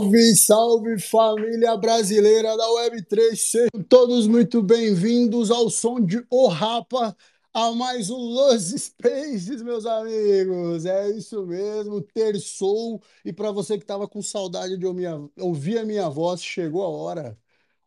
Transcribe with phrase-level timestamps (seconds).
[0.00, 7.14] Salve, salve família brasileira da Web3, sejam todos muito bem-vindos ao som de O Rapa,
[7.52, 10.86] a mais um Los Spaces, meus amigos.
[10.86, 13.02] É isso mesmo, terçou.
[13.22, 14.86] E para você que estava com saudade de
[15.38, 17.38] ouvir a minha voz, chegou a hora.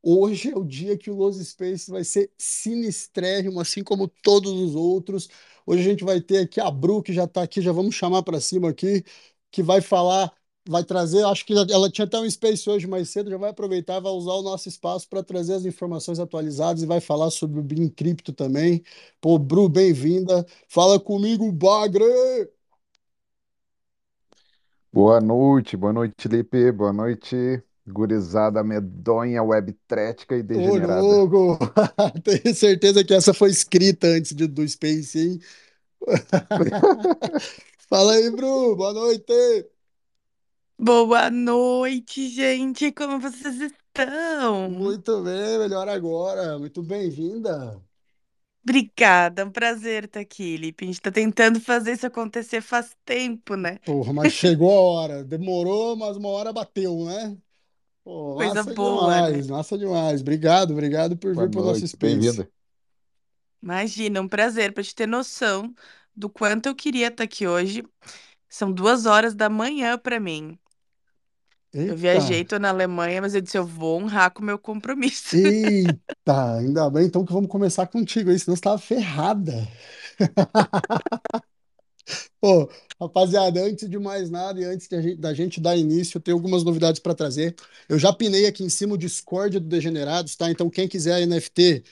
[0.04, 4.76] Hoje é o dia que o Los Spaces vai ser sinistrérrimo, assim como todos os
[4.76, 5.30] outros.
[5.66, 8.22] Hoje a gente vai ter aqui a Bru, que já está aqui, já vamos chamar
[8.22, 9.04] para cima aqui,
[9.50, 10.32] que vai falar
[10.68, 14.00] vai trazer, acho que ela tinha até um space hoje mais cedo, já vai aproveitar,
[14.00, 17.64] vai usar o nosso espaço para trazer as informações atualizadas e vai falar sobre o
[17.64, 18.84] BIM Cripto também.
[19.20, 20.46] Pô, Bru, bem-vinda.
[20.70, 22.04] Fala comigo, Bagre!
[24.92, 31.02] Boa noite, boa noite, Lipe, boa noite, gurizada medonha, webtrética e degenerada.
[31.02, 31.58] Ô, louco!
[32.24, 35.40] Tenho certeza que essa foi escrita antes de, do Space, hein?
[37.90, 39.74] Fala aí, Bru, boa noite!
[40.78, 42.92] Boa noite, gente.
[42.92, 44.78] Como vocês estão?
[44.78, 46.58] Muito bem, melhor agora.
[46.60, 47.82] Muito bem-vinda.
[48.66, 50.86] Obrigada, é um prazer estar aqui, Lipe.
[50.86, 53.80] A gente está tentando fazer isso acontecer faz tempo, né?
[53.86, 55.24] Porra, mas chegou a hora.
[55.24, 57.38] Demorou, mas uma hora bateu, né?
[58.04, 59.42] Pô, Coisa massa boa, né?
[59.42, 60.22] demais, massa demais.
[60.22, 62.44] Obrigado, obrigado por Boa vir para o nosso noite, space.
[62.44, 62.50] bem-vinda.
[63.62, 65.74] Imagina, um prazer para te ter noção
[66.16, 67.84] do quanto eu queria estar aqui hoje.
[68.50, 70.60] São duas horas da manhã para mim.
[71.86, 74.58] Eu Eita, viajei, tô na Alemanha, mas eu disse, eu vou honrar com o meu
[74.60, 75.26] compromisso.
[75.32, 79.68] eita, ainda bem então que vamos começar contigo aí, senão você estava ferrada.
[82.40, 86.18] Pô, rapaziada, antes de mais nada e antes de a gente- da gente dar início,
[86.18, 87.56] eu tenho algumas novidades para trazer.
[87.88, 90.52] Eu já pinei aqui em cima o Discord do Degenerados, tá?
[90.52, 91.84] Então, quem quiser a NFT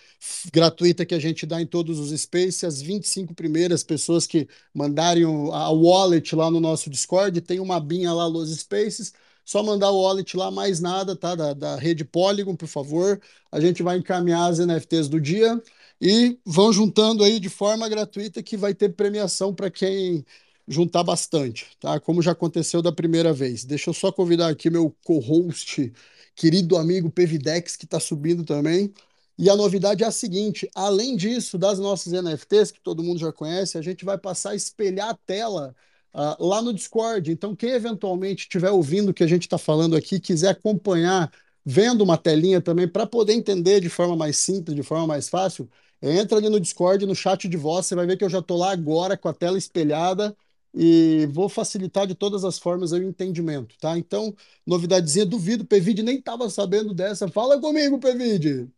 [0.54, 5.25] gratuita que a gente dá em todos os spaces, as 25 primeiras pessoas que mandarem
[5.25, 9.13] o- a wallet lá no nosso Discord, tem uma abinha lá, Los Spaces.
[9.51, 11.36] Só mandar o wallet lá, mais nada, tá?
[11.36, 13.19] Da, da rede Polygon, por favor.
[13.51, 15.62] A gente vai encaminhar as NFTs do dia
[16.00, 20.25] e vão juntando aí de forma gratuita que vai ter premiação para quem
[20.65, 22.00] juntar bastante, tá?
[22.00, 23.65] Como já aconteceu da primeira vez.
[23.65, 25.92] Deixa eu só convidar aqui meu co-host,
[26.33, 28.94] querido amigo Pevidex, que está subindo também.
[29.38, 33.33] E a novidade é a seguinte: além disso, das nossas NFTs, que todo mundo já
[33.33, 35.75] conhece, a gente vai passar a espelhar a tela
[36.13, 37.31] ah, lá no Discord.
[37.31, 41.31] Então, quem eventualmente estiver ouvindo o que a gente está falando aqui, quiser acompanhar,
[41.66, 45.69] vendo uma telinha também, para poder entender de forma mais simples, de forma mais fácil,
[46.02, 48.58] entra ali no Discord, no chat de voz, você vai ver que eu já estou
[48.58, 50.36] lá agora com a tela espelhada
[50.74, 53.98] e vou facilitar de todas as formas o entendimento, tá?
[53.98, 54.34] Então,
[54.66, 57.28] novidadezinha, duvido, Pevide nem estava sabendo dessa.
[57.28, 58.69] Fala comigo, Pevide.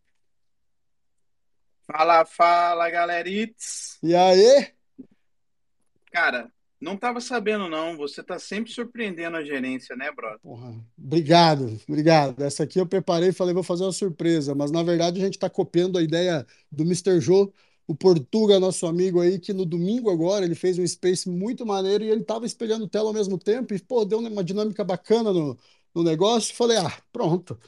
[1.86, 3.98] Fala, fala, galerites.
[4.02, 4.72] E aí?
[6.10, 7.96] Cara, não tava sabendo não.
[7.96, 10.40] Você tá sempre surpreendendo a gerência, né, brother?
[10.42, 12.42] Porra, obrigado, obrigado.
[12.42, 15.34] Essa aqui eu preparei e falei, vou fazer uma surpresa, mas na verdade a gente
[15.34, 17.20] está copiando a ideia do Mr.
[17.20, 17.50] Joe,
[17.86, 22.04] o Portuga, nosso amigo aí, que no domingo agora ele fez um space muito maneiro
[22.04, 25.56] e ele estava espelhando tela ao mesmo tempo e, pô, deu uma dinâmica bacana no,
[25.94, 26.54] no negócio.
[26.54, 27.58] Falei, ah, pronto,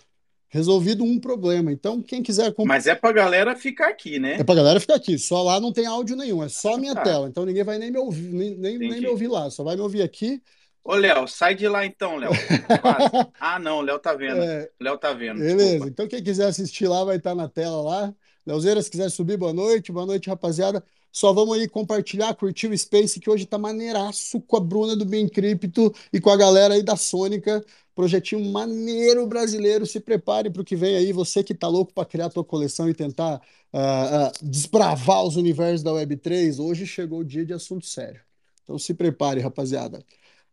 [0.56, 1.73] resolvido um problema.
[1.73, 2.55] Então, quem quiser.
[2.62, 4.44] Mas é pra galera ficar aqui, É né?
[4.44, 7.02] pra galera ficar aqui, só lá não tem áudio nenhum, é só a minha Tá,
[7.04, 9.76] tela, então ninguém vai nem me ouvir, nem, nem, nem me ouvir lá, só vai
[9.76, 10.42] me ouvir aqui.
[10.85, 12.31] Ô, Léo, sai de lá então, Léo.
[13.38, 14.42] Ah, não, Léo tá vendo.
[14.42, 15.88] É, Léo tá vendo, beleza, desculpa.
[15.88, 18.14] então quem quiser assistir lá vai estar na tela lá.
[18.47, 20.85] Leozeira, se quiser subir, boa noite, boa noite, rapaziada.
[21.16, 25.06] Só vamos aí compartilhar, curtir o Space, que hoje tá maneiraço com a Bruna do
[25.06, 27.64] Bem Cripto e com a galera aí da Sônica.
[27.94, 29.87] Projetinho maneiro brasileiro.
[29.87, 31.14] Se prepare para o que vem aí.
[31.14, 33.40] Você que tá louco para criar a tua coleção e tentar
[33.73, 38.20] ah, ah, desbravar os universos da Web3, hoje chegou o dia de assunto sério.
[38.62, 40.04] Então se prepare, rapaziada.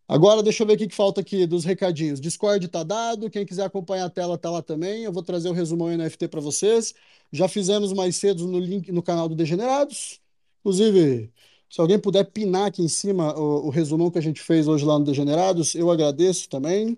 [0.07, 2.21] Agora, deixa eu ver o que que falta aqui dos recadinhos.
[2.21, 5.03] Discord tá dado, quem quiser acompanhar a tela tá lá também.
[5.03, 6.93] Eu vou trazer o resumão NFT para vocês.
[7.33, 10.22] Já fizemos mais cedo no link no canal do Degenerados.
[10.63, 11.29] Inclusive,
[11.69, 14.85] se alguém puder pinar aqui em cima o, o resumão que a gente fez hoje
[14.85, 16.97] lá no Degenerados, eu agradeço também.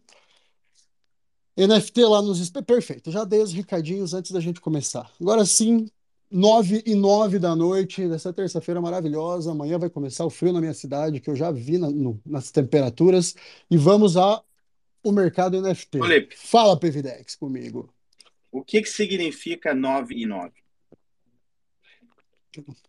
[1.58, 2.50] NFT lá nos.
[2.50, 5.10] Perfeito, já dei os recadinhos antes da gente começar.
[5.20, 5.90] Agora sim,
[6.30, 9.52] nove e nove da noite dessa terça-feira maravilhosa.
[9.52, 12.52] Amanhã vai começar o frio na minha cidade, que eu já vi na- no- nas
[12.52, 13.34] temperaturas.
[13.72, 14.46] E vamos ao
[15.06, 16.00] mercado NFT.
[16.02, 17.90] Lipe, Fala, Pevidex, comigo.
[18.52, 20.52] o que que significa 9 e 9?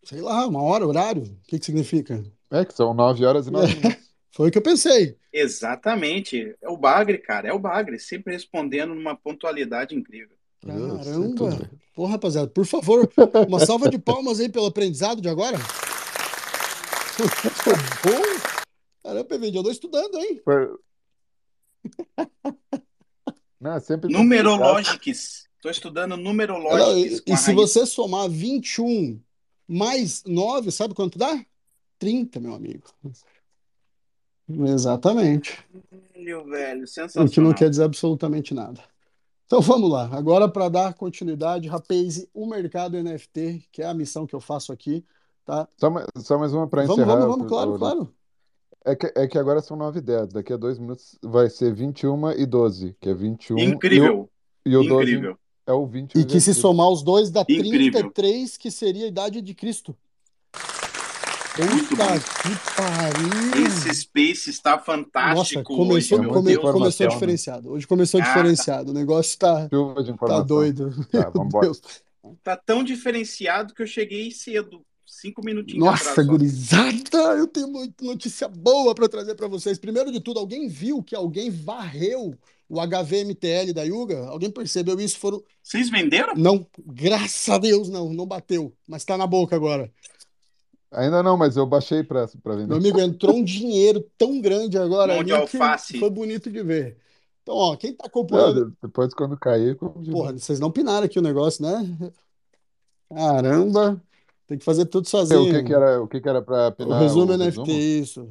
[0.05, 1.23] Sei lá, uma hora, horário?
[1.23, 2.23] O que que significa?
[2.51, 4.07] É que são nove horas e nove minutos.
[4.31, 5.17] Foi o que eu pensei.
[5.33, 6.55] Exatamente.
[6.61, 7.49] É o Bagre, cara.
[7.49, 10.37] É o Bagre, sempre respondendo numa pontualidade incrível.
[10.61, 11.71] Tudo, Caramba!
[11.95, 13.11] Pô, rapaziada, por favor,
[13.49, 15.59] uma salva de palmas aí pelo aprendizado de agora.
[17.17, 17.73] Ficou
[18.05, 18.23] bom?
[19.03, 20.41] Caramba, eu tô estudando, hein?
[20.45, 20.69] Foi-
[23.61, 25.47] Não, é sempre Numerologics.
[25.57, 27.23] Estou estudando numerologics.
[27.27, 29.19] E, e se você somar 21
[29.69, 31.45] mais 9, sabe quanto dá?
[31.99, 32.85] 30, meu amigo.
[34.49, 35.59] Exatamente.
[36.15, 37.29] Velho, velho, sensacional.
[37.29, 38.83] O que não quer dizer absolutamente nada.
[39.47, 40.09] Então vamos lá.
[40.13, 44.73] Agora, para dar continuidade, rapaz, o mercado NFT, que é a missão que eu faço
[44.73, 45.05] aqui,
[45.45, 45.69] tá?
[45.77, 47.21] Só mais, só mais uma para Vamos, encerrar.
[47.21, 48.15] vamos, vamos, claro, claro.
[48.85, 50.29] É que, é que agora são 9 e 10.
[50.29, 54.31] Daqui a dois minutos vai ser 21 e 12, que é 21 Incrível.
[54.65, 55.33] e o, e o Incrível.
[55.33, 57.71] 12 é o 21 E que se somar os dois dá Incrível.
[58.13, 59.97] 33, que seria a idade de Cristo.
[61.59, 62.19] Muito Puta bom.
[62.19, 63.67] que pariu!
[63.67, 67.71] Esse Space está Nossa, fantástico começou, hoje, come- começou diferenciado.
[67.71, 68.29] Hoje começou Ah, tá.
[68.35, 68.91] diferenciado.
[68.91, 70.47] O negócio tá, de tá informação.
[70.47, 70.91] doido.
[71.11, 71.65] Tá, Meu vambora.
[71.67, 71.81] Deus.
[72.45, 74.83] Tá tão diferenciado que eu cheguei cedo.
[75.07, 76.29] Cinco minutinhos Nossa, atrás.
[76.29, 79.79] gurizada, eu tenho muita notícia boa para trazer para vocês.
[79.79, 82.37] Primeiro de tudo, alguém viu que alguém varreu
[82.69, 84.27] o HVMTL da Yuga?
[84.29, 85.19] Alguém percebeu isso?
[85.19, 85.43] Foram...
[85.63, 86.35] Vocês venderam?
[86.37, 89.91] Não, graças a Deus, não, não bateu, mas tá na boca agora.
[90.93, 92.75] Ainda não, mas eu baixei pra, pra Meu vender.
[92.77, 95.99] amigo, entrou um dinheiro tão grande agora Mão de alface.
[95.99, 96.97] foi bonito de ver.
[97.43, 98.71] Então, ó, quem tá Não, acompanhando.
[98.71, 101.97] de- depois, quando cair, como Porra, vocês não pinaram aqui o negócio, né?
[103.15, 104.03] Caramba,
[104.47, 105.65] tem que fazer tudo O que sozinho.
[105.65, 107.71] que era, o que que era pra O pinar resumo o NFT, resumo?
[107.73, 108.29] isso.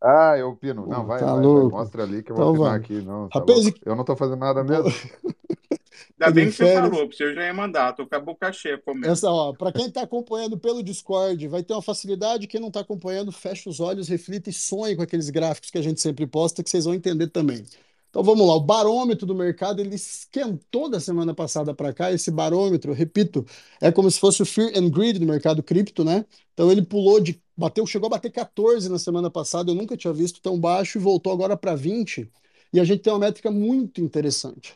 [0.00, 0.86] Ah, eu pino.
[0.86, 1.64] Pô, Não, vai, tá vai, vai.
[1.66, 2.76] Mostra ali que eu Então vou pinar vamos.
[2.76, 3.00] aqui.
[3.02, 3.78] Não, tá Rapaz, louco.
[3.84, 4.90] Eu não tô fazendo nada mesmo.
[6.18, 6.66] Ainda bem que você férias.
[6.66, 7.92] falou, porque eu já ia mandar.
[7.94, 9.18] Tô com a boca cheia comendo.
[9.18, 12.46] Essa, ó, para quem está acompanhando pelo Discord, vai ter uma facilidade.
[12.48, 15.82] Quem não está acompanhando, fecha os olhos, reflita e sonhe com aqueles gráficos que a
[15.82, 17.64] gente sempre posta, que vocês vão entender também.
[18.10, 22.10] Então vamos lá, o barômetro do mercado ele esquentou da semana passada para cá.
[22.10, 23.44] Esse barômetro, repito,
[23.80, 26.24] é como se fosse o Fear and Greed do mercado cripto, né?
[26.52, 30.12] Então ele pulou de, bateu, chegou a bater 14 na semana passada, eu nunca tinha
[30.12, 32.30] visto tão baixo e voltou agora para 20.
[32.72, 34.74] E a gente tem uma métrica muito interessante.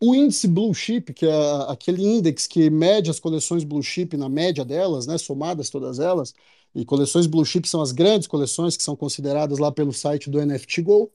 [0.00, 1.32] O índice Blue Chip, que é
[1.68, 6.34] aquele índice que mede as coleções Blue Chip na média delas, né, somadas todas elas,
[6.74, 10.38] e coleções Blue Chip são as grandes coleções que são consideradas lá pelo site do
[10.38, 11.10] NFT Go.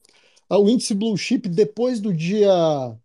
[0.49, 2.97] Ah, O índice Blue Chip, depois do dia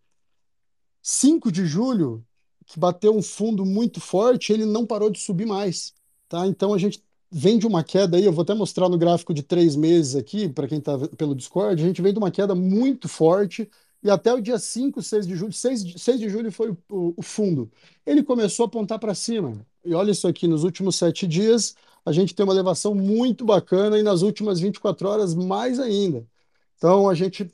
[1.02, 2.25] 5 de julho,
[2.66, 5.94] que bateu um fundo muito forte, ele não parou de subir mais,
[6.28, 6.46] tá?
[6.46, 7.04] Então a gente
[7.38, 10.49] vem de uma queda aí, eu vou até mostrar no gráfico de três meses aqui,
[10.49, 13.69] para quem está pelo Discord, a gente vem de uma queda muito forte,
[14.02, 16.78] e até o dia 5, 6 de julho, 6, de- 6 de julho foi o,
[16.90, 17.71] o- o fundo.
[18.07, 19.55] Ele começou a apontar para cima.
[19.85, 21.75] E olha isso aqui, nos últimos sete dias,
[22.05, 26.25] a gente tem uma elevação muito bacana, e nas últimas 24 horas, mais ainda.
[26.76, 27.50] Então, a gente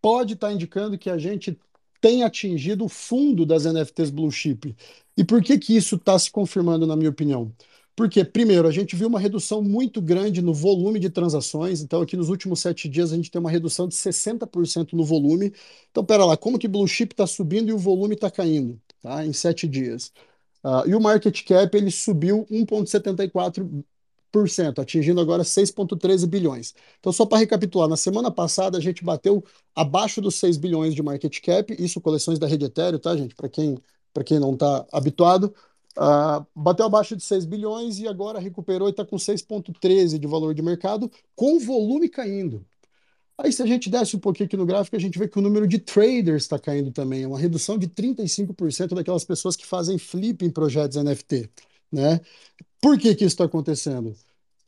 [0.00, 1.58] pode estar indicando que a gente
[2.00, 4.74] tem atingido o fundo das NFTs Blue Chip.
[5.16, 7.52] E por que que isso está se confirmando, na minha opinião?
[7.96, 11.80] Porque, primeiro, a gente viu uma redução muito grande no volume de transações.
[11.80, 15.52] Então, aqui nos últimos sete dias, a gente tem uma redução de 60% no volume.
[15.90, 19.24] Então, pera lá, como que Blue Chip está subindo e o volume está caindo, tá?
[19.24, 20.12] Em sete dias.
[20.62, 26.74] Ah, e o market cap ele subiu 1,74%, atingindo agora 6,13 bilhões.
[26.98, 31.02] Então, só para recapitular, na semana passada a gente bateu abaixo dos 6 bilhões de
[31.02, 33.34] market cap, isso coleções da rede Ethereum, tá, gente?
[33.34, 33.78] Para quem,
[34.24, 35.54] quem não está habituado.
[35.96, 40.54] Ah, bateu abaixo de 6 bilhões e agora recuperou e está com 6,13 de valor
[40.54, 42.66] de mercado, com volume caindo.
[43.36, 45.42] Aí, se a gente desce um pouquinho aqui no gráfico, a gente vê que o
[45.42, 50.44] número de traders está caindo também, uma redução de 35% daquelas pessoas que fazem flip
[50.44, 51.50] em projetos NFT,
[51.90, 52.20] né?
[52.80, 54.14] Por que que isso está acontecendo?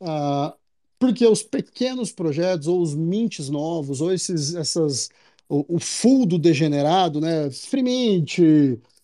[0.01, 0.55] Ah,
[0.99, 5.09] porque os pequenos projetos, ou os mints novos, ou esses, essas,
[5.49, 7.49] o, o degenerado, né?
[7.51, 8.39] Free mint,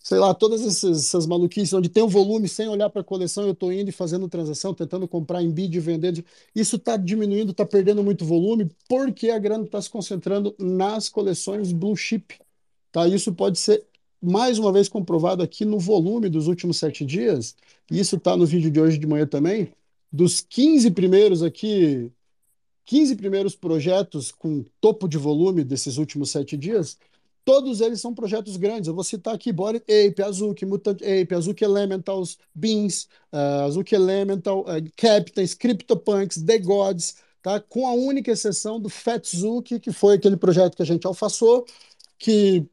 [0.04, 3.44] sei lá, todas essas, essas maluquices onde tem um volume sem olhar para a coleção,
[3.44, 6.22] eu estou indo e fazendo transação, tentando comprar em bid e vender.
[6.54, 11.72] Isso está diminuindo, está perdendo muito volume, porque a grana está se concentrando nas coleções
[11.72, 12.34] blue chip.
[12.92, 13.08] Tá?
[13.08, 13.82] Isso pode ser
[14.20, 17.56] mais uma vez comprovado aqui no volume dos últimos sete dias,
[17.90, 19.72] e isso está no vídeo de hoje de manhã também.
[20.12, 22.12] Dos 15 primeiros aqui,
[22.84, 26.98] 15 primeiros projetos com topo de volume desses últimos sete dias,
[27.44, 28.88] todos eles são projetos grandes.
[28.88, 34.60] Eu vou citar aqui Body Ape, Azuki, Mutant Ape, Azuki Elementals, Beans, uh, Azuki Elemental,
[34.60, 37.60] uh, Captains, CryptoPunks, The Gods, tá?
[37.60, 41.66] com a única exceção do Fatzuki, que foi aquele projeto que a gente alfaçou,
[42.18, 42.66] que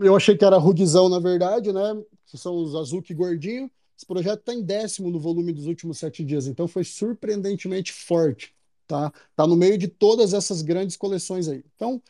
[0.00, 2.00] eu achei que era Rugzão, na verdade, né?
[2.26, 3.70] Que são os Azuki gordinho.
[3.96, 8.54] Esse projeto está em décimo no volume dos últimos sete dias, então foi surpreendentemente forte,
[8.86, 9.12] tá?
[9.34, 11.64] Tá no meio de todas essas grandes coleções aí.
[11.74, 12.00] Então,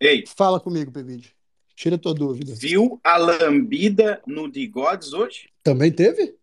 [0.00, 1.34] Ei, fala comigo, Pevide.
[1.76, 2.52] Tira a tua dúvida.
[2.54, 5.48] viu a lambida no The Gods hoje?
[5.62, 6.34] Também teve?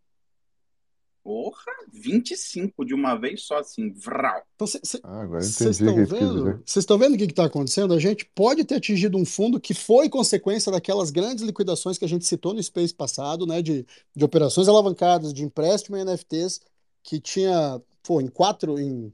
[1.23, 4.41] Porra, 25 de uma vez só, assim, vral.
[4.55, 6.43] Então, cê- cê- Ah, agora eu vocês o estão vendo?
[6.65, 7.93] Vocês estão vendo o que está acontecendo?
[7.93, 12.07] A gente pode ter atingido um fundo que foi consequência daquelas grandes liquidações que a
[12.07, 13.61] gente citou no Space passado, né?
[13.61, 16.61] De, de operações alavancadas, de empréstimo em NFTs,
[17.03, 19.11] que tinha, pô, em quatro, em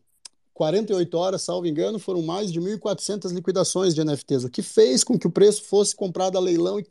[0.54, 5.18] 48 horas, salvo engano, foram mais de 1.400 liquidações de NFTs, o que fez com
[5.18, 6.86] que o preço fosse comprado a leilão e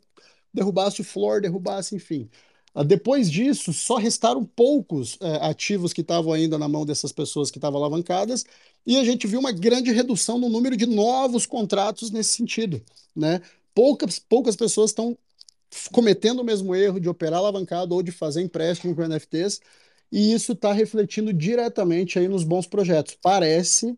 [0.53, 2.29] derrubasse o floor, derrubasse, enfim.
[2.75, 7.51] Ah, Depois disso, só restaram poucos eh, ativos que estavam ainda na mão dessas pessoas
[7.51, 8.45] que estavam alavancadas,
[8.85, 12.81] e a gente viu uma grande redução no número de novos contratos nesse sentido,
[13.15, 13.41] né?
[13.73, 15.17] Poucas, poucas pessoas estão
[15.91, 19.59] cometendo o mesmo erro de operar alavancado ou de fazer empréstimo com NFTs,
[20.13, 23.17] e isso está refletindo diretamente aí nos bons projetos.
[23.19, 23.97] Parece,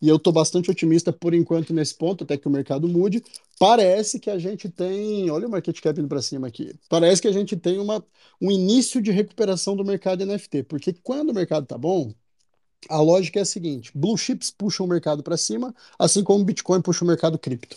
[0.00, 3.22] e eu estou bastante otimista por enquanto nesse ponto, até que o mercado mude,
[3.60, 7.28] parece que a gente tem, olha o market cap indo para cima aqui, parece que
[7.28, 8.04] a gente tem uma,
[8.40, 12.12] um início de recuperação do mercado NFT, porque quando o mercado está bom,
[12.88, 16.44] a lógica é a seguinte: blue chips puxam o mercado para cima, assim como o
[16.44, 17.76] Bitcoin puxa o mercado cripto.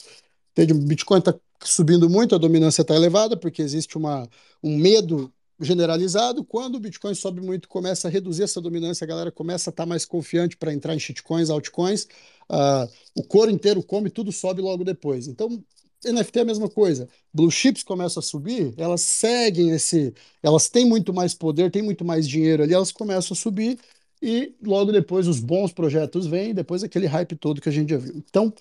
[0.53, 0.73] Entende?
[0.73, 4.27] O Bitcoin está subindo muito, a dominância está elevada, porque existe uma,
[4.63, 6.43] um medo generalizado.
[6.43, 9.85] Quando o Bitcoin sobe muito, começa a reduzir essa dominância, a galera começa a estar
[9.85, 12.07] mais confiante para entrar em shitcoins, altcoins.
[12.49, 15.27] Ah, o couro inteiro come, tudo sobe logo depois.
[15.27, 15.63] Então,
[16.05, 17.07] NFT é a mesma coisa.
[17.33, 20.13] Blue chips começam a subir, elas seguem esse.
[20.43, 23.79] Elas têm muito mais poder, têm muito mais dinheiro ali, elas começam a subir
[24.21, 27.97] e logo depois os bons projetos vêm, depois aquele hype todo que a gente já
[27.97, 28.15] viu.
[28.17, 28.53] Então,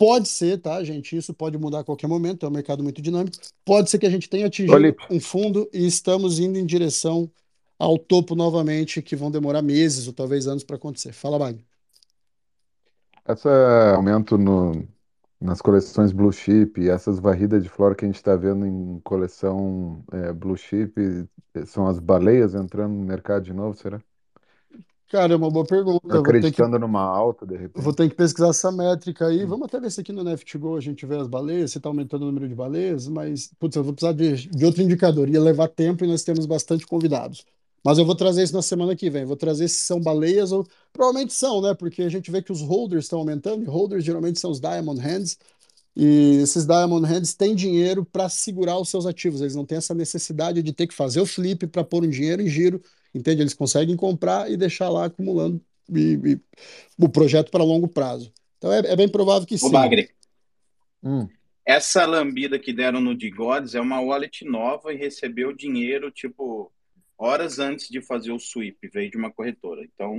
[0.00, 1.14] pode ser, tá, gente?
[1.14, 3.36] Isso pode mudar a qualquer momento, é um mercado muito dinâmico.
[3.66, 5.04] Pode ser que a gente tenha atingido Lipe.
[5.10, 7.30] um fundo e estamos indo em direção
[7.78, 11.12] ao topo novamente, que vão demorar meses ou talvez anos para acontecer.
[11.12, 11.62] Fala, Magno.
[13.28, 13.46] Esse
[13.94, 14.88] aumento no,
[15.38, 20.02] nas coleções Blue Chip essas varridas de flora que a gente está vendo em coleção
[20.12, 21.28] é, Blue Chip,
[21.66, 24.00] são as baleias entrando no mercado de novo, será?
[25.10, 26.00] Cara, é uma boa pergunta.
[26.00, 27.82] Ter que, Acreditando numa alta, de repente.
[27.82, 29.44] vou ter que pesquisar essa métrica aí.
[29.44, 32.22] Vamos até ver se aqui no NFTGO a gente vê as baleias, se está aumentando
[32.22, 35.28] o número de baleias, mas, putz, eu vou precisar de, de outro indicador.
[35.28, 37.44] Ia levar tempo e nós temos bastante convidados.
[37.84, 39.24] Mas eu vou trazer isso na semana que vem.
[39.24, 40.64] Vou trazer se são baleias ou.
[40.92, 41.74] Provavelmente são, né?
[41.74, 45.00] Porque a gente vê que os holders estão aumentando, e holders geralmente são os Diamond
[45.00, 45.36] Hands.
[45.96, 49.40] E esses Diamond Hands têm dinheiro para segurar os seus ativos.
[49.40, 52.42] Eles não têm essa necessidade de ter que fazer o flip para pôr um dinheiro
[52.42, 52.80] em giro,
[53.14, 53.42] entende?
[53.42, 55.60] Eles conseguem comprar e deixar lá acumulando
[55.92, 56.40] e- e
[56.98, 58.32] o projeto para longo prazo.
[58.58, 59.72] Então é, é bem provável que Ô, sim.
[59.72, 60.10] Bagre,
[61.02, 61.28] Hum,
[61.64, 66.72] essa lambida que deram no Digodes é uma wallet nova e recebeu dinheiro, tipo,
[67.16, 69.84] horas antes de fazer o sweep, veio de uma corretora.
[69.84, 70.16] Então,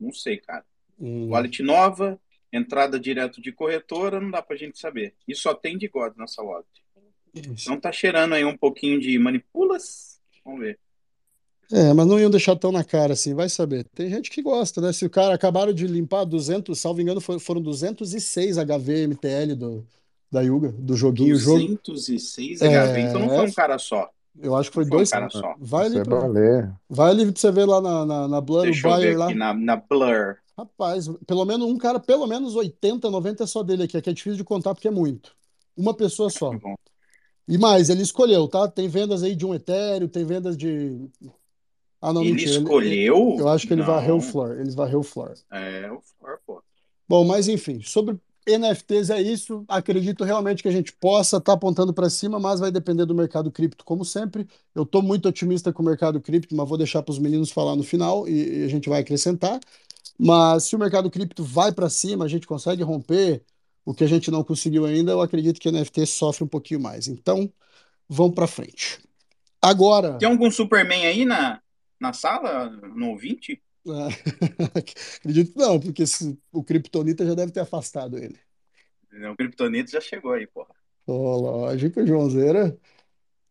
[0.00, 0.64] não sei, cara.
[0.98, 2.18] Hum, Wallet nova,
[2.52, 5.14] entrada direto de corretora, não dá pra gente saber.
[5.28, 6.66] E só tem Digodes nessa wallet.
[7.34, 7.52] isso.
[7.62, 10.20] Então tá cheirando aí um pouquinho de manipulas.
[10.44, 10.78] Vamos ver.
[11.72, 13.84] É, mas não iam deixar tão na cara assim, vai saber.
[13.94, 14.92] Tem gente que gosta, né?
[14.92, 19.84] Se o cara acabaram de limpar 200, salvo engano, foi- foram 206 HV MTL do,
[20.30, 21.34] da Yuga, do joguinho.
[21.34, 23.00] O jogo, 206 HV.
[23.00, 24.08] Então não foi é, um cara só.
[24.40, 25.10] eu acho que Não foi foi um dois.
[25.10, 25.54] cara só.
[25.58, 26.28] Vai isso ali, é pra,
[26.88, 29.18] vai ali pra você ver lá na, na, na Blur, o Deixa eu ver buyer
[29.18, 29.24] lá.
[29.26, 30.36] aqui na, na Blur.
[30.56, 33.96] Rapaz, pelo menos um cara, pelo menos 80, 90 é só dele aqui.
[33.96, 35.34] Aqui é difícil de contar porque é muito.
[35.76, 36.50] Uma pessoa Que só.
[36.52, 36.74] bom.
[37.48, 38.66] E mais, ele escolheu, tá?
[38.68, 41.08] Tem vendas aí de um Ethereum, tem vendas de.
[42.00, 42.50] Ah, não, Ele mentira.
[42.50, 43.36] Ele, ele- escolheu?
[43.36, 44.22] eu acho que ele varreu o Não.
[44.22, 44.58] floor.
[44.60, 45.34] Ele varreu o floor.
[45.50, 46.62] É, o Flor, pô.
[47.08, 49.64] Bom, mas enfim, sobre NFTs é isso.
[49.68, 53.50] Acredito realmente que a gente possa estar apontando para cima, mas vai depender do mercado
[53.50, 54.46] cripto, como sempre.
[54.74, 57.76] Eu estou muito otimista com o mercado cripto, mas vou deixar para os meninos falar
[57.76, 59.58] no final e, e a gente vai acrescentar.
[60.18, 63.42] Mas se o mercado cripto vai para cima, a gente consegue romper
[63.84, 67.06] o que a gente não conseguiu ainda, eu acredito que NFT sofre um pouquinho mais.
[67.08, 67.52] Então,
[68.08, 69.00] vamos para frente.
[69.62, 71.60] Agora, Tem algum Superman aí na,
[72.00, 73.62] na sala, no ouvinte?
[73.88, 74.08] ah,
[75.18, 78.38] acredito que não, porque se- o Kryptonita já deve ter afastado ele.
[79.30, 80.72] O Kryptonito já chegou aí, porra.
[81.06, 82.76] Lógico, Joãozeira.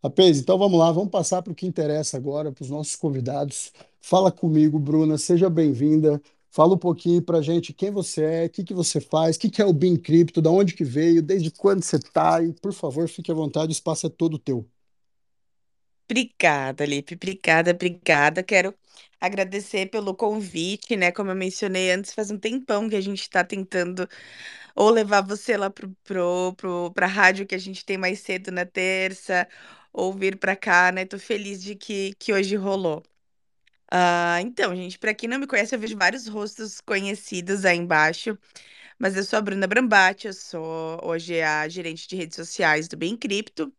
[0.03, 3.73] Rapaz, então vamos lá, vamos passar para o que interessa agora, para os nossos convidados.
[4.01, 6.21] Fala comigo, Bruna, seja bem-vinda.
[6.51, 9.49] Fala um pouquinho para gente quem você é, o que que você faz, o que
[9.51, 12.73] que é o Bean Cripto, da onde que veio, desde quando você está, e por
[12.73, 14.67] favor, fique à vontade, o espaço é todo teu.
[16.09, 18.43] Obrigada, Lipe, obrigada, obrigada.
[18.43, 18.75] Quero
[19.19, 21.11] agradecer pelo convite, né?
[21.11, 24.07] Como eu mencionei antes, faz um tempão que a gente está tentando
[24.75, 28.51] ou levar você lá pro, pro, pro, pra rádio que a gente tem mais cedo
[28.51, 29.47] na terça,
[29.93, 31.05] ou vir pra cá, né?
[31.05, 33.03] Tô feliz de que, que hoje rolou.
[33.91, 38.37] Ah, então, gente, pra quem não me conhece, eu vejo vários rostos conhecidos aí embaixo,
[38.99, 42.97] mas eu sou a Bruna Brambati, eu sou hoje a gerente de redes sociais do
[42.97, 43.73] Bem Cripto.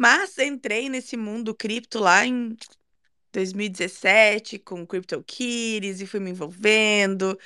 [0.00, 2.56] Mas entrei nesse mundo cripto lá em
[3.34, 7.38] 2017 com CryptoKitties e fui me envolvendo.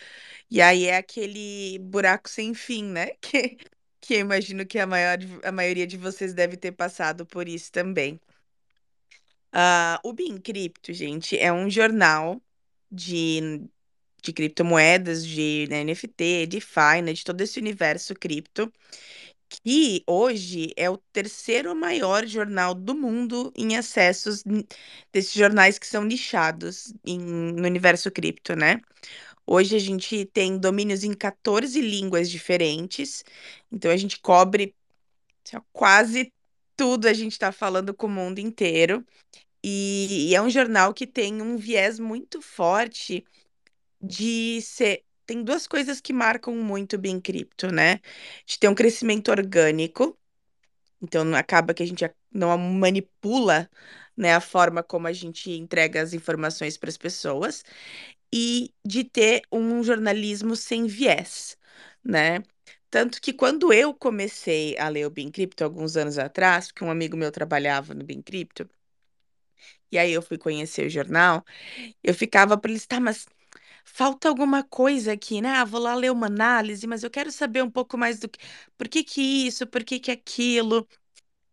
[0.49, 3.09] E aí é aquele buraco sem fim, né?
[3.21, 3.59] Que,
[4.01, 7.73] que eu imagino que a, maior, a maioria de vocês deve ter passado por isso
[7.73, 8.21] também.
[9.53, 12.41] Uh, o Cripto, gente, é um jornal
[12.89, 13.69] de,
[14.23, 18.73] de criptomoedas, de né, NFT, DeFi, né, de todo esse universo cripto,
[19.63, 24.43] que hoje é o terceiro maior jornal do mundo em acessos
[25.13, 28.81] desses jornais que são nichados em, no universo cripto, né?
[29.47, 33.25] Hoje a gente tem domínios em 14 línguas diferentes,
[33.71, 34.75] então a gente cobre
[35.45, 36.33] assim, quase
[36.77, 39.05] tudo, a gente está falando com o mundo inteiro.
[39.63, 43.25] E, e é um jornal que tem um viés muito forte
[44.01, 45.05] de ser.
[45.27, 48.01] Tem duas coisas que marcam muito o Bem Cripto, né?
[48.47, 50.19] De ter um crescimento orgânico,
[51.03, 53.71] então acaba que a gente não manipula
[54.17, 57.65] né, a forma como a gente entrega as informações para as pessoas,
[58.33, 61.57] e de ter um jornalismo sem viés,
[62.05, 62.43] né?
[62.91, 66.91] Tanto que quando eu comecei a ler o Bem Cripto alguns anos atrás, porque um
[66.91, 68.69] amigo meu trabalhava no Bem Cripto,
[69.91, 71.45] e aí eu fui conhecer o jornal,
[72.03, 73.27] eu ficava para eles, tá, mas
[73.85, 75.51] falta alguma coisa aqui, né?
[75.51, 78.39] Ah, vou lá ler uma análise, mas eu quero saber um pouco mais do que,
[78.77, 80.87] por que que isso, por que que aquilo.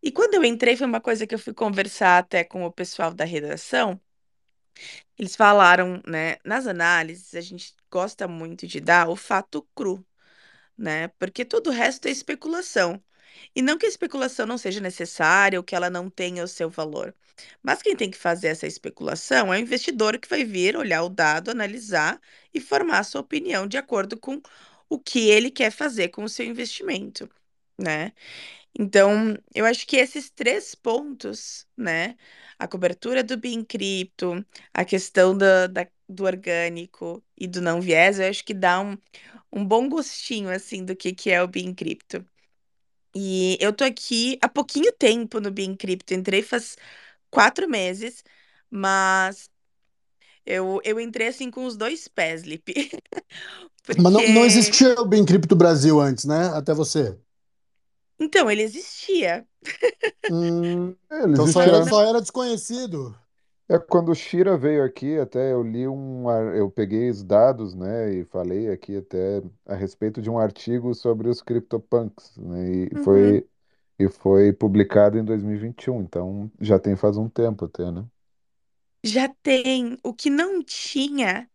[0.04, 3.14] E quando eu entrei, foi uma coisa que eu fui conversar até com o pessoal
[3.14, 4.00] da redação.
[5.18, 10.06] Eles falaram, né, nas análises, a gente gosta muito de dar o fato cru,
[10.78, 11.10] né?
[11.20, 13.04] Porque todo o resto é especulação.
[13.56, 16.70] E não que a especulação não seja necessária ou que ela não tenha o seu
[16.70, 17.16] valor.
[17.64, 21.10] Mas quem tem que fazer essa especulação é o investidor que vai vir, olhar o
[21.10, 22.20] dado, analisar
[22.54, 24.42] e formar a sua opinião de acordo com
[24.90, 27.30] o que ele quer fazer com o seu investimento,
[27.80, 28.12] né?
[28.78, 32.16] Então, eu acho que esses três pontos, né?
[32.58, 38.20] A cobertura do BIM cripto, a questão da, da- do orgânico e do não viés,
[38.20, 38.98] eu acho que dá um,
[39.52, 42.26] um bom gostinho, assim, do que, que é o BIM cripto.
[43.16, 46.78] E eu tô aqui há pouquinho tempo no BIM cripto, entrei faz
[47.32, 48.24] quatro meses,
[48.70, 49.50] mas
[50.46, 52.74] eu, eu entrei assim com os dois pés, Lipe.
[53.96, 54.46] Mas não, não Porque.
[54.46, 56.48] existia o Bem Cripto Brasil antes, né?
[56.56, 57.18] Até você.
[58.20, 59.48] Então, ele existia.
[60.28, 63.16] Hum, É, ele então só existe era, só era desconhecido.
[63.72, 67.74] É quando o Shira veio aqui, até eu li um, ar- eu peguei os dados,
[67.74, 72.96] né, e falei aqui até a respeito de um artigo sobre os CryptoPunks, né, e
[72.96, 73.02] Uhum.
[73.02, 73.48] foi
[74.00, 78.06] e foi publicado em 2021, então já tem faz um tempo até, né?
[79.04, 79.98] Já tem.
[80.04, 81.50] O que não tinha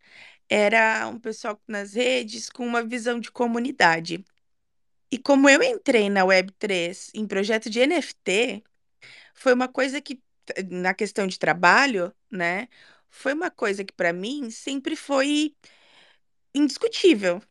[0.51, 4.25] era um pessoal nas redes com uma visão de comunidade.
[5.13, 8.65] E como eu entrei na Web3 em projeto de NFT,
[9.35, 10.23] foi uma coisa que,
[10.71, 12.69] na questão de trabalho, né?
[13.11, 15.55] Foi uma coisa que para mim sempre foi
[16.55, 17.43] indiscutível.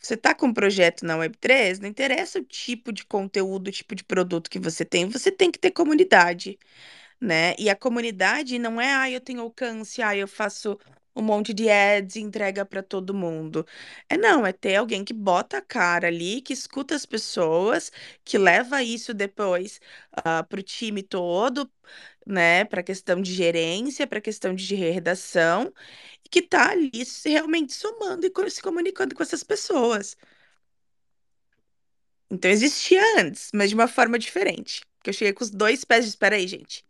[0.00, 3.94] Você tá com um projeto na Web3, não interessa o tipo de conteúdo, o tipo
[3.94, 6.58] de produto que você tem, você tem que ter comunidade
[7.20, 7.54] né?
[7.58, 10.78] E a comunidade não é, ah, eu tenho alcance, ah, eu faço
[11.16, 13.66] um monte de ads e entrega para todo mundo.
[14.08, 17.90] É não, é ter alguém que bota a cara ali, que escuta as pessoas,
[18.24, 19.80] que leva isso depois
[20.48, 21.70] para o time todo,
[22.26, 22.64] né?
[22.64, 25.72] Para questão de gerência, para questão de redação,
[26.24, 30.16] e que tá ali se- realmente somando e co- se comunicando com essas pessoas.
[32.30, 34.82] Então existia antes, mas de uma forma diferente.
[34.98, 36.84] Porque eu cheguei com os dois pés de espera aí, gente.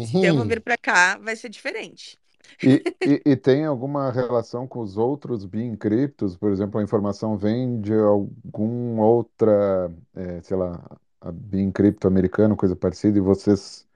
[0.00, 0.62] Se eu vou vir Uhum.
[0.62, 2.18] pra cá, vai ser diferente.
[2.62, 6.36] E, e, e tem alguma relação com os outros BIM criptos?
[6.36, 10.82] Por exemplo, a informação vem de algum outra, eh, sei lá,
[11.20, 11.32] a
[11.72, 13.86] cripto americano, coisa parecida, e vocês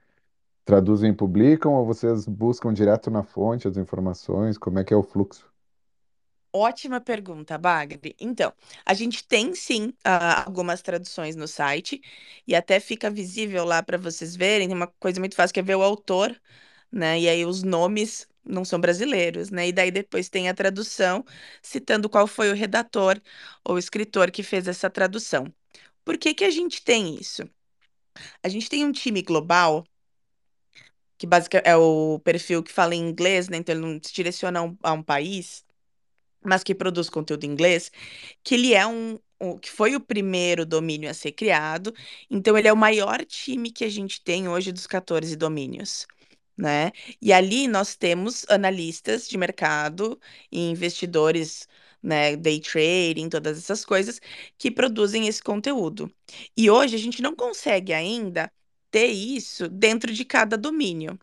[0.65, 4.57] traduzem e publicam ou vocês buscam direto na fonte as informações?
[4.57, 5.49] Como é que é o fluxo?
[6.57, 8.15] Ótima pergunta, Bagre.
[8.19, 8.53] Então,
[8.85, 12.01] a gente tem sim ah, algumas traduções no site
[12.47, 14.67] e até fica visível lá para vocês verem.
[14.69, 16.33] Tem uma coisa muito fácil que é ver o autor,
[16.95, 17.19] né?
[17.19, 19.67] E aí os nomes não são brasileiros, né?
[19.69, 21.25] E daí depois tem a tradução
[21.61, 23.21] citando qual foi o redator
[23.63, 25.53] ou escritor que fez essa tradução.
[26.05, 27.43] Por que que a gente tem isso?
[28.43, 29.85] A gente tem um time global
[31.17, 33.57] que basicamente é o perfil que fala em inglês, né?
[33.57, 35.65] Então ele não se direciona a um, a um país,
[36.43, 37.91] mas que produz conteúdo em inglês,
[38.43, 39.19] que ele é um,
[39.61, 41.93] que foi o primeiro domínio a ser criado,
[42.29, 46.07] então ele é o maior time que a gente tem hoje dos 14 domínios.
[46.57, 46.91] Né?
[47.21, 50.19] E ali nós temos analistas de mercado
[50.51, 51.67] e investidores,
[52.01, 54.21] né, day trading, todas essas coisas
[54.57, 56.09] que produzem esse conteúdo.
[56.55, 58.51] E hoje a gente não consegue ainda
[58.91, 61.19] ter isso dentro de cada domínio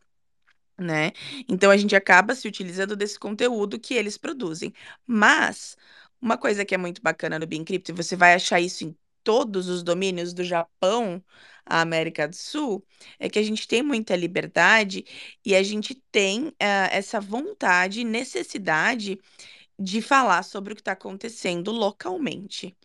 [0.79, 1.12] né?
[1.49, 4.73] Então a gente acaba se utilizando desse conteúdo que eles produzem.
[5.07, 5.77] Mas
[6.21, 9.68] uma coisa que é muito bacana no Beencrypto, e você vai achar isso em todos
[9.68, 11.23] os domínios do Japão
[11.66, 12.85] à América do Sul,
[13.18, 15.05] é que a gente tem muita liberdade
[15.44, 16.55] e a gente tem uh,
[16.90, 19.18] essa vontade e necessidade
[19.79, 22.77] de falar sobre o que está acontecendo localmente.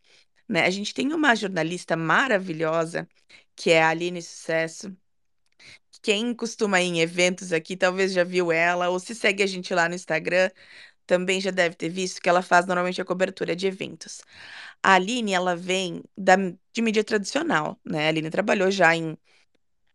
[0.47, 0.65] Né?
[0.65, 3.07] A gente tem uma jornalista maravilhosa,
[3.55, 4.95] que é a Aline Sucesso,
[6.01, 9.73] quem costuma ir em eventos aqui, talvez já viu ela, ou se segue a gente
[9.73, 10.49] lá no Instagram,
[11.07, 14.21] também já deve ter visto que ela faz normalmente a cobertura de eventos.
[14.83, 16.35] A Aline, ela vem da,
[16.73, 18.07] de mídia tradicional, né?
[18.07, 19.17] A Aline trabalhou já em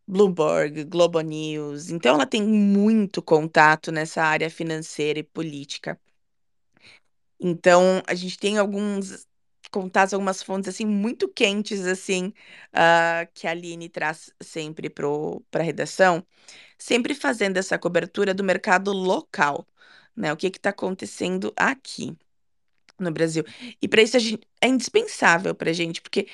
[0.06, 6.00] Bloomberg, Globo News, então ela tem muito contato nessa área financeira e política.
[7.40, 9.26] Então, a gente tem alguns
[9.70, 12.32] contatos, algumas fontes assim muito quentes assim,
[12.74, 15.08] uh, que a Aline traz sempre para
[15.54, 16.24] a redação,
[16.78, 19.66] sempre fazendo essa cobertura do mercado local,
[20.16, 20.32] né?
[20.32, 22.16] O que está acontecendo aqui
[22.98, 23.44] no Brasil.
[23.80, 26.28] E para isso a gente, é indispensável para a gente, porque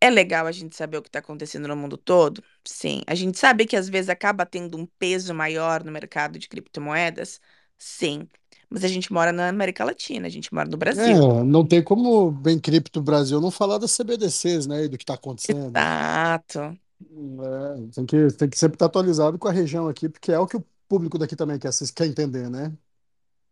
[0.00, 2.42] é legal a gente saber o que está acontecendo no mundo todo?
[2.64, 3.02] Sim.
[3.06, 7.40] A gente sabe que às vezes acaba tendo um peso maior no mercado de criptomoedas?
[7.78, 8.28] Sim.
[8.68, 11.04] Mas a gente mora na América Latina, a gente mora no Brasil.
[11.04, 15.04] É, não tem como bem cripto Brasil não falar das CBDCs, né, e do que
[15.04, 15.68] está acontecendo.
[15.68, 16.58] Exato.
[16.58, 20.46] É, tem que, tem que sempre estar atualizado com a região aqui, porque é o
[20.46, 22.72] que o público daqui também quer, quer entender, né?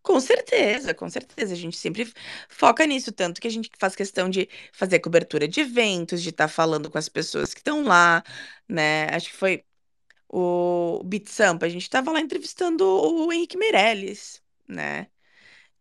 [0.03, 1.53] Com certeza, com certeza.
[1.53, 2.11] A gente sempre
[2.49, 6.49] foca nisso, tanto que a gente faz questão de fazer cobertura de eventos, de estar
[6.49, 8.23] falando com as pessoas que estão lá,
[8.69, 9.07] né?
[9.15, 9.65] Acho que foi
[10.29, 15.09] o Beat Sampa, a gente estava lá entrevistando o Henrique Meirelles, né?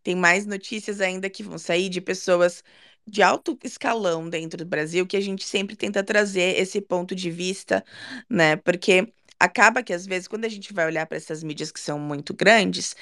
[0.04, 2.64] Tem mais notícias ainda que vão sair de pessoas
[3.06, 7.30] de alto escalão dentro do Brasil que a gente sempre tenta trazer esse ponto de
[7.32, 7.84] vista,
[8.30, 8.56] né?
[8.58, 12.00] Porque acaba que às vezes quando a gente vai olhar para essas mídias que são
[12.00, 12.96] muito grandes,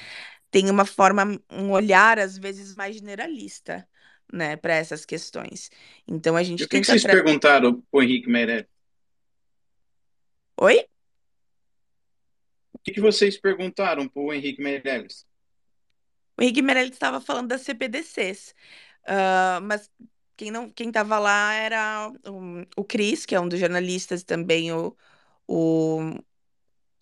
[0.52, 3.88] tem uma forma, um olhar às vezes mais generalista,
[4.32, 5.70] né, para essas questões.
[6.08, 7.14] Então a gente e o que, que vocês tra...
[7.14, 8.68] perguntaram para o Henrique Meirelles?
[10.60, 10.86] Oi?
[12.74, 15.26] O que, que vocês perguntaram para o Henrique Meirelles?
[16.38, 18.56] O Henrique Meirelles estava falando das CPDCs,
[19.04, 19.92] uh, mas
[20.38, 24.72] quem não, quem estava lá era o, o Cris, que é um dos jornalistas também
[24.72, 24.96] o,
[25.48, 26.14] o,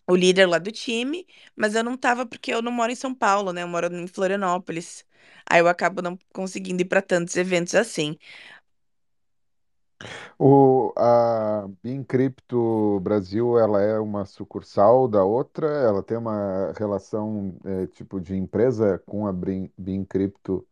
[0.08, 3.14] o líder lá do time, mas eu não estava porque eu não moro em São
[3.14, 3.64] Paulo, né?
[3.64, 5.06] Eu moro em Florianópolis.
[5.50, 8.18] Aí eu acabo não conseguindo ir para tantos eventos assim.
[10.38, 15.68] O, a Bincrypto Brasil, ela é uma sucursal da outra?
[15.68, 20.68] Ela tem uma relação é, tipo de empresa com a Brin- Bincrypto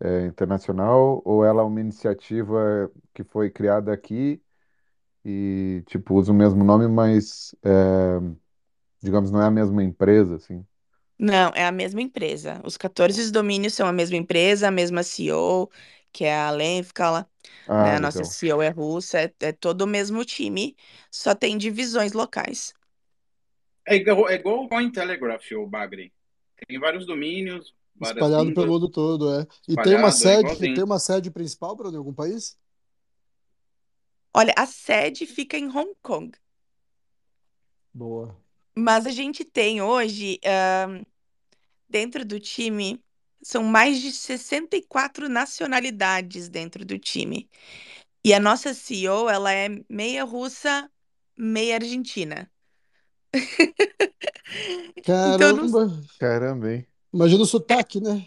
[0.00, 1.22] é, Internacional?
[1.24, 4.42] Ou ela é uma iniciativa que foi criada aqui
[5.24, 8.20] e tipo usa o mesmo nome, mas é,
[9.04, 10.66] digamos não é a mesma empresa, assim?
[11.18, 12.60] Não, é a mesma empresa.
[12.64, 15.70] Os 14 domínios são a mesma empresa, a mesma CEO,
[16.12, 17.28] que é a Lenskala,
[17.80, 17.94] né?
[17.94, 18.24] Ah, A nossa legal.
[18.24, 20.76] CEO é russa, é, é todo o mesmo time,
[21.10, 22.74] só tem divisões locais.
[23.86, 26.12] É igual, é igual o Cointelegraph, o Bagre.
[26.66, 29.46] Tem vários domínios, várias Espalhado pelo mundo todo, é.
[29.66, 30.68] E tem uma espalhado, é sede, igualzinho.
[30.68, 32.56] tem uma sede principal para em algum país?
[34.34, 36.36] Olha, a sede fica em Hong Kong,
[37.92, 38.36] Boa.
[38.76, 41.00] Mas a gente tem hoje, ah,
[41.88, 43.02] dentro do time,
[43.42, 47.48] são mais de 64 nacionalidades dentro do time.
[48.24, 50.90] E a nossa CEO, ela é meia russa,
[51.36, 52.50] meia argentina.
[54.96, 56.02] Então, não Caramba!
[56.18, 56.86] Caramba, hein?
[57.12, 58.26] Imagina o sotaque, né?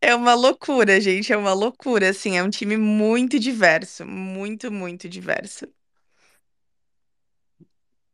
[0.00, 5.08] É uma loucura, gente, é uma loucura, assim, é um time muito diverso, muito, muito
[5.08, 5.66] diverso.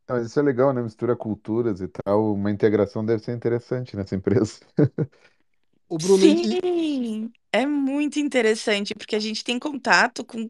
[0.09, 0.81] Mas isso é legal, né?
[0.81, 2.33] Mistura culturas e tal.
[2.33, 4.59] Uma integração deve ser interessante nessa empresa.
[5.89, 10.49] O Bruno, e, Sim, é muito interessante, porque a gente tem contato com.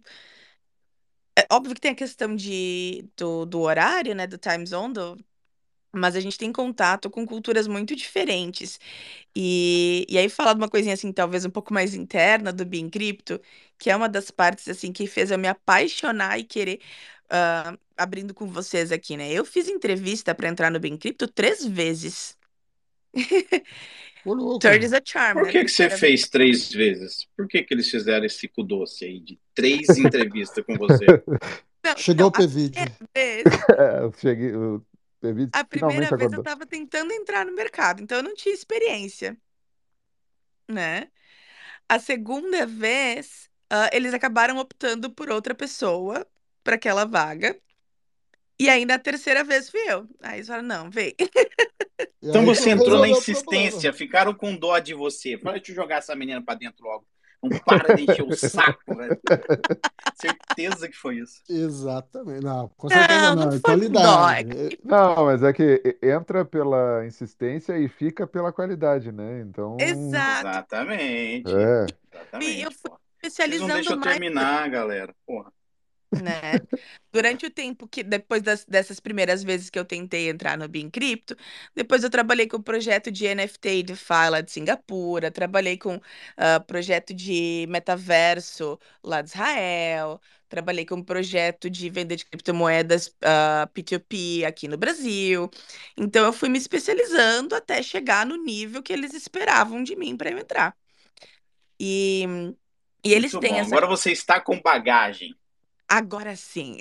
[1.37, 5.17] É óbvio que tem a questão de, do, do horário, né, do time zone, do-
[5.93, 8.79] mas a gente tem contato com culturas muito diferentes.
[9.35, 12.89] E, e aí, falar de uma coisinha assim, talvez um pouco mais interna do Bean
[12.89, 13.41] Cripto,
[13.79, 16.81] que é uma das partes assim que fez eu me apaixonar e querer
[17.29, 19.31] ah, abrindo com vocês aqui, né?
[19.31, 22.37] Eu fiz entrevista para entrar no Bean Cripto três vezes.
[24.59, 25.51] Third is a charm, Por né?
[25.51, 25.99] que que você vez.
[25.99, 27.27] fez três vezes?
[27.35, 31.05] Por que que eles fizeram esse cu doce aí de três entrevistas com você?
[31.83, 32.71] Não, chegou então, o a vez,
[33.15, 33.43] É,
[34.03, 34.85] eu cheguei, o
[35.21, 36.41] David a primeira vez eu acordou.
[36.41, 39.37] tava tentando entrar no mercado, então eu não tinha experiência,
[40.67, 41.11] né?
[41.89, 46.27] A segunda vez, ah, eles acabaram optando por outra pessoa
[46.67, 47.57] para aquela vaga.
[48.59, 50.05] E aí, na terceira vez, fui eu.
[50.21, 51.15] Aí eles falaram, não, vem.
[52.21, 55.37] Então você entrou na insistência, ficaram com dó de você.
[55.37, 57.07] Fala, deixa eu jogar essa menina pra dentro logo.
[57.41, 59.19] Não para de encher o saco, velho.
[60.13, 61.41] Certeza que foi isso.
[61.49, 62.43] Exatamente.
[62.43, 63.45] Não, com certeza Não, não.
[63.45, 64.17] não É foi com dó.
[64.27, 64.79] qualidade.
[64.83, 69.41] Não, mas é que entra pela insistência e fica pela qualidade, né?
[69.41, 70.47] Então, Exato.
[70.49, 71.51] Exatamente.
[71.55, 71.85] é.
[71.85, 72.61] E Exatamente.
[72.61, 72.99] eu fui pô.
[73.21, 75.15] Vocês não especializando deixam eu mais, terminar, galera.
[75.25, 75.51] Porra.
[76.11, 76.61] Né?
[77.11, 80.89] Durante o tempo que, depois das- dessas primeiras vezes que eu tentei entrar no Bean
[80.89, 81.35] Cripto,
[81.75, 85.99] depois eu trabalhei com o projeto de NFT e DeFi lá de Singapura, trabalhei com
[86.37, 93.13] ah, projeto de metaverso lá de Israel, trabalhei com um projeto de venda de criptomoedas
[93.23, 95.49] ah, P2P aqui no Brasil.
[95.97, 100.31] Então eu fui me especializando até chegar no nível que eles esperavam de mim para
[100.31, 100.75] eu entrar.
[101.79, 102.25] E,
[103.03, 103.59] e eles Muito têm bom.
[103.59, 103.77] essa.
[103.77, 105.35] Agora você está com bagagem.
[105.89, 106.77] Agora sim.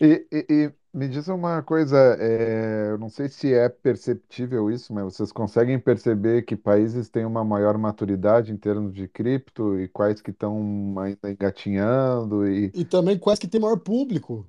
[0.00, 4.92] E, e- e me diz uma coisa, é, eu não sei se é perceptível isso,
[4.92, 9.88] mas vocês conseguem perceber que países têm uma maior maturidade em termos de cripto e
[9.88, 14.48] quais que estão ainda engatinhando e E também quase que tem maior público.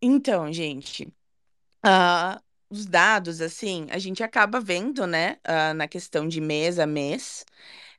[0.00, 1.12] Então, gente,
[1.84, 6.86] ah, os dados, assim, a gente acaba vendo, né, ah, na questão de mês a
[6.86, 7.44] mês,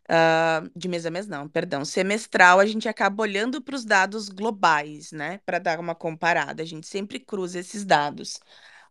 [0.10, 4.30] ah, de mês a mês não, perdão, semestral, a gente acaba olhando para os dados
[4.30, 6.64] globais, né, para dar uma comparada.
[6.64, 8.40] A gente sempre cruza esses dados.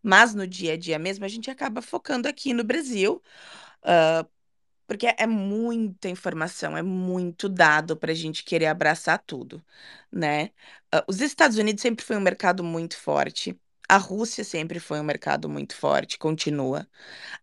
[0.03, 3.23] Mas no dia a dia mesmo, a gente acaba focando aqui no Brasil,
[3.83, 4.27] ah,
[4.87, 9.65] porque é muita informação, é muito dado para a gente querer abraçar tudo,
[10.13, 10.51] né?
[10.93, 13.59] Ah, Os Estados Unidos sempre foi um mercado muito forte.
[13.89, 16.89] A Rússia sempre foi um mercado muito forte, continua.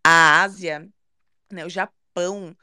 [0.03, 0.89] A Ásia,
[1.51, 2.55] né, o Japão,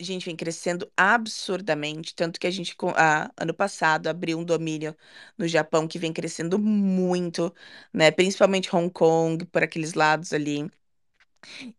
[0.00, 4.44] a gente vem crescendo absurdamente, tanto que a gente, co- ah, ano passado, abriu um
[4.44, 4.96] domínio
[5.38, 7.54] no Japão que vem crescendo muito,
[7.92, 8.10] né?
[8.10, 10.70] Principalmente Hong Kong, por aqueles lados ali.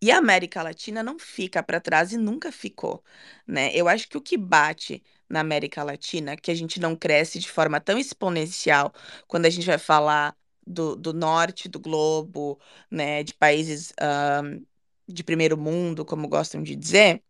[0.01, 3.03] E a América Latina não fica para trás e nunca ficou,
[3.47, 3.71] né?
[3.75, 7.49] Eu acho que o que bate na América Latina, que a gente não cresce de
[7.49, 8.93] forma tão exponencial
[9.27, 14.61] quando a gente vai falar do, do norte do globo, né, de países ahn,
[15.07, 17.23] de primeiro mundo, como gostam de dizer,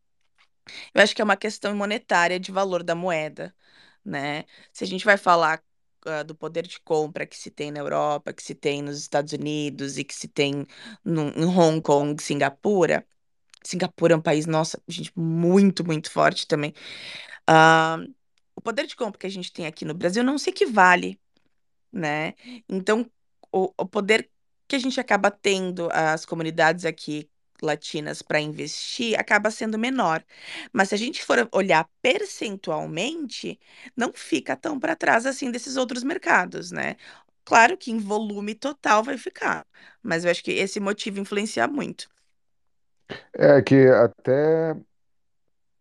[0.93, 3.56] eu acho que é uma questão monetária de valor da moeda,
[4.04, 4.45] né?
[4.73, 5.63] Se a gente vai falar
[6.06, 9.34] ah, do poder de compra que se tem na Europa, que se tem nos Estados
[9.34, 10.65] Unidos e que se tem
[11.04, 13.06] no, em Hong Kong, Singapura.
[13.63, 16.73] Singapura é um país, nossa, gente, muito, muito forte também.
[17.47, 17.97] Ah,
[18.56, 21.19] o poder de compra que a gente tem aqui no Brasil não se equivale
[21.91, 22.34] né?
[22.69, 23.10] Então,
[23.51, 24.30] o, o poder
[24.67, 27.30] que a gente acaba tendo, as comunidades aqui
[27.62, 30.24] latinas para investir, acaba sendo menor.
[30.74, 33.60] Mas se a gente for olhar percentualmente,
[33.96, 36.96] não fica tão para trás assim desses outros mercados, né?
[37.46, 39.65] Claro que em volume total vai ficar,
[40.02, 42.10] mas eu acho que esse motivo influencia muito.
[43.34, 44.76] é que até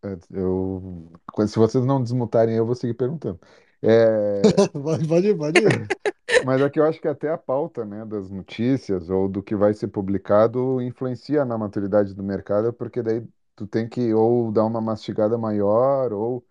[0.02, 1.10] é, eu
[1.48, 3.40] se vocês não desmutarem eu vou seguir perguntando.
[3.82, 5.92] É, Pode, pode ir, pode ir.
[6.44, 9.54] mas é que eu acho que até a pauta, né, das notícias ou do que
[9.56, 13.26] vai ser publicado influencia na maturidade do mercado, porque daí
[13.56, 16.44] tu tem que ou dar uma mastigada maior ou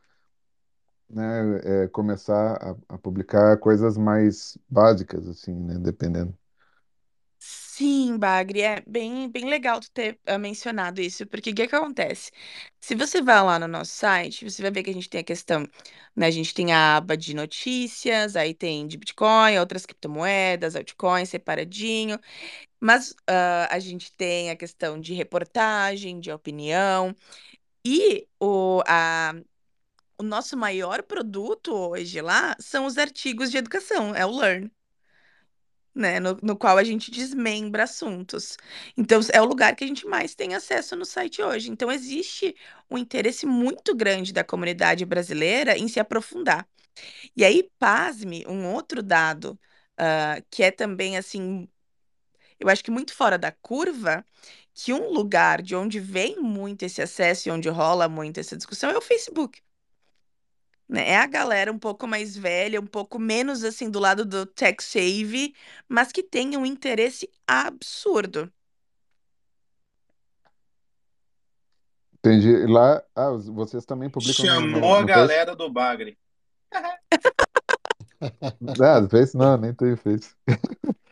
[1.10, 2.56] né, é, começar
[2.90, 6.38] a, a publicar coisas mais básicas, assim, né, dependendo.
[7.76, 11.76] Sim, Bagre, é bem, bem legal tu ter ah, mencionado isso, porque o que que
[11.76, 12.32] acontece?
[12.80, 15.24] Se você vai lá no nosso site, você vai ver que a gente tem a
[15.24, 15.68] questão,
[16.16, 16.28] né?
[16.28, 22.20] A gente tem a aba de notícias, aí tem de Bitcoin, outras criptomoedas, altcoins separadinho,
[22.80, 27.16] mas ah, a gente tem a questão de reportagem, de opinião,
[27.86, 29.34] e o, a,
[30.18, 34.72] o nosso maior produto hoje lá são os artigos de educação, é o Learn
[35.96, 38.58] né, no, no qual a gente desmembra assuntos.
[38.98, 41.70] Então, é o lugar que a gente mais tem acesso no site hoje.
[41.70, 42.56] Então, existe
[42.90, 46.68] um interesse muito grande da comunidade brasileira em se aprofundar.
[47.36, 49.60] E aí, pasme, um outro dado,
[49.98, 51.68] ah, que é também, assim,
[52.60, 54.26] eu acho que muito fora da curva,
[54.74, 58.90] que um lugar de onde vem muito esse acesso e onde rola muito essa discussão
[58.90, 59.62] é o Facebook
[60.94, 61.10] né?
[61.10, 64.84] É a galera um pouco mais velha, um pouco menos assim do lado do tech
[64.84, 65.56] save,
[65.90, 68.52] mas que tem um interesse absurdo.
[72.20, 72.66] Entendi.
[72.68, 75.20] Lá, ah, vocês também publicam no, no, Chamou a no Face?
[75.20, 76.18] galera do Bagre.
[78.80, 80.34] Ah, no Face não, nem tenho Face.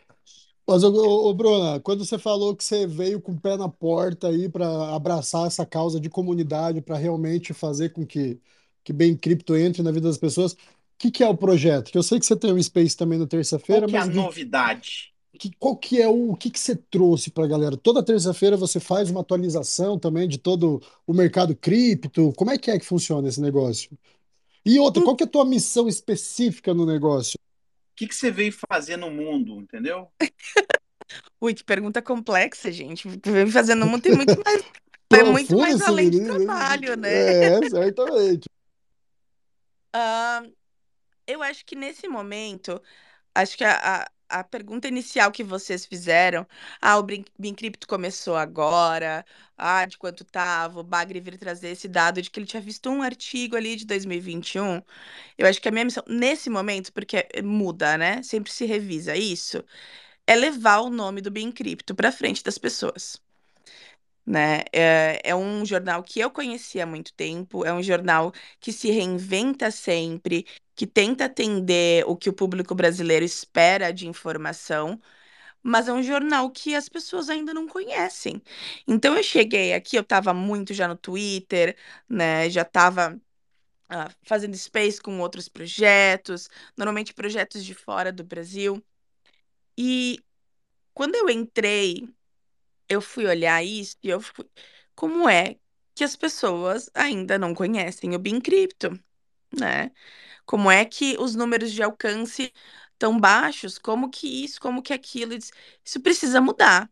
[0.65, 4.29] Mas, ô, ô, Bruna, quando você falou que você veio com o pé na porta
[4.29, 8.39] aí para abraçar essa causa de comunidade, para realmente fazer com que,
[8.83, 10.55] que bem cripto entre na vida das pessoas,
[11.01, 11.91] que, que é o projeto?
[11.91, 14.05] Que eu sei que você tem um Space também na terça-feira, Qual que é a
[14.05, 15.11] novidade?
[15.39, 17.75] que, qual que é o, o que, que você trouxe para a galera?
[17.75, 22.31] Toda terça-feira você faz uma atualização também de todo o mercado cripto.
[22.37, 23.89] Como é que é que funciona esse negócio?
[24.63, 27.39] E outra, qual que é a tua missão específica no negócio?
[27.41, 30.07] O que, que você veio fazer no mundo, entendeu?
[31.41, 33.07] Ui, que pergunta complexa, gente.
[33.07, 34.61] Vem fazendo muito e muito mais.
[35.13, 37.57] É muito mais além de trabalho, né?
[37.57, 38.47] É, certamente.
[39.93, 40.43] Ah,
[41.27, 42.81] eu acho que nesse momento,
[43.35, 46.47] acho que a, a, a pergunta inicial que vocês fizeram,
[46.81, 47.03] ah, o
[47.39, 49.25] Bincrypto começou agora,
[49.57, 52.89] ah, de quanto tava, o Bagre vir trazer esse dado de que ele tinha visto
[52.89, 54.81] um artigo ali de 2021.
[55.37, 58.23] Eu acho que a minha missão, nesse momento, porque eh, muda, né?
[58.23, 59.63] Sempre se revisa isso,
[60.27, 63.21] é levar o nome do Bincrypto para frente das pessoas
[64.25, 64.63] né?
[64.73, 68.91] É, é um jornal que eu conheci há muito tempo, é um jornal que se
[68.91, 70.45] reinventa sempre,
[70.75, 74.99] que tenta atender o que o público brasileiro espera de informação,
[75.63, 78.41] mas é um jornal que as pessoas ainda não conhecem.
[78.87, 81.77] Então eu cheguei aqui, eu estava muito já no Twitter,
[82.09, 82.49] né?
[82.49, 83.19] Já estava
[84.23, 88.83] fazendo space com outros projetos, normalmente projetos de fora do Brasil.
[89.77, 90.19] E
[90.93, 92.09] quando eu entrei
[92.91, 94.45] eu fui olhar isso e eu fui.
[94.95, 95.57] Como é
[95.95, 98.99] que as pessoas ainda não conhecem o Bincrypto,
[99.57, 99.91] né?
[100.45, 102.53] Como é que os números de alcance
[102.99, 103.77] tão baixos?
[103.79, 105.33] Como que isso, como que aquilo?
[105.85, 106.91] Isso precisa mudar.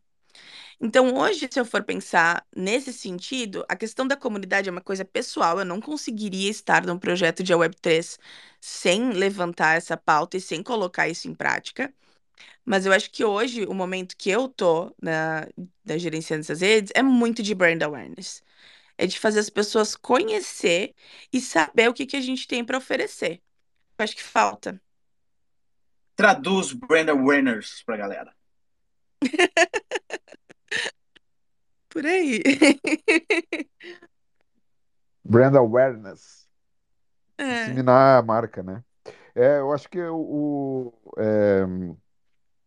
[0.80, 5.04] Então, hoje, se eu for pensar nesse sentido, a questão da comunidade é uma coisa
[5.04, 5.58] pessoal.
[5.58, 8.18] Eu não conseguiria estar num projeto de Web3
[8.60, 11.92] sem levantar essa pauta e sem colocar isso em prática.
[12.64, 15.46] Mas eu acho que hoje, o momento que eu tô na,
[15.84, 18.42] na gerenciando essas redes é muito de brand awareness.
[18.98, 20.94] É de fazer as pessoas conhecer
[21.32, 23.40] e saber o que, que a gente tem para oferecer.
[23.98, 24.80] Eu acho que falta.
[26.14, 28.34] Traduz brand awareness pra galera.
[31.88, 32.40] Por aí.
[35.24, 36.48] Brand awareness.
[37.36, 37.64] É.
[37.64, 38.84] Disseminar a marca, né?
[39.34, 41.64] É, eu acho que o, o, é,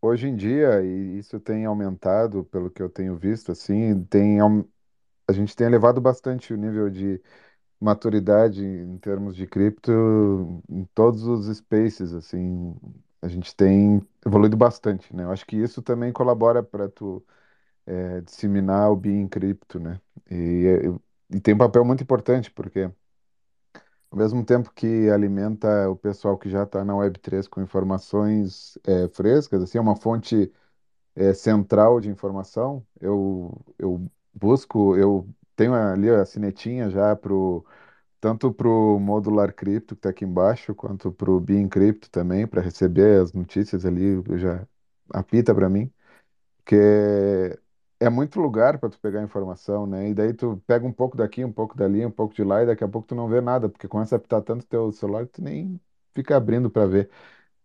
[0.03, 4.39] hoje em dia, e isso tem aumentado, pelo que eu tenho visto, assim, tem,
[5.27, 7.21] a gente tem elevado bastante o nível de
[7.81, 9.91] maturidade em termos de cripto
[10.69, 12.75] em todos os spaces, assim,
[13.21, 15.23] a gente tem evoluído bastante, né?
[15.23, 17.23] Eu acho que isso também colabora para tu
[17.85, 19.99] é, disseminar o BI em cripto, né?
[20.31, 20.65] E,
[21.31, 22.89] e tem um papel muito importante, porque
[24.13, 29.07] ao mesmo tempo que alimenta o pessoal que já está na Web3 com informações é,
[29.09, 30.53] frescas, assim, é uma fonte
[31.15, 37.65] é, central de informação, eu, eu busco, eu tenho ali a sinetinha já pro,
[38.21, 42.47] tanto para o Modular Cripto, que está aqui embaixo, quanto para o Bean Crypto também,
[42.47, 44.67] para receber as notícias ali, já
[45.11, 45.91] apita para mim,
[46.63, 47.59] porque
[48.05, 50.09] é muito lugar para tu pegar informação, né?
[50.09, 52.65] E daí tu pega um pouco daqui, um pouco dali, um pouco de lá, e
[52.65, 55.33] daqui a pouco tu não vê nada, porque começa a apitar tanto teu celular que
[55.33, 55.79] tu nem
[56.13, 57.09] fica abrindo para ver.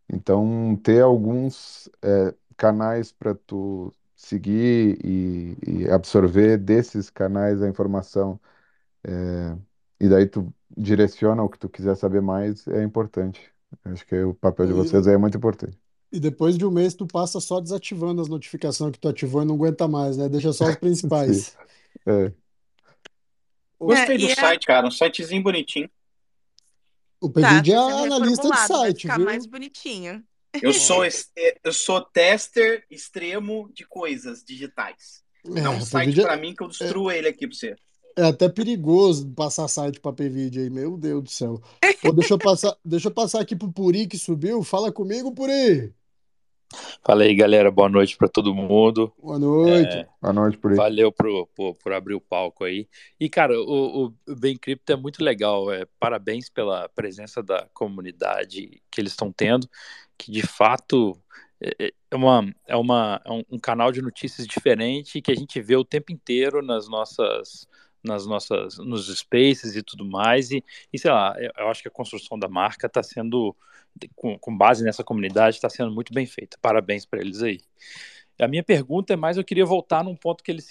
[0.08, 8.40] Então, ter alguns é, canais para tu seguir e, e absorver desses canais a informação,
[9.04, 9.56] é,
[10.00, 13.52] e daí tu direciona o que tu quiser saber mais, é importante.
[13.84, 15.78] Acho que o papel de E, vocês aí é muito importante.
[16.10, 19.44] E depois de um mês tu passa só desativando as notificações que tu ativou e
[19.44, 20.28] não aguenta mais, né?
[20.28, 20.80] Deixa só os Sim.
[20.80, 21.56] principais.
[22.06, 22.32] É.
[23.78, 24.86] O, Gostei É, do é, site, cara.
[24.86, 25.90] Um sitezinho bonitinho.
[27.20, 29.50] o tá, PVD é tá sendo analista de site, ficar mais viu?
[29.52, 30.24] bonitinho.
[30.62, 31.30] Eu sou, es-
[31.62, 35.22] eu sou tester extremo de coisas digitais.
[35.44, 37.56] Dá É, um o site PVD pra mim que eu é, destruo ele aqui pra
[37.56, 37.76] você.
[38.18, 41.62] É até perigoso passar site para PVD aí, meu Deus do céu.
[42.02, 44.64] Pô, deixa eu passar, deixa eu passar aqui pro Puri que subiu.
[44.64, 45.94] Fala comigo, Puri.
[47.04, 47.70] Fala aí, galera.
[47.70, 49.12] Boa noite para todo mundo.
[49.22, 49.98] Boa noite.
[49.98, 50.74] É, Boa noite aí.
[50.74, 52.88] valeu por, por, por abrir o palco aí.
[53.20, 55.72] E, cara, o, o Bem Cripto é muito legal.
[55.72, 59.68] É, parabéns pela presença da comunidade que eles estão tendo,
[60.18, 61.16] que de fato
[61.60, 65.60] é, é uma, é, uma, é um, um canal de notícias diferente que a gente
[65.60, 67.68] vê o tempo inteiro nas nossas
[68.02, 71.88] nas nossas nos spaces e tudo mais e, e sei lá eu, eu acho que
[71.88, 73.54] a construção da marca está sendo
[74.14, 77.60] com, com base nessa comunidade está sendo muito bem feita parabéns para eles aí
[78.40, 80.62] a minha pergunta é mais, eu queria voltar num ponto que, ele,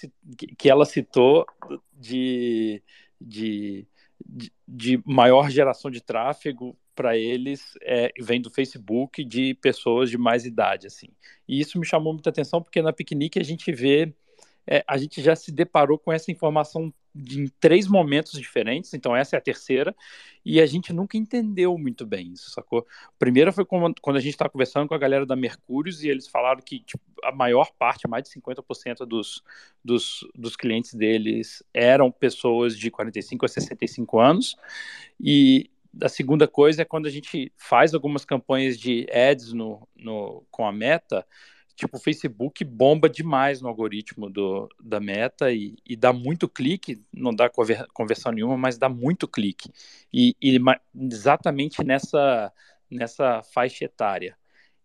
[0.56, 1.44] que ela citou
[1.92, 2.82] de,
[3.20, 3.86] de,
[4.24, 10.18] de, de maior geração de tráfego para eles é, vem do Facebook de pessoas de
[10.18, 11.08] mais idade, assim.
[11.46, 14.12] E isso me chamou muita atenção porque na piquenique a gente vê
[14.70, 19.16] é, a gente já se deparou com essa informação de, em três momentos diferentes, então
[19.16, 19.96] essa é a terceira,
[20.44, 22.86] e a gente nunca entendeu muito bem isso, sacou?
[23.18, 26.28] Primeiro foi quando, quando a gente estava conversando com a galera da Mercúrios e eles
[26.28, 29.42] falaram que tipo, a maior parte, mais de 50% dos,
[29.82, 34.54] dos, dos clientes deles eram pessoas de 45 a 65 anos,
[35.18, 35.70] e
[36.02, 40.66] a segunda coisa é quando a gente faz algumas campanhas de ads no, no, com
[40.66, 41.26] a Meta,
[41.78, 47.00] tipo, o Facebook bomba demais no algoritmo do, da meta e, e dá muito clique,
[47.12, 47.48] não dá
[47.94, 49.70] conversão nenhuma, mas dá muito clique.
[50.12, 50.58] E, e
[51.08, 52.52] exatamente nessa,
[52.90, 54.36] nessa faixa etária.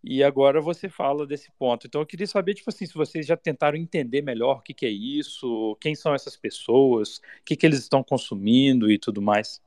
[0.03, 1.87] E agora você fala desse ponto.
[1.87, 4.85] Então eu queria saber, tipo assim, se vocês já tentaram entender melhor o que, que
[4.85, 9.59] é isso, quem são essas pessoas, o que, que eles estão consumindo e tudo mais.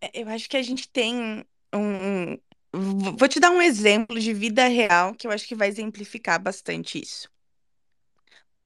[0.00, 2.38] É, eu acho que a gente tem um,
[2.72, 7.00] Vou te dar um exemplo de vida real que eu acho que vai exemplificar bastante
[7.00, 7.28] isso.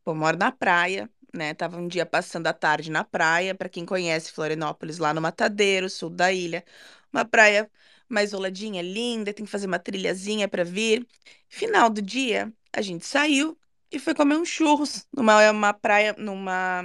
[0.06, 1.54] eu moro na praia, né?
[1.54, 5.88] Tava um dia passando a tarde na praia, para quem conhece Florianópolis, lá no Matadeiro,
[5.90, 6.64] sul da ilha.
[7.12, 7.70] Uma praia
[8.08, 11.06] mais isoladinha, linda, tem que fazer uma trilhazinha para vir.
[11.48, 13.58] Final do dia, a gente saiu
[13.90, 16.82] e foi comer um churros numa uma praia, numa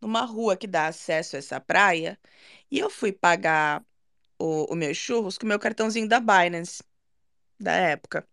[0.00, 2.18] numa rua que dá acesso a essa praia.
[2.70, 3.84] E eu fui pagar
[4.38, 6.82] o, meu churros com o meu cartãozinho da Binance,
[7.58, 8.26] da época.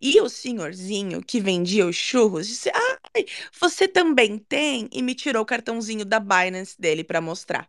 [0.00, 3.24] E o senhorzinho que vendia os churros disse: Ai,
[3.60, 4.88] você também tem?
[4.92, 7.68] E me tirou o cartãozinho da Binance dele para mostrar.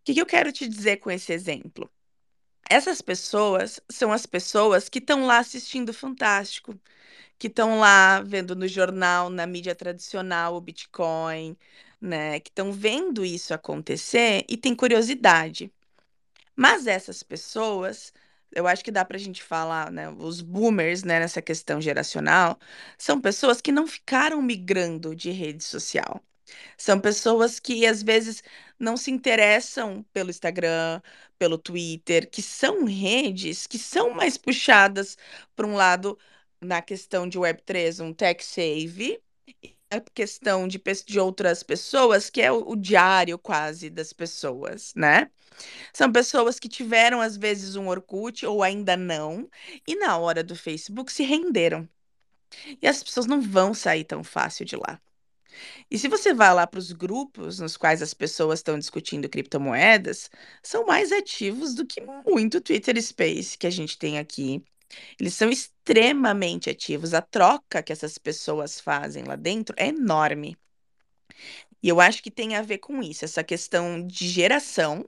[0.00, 1.90] O que, que eu quero te dizer com esse exemplo?
[2.70, 6.78] Essas pessoas são as pessoas que estão lá assistindo Fantástico,
[7.38, 11.56] que estão lá vendo no jornal, na mídia tradicional, o Bitcoin,
[12.00, 15.72] né, que estão vendo isso acontecer e têm curiosidade.
[16.56, 18.12] Mas essas pessoas,
[18.52, 22.58] eu acho que dá para a gente falar, né, os boomers, né, nessa questão geracional,
[22.98, 26.22] são pessoas que não ficaram migrando de rede social.
[26.76, 28.42] São pessoas que às vezes
[28.78, 31.00] não se interessam pelo Instagram,
[31.38, 35.16] pelo Twitter, que são redes que são mais puxadas
[35.54, 36.18] para um lado
[36.60, 39.20] na questão de Web3, um tech save,
[39.90, 45.30] a questão de, de outras pessoas, que é o, o diário quase das pessoas, né?
[45.92, 49.48] São pessoas que tiveram, às vezes, um Orkut ou ainda não,
[49.86, 51.88] e na hora do Facebook se renderam.
[52.80, 55.00] E as pessoas não vão sair tão fácil de lá.
[55.90, 60.30] E se você vai lá para os grupos nos quais as pessoas estão discutindo criptomoedas,
[60.62, 64.62] são mais ativos do que muito Twitter Space que a gente tem aqui
[65.20, 67.14] eles são extremamente ativos.
[67.14, 70.56] A troca que essas pessoas fazem lá dentro é enorme.
[71.82, 75.06] E eu acho que tem a ver com isso, essa questão de geração,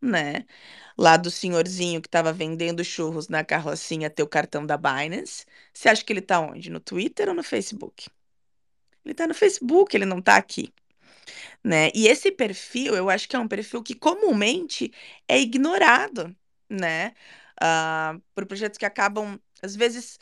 [0.00, 0.46] né?
[0.98, 5.44] Lá do senhorzinho que estava vendendo churros na carrocinha ter o cartão da Binance.
[5.72, 6.70] Você acha que ele está onde?
[6.70, 8.08] No Twitter ou no Facebook?
[9.04, 10.72] Ele está no Facebook, ele não está aqui.
[11.62, 11.90] Né?
[11.94, 14.92] E esse perfil, eu acho que é um perfil que comumente
[15.28, 16.34] é ignorado,
[16.68, 17.12] né?
[17.62, 20.18] Uh, por projetos que acabam, às vezes,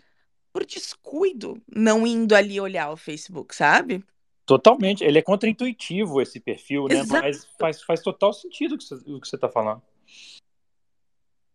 [0.52, 4.04] por descuido, não indo ali olhar o Facebook, sabe?
[4.46, 5.02] Totalmente.
[5.02, 7.00] Ele é contraintuitivo esse perfil, né?
[7.00, 7.22] Exato.
[7.22, 8.78] Mas faz, faz total sentido o
[9.20, 9.82] que você está falando.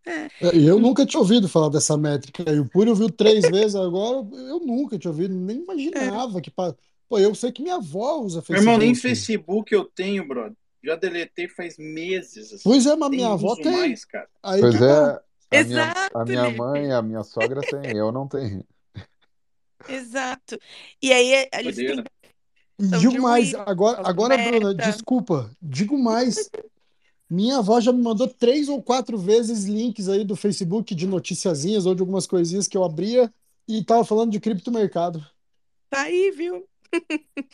[0.06, 0.26] É.
[0.26, 0.30] é.
[0.54, 2.44] Eu nunca tinha ouvido falar dessa métrica.
[2.52, 4.28] E o Puri ouviu três vezes agora.
[4.34, 6.42] Eu nunca tinha ouvido, nem imaginava é.
[6.42, 6.52] que.
[6.52, 8.54] Pô, eu sei que minha avó usa Facebook.
[8.54, 10.54] Meu irmão, nem Facebook eu tenho, brother.
[10.84, 12.54] Já deletei faz meses.
[12.54, 12.64] Assim.
[12.64, 13.72] Pois é, mas minha avó tem.
[13.72, 14.06] Mais,
[14.42, 15.22] Aí pois é,
[15.52, 18.64] a Exato, minha, a minha mãe, a minha sogra tem, eu não tenho.
[19.88, 20.60] Exato.
[21.02, 22.04] E aí eles têm
[22.80, 26.50] Digo mais, agora, agora, Bruna, desculpa, digo mais.
[27.30, 31.86] Minha avó já me mandou três ou quatro vezes links aí do Facebook de noticiazinhas
[31.86, 33.32] ou de algumas coisinhas que eu abria
[33.68, 35.24] e tava falando de criptomercado.
[35.90, 36.66] Tá aí, viu?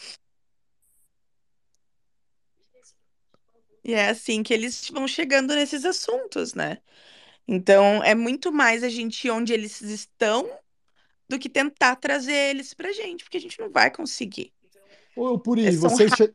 [3.84, 6.78] e é assim que eles vão chegando nesses assuntos, né?
[7.48, 10.50] Então, é muito mais a gente ir onde eles estão
[11.30, 14.52] do que tentar trazer eles pra gente, porque a gente não vai conseguir.
[15.16, 16.34] Ô, Puri, é vocês, che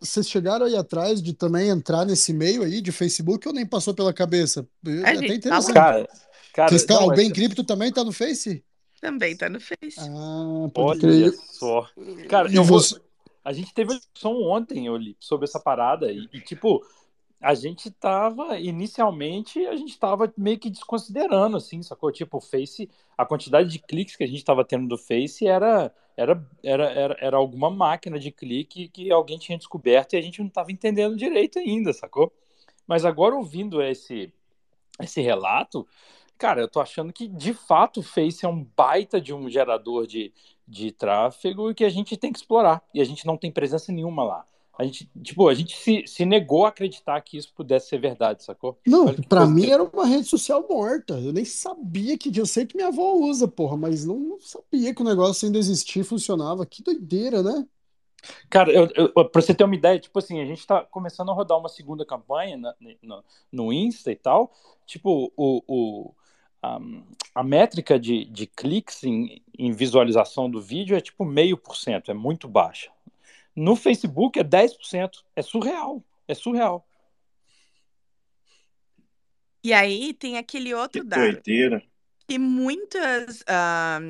[0.00, 3.94] vocês chegaram aí atrás de também entrar nesse meio aí de Facebook ou nem passou
[3.94, 4.66] pela cabeça?
[4.86, 5.74] É até tá interessante.
[5.74, 6.08] Cara,
[6.52, 7.32] cara, Vocês estão, não, o Bem é...
[7.32, 8.64] Cripto também tá no Face?
[9.00, 9.98] Também tá no Face.
[9.98, 11.32] Ah, pode Olha crer.
[11.52, 11.88] só.
[12.28, 12.80] Cara, eu vou...
[13.44, 16.82] a gente teve som ontem, eu li, sobre essa parada e, e tipo,
[17.44, 22.10] a gente tava, inicialmente, a gente tava meio que desconsiderando, assim, sacou?
[22.10, 22.88] Tipo, o Face,
[23.18, 27.16] a quantidade de cliques que a gente tava tendo do Face era, era, era, era,
[27.20, 31.16] era alguma máquina de clique que alguém tinha descoberto e a gente não tava entendendo
[31.16, 32.32] direito ainda, sacou?
[32.86, 34.32] Mas agora, ouvindo esse,
[34.98, 35.86] esse relato,
[36.36, 40.06] Cara, eu tô achando que de fato o Face é um baita de um gerador
[40.06, 40.32] de,
[40.66, 42.82] de tráfego e que a gente tem que explorar.
[42.92, 44.46] E a gente não tem presença nenhuma lá.
[44.76, 48.42] A gente, tipo, a gente se, se negou a acreditar que isso pudesse ser verdade,
[48.42, 48.78] sacou?
[48.84, 51.14] Não, para mim era uma rede social morta.
[51.14, 52.36] Eu nem sabia que.
[52.36, 55.58] Eu sei que minha avó usa, porra, mas não, não sabia que o negócio ainda
[55.58, 56.66] existia e funcionava.
[56.66, 57.64] Que doideira, né?
[58.50, 61.34] Cara, eu, eu, pra você ter uma ideia, tipo assim, a gente tá começando a
[61.34, 64.52] rodar uma segunda campanha na, no, no Insta e tal.
[64.86, 66.14] Tipo, o, o,
[66.62, 66.80] a,
[67.34, 72.10] a métrica de, de cliques em, em visualização do vídeo é tipo meio por cento,
[72.10, 72.90] é muito baixa.
[73.56, 75.24] No Facebook é 10%.
[75.36, 76.04] É surreal.
[76.28, 76.86] É surreal.
[79.62, 81.82] E aí tem aquele outro Que dado doideira.
[82.28, 84.00] que muitas, ah,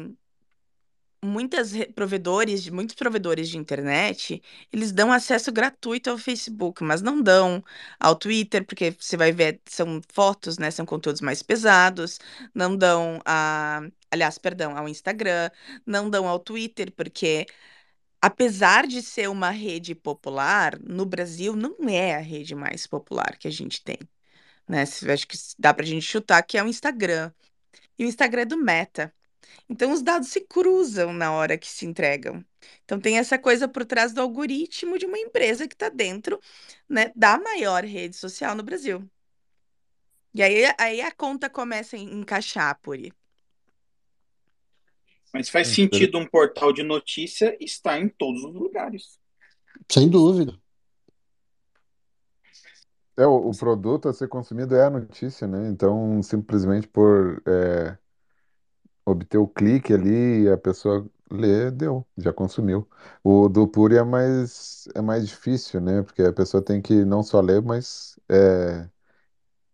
[1.22, 4.42] muitas re- provedores, muitos provedores de internet,
[4.72, 7.64] eles dão acesso gratuito ao Facebook, mas não dão
[7.98, 10.70] ao Twitter, porque você vai ver, são fotos, né?
[10.70, 12.18] São conteúdos mais pesados,
[12.54, 13.80] não dão a,
[14.10, 15.50] aliás, perdão, ao Instagram,
[15.86, 17.46] não dão ao Twitter, porque
[18.26, 23.46] apesar de ser uma rede popular, no Brasil não é a rede mais popular que
[23.46, 23.98] a gente tem,
[24.68, 24.82] né?
[24.82, 27.30] Acho que dá pra gente chutar que é o Instagram.
[27.98, 29.14] E o Instagram é do Meta.
[29.68, 32.44] Então os dados se cruzam na hora que se entregam.
[32.84, 36.40] Então tem essa coisa por trás do algoritmo de uma empresa que está dentro,
[36.88, 39.08] né, da maior rede social no Brasil.
[40.34, 43.12] E aí, aí a conta começa a encaixar por aí.
[45.34, 49.18] Mas faz sentido um portal de notícia estar em todos os lugares.
[49.90, 50.56] Sem dúvida.
[53.16, 55.68] É, o, o produto a ser consumido é a notícia, né?
[55.68, 57.98] Então, simplesmente por é,
[59.04, 62.88] obter o clique ali, a pessoa lê, deu, já consumiu.
[63.24, 66.02] O do Puri é mais, é mais difícil, né?
[66.02, 68.88] Porque a pessoa tem que não só ler, mas é,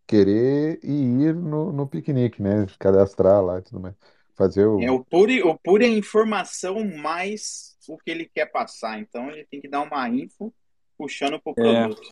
[0.06, 2.66] querer e ir no, no piquenique, né?
[2.78, 3.94] Cadastrar lá e tudo mais.
[4.40, 4.80] Fazer o.
[4.80, 8.98] É, o Puri, o Puri é informação mais o que ele quer passar.
[8.98, 10.50] Então ele tem que dar uma info
[10.96, 11.62] puxando pro É.
[11.62, 12.02] produto.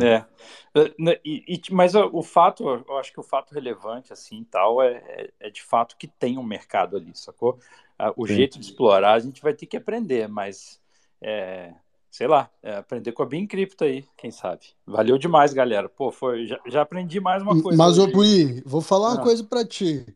[0.00, 0.14] é.
[0.14, 0.24] É.
[0.74, 4.42] É, né, e- e- mas o, o fato, eu acho que o fato relevante, assim,
[4.50, 7.58] tal, é, é, é de fato que tem um mercado ali, sacou?
[8.16, 8.34] O Sim.
[8.34, 10.80] jeito de explorar a gente vai ter que aprender, mas,
[11.20, 11.74] é,
[12.10, 14.66] sei lá, é, aprender com a Bem Cripto aí, quem sabe.
[14.86, 15.88] Valeu demais, galera.
[15.90, 18.10] Pô, foi, já, já aprendi mais uma coisa Mas, ô.
[18.10, 19.24] Puri, vou falar uma Ah.
[19.24, 20.06] coisa pra ti.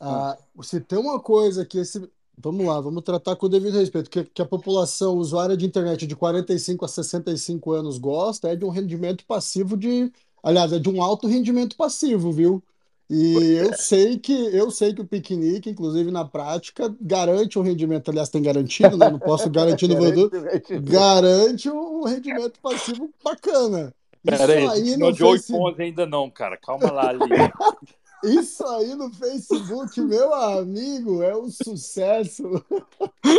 [0.00, 2.08] Ah, se tem uma coisa que esse.
[2.40, 6.06] Vamos lá, vamos tratar com o devido respeito, que, que a população usuária de internet
[6.06, 10.12] de 45 a 65 anos gosta é de um rendimento passivo de.
[10.40, 12.62] Aliás, é de um alto rendimento passivo, viu?
[13.10, 18.10] E eu sei que eu sei que o piquenique, inclusive na prática, garante um rendimento,
[18.10, 19.10] aliás, tem garantido, né?
[19.10, 20.30] Não posso garantir no Voodoo,
[20.84, 23.94] garante um rendimento passivo bacana.
[24.24, 25.70] Isso Pera aí, aí no no Joey Facebook.
[25.70, 26.56] Ponzi ainda não, cara.
[26.58, 27.18] Calma lá, ali.
[28.24, 32.42] Isso aí no Facebook, meu amigo, é um sucesso.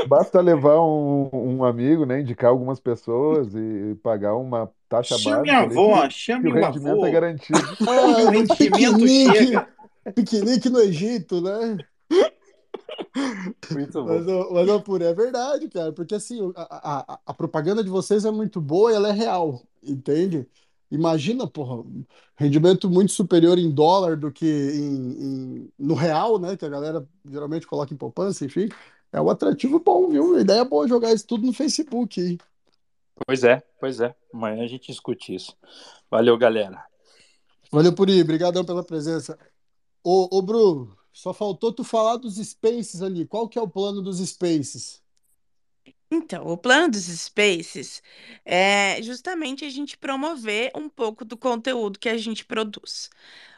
[0.02, 2.22] Basta levar um, um amigo, né?
[2.22, 6.54] Indicar algumas pessoas e pagar uma taxa Chame básica a ali, avó, chame o o
[6.54, 7.06] rendimento avô.
[7.06, 7.78] é garantido.
[7.86, 9.68] Ah, O rendimento piquenique, chega.
[10.16, 11.82] piquenique no Egito, né?
[13.70, 14.50] Muito Mas, bom.
[14.52, 18.32] mas, ô, Puri, é verdade, cara, porque assim, a, a, a propaganda de vocês é
[18.32, 20.48] muito boa e ela é real, entende?
[20.92, 21.84] Imagina, porra,
[22.36, 25.12] rendimento muito superior em dólar do que em,
[25.66, 26.58] em- no real, né?
[26.58, 28.68] Que a galera geralmente coloca em poupança, enfim.
[29.12, 30.36] É um atrativo bom, viu?
[30.36, 32.38] A ideia é boa jogar isso tudo no Facebook aí.
[33.26, 34.16] Pois é, pois é.
[34.34, 35.56] Amanhã a gente discute isso.
[36.10, 36.84] Valeu, galera.
[37.72, 39.38] Valeu, Puri, obrigadão pela presença.
[40.04, 43.26] Ô, ô, Bru, só faltou tu falar dos Spaces ali.
[43.26, 44.99] Qual que é o plano dos Spaces?
[46.12, 48.02] Então, o plano dos Spaces
[48.44, 53.10] é justamente a gente promover um pouco do conteúdo que a gente produz.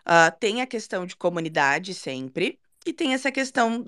[0.06, 3.86] Ah, tem a questão de comunidade sempre, e tem essa questão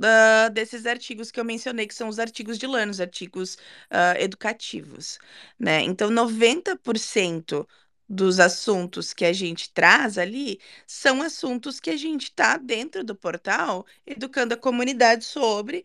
[0.53, 3.57] desses artigos que eu mencionei, que são os artigos de LAN, os artigos
[3.89, 5.20] ah, educativos,
[5.59, 5.82] né?
[5.82, 7.68] Então, 90%
[8.07, 13.16] dos assuntos que a gente traz ali são assuntos que a gente está dentro do
[13.16, 15.84] portal educando a comunidade sobre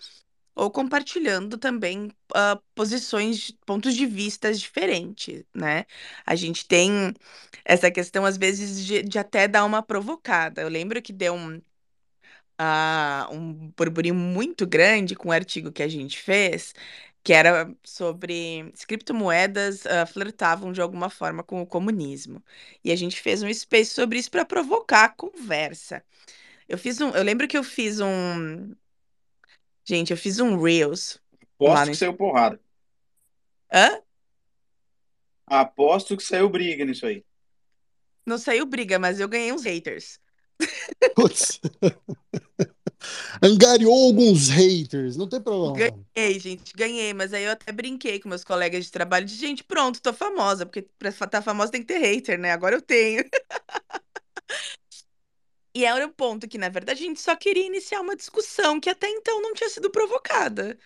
[0.59, 5.87] ou compartilhando também ah, posições, pontos de vistas diferentes, né?
[6.27, 7.15] A gente tem
[7.65, 10.61] essa questão, às vezes, de, de até dar uma provocada.
[10.63, 11.63] Eu lembro que deu um,
[12.59, 16.75] ah, um burburinho muito grande com o artigo que a gente fez,
[17.23, 22.43] que era sobre se criptomoedas ah, flertavam de alguma forma com o comunismo.
[22.85, 26.05] E a gente fez um space sobre isso para provocar a conversa.
[26.69, 28.75] Eu fiz um, eu lembro que eu fiz um,
[29.89, 31.19] gente, eu fiz um Reels
[31.59, 32.61] lá Aposto no que saiu porrada.
[33.73, 34.03] Hã?
[35.47, 37.25] Aposto que saiu briga nisso aí.
[38.27, 40.21] Não saiu briga, mas eu ganhei uns haters.
[41.15, 41.59] Putz.
[43.43, 45.95] Angariou alguns haters, não tem problema.
[46.15, 49.65] Ganhei, gente, ganhei, mas aí eu até brinquei com meus colegas de trabalho de gente,
[49.65, 52.53] pronto, tô famosa, porque pra estar famosa tem que ter hater, né?
[52.53, 53.25] Agora eu tenho.
[55.79, 58.91] E era o ponto que, na verdade, a gente só queria iniciar uma discussão que
[58.91, 60.77] até então não tinha sido provocada,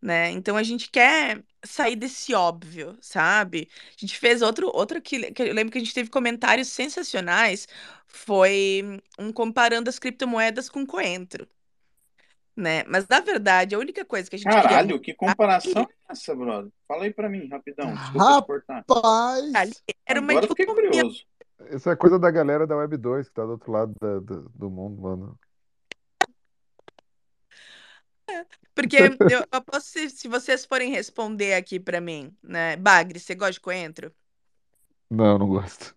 [0.00, 0.30] né?
[0.30, 3.68] Então a gente quer sair desse óbvio, sabe?
[3.90, 7.68] A gente fez outro, outro que, que eu lembro que a gente teve comentários sensacionais,
[8.06, 11.46] foi um comparando as criptomoedas com coentro,
[12.56, 12.84] né?
[12.84, 16.34] Mas na verdade, a única coisa que a gente queria Caralho, que comparação é essa,
[16.34, 16.72] brother?
[16.86, 17.92] Fala aí pra mim, rapidão.
[17.94, 18.84] Desculpa cortar.
[18.88, 21.26] Rapaz, era uma Agora eu fiquei curioso.
[21.70, 24.48] Isso é coisa da galera da Web 2, que tá do outro lado da- do,
[24.50, 25.38] do mundo, mano.
[28.74, 32.76] Porque eu, eu posso, se, se vocês forem responder aqui pra mim, né?
[32.76, 34.12] Bagre, você gosta de coentro?
[35.10, 35.96] Não, não gosto.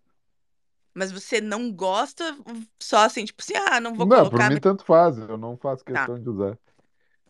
[0.93, 2.35] Mas você não gosta
[2.79, 4.49] só assim, tipo assim, ah, não vou Não, por colocar.
[4.49, 5.93] mim no- tanto faz, eu não faço Tá.
[5.93, 6.57] questão de usar.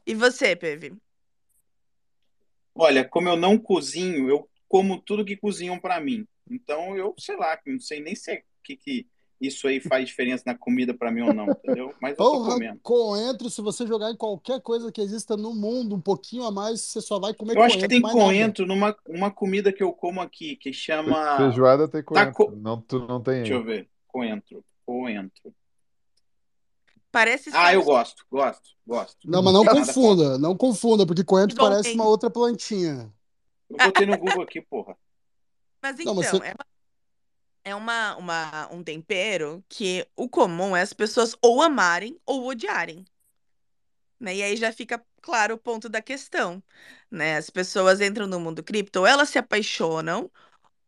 [0.06, 0.96] E você, Pepe?
[2.74, 6.26] Olha, como eu não cozinho, eu como tudo que cozinham pra mim.
[6.50, 9.08] Então eu, sei lá, não sei nem se é que, que
[9.40, 11.94] isso aí faz diferença na comida pra mim ou não, entendeu?
[12.00, 12.80] Mas eu tô Porra, comendo.
[12.84, 16.82] coentro, se você jogar em qualquer coisa que exista no mundo, um pouquinho a mais,
[16.82, 18.28] você só vai comer Eu acho que coentro, tem mais nada.
[18.28, 21.38] coentro numa uma comida que eu como aqui, que chama.
[21.38, 22.34] Feijoada tem coentro.
[22.34, 23.60] co- Não, tu não tem Deixa aí.
[23.60, 23.90] eu ver.
[24.08, 24.64] Coentro.
[24.86, 25.54] Coentro.
[27.12, 29.18] Parece Ah, ser eu gosto, gosto, gosto.
[29.26, 31.96] Não, mas não confunda, não confunda, porque coentro parece tem.
[31.96, 33.12] uma outra plantinha.
[33.70, 34.96] Eu botei no Google aqui, porra.
[35.82, 36.66] Mas Não, então, mas você- é, uma,
[37.64, 43.06] é uma, uma- um tempero que o comum é as pessoas ou amarem ou odiarem.
[44.20, 44.36] Né?
[44.38, 46.64] E aí já fica claro o ponto da questão.
[47.10, 47.38] Né?
[47.38, 50.32] As pessoas entram no mundo cripto, ou elas se apaixonam,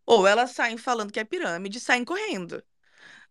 [0.06, 2.64] ou elas saem falando que é pirâmide e saem correndo.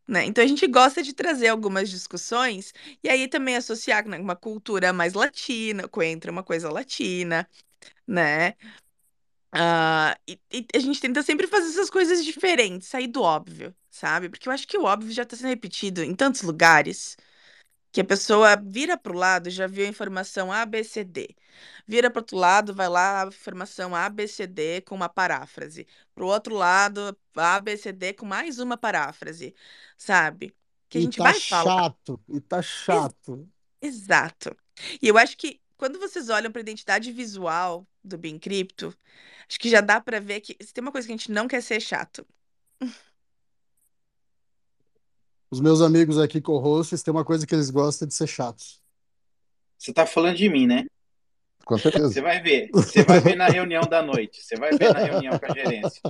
[0.08, 0.24] Né?
[0.26, 2.72] Então a gente gosta de trazer algumas discussões
[3.04, 7.48] e aí também associar né, uma cultura mais latina, coentro é uma coisa latina,
[8.06, 8.54] né?
[9.52, 14.28] Ah, e, e a gente tenta sempre fazer essas coisas diferentes, sair do óbvio, sabe?
[14.30, 17.16] Porque eu acho que o óbvio já está sendo repetido em tantos lugares
[17.92, 21.34] que a pessoa vira para o lado, já viu a informação A, B, C, D.
[21.86, 25.86] Vira para outro lado, vai lá, a informação A, B, C, D com uma paráfrase.
[26.14, 29.54] Para o outro lado, A, B, C, D com mais uma paráfrase,
[29.96, 30.54] sabe?
[30.88, 31.72] Que a E gente tá vai falar.
[31.72, 33.46] chato, e tá chato.
[33.80, 34.56] Exato.
[35.00, 38.96] E eu acho que quando vocês olham para a identidade visual do Bem Cripto,
[39.48, 41.48] acho que já dá para ver que se tem uma coisa que a gente não
[41.48, 42.24] quer ser chato.
[45.50, 48.80] Os meus amigos aqui co-hosts têm uma coisa que eles gostam de ser chatos.
[49.76, 50.86] Você tá falando de mim, né?
[51.64, 52.22] Com Você certeza.
[52.22, 52.70] vai ver.
[52.72, 54.40] Você vai ver na reunião da noite.
[54.40, 56.00] Você vai ver na reunião com a gerência.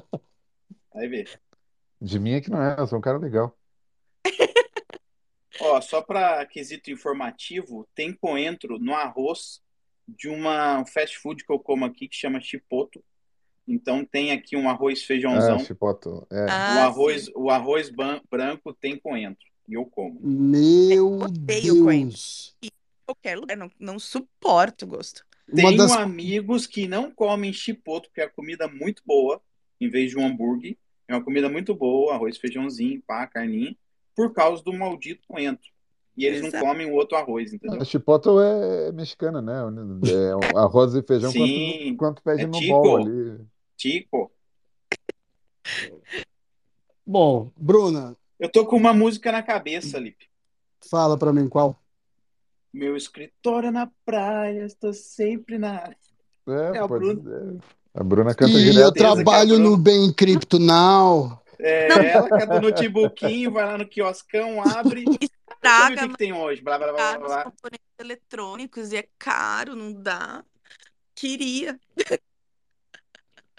[0.92, 1.40] Vai ver.
[1.98, 3.58] De mim é que não é, eu sou um cara legal.
[5.64, 9.62] Ó, só para quesito informativo, tem coentro no arroz
[10.08, 13.02] de uma um fast food que eu como aqui que chama Chipoto.
[13.66, 15.58] Então tem aqui um arroz Ah, feijãozão.
[15.60, 16.26] chipoto.
[16.30, 16.46] É.
[16.46, 17.32] O Ah, arroz, sim.
[17.36, 17.88] o arroz
[18.28, 20.18] branco tem coentro e eu como.
[20.20, 22.10] Meu odeio coentro.
[22.10, 22.56] Deus.
[23.06, 25.24] Qualquer lugar, não, não suporto o gosto.
[25.48, 29.40] Uma Tenho das amigos que não comem chipoto porque é comida muito boa,
[29.80, 30.76] em vez de um hambúrguer.
[31.06, 33.76] É uma comida muito boa, arroz, feijãozinho, pá, carninha,
[34.16, 35.70] por causa do maldito coentro.
[36.16, 36.64] E eles não Exato.
[36.64, 37.84] comem o outro arroz, A entendeu?
[37.86, 39.54] chipoto é mexicana, né?
[40.10, 43.40] É um arroz e feijão quanto, Sim, quanto pede é no tico, ali.
[43.76, 44.30] tico.
[47.06, 50.26] Bom, Bruna, Eu tô com uma música na cabeça, Lipe.
[50.90, 51.78] fala pra mim qual.
[52.72, 55.94] Meu escritório é na praia, estou sempre na.
[56.48, 57.58] É, É a Bruna.
[57.58, 58.00] é.
[58.00, 58.74] A Bruna canta E eu direto.
[58.76, 59.76] Certeza que é trabalho no.
[59.76, 61.41] Bem Cripto Now.
[61.62, 65.04] É, ela que é do notebookinho, vai lá no quioscão, abre.
[65.06, 66.60] Ver o Estraga que, que tem hoje.
[66.60, 67.44] Blá, blá, blá, blá, blá.
[67.44, 70.44] componentes eletrônicos e é caro, não dá.
[71.14, 71.78] Queria.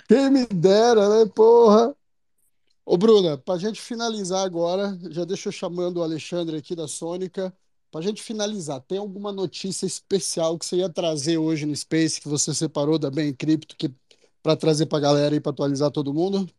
[0.08, 1.96] Quem me dera, né, porra?
[2.86, 7.56] Ô, Bruna, pra gente finalizar agora, já deixa eu chamando o Alexandre aqui da Sônica.
[7.90, 12.28] Pra gente finalizar, tem alguma notícia especial que você ia trazer hoje no Space que
[12.28, 13.90] você separou da Bem Cripto que
[14.42, 16.50] para trazer pra galera aí pra atualizar todo mundo?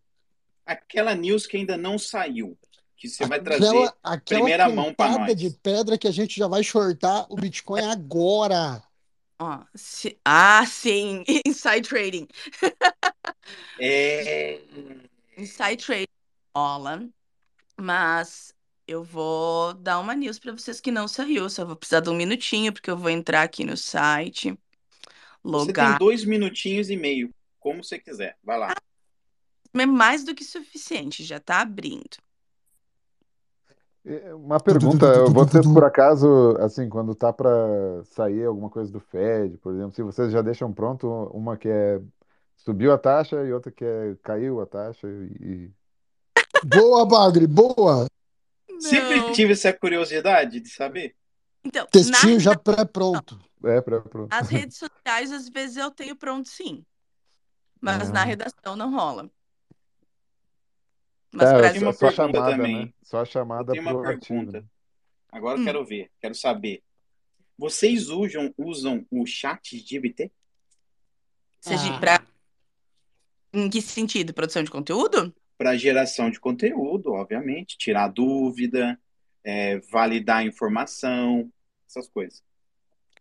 [0.67, 2.57] Aquela news que ainda não saiu,
[2.97, 5.37] que você vai trazer Aquela, aquela primeira mão pontada nós.
[5.37, 8.83] de pedra que a gente já vai shortar o Bitcoin agora.
[9.39, 11.25] Ó, se- Ah, sim.
[11.47, 12.29] Inside trading.
[13.79, 14.61] É.
[15.37, 16.07] Inside trading
[16.57, 17.09] rola.
[17.79, 18.55] Mas
[18.87, 21.51] eu vou dar uma news pra vocês que não saiu.
[21.51, 24.51] Só vou precisar de um minutinho, porque eu vou entrar aqui no site,
[25.43, 25.99] Você tem logar.
[25.99, 28.37] dois minutinhos e meio, como você quiser.
[28.43, 28.75] Vai lá.
[29.75, 32.17] É mais do que suficiente, já tá abrindo.
[34.05, 37.51] É, Uma pergunta, vocês por acaso, assim, quando tá para
[38.05, 42.01] sair alguma coisa do Fed, por exemplo, se vocês já deixam pronto uma que é
[42.57, 45.71] subiu a taxa e outra que é caiu a taxa e
[46.65, 48.07] Boa, Bagre, boa.
[48.79, 49.33] Sempre Não.
[49.33, 51.15] tive essa curiosidade de saber.
[51.65, 53.41] Então, na Textinho já pré-pronto.
[53.65, 54.29] é para pronto.
[54.33, 56.85] As redes sociais, às vezes, eu tenho pronto sim.
[57.81, 58.25] Mas na Ah.
[58.25, 59.31] redação não rola.
[61.35, 62.87] Mas É, pra Tem uma só a chamada, também.
[62.87, 62.93] né?
[63.03, 64.61] Só a chamada Eu tenho uma pergunta.
[64.61, 64.67] né?
[65.33, 65.63] Agora Hum.
[65.63, 66.81] eu quero ver, quero saber.
[67.59, 70.31] Vocês usam, usam o chat GBT?
[71.61, 71.99] seja Ah.
[71.99, 72.27] pra...
[73.53, 74.35] Em que sentido?
[74.35, 75.35] Produção de conteúdo?
[75.57, 79.01] Para geração de conteúdo, obviamente, tirar dúvida,
[79.43, 81.51] é, validar informação,
[81.89, 82.43] essas coisas.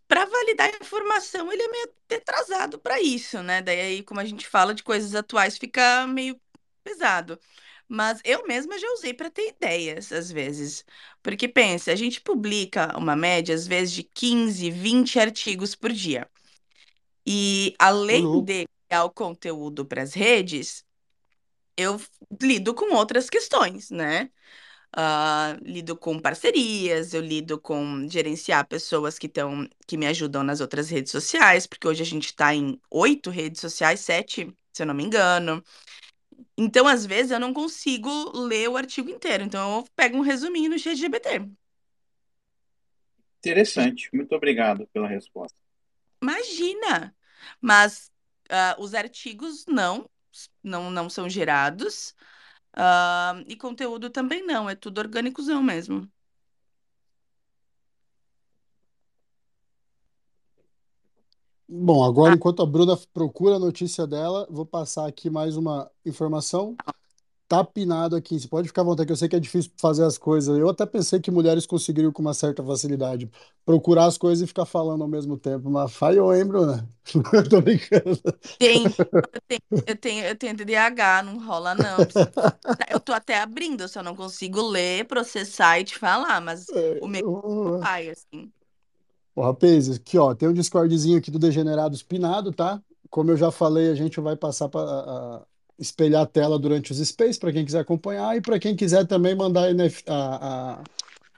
[0.08, 3.62] Para validar a informação, ele é meio atrasado para isso, né?
[3.62, 6.40] Daí, aí, como a gente fala de coisas atuais, fica meio
[6.84, 7.40] pesado.
[7.88, 10.86] Mas eu mesma já usei para ter ideias, às vezes.
[11.22, 16.28] Porque pensa, a gente publica uma média, às vezes, de 15, 20 artigos por dia.
[17.26, 18.46] E além louco.
[18.46, 20.84] de criar o conteúdo para as redes,
[21.78, 22.00] eu
[22.42, 24.30] lido com outras questões, né?
[24.96, 30.62] Ah, lido com parcerias, eu lido com gerenciar pessoas que estão, que me ajudam nas
[30.62, 34.88] outras redes sociais, porque hoje a gente está em oito redes sociais, sete, se eu
[34.88, 35.64] não me engano.
[36.58, 39.44] Então, às vezes, eu não consigo ler o artigo inteiro.
[39.44, 41.50] Então, eu pego um resuminho no ChatGPT.
[43.40, 44.10] Interessante.
[44.14, 45.58] Muito obrigado pela resposta.
[46.22, 47.16] Imagina!
[47.62, 48.12] Mas
[48.50, 50.10] ah, os artigos não,
[50.64, 52.16] não, não são gerados.
[52.74, 56.10] ah, e conteúdo também não, é tudo orgânicozão mesmo.
[61.76, 66.78] Bom, agora, enquanto a Bruna procura a notícia dela, vou passar aqui mais uma informação.
[67.48, 68.40] Tá pinado aqui.
[68.40, 70.56] Você pode ficar à vontade, que eu sei que é difícil fazer as coisas.
[70.58, 73.30] Eu até pensei que mulheres conseguiriam com uma certa facilidade
[73.66, 75.68] procurar as coisas e ficar falando ao mesmo tempo.
[75.70, 76.88] Mas falhou, hein, Bruna?
[77.50, 78.22] Tô brincando.
[78.60, 81.98] Tem, eu tenho, eu tenho, eu tenho TDAH, não rola não.
[82.90, 86.68] Eu tô até abrindo, eu só não consigo ler, processar e te falar, mas
[87.02, 88.52] o meu pai, assim.
[89.36, 92.82] Ô, rapaz, aqui, ó, tem um Discordzinho aqui do Degenerados pinado, tá?
[93.10, 95.46] Como eu já falei, a gente vai passar para
[95.78, 99.36] espelhar a tela durante os space para quem quiser acompanhar e para quem quiser também
[99.36, 99.68] mandar
[100.08, 100.84] a, a,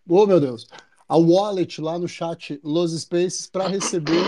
[0.07, 0.67] oh meu Deus,
[1.07, 4.23] a wallet lá no chat Los Spaces para receber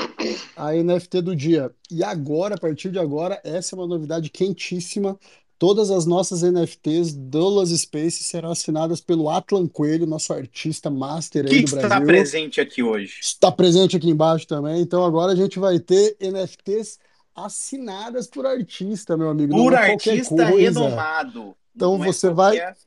[0.56, 1.74] a NFT do dia.
[1.90, 5.18] E agora, a partir de agora, essa é uma novidade quentíssima.
[5.60, 11.46] Todas as nossas NFTs do Los Spaces serão assinadas pelo Atlan Coelho, nosso artista master
[11.46, 13.20] aí Quem do que está Brasil presente aqui hoje?
[13.22, 14.82] está presente aqui embaixo também.
[14.82, 17.00] Então agora a gente vai ter NFTs
[17.36, 19.54] assinadas por artista, meu amigo.
[19.56, 21.56] Por é artista renomado.
[21.76, 22.78] Então Não é você vai qualquer-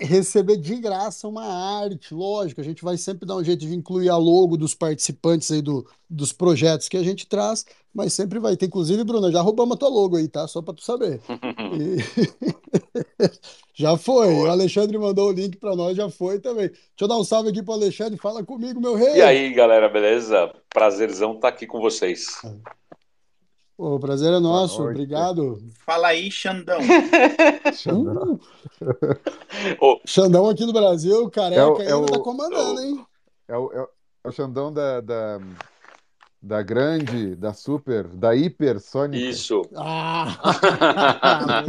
[0.00, 2.60] receber de graça uma arte, lógico.
[2.60, 5.86] A gente vai sempre dar um jeito de incluir a logo dos participantes aí do,
[6.08, 8.66] dos projetos que a gente traz, mas sempre vai ter.
[8.66, 10.46] Inclusive, Bruna, já roubamos a tua logo aí, tá?
[10.48, 11.20] Só para tu saber.
[11.72, 11.98] E-
[13.74, 14.34] já foi.
[14.34, 16.68] O Alexandre mandou o link para nós, já foi também.
[16.68, 18.18] Deixa eu dar um salve aqui pro Alexandre.
[18.18, 19.16] Fala comigo, meu rei.
[19.16, 20.52] E aí, galera, beleza?
[20.68, 22.26] Prazerzão estar aqui com vocês.
[22.42, 22.48] Pô,
[23.82, 25.62] o prazer é nosso, obrigado.
[25.86, 26.78] Fala aí, Xandão.
[27.74, 28.40] Xandão.
[29.82, 33.04] Uh, Xandão aqui no Brasil, careca É o- ainda é o- tá comandando, hein?
[33.48, 33.88] É o, é o-
[34.24, 35.38] é o Xandão da, da,
[36.42, 39.22] da grande, da super, da hipersônica.
[39.22, 39.60] isso.
[39.76, 40.38] Ah.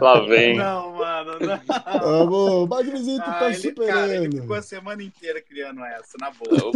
[0.00, 0.56] Lá vem.
[0.56, 1.60] Não, mano, não.
[2.00, 4.54] Vamos, o Magnezito Ah, tá ele, cara, ele ficou superando.
[4.54, 6.72] a semana inteira criando essa, na boa.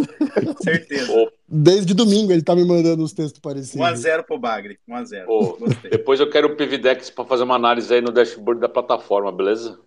[0.63, 1.13] Certeza.
[1.13, 3.87] Ô, Desde domingo ele tá me mandando uns textos parecidos.
[3.87, 4.79] 1x0 pro Bagre.
[4.89, 5.25] 1x0.
[5.29, 5.91] Ô, Gostei.
[5.91, 9.79] depois eu quero o PVDex para fazer uma análise aí no dashboard da plataforma, beleza?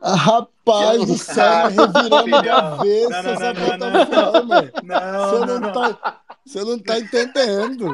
[0.00, 4.72] Rapaz do céu, Ah, revirando a Não, não, essa não, não, plataforma.
[4.84, 5.72] Não, Você não, não não.
[5.72, 7.92] tá, você não tá entendendo.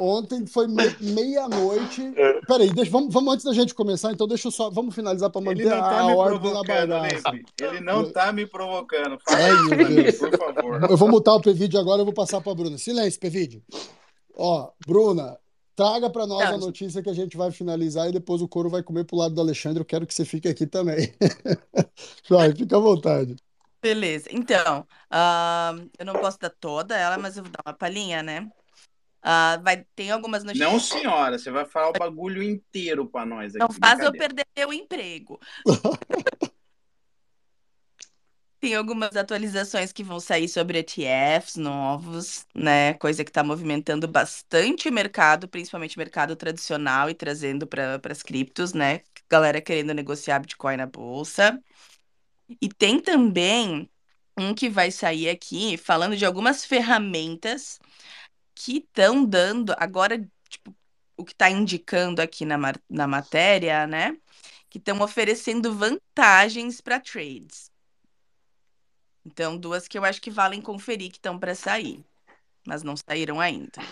[0.00, 2.12] Ontem foi me- meia-noite.
[2.16, 2.40] É.
[2.46, 4.70] Peraí, deixa, vamos, vamos antes da gente começar, então deixa eu só.
[4.70, 7.22] Vamos finalizar para manter tá a, ordem na bagaça.
[7.60, 9.18] Ele não tá me provocando.
[9.28, 10.16] Fala isso mim, Deus.
[10.18, 10.90] por favor.
[10.90, 12.78] Eu vou mutar o PVD agora, eu vou passar para Bruna.
[12.78, 13.62] Silêncio, PVD.
[14.36, 15.36] Ó, Bruna,
[15.80, 16.58] traga para nós a Tá.
[16.58, 19.40] notícia que a gente vai finalizar e depois o couro vai comer pro lado do
[19.40, 19.80] Alexandre.
[19.80, 21.14] Eu quero que você fique aqui também.
[22.28, 23.34] Vai, fica à vontade.
[23.82, 24.28] Beleza.
[24.30, 28.46] Então, ah, eu não posso dar toda ela, mas eu vou dar uma palhinha, né?
[29.22, 30.70] Ah, vai, tem algumas notícias.
[30.70, 33.58] Não, senhora, você vai falar o bagulho inteiro pra nós aqui.
[33.58, 35.38] Não faz eu perder meu emprego.
[38.60, 42.92] Tem algumas atualizações que vão sair sobre ETFs novos, né?
[42.94, 48.22] Coisa que está movimentando bastante o mercado, principalmente o mercado tradicional e trazendo para as
[48.22, 49.00] criptos, né?
[49.30, 51.58] Galera querendo negociar Bitcoin na bolsa.
[52.60, 53.90] E tem também
[54.38, 57.78] um que vai sair aqui falando de algumas ferramentas
[58.54, 60.76] que estão dando agora, tipo,
[61.16, 62.58] o que está indicando aqui na,
[62.90, 64.16] na matéria, né?
[64.70, 67.69] Que estão oferecendo vantagens para trades.
[69.24, 72.04] Então, duas que eu acho que valem conferir que estão para sair,
[72.66, 73.82] mas não saíram ainda.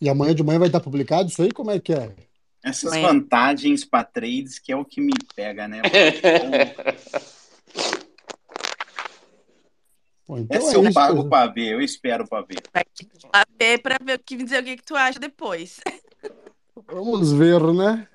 [0.00, 1.50] E amanhã de manhã vai estar publicado isso aí?
[1.50, 2.14] Como é que é?
[2.62, 3.08] Essas amanhã...
[3.08, 5.80] vantagens para trades que é o que me pega, né?
[10.28, 12.60] Bom, então Essa é eu pago para ver, eu espero para ver.
[12.72, 12.84] Vai
[13.56, 15.78] ver para ver, dizer o que, que tu acha depois.
[16.88, 18.08] Vamos ver, né?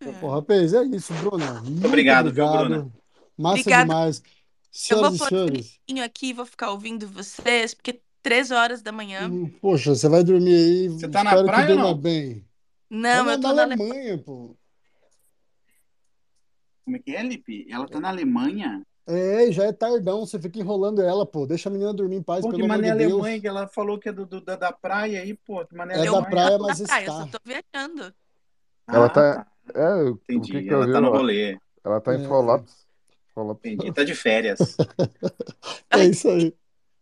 [0.00, 0.12] É.
[0.18, 1.60] Pô, rapaz, é isso, Bruna.
[1.60, 2.68] Muito obrigado, obrigado.
[2.68, 2.92] Viu, Bruna?
[3.36, 3.84] Massa Obrigada.
[3.84, 4.22] demais.
[4.76, 5.50] Senhoras eu vou pôr
[5.90, 9.30] um aqui, vou ficar ouvindo vocês, porque três horas da manhã.
[9.62, 10.88] Poxa, você vai dormir aí.
[10.88, 11.94] Você tá na praia ou não?
[11.96, 12.44] bem.
[12.90, 14.54] Não, tá eu tô na Alemanha, pô.
[16.84, 17.66] Como é que é, Lipe?
[17.70, 18.82] Ela tá na Alemanha?
[19.06, 21.46] É, já é tardão, você fica enrolando ela, pô.
[21.46, 23.98] Deixa a menina dormir em paz, pô, pelo que mané de Alemanha, que ela falou
[23.98, 25.64] que é do, do da, da, praia aí, pô.
[25.64, 26.22] Que mané é Alemanha.
[26.22, 27.02] da praia, mas está.
[27.02, 28.14] Eu só tô viajando.
[28.86, 29.46] Ela ah, tá...
[29.74, 31.58] É, Entendi, que que ela tá no rolê.
[31.82, 32.28] Ela tá em é.
[33.36, 33.70] Flolaps.
[33.70, 34.58] Entendi, tá de férias.
[35.92, 36.54] é isso aí.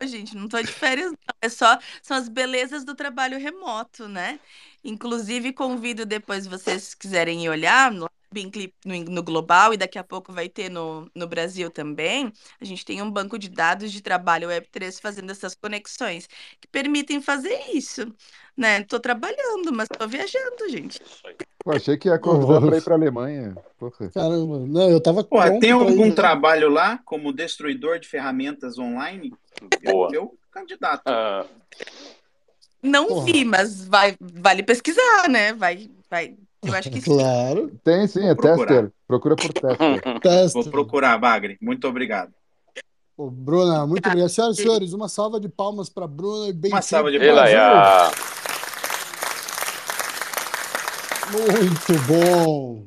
[0.02, 1.34] Gente, não tô de férias, não.
[1.40, 4.40] É só, são as belezas do trabalho remoto, né?
[4.82, 10.02] Inclusive, convido depois vocês quiserem ir olhar no Binclip no, no global e daqui a
[10.02, 12.32] pouco vai ter no, no Brasil também.
[12.60, 16.28] A gente tem um banco de dados de trabalho Web3 fazendo essas conexões
[16.60, 18.12] que permitem fazer isso,
[18.56, 18.82] né?
[18.82, 21.00] Tô trabalhando, mas tô viajando, gente.
[21.64, 23.56] Eu achei que ia convidar para ir para Alemanha.
[23.78, 24.10] Porra.
[24.12, 26.14] Caramba, não, eu tava Pô, tem algum ir, né?
[26.14, 29.32] trabalho lá como destruidor de ferramentas online?
[29.82, 30.10] Boa.
[30.12, 31.02] Eu, eu candidato.
[31.06, 31.46] Ah.
[32.82, 33.24] Não Porra.
[33.24, 35.54] vi, mas vai, vale pesquisar, né?
[35.54, 36.36] Vai, vai.
[36.62, 37.10] Eu acho que sim.
[37.10, 37.72] Claro.
[37.82, 38.92] Tem sim, é tester.
[39.08, 40.02] Procura por tester.
[40.20, 40.62] tester.
[40.62, 41.56] Vou procurar, Bagre.
[41.62, 42.32] Muito obrigado.
[43.16, 44.28] Ô, Bruna, muito obrigado.
[44.28, 47.50] Senhoras e senhores, uma salva de palmas para Bruna e bem Uma salva de palmas.
[51.32, 52.86] Muito bom.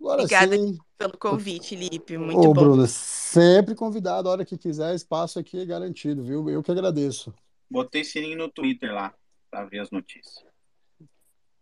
[0.00, 0.78] Agora Obrigada sim.
[0.96, 2.16] pelo convite, Lipe.
[2.16, 2.54] Muito Ô, bom.
[2.54, 6.48] Bruna, sempre convidado, a hora que quiser, espaço aqui é garantido, viu?
[6.48, 7.34] Eu que agradeço.
[7.68, 9.12] Botei sininho no Twitter lá,
[9.50, 10.44] para ver as notícias.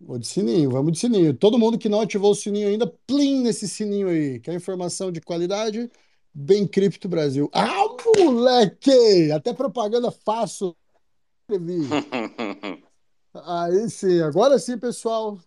[0.01, 1.33] Vou de sininho, vamos de sininho.
[1.33, 4.39] Todo mundo que não ativou o sininho ainda, plim nesse sininho aí.
[4.41, 5.91] Quer informação de qualidade?
[6.33, 7.49] Bem Cripto Brasil.
[7.53, 7.87] Ah,
[8.19, 9.31] moleque!
[9.33, 10.77] Até propaganda faço.
[13.35, 15.39] Aí sim, agora sim, pessoal.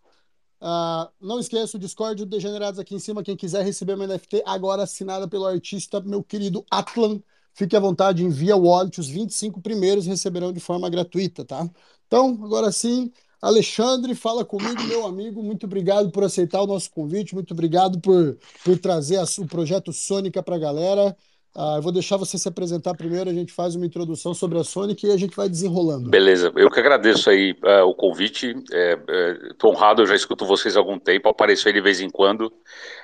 [0.60, 3.24] Uh, não esqueça o Discord do Degenerados aqui em cima.
[3.24, 7.22] Quem quiser receber uma NFT agora assinada pelo artista, meu querido Atlan,
[7.53, 8.99] fique à vontade, envia o wallet.
[8.99, 11.70] Os 25 primeiros receberão de forma gratuita, tá?
[12.08, 15.43] Então, agora sim, Alexandre, fala comigo, meu amigo.
[15.43, 17.36] Muito obrigado por aceitar o nosso convite.
[17.36, 21.16] Muito obrigado por, por trazer a, o projeto Sônica para a galera.
[21.60, 24.64] Ah, eu vou deixar você se apresentar primeiro, a gente faz uma introdução sobre a
[24.64, 26.08] Sonic e a gente vai desenrolando.
[26.08, 30.45] Beleza, eu que agradeço aí uh, o convite, estou é, é, honrado, eu já escuto
[30.45, 32.53] vocês há algum tempo, apareço aí de vez em quando.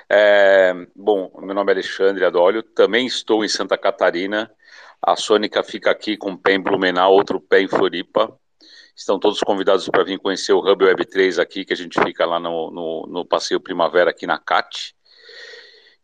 [0.08, 4.52] É, bom, meu nome é Alexandre Adólio, também estou em Santa Catarina,
[5.02, 8.32] a Sônica fica aqui com o pé em Blumenau, outro pé em Floripa,
[8.96, 12.24] estão todos convidados para vir conhecer o Hub Web 3 aqui, que a gente fica
[12.24, 14.94] lá no, no, no Passeio Primavera aqui na CAT,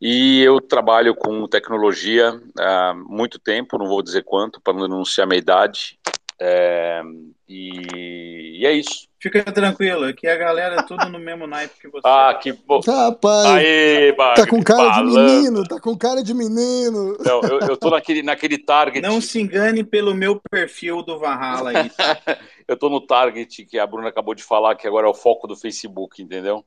[0.02, 5.28] e eu trabalho com tecnologia há muito tempo, não vou dizer quanto, para não anunciar
[5.28, 6.00] minha idade.
[6.42, 7.02] É,
[7.50, 9.10] e, e, é isso.
[9.22, 12.08] Fica tranquilo, aqui a galera é tudo no mesmo naipe que você.
[12.08, 12.80] Ah, que bom.
[12.80, 17.18] Rapaz, Aê, tá com cara de menino, tá com cara de menino.
[17.20, 19.02] Não, eu, eu tô naquele, naquele target.
[19.02, 21.92] Não se engane pelo meu perfil do Valhalla aí.
[22.66, 25.46] eu tô no target que a Bruna acabou de falar, que agora é o foco
[25.46, 26.64] do Facebook, entendeu?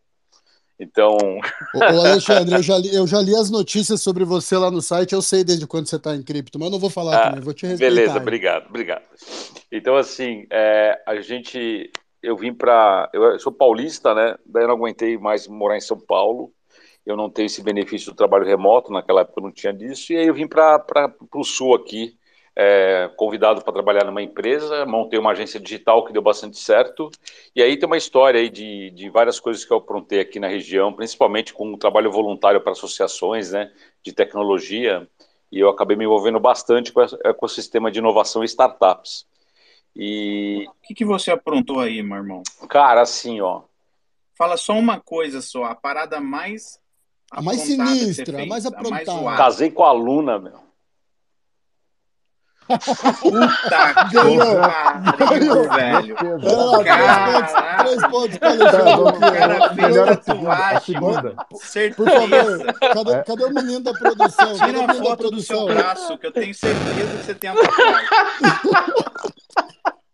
[0.79, 1.17] Então.
[1.75, 5.13] Ô, Alexandre, eu já, li, eu já li as notícias sobre você lá no site,
[5.13, 7.55] eu sei desde quando você está em cripto, mas não vou falar ah, também, vou
[7.55, 7.95] te respeitar.
[7.95, 9.03] Beleza, obrigado, obrigado.
[9.71, 11.91] Então, assim, é, a gente.
[12.23, 13.11] Eu vim para.
[13.13, 14.37] Eu sou paulista, né?
[14.47, 16.53] Daí eu não aguentei mais morar em São Paulo.
[17.05, 20.17] Eu não tenho esse benefício do trabalho remoto, naquela época eu não tinha disso, e
[20.17, 22.17] aí eu vim para o sul aqui,
[22.55, 27.11] é, convidado para trabalhar numa empresa, montei uma agência digital que deu bastante certo,
[27.57, 30.49] e aí tem uma história aí de, de várias coisas que eu aprontei aqui na
[30.49, 33.73] região, principalmente com o trabalho voluntário para associações né,
[34.03, 35.09] de tecnologia,
[35.51, 39.27] e eu acabei me envolvendo bastante com o ecossistema de inovação e startups.
[39.95, 40.67] E...
[40.69, 42.43] O que, que você aprontou aí, meu irmão?
[42.69, 43.63] Cara, assim, ó...
[44.35, 46.81] Fala só uma coisa só, a parada mais...
[47.31, 49.37] A mais sinistra, a mais aprontada.
[49.37, 50.72] Casei com a aluna, meu.
[53.21, 56.17] Puta que pariu, velho.
[56.17, 59.31] Pera lá, três pontos, três pontos pra Tá, Alexandre vamos- aqui, ó.
[59.31, 61.35] melhor- melhor a tatuagem, segunda.
[61.97, 63.23] Por favor, cadê, É.
[63.25, 64.57] cadê o menino da produção?
[64.59, 65.83] Cadê o Tira a menino da foto do seu produção?
[65.83, 68.09] braço, que eu tenho certeza que você tem a tatuagem.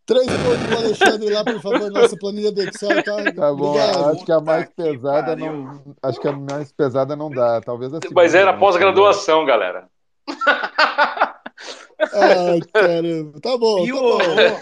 [0.07, 3.17] Três pontos pro Alexandre lá, por favor, nossa planilha do Excel, tá?
[3.31, 4.11] Tá bom, Obrigado.
[4.13, 5.83] acho que a mais que pesada não.
[6.03, 7.61] Acho que a mais pesada não dá.
[7.61, 8.15] Talvez a segunda.
[8.23, 8.59] Mas era né?
[8.59, 9.85] pós-graduação, galera.
[12.13, 13.41] Ai, caramba.
[13.41, 14.61] Tá bom, E tá o, bom.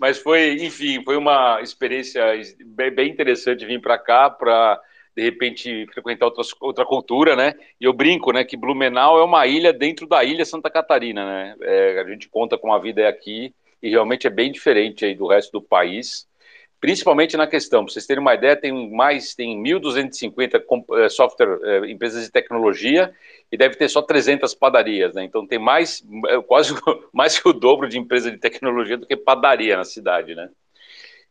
[0.00, 2.22] Mas foi, enfim, foi uma experiência
[2.64, 4.80] bem, bem interessante vir para cá para
[5.14, 7.54] de repente frequentar outras, outra cultura, né?
[7.78, 11.56] E eu brinco, né, que Blumenau é uma ilha dentro da ilha Santa Catarina, né?
[11.60, 13.52] É, a gente conta com a vida é aqui
[13.82, 16.26] e realmente é bem diferente aí do resto do país.
[16.80, 21.58] Principalmente na questão, para vocês terem uma ideia, tem mais, tem 1.250 com- eh, software,
[21.62, 23.12] eh, empresas de tecnologia
[23.52, 25.22] e deve ter só 300 padarias, né?
[25.24, 26.72] Então tem mais, eh, quase
[27.12, 30.48] mais que o dobro de empresa de tecnologia do que padaria na cidade, né?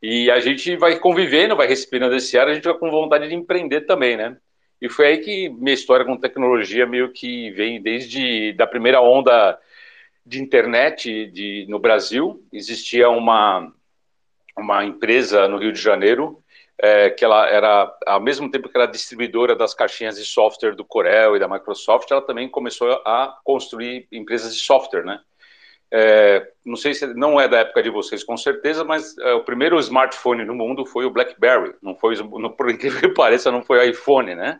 [0.01, 3.35] E a gente vai convivendo, vai respirando esse ar, a gente vai com vontade de
[3.35, 4.37] empreender também, né?
[4.81, 9.59] E foi aí que minha história com tecnologia meio que vem desde da primeira onda
[10.25, 12.41] de internet de, no Brasil.
[12.53, 13.73] Existia uma,
[14.59, 16.43] uma empresa no Rio de Janeiro
[16.81, 20.85] é, que ela era, ao mesmo tempo que era distribuidora das caixinhas de software do
[20.85, 25.19] Corel e da Microsoft, ela também começou a construir empresas de software, né?
[25.91, 29.43] É, não sei se não é da época de vocês, com certeza, mas é, o
[29.43, 31.73] primeiro smartphone no mundo foi o BlackBerry.
[31.81, 34.59] Não foi, no, por incrível que pareça, não foi o iPhone, né?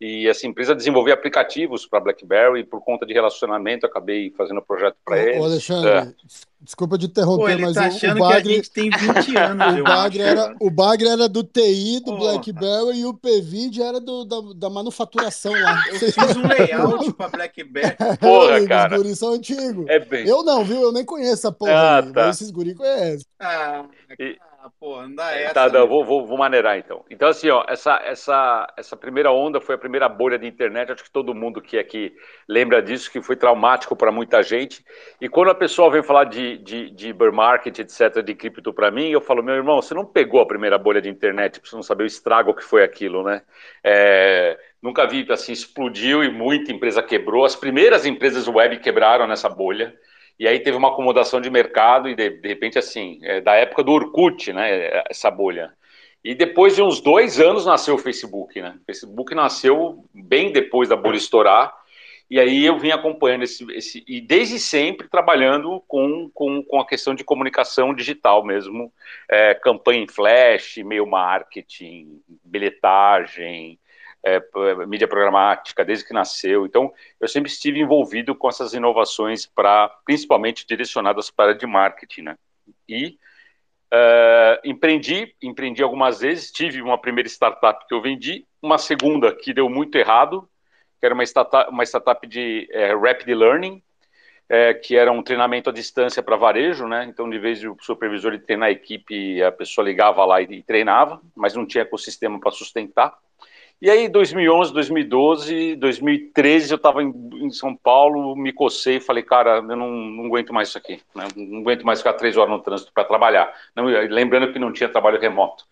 [0.00, 4.96] E essa empresa desenvolvia aplicativos para BlackBerry e por conta de relacionamento acabei fazendo projeto
[5.04, 5.38] para eles.
[5.38, 6.12] ô, Alexandre, É.
[6.58, 8.88] desculpa te Pô, interromper, ele mas tá o, o achando que a Bagre, gente tem
[8.90, 12.18] 20 anos, o Bagre era, o Bagre era do TI, do Porra.
[12.32, 15.84] BlackBerry, e o PVD era do, da, da manufaturação lá.
[15.92, 17.96] Eu fiz um layout para BlackBerry.
[18.18, 18.96] Porra, Os cara.
[18.96, 19.84] guris são antigos.
[19.86, 20.26] É bem.
[20.26, 20.80] Eu não, viu?
[20.80, 22.30] Eu nem conheço essa porra Ah, tá.
[22.30, 23.26] esses guris conhecem.
[23.38, 23.84] Ah,
[24.18, 24.38] E-
[24.80, 25.52] pô, não dá essa.
[25.52, 25.80] Tá, né?
[25.80, 27.04] vou, vou, vou maneirar então.
[27.10, 30.90] Então, assim, ó, essa, essa, essa primeira onda foi a primeira bolha de internet.
[30.90, 32.14] Acho que todo mundo que aqui
[32.48, 34.82] lembra disso, que foi traumático para muita gente.
[35.20, 38.90] E quando a pessoa vem falar de, de, de bear market, etc., de cripto para
[38.90, 41.82] mim, eu falo, meu irmão, você não pegou a primeira bolha de internet, você não
[41.82, 43.42] saber o estrago que foi aquilo, né?
[43.84, 47.44] É, nunca vi, assim, explodiu e muita empresa quebrou.
[47.44, 49.94] As primeiras empresas web quebraram nessa bolha.
[50.40, 53.82] E aí teve uma acomodação de mercado e de, de repente assim, é, da época
[53.82, 55.70] do Orkut, né, essa bolha.
[56.24, 58.74] E depois de uns dois anos nasceu o Facebook, né?
[58.80, 61.74] O Facebook nasceu bem depois da bolha estourar.
[62.30, 66.86] E aí eu vim acompanhando esse, esse e desde sempre trabalhando com, com, com a
[66.86, 68.90] questão de comunicação digital mesmo,
[69.28, 73.78] é, campanha em flash, e-mail marketing, bilhetagem,
[74.24, 74.40] é,
[74.86, 76.66] mídia programática, desde que nasceu.
[76.66, 82.38] Então, eu sempre estive envolvido com essas inovações para, principalmente direcionadas para de marketing, né?
[82.88, 83.18] E
[83.92, 89.54] uh, empreendi, empreendi algumas vezes, tive uma primeira startup que eu vendi, uma segunda que
[89.54, 90.48] deu muito errado,
[90.98, 93.82] que era uma startup, uma startup de é, rapid learning,
[94.48, 97.06] é, que era um treinamento à distância para varejo, né?
[97.08, 100.62] Então, de vez o supervisor de treinar a equipe, a pessoa ligava lá e, e
[100.62, 103.16] treinava, mas não tinha ecossistema para sustentar.
[103.82, 109.22] E aí, 2011, 2012, 2013, eu estava em, em, São Paulo, me cocei e falei,
[109.22, 111.26] cara, eu não, não aguento mais isso aqui, né?
[111.34, 113.50] não aguento mais ficar três horas no trânsito para trabalhar.
[113.74, 115.64] Não, lembrando que não tinha trabalho remoto.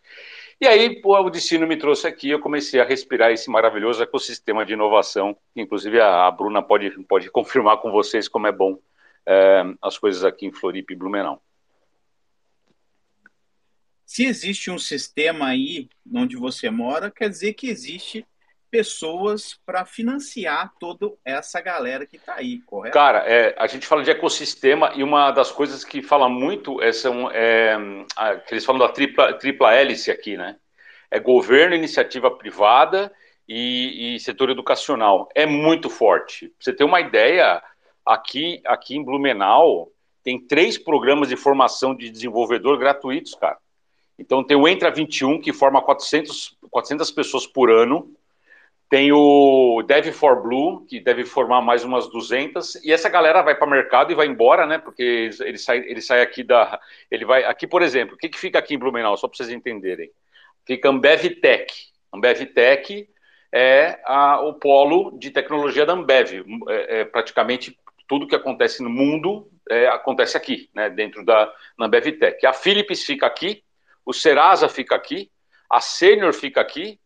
[0.59, 4.65] E aí, pô, o destino me trouxe aqui, eu comecei a respirar esse maravilhoso ecossistema
[4.65, 8.79] de inovação, inclusive a, a Bruna pode, pode confirmar com vocês como é bom
[9.27, 11.43] é, as coisas aqui em Floripa e Blumenau.
[14.09, 18.27] Se existe um sistema aí onde você mora, quer dizer que existe
[18.71, 22.95] pessoas para financiar toda essa galera que está aí, correto?
[22.95, 26.91] Cara, é, a gente fala de ecossistema e uma das coisas que fala muito é,
[26.91, 27.77] são, é,
[28.47, 30.57] que eles falam da tripla, tripla hélice aqui, né?
[31.11, 33.13] É governo, iniciativa privada
[33.47, 35.29] e, e setor educacional.
[35.35, 36.49] É muito forte.
[36.49, 37.63] Pra você ter uma ideia,
[38.07, 39.93] aqui, aqui em Blumenau
[40.25, 43.59] tem três programas de formação de desenvolvedor gratuitos, cara.
[44.19, 48.13] Então tem o Entra 21, que forma 400, 400 pessoas por ano.
[48.91, 52.77] Tem o Dev for Blue, que deve formar mais umas 200.
[52.77, 54.79] E essa galera vai para o mercado e vai embora, né?
[54.79, 56.81] Porque ele sai, ele sai aqui da...
[57.11, 57.45] Ele vai...
[57.45, 59.17] Aqui, por exemplo, o que, que fica aqui em Blumenau?
[59.17, 60.11] Só para vocês entenderem.
[60.67, 61.73] Fica Ambev Tech.
[62.13, 63.09] Ambev Tech
[63.53, 66.45] é a, o polo de tecnologia da Ambev.
[66.69, 70.89] É, é, praticamente tudo que acontece no mundo é, acontece aqui, né?
[70.89, 72.47] Dentro da Ambev Tech.
[72.47, 73.63] A Philips fica aqui,
[74.09, 75.31] o Serasa fica aqui,
[75.71, 76.99] a Senior fica aqui,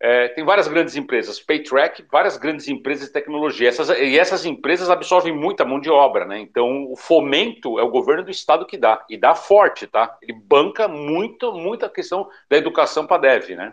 [0.00, 3.68] é, tem várias grandes empresas, Paytrack, várias grandes empresas de tecnologia.
[3.68, 6.40] Essas, e essas empresas absorvem muita mão de obra, né?
[6.40, 10.18] Então, o fomento é o governo do estado que dá, e dá forte, tá?
[10.20, 13.72] Ele banca muito, muita questão da educação para dev, né?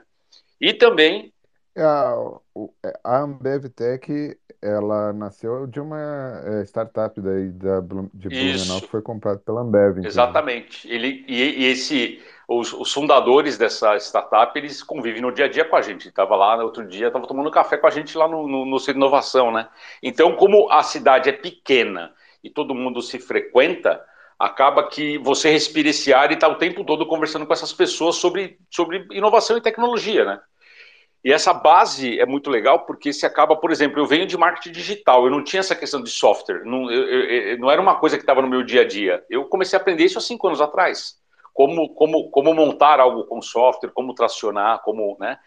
[0.61, 1.34] E também.
[1.75, 2.15] É, a,
[2.85, 7.81] é, a Ambev Tech, ela nasceu de uma é, startup daí da,
[8.13, 10.05] de Blumenau que foi comprada pela Ambev.
[10.05, 10.88] Exatamente.
[10.88, 12.21] Ele, e, e esse
[12.59, 16.07] os, os, fundadores dessa startup, eles convivem no dia a dia com a gente.
[16.07, 18.93] Estava lá outro dia, estava tomando café com a gente lá no, no, no Centro
[18.93, 19.67] de Inovação, né?
[20.01, 22.13] Então, como a cidade é pequena
[22.43, 24.03] e todo mundo se frequenta,
[24.38, 28.15] acaba que você respira esse ar e está o tempo todo conversando com essas pessoas
[28.17, 30.39] sobre, sobre inovação e tecnologia, né?
[31.23, 34.73] E essa base é muito legal porque se acaba, por exemplo, eu venho de marketing
[34.73, 38.17] digital, eu não tinha essa questão de software, não, eu, eu, não era uma coisa
[38.17, 39.23] que estava no meu dia a dia.
[39.30, 41.23] Eu comecei a aprender isso há cinco anos atrás
[41.53, 45.38] como, como, como montar algo com software, como tracionar, como, né?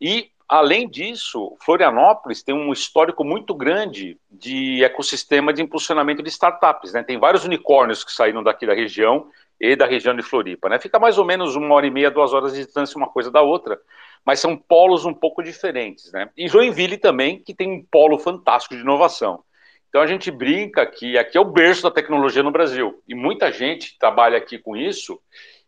[0.00, 6.92] E além disso, Florianópolis tem um histórico muito grande de ecossistema de impulsionamento de startups,
[6.92, 7.02] né?
[7.02, 9.28] Tem vários unicórnios que saíram daqui da região
[9.60, 10.78] e da região de Floripa, né?
[10.78, 13.42] Fica mais ou menos uma hora e meia, duas horas de distância uma coisa da
[13.42, 13.78] outra,
[14.24, 16.30] mas são polos um pouco diferentes, né?
[16.36, 19.44] E Joinville também, que tem um polo fantástico de inovação.
[19.90, 23.52] Então a gente brinca que aqui é o berço da tecnologia no Brasil e muita
[23.52, 25.20] gente trabalha aqui com isso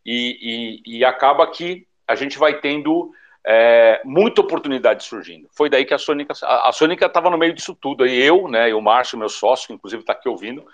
[0.07, 3.11] e, e, e acaba que a gente vai tendo
[3.45, 5.49] é, muita oportunidade surgindo.
[5.53, 8.07] Foi daí que a Sônica, a, a Sônica estava no meio disso tudo.
[8.07, 10.65] E eu, né, e o Márcio, meu sócio, que inclusive está aqui ouvindo,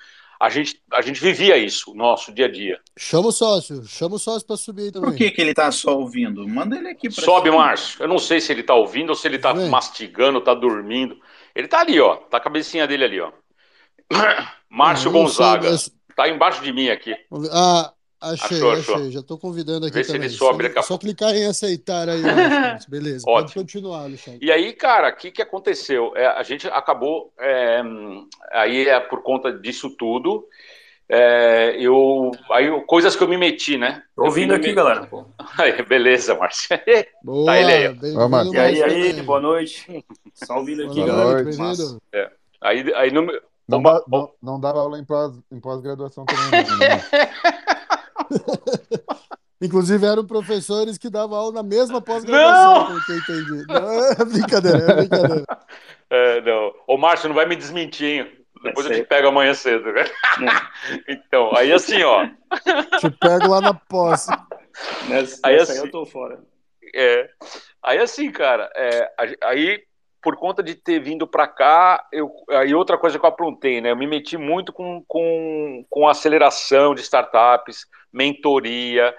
[0.40, 2.78] a gente, a gente vivia isso, nosso dia a dia.
[2.96, 5.10] Chama o sócio, chama o sócio para subir também.
[5.10, 6.46] Por que, que ele está só ouvindo?
[6.46, 8.00] Manda ele aqui para Sobe, Márcio.
[8.02, 11.18] Eu não sei se ele está ouvindo ou se ele está mastigando, está dormindo.
[11.58, 12.14] Ele está ali, ó.
[12.14, 13.32] Tá a cabecinha dele ali, ó.
[14.70, 15.76] Márcio Gonzaga.
[15.76, 17.14] Sei, Tá embaixo de mim aqui.
[17.52, 18.94] Ah, achei, achou, achei.
[18.94, 19.10] Achou.
[19.10, 20.22] Já estou convidando aqui Vê também.
[20.22, 22.22] Se ele sobe só, só clicar em aceitar aí.
[22.88, 23.34] Beleza, Ótimo.
[23.34, 24.44] pode continuar, Alexandre.
[24.44, 26.12] E aí, cara, o que, que aconteceu?
[26.16, 27.80] É, a gente acabou, é,
[28.52, 30.44] aí é por conta disso tudo,
[31.10, 34.02] é, eu, aí coisas que eu me meti, né?
[34.14, 35.06] Tô ouvindo aqui, galera.
[35.06, 35.24] Pô.
[35.58, 36.78] Aí, beleza, Márcio.
[37.24, 37.96] Boa, tá ele aí.
[38.52, 40.04] E aí, aí, boa noite.
[40.34, 41.42] Só ouvindo aqui, boa galera.
[41.42, 42.30] Noite, é.
[42.60, 43.26] Aí, aí no,
[43.66, 47.02] não, dá, não, não dava aula em, pós, em pós-graduação também, não, né?
[49.60, 53.66] Inclusive, eram professores que davam aula na mesma pós-graduação, pelo que eu entendi.
[53.66, 55.44] Não, é brincadeira, é brincadeira.
[56.10, 56.72] É, não.
[56.86, 58.37] Ô, Márcio, não vai me desmentir, hein?
[58.62, 60.04] Depois eu te pego amanhã cedo, né?
[61.08, 62.26] então, aí assim, ó.
[62.98, 64.26] Te pego lá na pós.
[65.08, 66.40] Nessa, aí, assim, aí eu tô fora.
[66.94, 67.28] É.
[67.82, 69.10] Aí assim, cara, é,
[69.42, 69.82] aí
[70.22, 73.90] por conta de ter vindo para cá, eu, aí outra coisa que eu aprontei, né?
[73.92, 79.14] Eu me meti muito com, com, com aceleração de startups, mentoria,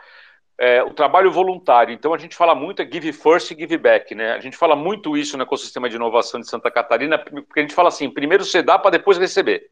[0.60, 1.94] é, o trabalho voluntário.
[1.94, 4.34] Então a gente fala muito é give first e give back, né?
[4.34, 7.73] A gente fala muito isso no ecossistema de inovação de Santa Catarina, porque a gente
[7.73, 9.69] fala assim: primeiro você dá para depois receber.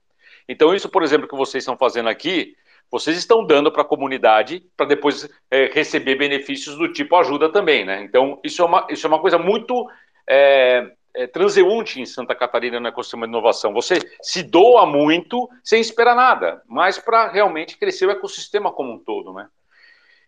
[0.48, 2.56] Então, isso, por exemplo, que vocês estão fazendo aqui,
[2.90, 7.84] vocês estão dando para a comunidade para depois é, receber benefícios do tipo ajuda também,
[7.84, 8.02] né?
[8.02, 9.90] Então, isso é uma, isso é uma coisa muito
[10.26, 13.74] é, é, transeunte em Santa Catarina no ecossistema de inovação.
[13.74, 19.00] Você se doa muito sem esperar nada, mas para realmente crescer o ecossistema como um
[19.00, 19.50] todo, né?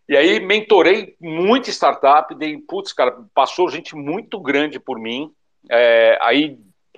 [0.09, 5.31] E aí mentorei muita startup, dei, putz, cara, passou gente muito grande por mim,
[5.69, 6.57] é, aí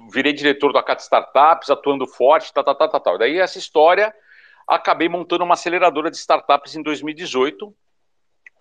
[0.10, 3.18] virei diretor da Cat Startups, atuando forte, tal, tal, tal, tal, tal.
[3.18, 4.16] Daí essa história,
[4.66, 7.76] acabei montando uma aceleradora de startups em 2018.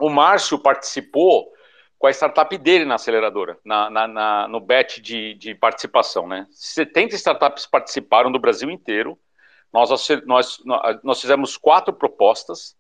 [0.01, 1.49] O Márcio participou
[1.97, 6.27] com a startup dele na aceleradora, na, na, na, no bet de, de participação.
[6.27, 6.49] Né?
[6.51, 9.17] 70 startups participaram do Brasil inteiro.
[9.73, 10.61] Nós, nós,
[11.05, 12.75] nós fizemos quatro propostas,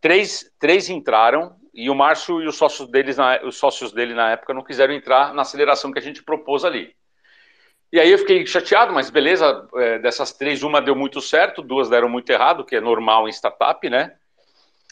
[0.00, 4.32] três, três entraram, e o Márcio e os sócios, deles na, os sócios dele na
[4.32, 6.94] época não quiseram entrar na aceleração que a gente propôs ali.
[7.92, 11.88] E aí eu fiquei chateado, mas beleza, é, dessas três, uma deu muito certo, duas
[11.88, 14.14] deram muito errado, que é normal em startup, né?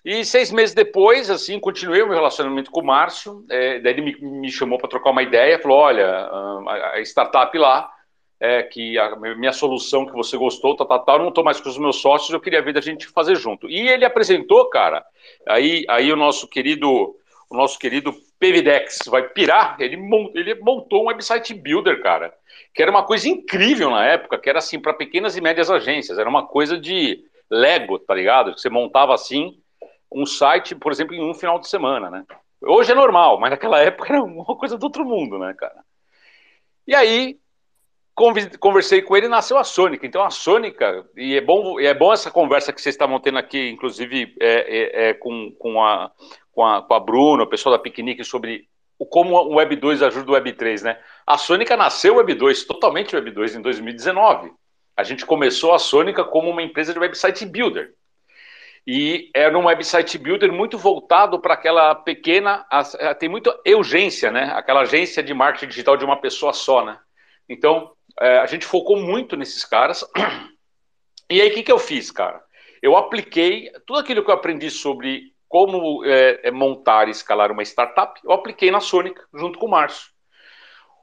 [0.05, 3.44] E seis meses depois, assim, continuei o meu relacionamento com o Márcio.
[3.51, 7.56] É, daí ele me, me chamou para trocar uma ideia, falou: olha, a, a startup
[7.59, 7.90] lá,
[8.40, 11.60] é, que a minha solução que você gostou, tá, tá, tá, eu não estou mais
[11.60, 13.69] com os meus sócios, eu queria ver da gente fazer junto.
[13.69, 15.05] E ele apresentou, cara,
[15.48, 16.89] aí, aí o nosso querido,
[17.51, 19.98] o nosso querido Pevidex vai pirar, ele,
[20.35, 22.32] ele montou um website builder, cara,
[22.73, 26.19] que era uma coisa incrível na época, que era assim, para pequenas e médias agências,
[26.19, 28.55] era uma coisa de Lego, tá ligado?
[28.55, 29.59] Que você montava assim
[30.12, 32.24] um site, por exemplo, em um final de semana, né?
[32.62, 35.82] Hoje é normal, mas naquela época era uma coisa do outro mundo, né, cara?
[36.86, 37.39] E aí
[38.59, 40.07] conversei com ele e nasceu a Sônica.
[40.07, 43.69] Então a Sônica, e é bom, é bom essa conversa que vocês estavam tendo aqui,
[43.69, 46.11] inclusive é, é, é com, com, a,
[46.53, 48.69] com, a, com a Bruna, o pessoal da Piquenique, sobre
[49.11, 50.99] como o Web 2 ajuda o Web 3, né?
[51.24, 54.51] A Sônica nasceu Web 2, totalmente Web 2 em 2019.
[54.97, 57.95] A gente começou a Sônica como uma empresa de website builder.
[58.85, 62.66] E era um website builder muito voltado para aquela pequena,
[63.20, 64.51] tem muita urgência, né?
[64.55, 66.99] Aquela agência de marketing digital de uma pessoa só, né?
[67.49, 70.05] Então, é, a gente focou muito nesses caras.
[71.31, 72.43] E aí, o que, que eu fiz, cara?
[72.81, 77.62] Eu apliquei tudo aquilo que eu aprendi sobre como é, é, montar e escalar uma
[77.62, 80.11] startup, eu apliquei na Sônica, junto com o Márcio.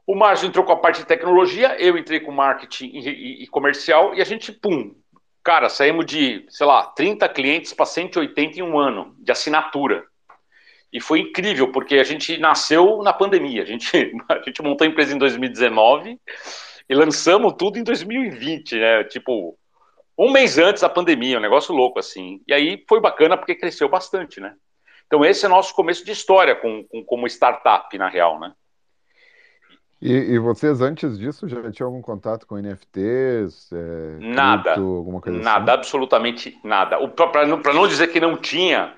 [0.06, 4.14] O Márcio entrou com a parte de tecnologia, eu entrei com marketing e, e, comercial,
[4.14, 4.94] e a gente, pum,
[5.42, 10.04] cara, saímos de, sei lá, 30 clientes para 180 em um ano, de assinatura.
[10.92, 13.62] E foi incrível, porque a gente nasceu na pandemia.
[13.62, 13.90] A gente,
[14.30, 16.20] a gente montou a empresa em 2019
[16.88, 19.04] e lançamos tudo em 2020, né?
[19.04, 19.58] Tipo,
[20.18, 22.40] um mês antes da pandemia, um negócio louco assim.
[22.46, 24.54] E aí foi bacana porque cresceu bastante, né?
[25.06, 28.52] Então esse é nosso começo de história com, com como startup, na real, né?
[30.00, 33.72] E, e, vocês antes disso já tinham algum contato com NFTs?
[33.72, 35.78] É, nada, cripto, alguma coisa nada, assim?
[35.78, 37.08] absolutamente nada.
[37.08, 38.94] Para não, não dizer que não tinha,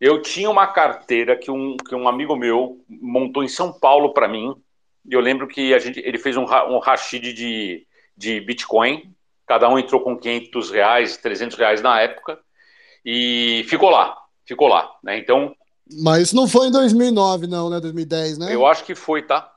[0.00, 4.28] eu tinha uma carteira que um, que um amigo meu montou em São Paulo para
[4.28, 4.54] mim.
[5.08, 9.12] E eu lembro que a gente, ele fez um, um rashid de, de Bitcoin
[9.46, 12.38] Cada um entrou com 500 reais, 300 reais na época
[13.04, 14.16] e ficou lá,
[14.46, 15.18] ficou lá, né?
[15.18, 15.54] Então.
[16.02, 17.80] Mas isso não foi em 2009, não, né?
[17.80, 18.54] 2010, né?
[18.54, 19.52] Eu acho que foi, tá?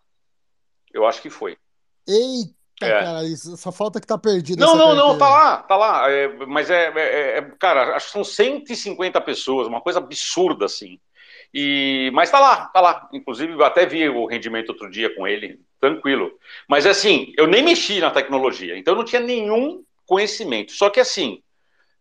[0.92, 1.58] Eu acho que foi.
[2.08, 2.52] Eita,
[2.82, 3.04] é.
[3.04, 4.60] cara, isso, só falta que tá perdido.
[4.60, 5.08] Não, não, carteira.
[5.08, 6.12] não, tá lá, tá lá.
[6.12, 11.00] É, mas é, é, é, cara, acho que são 150 pessoas, uma coisa absurda, assim.
[11.57, 13.10] E, mas tá lá, tá lá.
[13.14, 16.38] Inclusive, até vi o rendimento outro dia com ele, tranquilo.
[16.68, 20.73] Mas assim, eu nem mexi na tecnologia, então eu não tinha nenhum conhecimento.
[20.73, 21.41] Só que assim,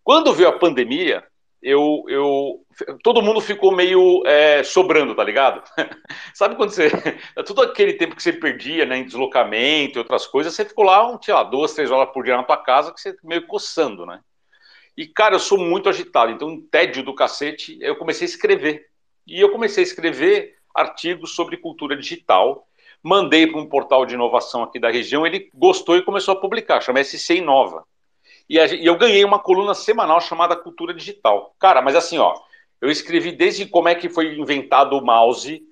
[0.03, 1.23] quando veio a pandemia,
[1.63, 2.67] eu, eu
[3.01, 5.63] todo mundo ficou meio é, sobrando, tá ligado?
[6.35, 6.91] Sabe quando você.
[7.47, 11.09] Todo aquele tempo que você perdia né, em deslocamento e outras coisas, você ficou lá,
[11.09, 14.05] um, sei lá, duas, três horas por dia na tua casa, que você meio coçando,
[14.05, 14.19] né?
[14.97, 18.93] E, cara, eu sou muito agitado, então, um tédio do cacete, eu comecei a escrever.
[19.27, 22.67] E eu comecei a escrever artigos sobre cultura digital.
[23.03, 26.81] Mandei para um portal de inovação aqui da região, ele gostou e começou a publicar,
[26.81, 27.85] chama SC Inova.
[28.49, 31.55] E, eu ganhei uma coluna semanal chamada Cultura Digital.
[31.59, 32.35] Cara, mas assim, ó,
[32.81, 35.63] eu escrevi desde como é que foi inventado o mouse,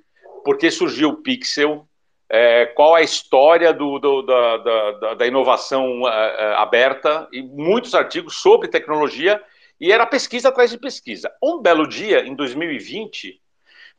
[0.45, 1.87] por que surgiu o pixel,
[2.31, 7.95] é, qual a história do, do, da, da, da, inovação é, é, aberta, e muitos
[7.95, 9.43] artigos sobre tecnologia,
[9.79, 11.31] e era pesquisa atrás de pesquisa.
[11.43, 13.42] Um belo dia, em 2020,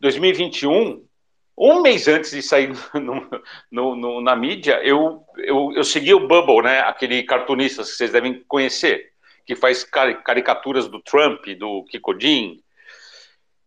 [0.03, 1.01] 2021,
[1.57, 3.25] um mês antes de sair no,
[3.71, 8.11] no, no, na mídia, eu, eu, eu segui o Bubble, né, aquele cartunista que vocês
[8.11, 9.11] devem conhecer,
[9.45, 12.59] que faz caricaturas do Trump, do Kikodim.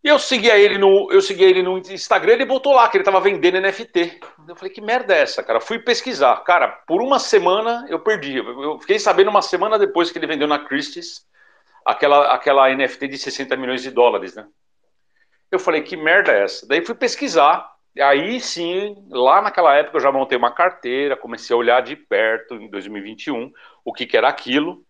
[0.05, 3.03] E eu seguia ele no, eu seguia ele no Instagram, ele botou lá que ele
[3.03, 4.21] estava vendendo NFT.
[4.47, 5.59] Eu falei, que merda é essa, cara?
[5.59, 6.37] Fui pesquisar.
[6.45, 8.37] Cara, por uma semana eu perdi.
[8.37, 11.27] Eu fiquei sabendo uma semana depois que ele vendeu na Christie's
[11.85, 14.47] aquela, aquela NFT de 60 milhões de dólares, né?
[15.51, 16.67] Eu falei, que merda é essa?
[16.67, 21.59] Daí fui pesquisar, aí sim, lá naquela época eu já montei uma carteira, comecei a
[21.59, 23.51] olhar de perto, em 2021,
[23.85, 24.83] o que, que era aquilo,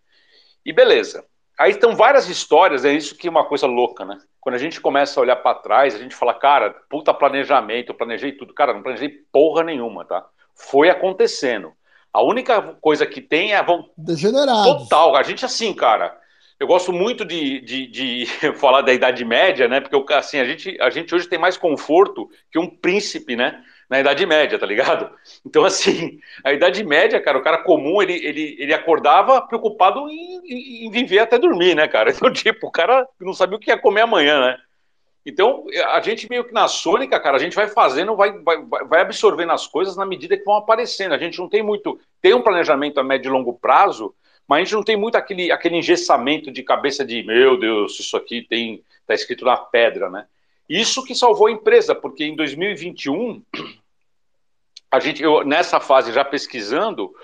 [0.64, 1.24] e beleza.
[1.58, 4.18] Aí estão várias histórias, é isso que é uma coisa louca, né?
[4.40, 7.96] Quando a gente começa a olhar para trás, a gente fala, cara, puta planejamento, eu
[7.96, 8.52] planejei tudo.
[8.52, 10.24] Cara, não planejei porra nenhuma, tá?
[10.54, 11.72] Foi acontecendo.
[12.12, 13.64] A única coisa que tem é.
[13.96, 14.78] Degenerado.
[14.78, 15.16] Total.
[15.16, 16.16] A gente, assim, cara,
[16.58, 18.26] eu gosto muito de, de, de,
[18.56, 19.80] falar da Idade Média, né?
[19.80, 23.62] Porque assim, a gente, a gente hoje tem mais conforto que um príncipe, né?
[23.88, 25.10] Na Idade Média, tá ligado?
[25.46, 30.86] Então, assim, a Idade Média, cara, o cara comum, ele, ele, ele acordava preocupado em,
[30.86, 32.10] em viver até dormir, né, cara?
[32.16, 34.58] Então, tipo, o cara não sabia o que ia comer amanhã, né?
[35.24, 39.00] Então, a gente meio que na sônica, cara, a gente vai fazendo, vai, vai, vai
[39.00, 41.14] absorvendo as coisas na medida que vão aparecendo.
[41.14, 41.98] A gente não tem muito.
[42.22, 44.14] Tem um planejamento a médio e longo prazo,
[44.48, 48.16] mas a gente não tem muito aquele, aquele engessamento de cabeça de meu Deus, isso
[48.16, 50.26] aqui tem está escrito na pedra, né?
[50.68, 53.40] Isso que salvou a empresa, porque em 2021
[54.90, 57.14] a gente, eu, nessa fase já pesquisando,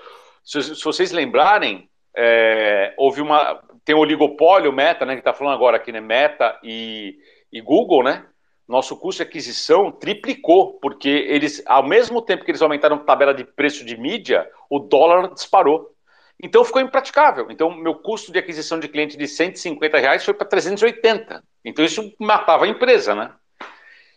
[0.43, 5.55] se, se vocês lembrarem, é, houve uma tem o oligopólio Meta, né, que está falando
[5.55, 7.17] agora aqui, né, Meta e,
[7.51, 8.25] e Google, né?
[8.65, 13.33] Nosso custo de aquisição triplicou, porque eles, ao mesmo tempo que eles aumentaram a tabela
[13.33, 15.92] de preço de mídia, o dólar disparou.
[16.43, 17.47] Então ficou impraticável.
[17.49, 21.41] Então, meu custo de aquisição de cliente de 150 reais foi para 380.
[21.63, 23.31] Então, isso matava a empresa, né?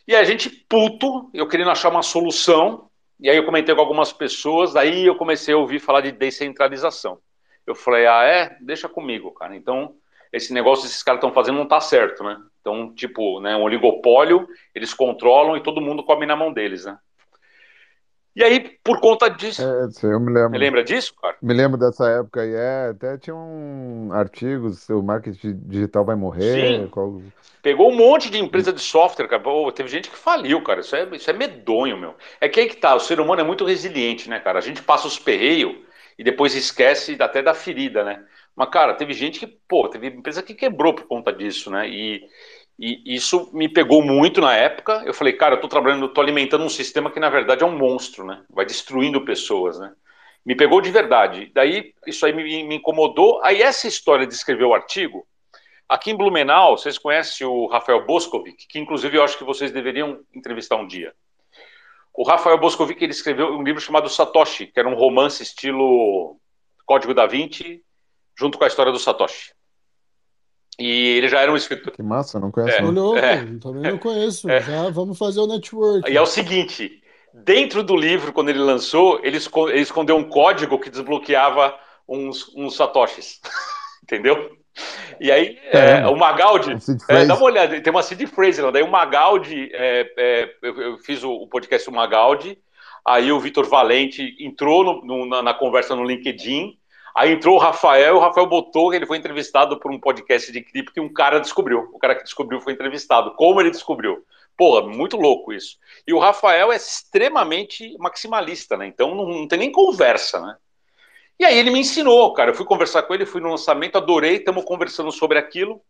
[0.09, 2.90] E a gente, puto, eu querendo achar uma solução,
[3.20, 7.19] e aí eu comentei com algumas pessoas, aí eu comecei a ouvir falar de descentralização.
[7.65, 8.57] Eu falei, ah, é?
[8.61, 9.55] Deixa comigo, cara.
[9.55, 9.94] Então,
[10.32, 12.36] esse negócio que esses caras estão fazendo não está certo, né?
[12.61, 16.98] Então, tipo, né, um oligopólio, eles controlam e todo mundo come na mão deles, né?
[18.36, 19.62] E aí, por conta disso.
[19.62, 20.50] É, eu me lembro.
[20.50, 21.36] Me lembra disso, cara?
[21.40, 22.52] Me lembro dessa época aí.
[22.54, 26.80] É, até tinha um artigos, o marketing digital vai morrer.
[26.80, 26.88] Sim.
[26.88, 27.22] Qual...
[27.62, 29.42] Pegou um monte de empresa de software, cara.
[29.42, 30.80] Pô, teve gente que faliu, cara.
[30.80, 32.14] Isso é, isso é medonho, meu.
[32.38, 34.58] É que aí que tá, o ser humano é muito resiliente, né, cara?
[34.58, 35.74] A gente passa os perreios
[36.18, 38.22] e depois esquece até da ferida, né?
[38.54, 41.88] Mas, cara, teve gente que, pô, teve empresa que quebrou por conta disso, né?
[41.88, 42.22] E,
[42.78, 45.03] e isso me pegou muito na época.
[45.07, 47.77] Eu falei, cara, eu tô trabalhando, tô alimentando um sistema que na verdade é um
[47.77, 48.44] monstro, né?
[48.51, 49.93] Vai destruindo pessoas, né?
[50.44, 51.51] Me pegou de verdade.
[51.55, 53.43] Daí isso aí me, me incomodou.
[53.43, 55.27] Aí essa história de escrever o artigo,
[55.89, 60.20] aqui em Blumenau, vocês conhecem o Rafael Boscovic, que inclusive eu acho que vocês deveriam
[60.35, 61.15] entrevistar um dia.
[62.12, 66.39] O Rafael Boscovic ele escreveu um livro chamado Satoshi, que era um romance estilo
[66.85, 67.82] Código da Vinci,
[68.39, 69.55] junto com a história do Satoshi.
[70.78, 71.93] E ele já era um escritor.
[71.93, 72.77] Que massa, não conheço.
[72.78, 74.48] É, Olhou, é, também não conheço.
[74.51, 74.61] é.
[74.61, 76.11] Já vamos fazer o network.
[76.11, 80.24] E é o seguinte: dentro do livro, quando ele lançou, ele, esco- ele escondeu um
[80.24, 81.74] código que desbloqueava
[82.09, 83.40] uns, uns satoshis.
[84.03, 84.57] Entendeu?
[85.19, 86.11] E aí, é, Caramba.
[86.11, 86.77] o Magaldi.
[87.09, 88.70] É, dá uma olhada, tem uma seed phrase lá.
[88.70, 92.59] Daí o Magaldi, é, é, eu, eu fiz o, o podcast do Magaldi,
[93.07, 96.77] aí o Vitor Valente entrou no- no- na, na conversa no LinkedIn,
[97.16, 100.93] aí entrou o Rafael, o Rafael botou ele foi entrevistado por um podcast de cripto
[100.97, 101.88] e um cara descobriu.
[101.93, 103.34] O cara que descobriu foi entrevistado.
[103.34, 104.22] Como ele descobriu?
[104.56, 105.78] Porra, muito louco isso.
[106.06, 108.86] E o Rafael é extremamente maximalista, né?
[108.86, 110.56] Então não, não tem nem conversa, né?
[111.38, 112.51] E aí ele me ensinou, cara.
[112.51, 115.80] Eu fui conversar com ele, fui no lançamento, adorei, estamos conversando sobre aquilo.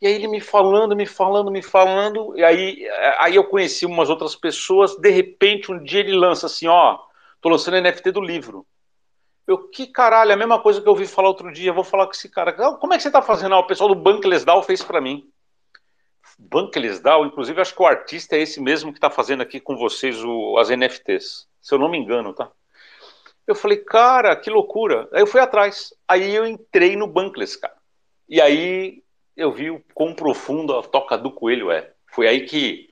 [0.00, 2.36] E aí ele me falando, me falando, me falando.
[2.36, 4.96] E aí, aí eu conheci umas outras pessoas.
[4.96, 6.98] De repente, um dia ele lança assim: ó,
[7.40, 8.66] tô lançando NFT do livro.
[9.46, 11.72] Eu, que caralho, a mesma coisa que eu ouvi falar outro dia.
[11.72, 12.54] Vou falar com esse cara.
[12.58, 13.54] "Ah, Como é que você tá fazendo?
[13.54, 15.28] Ah, o pessoal do Bankless DAO fez para mim.
[16.38, 19.76] Bankless DAO, inclusive, acho que o artista é esse mesmo que tá fazendo aqui com
[19.76, 21.46] vocês o, as NFTs.
[21.60, 22.50] Se eu não me engano, tá?
[23.46, 25.08] Eu falei, cara, que loucura.
[25.12, 25.92] Aí eu fui atrás.
[26.08, 27.74] Aí eu entrei no Bankless, cara.
[28.28, 29.02] E aí
[29.36, 31.92] eu vi o quão profundo a toca do coelho é.
[32.10, 32.88] Foi aí que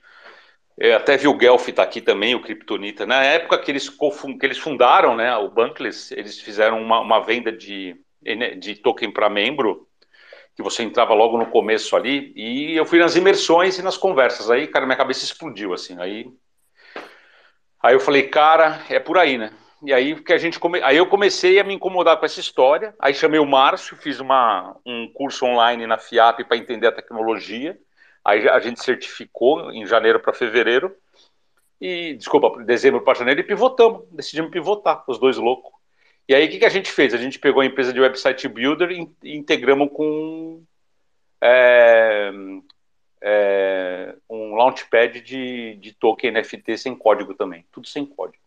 [0.77, 3.05] eu até vi o Guelph tá aqui também, o Kryptonita.
[3.05, 7.51] Na época que eles, que eles fundaram né, o Bankless, eles fizeram uma, uma venda
[7.51, 7.95] de,
[8.59, 9.87] de token para membro,
[10.55, 14.49] que você entrava logo no começo ali, e eu fui nas imersões e nas conversas.
[14.49, 15.99] Aí, cara, minha cabeça explodiu, assim.
[15.99, 16.27] Aí,
[17.81, 19.51] aí eu falei, cara, é por aí, né?
[19.85, 20.81] E aí que a gente come...
[20.81, 22.95] aí eu comecei a me incomodar com essa história.
[22.99, 27.77] Aí chamei o Márcio, fiz uma, um curso online na FIAP para entender a tecnologia.
[28.25, 30.95] Aí a gente certificou em janeiro para fevereiro.
[31.79, 34.05] E, desculpa, dezembro para janeiro e pivotamos.
[34.11, 35.73] Decidimos pivotar, os dois loucos.
[36.27, 37.13] E aí o que, que a gente fez?
[37.13, 40.63] A gente pegou a empresa de website builder e, integramos com
[41.41, 42.31] é,
[43.21, 47.65] é, um launchpad de, de token NFT sem código também.
[47.71, 48.41] Tudo sem código.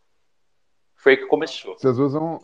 [0.97, 1.77] Foi aí que começou.
[1.78, 2.40] Vocês usam.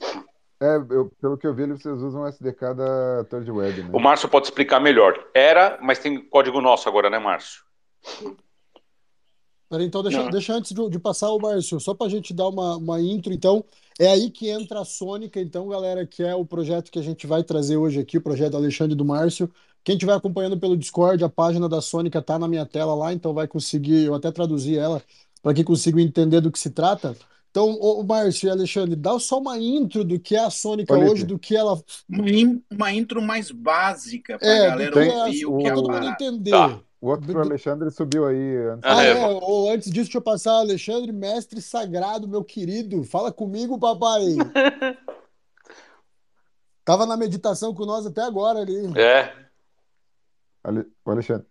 [0.63, 3.91] É, eu- pelo que eu vi, vocês usam o SDK da Third Web, né?
[3.93, 5.13] O Márcio pode explicar melhor.
[5.35, 7.63] Era, mas tem código nosso agora, né, Márcio?
[9.69, 12.47] Peraí, então deixa, deixa antes de, de passar o Márcio, só para a gente dar
[12.47, 13.65] uma, uma intro, então,
[13.99, 17.27] é aí que entra a Sônica, então, galera, que é o projeto que a gente
[17.27, 19.51] vai trazer hoje aqui, o projeto do Alexandre e do Márcio.
[19.83, 23.35] Quem estiver acompanhando pelo Discord, a página da Sônica tá na minha tela lá, então
[23.35, 25.03] vai conseguir, eu até traduzi ela,
[25.43, 27.17] para que consiga entender do que se trata.
[27.53, 31.11] Então, ô, Márcio e Alexandre, dá só uma intro do que é a Sônica Felipe.
[31.13, 35.05] hoje, do que ela Uma, in- uma intro mais básica para a é, do galera
[35.05, 36.51] é, ouvir o que é para a todo mundo entender.
[36.51, 36.81] Tá.
[36.99, 38.81] O outro Alexandre subiu aí antes.
[38.85, 43.05] Ah, Ah, é, é, ou antes disso, deixa eu passar, Alexandre, mestre sagrado, meu querido,
[43.05, 44.23] fala comigo, papai.
[46.85, 48.99] Tava na meditação com nós até agora ali.
[48.99, 49.33] É.
[50.65, 51.47] Ale- O Alexandre.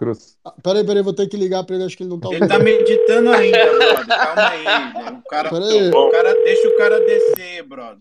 [0.00, 0.38] Cruz.
[0.42, 2.36] Ah, Peraí, peraí, vou ter que ligar pra ele, acho que ele não tá Ele
[2.36, 2.48] ouvindo.
[2.48, 4.06] tá meditando ainda, brother.
[4.06, 4.64] Calma aí.
[4.64, 4.92] né?
[5.24, 7.98] O cara, o cara deixa o cara descer, brother.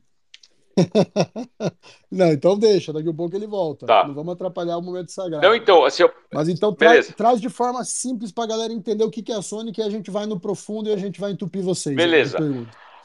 [2.09, 3.85] Não, então deixa, daqui a pouco ele volta.
[3.85, 4.07] Tá.
[4.07, 5.45] Não vamos atrapalhar o momento sagrado.
[5.45, 7.13] Não, então, assim, eu- Mas então tra- Beleza.
[7.17, 9.89] traz de forma simples pra galera entender o que que é a Sonic e a
[9.89, 11.95] gente vai no profundo e a gente vai entupir vocês.
[11.95, 12.37] Beleza.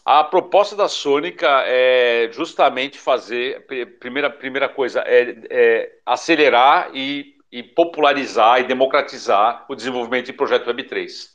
[0.04, 3.66] a proposta da Sônica é justamente fazer.
[3.66, 10.32] pri- Primeira, primeira coisa é, é acelerar e, e popularizar e democratizar o desenvolvimento de
[10.32, 11.28] projeto Web3.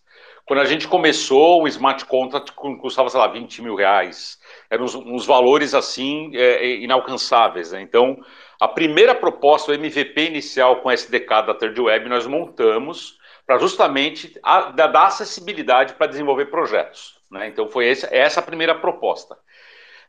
[0.45, 4.37] Quando a gente começou, o smart contract cu- custava, sei lá, 20 mil reais.
[4.69, 7.71] Eram uns, uns valores assim é, é, inalcançáveis.
[7.71, 7.81] né?
[7.81, 8.17] Então,
[8.59, 14.37] a primeira proposta, o MVP inicial com SDK da Third Web, nós montamos para justamente
[14.43, 17.17] a- da- dar acessibilidade para desenvolver projetos.
[17.31, 17.47] né?
[17.47, 19.37] Então, foi esse- essa a primeira proposta.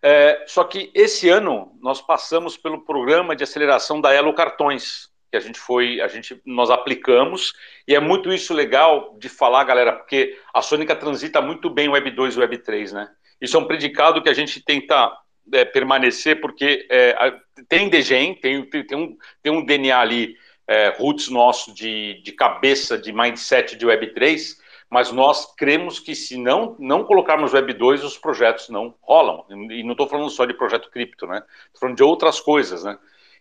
[0.03, 5.10] É, só que esse ano nós passamos pelo programa de aceleração da Elo Cartões.
[5.31, 7.53] Que a gente foi, a gente nós aplicamos
[7.87, 12.11] e é muito isso legal de falar, galera, porque a Sônica transita muito bem Web
[12.11, 13.09] 2 e Web 3, né?
[13.41, 15.13] Isso é um predicado que a gente tenta
[15.53, 17.35] é, permanecer porque é,
[17.69, 20.37] tem DGEM, tem, tem, um, tem um DNA ali,
[20.67, 24.59] é, roots nosso de, de cabeça, de mindset de Web 3,
[24.91, 29.45] mas nós cremos que se não, não colocarmos Web 2, os projetos não rolam.
[29.49, 31.43] E não estou falando só de projeto cripto, né?
[31.67, 32.99] Estou falando de outras coisas, né?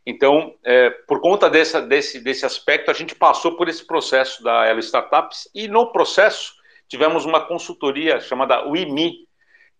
[0.10, 4.65] Então, é, por conta dessa, desse, desse aspecto, a gente passou por esse processo da
[4.65, 6.56] Elo Startups e no processo
[6.88, 9.27] tivemos uma consultoria chamada WIMI,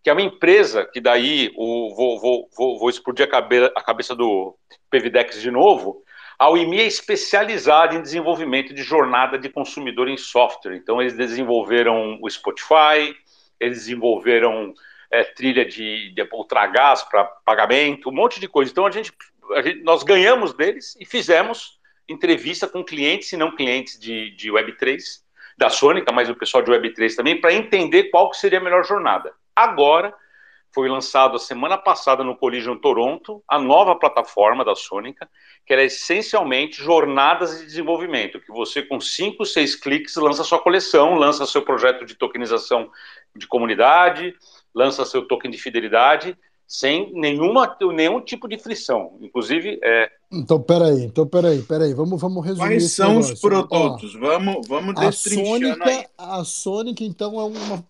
[0.04, 3.82] que é uma empresa que daí o, vou, vou, vou, vou explodir a, cabe, a
[3.82, 4.56] cabeça do
[4.88, 6.04] PVDEX de novo,
[6.38, 10.76] a UIMI é especializada em desenvolvimento de jornada de consumidor em software.
[10.76, 13.16] Então, eles desenvolveram o Spotify,
[13.58, 14.72] eles desenvolveram
[15.10, 18.70] é, trilha de, de ultragás para pagamento, um monte de coisa.
[18.70, 19.12] Então, a gente,
[19.54, 21.78] a gente, nós ganhamos deles e fizemos
[22.08, 25.00] entrevista com clientes e não clientes de, de Web3,
[25.56, 28.84] da Sônica, mas o pessoal de Web3 também, para entender qual que seria a melhor
[28.84, 29.32] jornada.
[29.54, 30.14] Agora,
[30.72, 35.28] foi lançado a semana passada no Collision Toronto, a nova plataforma da Sônica,
[35.66, 41.14] que era essencialmente jornadas de desenvolvimento, que você com cinco, seis cliques lança sua coleção,
[41.14, 42.90] lança seu projeto de tokenização
[43.34, 44.34] de comunidade,
[44.74, 46.36] lança seu token de fidelidade,
[46.66, 49.18] sem nenhuma, nenhum tipo de frição.
[49.20, 50.10] Inclusive, é...
[50.32, 53.34] Então, peraí, então, peraí, peraí, vamos, vamos resumir Quais são negócio.
[53.34, 54.14] os produtos?
[54.14, 57.84] Ó, vamos, vamos a Sônica, a Sonic, então, é uma,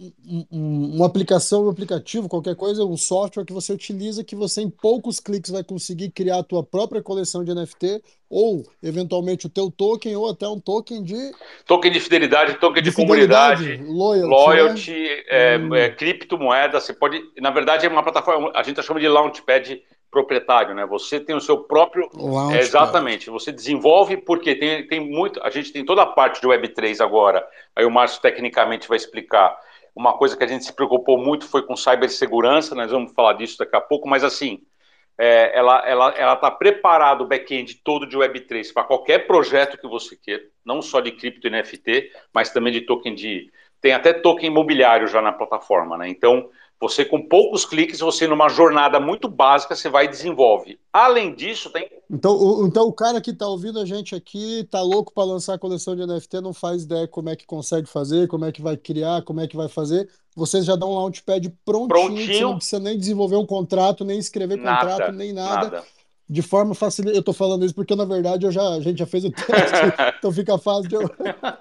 [0.51, 4.71] um, uma aplicação, um aplicativo, qualquer coisa, um software que você utiliza que você, em
[4.71, 9.71] poucos cliques, vai conseguir criar a tua própria coleção de NFT ou, eventualmente, o teu
[9.71, 11.33] token ou até um token de...
[11.67, 15.23] Token de fidelidade, token de, de comunidade, loyalty, loyalty né?
[15.29, 15.75] é, hum.
[15.75, 17.21] é, criptomoeda, você pode...
[17.39, 20.85] Na verdade, é uma plataforma, a gente chama de Launchpad proprietário, né?
[20.87, 22.09] Você tem o seu próprio.
[22.53, 23.31] É, exatamente.
[23.31, 25.43] Você desenvolve, porque tem, tem muito.
[25.43, 27.47] A gente tem toda a parte de Web3 agora.
[27.77, 29.57] Aí o Márcio tecnicamente vai explicar.
[29.95, 33.59] Uma coisa que a gente se preocupou muito foi com cibersegurança, nós vamos falar disso
[33.59, 34.61] daqui a pouco, mas assim,
[35.19, 39.77] é, ela está ela, ela tá preparada o back-end todo de Web3 para qualquer projeto
[39.77, 43.51] que você queira, não só de cripto e NFT, mas também de token de.
[43.81, 46.09] Tem até token imobiliário já na plataforma, né?
[46.09, 46.49] Então,
[46.81, 50.81] você, com poucos cliques, você, numa jornada muito básica, você vai e desenvolve.
[50.91, 51.87] Além disso, tem.
[52.11, 55.55] Então, o, então, o cara que está ouvindo a gente aqui, tá louco para lançar
[55.55, 58.63] a coleção de NFT, não faz ideia como é que consegue fazer, como é que
[58.63, 60.09] vai criar, como é que vai fazer.
[60.35, 62.27] Vocês já dão um launchpad prontinho, prontinho.
[62.27, 65.71] você não precisa nem desenvolver um contrato, nem escrever nada, contrato, nem nada.
[65.71, 65.85] nada.
[66.27, 67.15] De forma facilita.
[67.15, 69.47] Eu estou falando isso porque, na verdade, eu já, a gente já fez o teste,
[70.19, 71.11] então fica fácil de eu.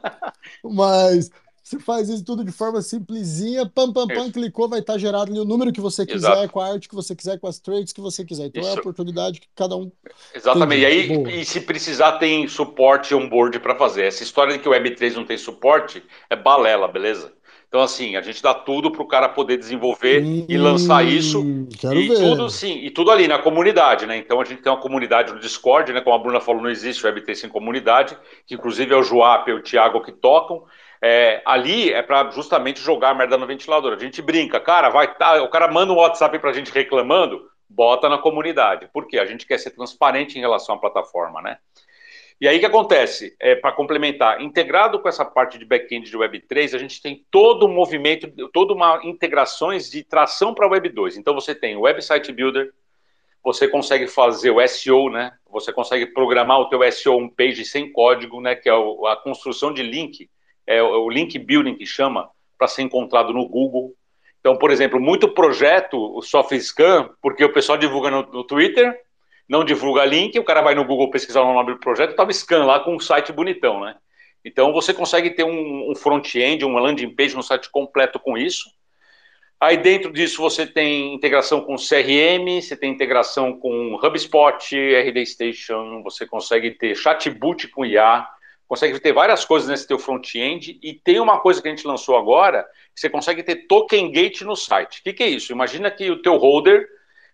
[0.63, 1.29] Mas
[1.69, 4.31] você faz isso tudo de forma simplesinha, pam, pam, pam, isso.
[4.31, 6.49] clicou, vai estar gerado ali o número que você quiser, Exato.
[6.51, 8.47] com a arte que você quiser, com as trades que você quiser.
[8.47, 8.71] Então isso.
[8.71, 9.91] é a oportunidade que cada um.
[10.33, 10.83] Exatamente.
[10.83, 11.27] Tem.
[11.27, 14.05] E aí, e se precisar, tem suporte on-board para fazer.
[14.05, 17.31] Essa história de que o Web3 não tem suporte é balela, beleza?
[17.67, 21.45] Então, assim, a gente dá tudo para o cara poder desenvolver hum, e lançar isso.
[21.45, 22.15] e ver.
[22.15, 24.17] tudo, sim, e tudo ali na comunidade, né?
[24.17, 26.01] Então a gente tem uma comunidade no Discord, né?
[26.01, 28.17] Como a Bruna falou, não existe o Web3 sem comunidade,
[28.47, 30.63] que inclusive é o Joap e o Thiago que tocam.
[31.01, 33.93] É, ali é para justamente jogar a merda no ventilador.
[33.93, 37.49] A gente brinca, cara, vai tá, o cara manda um WhatsApp para a gente reclamando,
[37.69, 38.89] bota na comunidade.
[38.91, 39.17] Por quê?
[39.17, 41.57] A gente quer ser transparente em relação à plataforma, né?
[42.41, 43.35] E aí o que acontece?
[43.39, 47.65] É, para complementar, integrado com essa parte de back-end de Web3, a gente tem todo
[47.65, 51.17] um movimento, toda uma integrações de tração para Web2.
[51.17, 52.73] Então você tem o Website Builder,
[53.43, 55.33] você consegue fazer o SEO, né?
[55.49, 58.55] Você consegue programar o teu SEO um page sem código, né?
[58.55, 60.29] Que é a construção de link
[60.69, 63.95] é o link building que chama, para ser encontrado no Google.
[64.39, 68.95] Então, por exemplo, muito projeto sofre scan, porque o pessoal divulga no, no Twitter,
[69.49, 72.65] não divulga link, o cara vai no Google pesquisar o nome do projeto, estava scan
[72.65, 73.95] lá com um site bonitão, né?
[74.45, 78.69] Então você consegue ter um, um front-end, uma landing page, um site completo com isso.
[79.59, 86.03] Aí dentro disso você tem integração com CRM, você tem integração com HubSpot, RD Station,
[86.03, 88.25] você consegue ter chatbot com IA,
[88.69, 92.15] consegue ter várias coisas nesse teu front-end e tem uma coisa que a gente lançou
[92.15, 92.63] agora,
[92.93, 94.99] que você consegue ter token gate no site.
[94.99, 95.51] O que, que é isso?
[95.51, 96.87] Imagina que o teu holder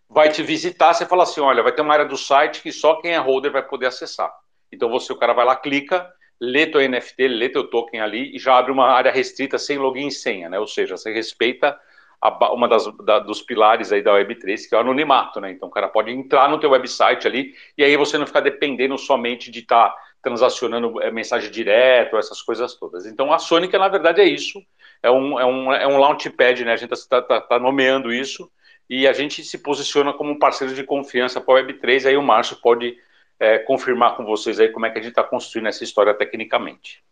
[0.10, 3.02] vai te visitar, você fala assim, olha, vai ter uma área do site que só
[3.02, 4.32] quem é holder vai poder acessar.
[4.72, 6.10] Então você, o cara vai lá, clica,
[6.40, 10.08] lê teu NFT, lê teu token ali e já abre uma área restrita sem login
[10.08, 10.58] e senha, né?
[10.58, 11.78] Ou seja, você respeita
[12.22, 15.52] a, uma das da, dos pilares aí da Web3, que é o anonimato, né?
[15.52, 18.98] Então o cara pode entrar no teu website ali e aí você não ficar dependendo
[18.98, 23.06] somente de estar tá transacionando é, mensagem direto, essas coisas todas.
[23.06, 24.60] Então a Sonic, na verdade, é isso.
[25.04, 26.74] É um, é um, é um launchpad, né?
[26.74, 28.52] A gente está tá, tá nomeando isso
[28.90, 32.08] e a gente se posiciona como um parceiro de confiança para a Web3.
[32.08, 32.98] Aí o Márcio pode
[33.40, 37.04] é, confirmar com vocês aí como é que a gente está construindo essa história tecnicamente.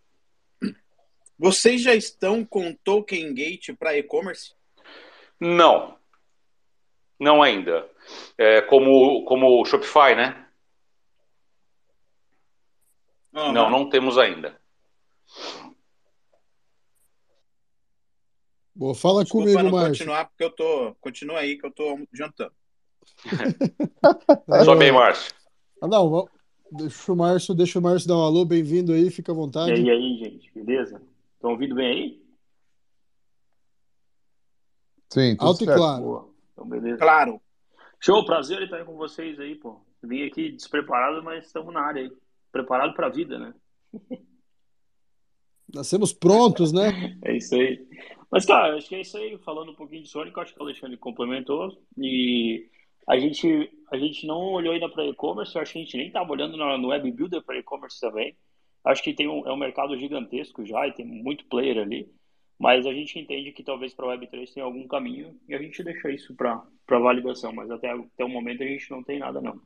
[1.38, 4.56] Vocês já estão com Token Gate para e-commerce?
[5.40, 5.98] Não.
[7.19, 7.88] Não ainda.
[8.40, 10.42] É, como, como o Shopify, né?
[13.34, 13.51] Uhum.
[13.51, 14.60] Não, não temos ainda.
[18.76, 19.91] Boa, fala Desculpa comigo, Márcio.
[19.91, 20.95] continuar, porque eu tô.
[20.99, 22.53] Continua aí que eu tô jantando.
[24.65, 25.34] Só bem, Márcio.
[25.81, 26.27] Ah, não,
[26.72, 29.72] deixa o Márcio, deixa o Márcio dar um alô, bem-vindo aí, fica à vontade.
[29.72, 31.01] E aí, aí, gente, beleza?
[31.35, 32.23] Estão ouvindo bem aí?
[35.10, 35.72] Sim, tudo Alto certo.
[35.72, 36.03] e claro.
[36.03, 36.30] Boa.
[36.53, 36.97] Então, beleza.
[36.97, 37.41] Claro.
[37.99, 39.80] Show, prazer estar aí com vocês aí, pô.
[40.01, 42.11] Vim aqui despreparado, mas estamos na área aí.
[42.53, 43.53] Preparado para a vida, né?
[45.73, 47.17] Nascemos prontos, né?
[47.25, 47.85] é isso aí.
[48.31, 49.38] Mas, cara, acho que é isso aí.
[49.39, 51.75] Falando um pouquinho de Sonic, acho que o Alexandre complementou.
[51.97, 52.69] E
[53.07, 56.31] a gente, a gente não olhou ainda para e-commerce, acho que a gente nem estava
[56.31, 58.35] olhando no, Web Builder para e-commerce também.
[58.84, 62.07] Acho que tem um, é um mercado gigantesco já e tem muito player ali.
[62.59, 65.84] Mas a gente entende que talvez para a Web3 tenha algum caminho e a gente
[65.84, 69.59] deixa isso para validação, mas até, até o momento a gente não tem nada não.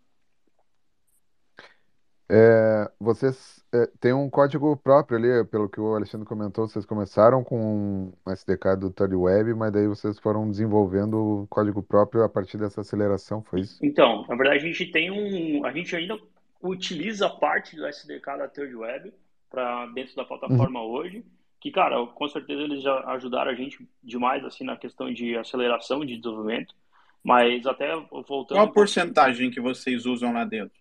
[2.29, 7.43] É, vocês é, têm um código próprio ali, pelo que o Alexandre comentou, vocês começaram
[7.43, 12.29] com um SDK do Third Web, mas daí vocês foram desenvolvendo o código próprio a
[12.29, 13.79] partir dessa aceleração, foi isso?
[13.81, 16.19] Então, na verdade a gente tem um, a gente ainda
[16.61, 19.13] utiliza parte do SDK da Third Web
[19.49, 20.91] para dentro da plataforma uhum.
[20.91, 21.25] hoje,
[21.61, 26.05] que, cara, com certeza eles já ajudaram a gente demais, assim, na questão de aceleração
[26.05, 26.75] de desenvolvimento,
[27.23, 28.57] mas até voltando...
[28.57, 30.77] Qual a porcentagem que vocês usam lá dentro?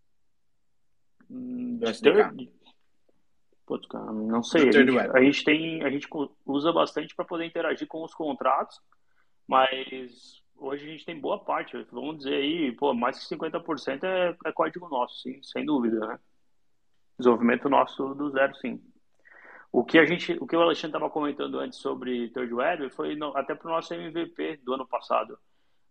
[1.30, 1.78] Hum?
[3.66, 4.68] Putz, cara, não sei.
[4.68, 6.08] A gente, a gente, tem, a gente
[6.44, 8.80] usa bastante para poder interagir com os contratos,
[9.46, 14.36] mas hoje a gente tem boa parte, vamos dizer aí, pô, mais que 50% é,
[14.44, 16.18] é código nosso, sim, sem dúvida, né?
[17.18, 18.80] Desenvolvimento nosso do zero, sim.
[19.72, 23.16] O que a gente, o que o Alexandre estava comentando antes sobre Third Web foi
[23.16, 25.38] no, até para o nosso MVP do ano passado.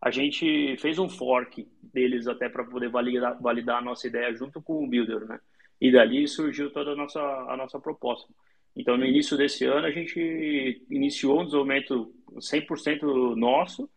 [0.05, 4.61] A gente fez um fork deles até para poder validar, validar a nossa ideia junto
[4.61, 5.39] com o Builder, né?
[5.81, 8.31] E dali surgiu toda a nossa, a nossa proposta.
[8.75, 13.89] Então, no início desse ano, a gente iniciou um desenvolvimento 100% nosso,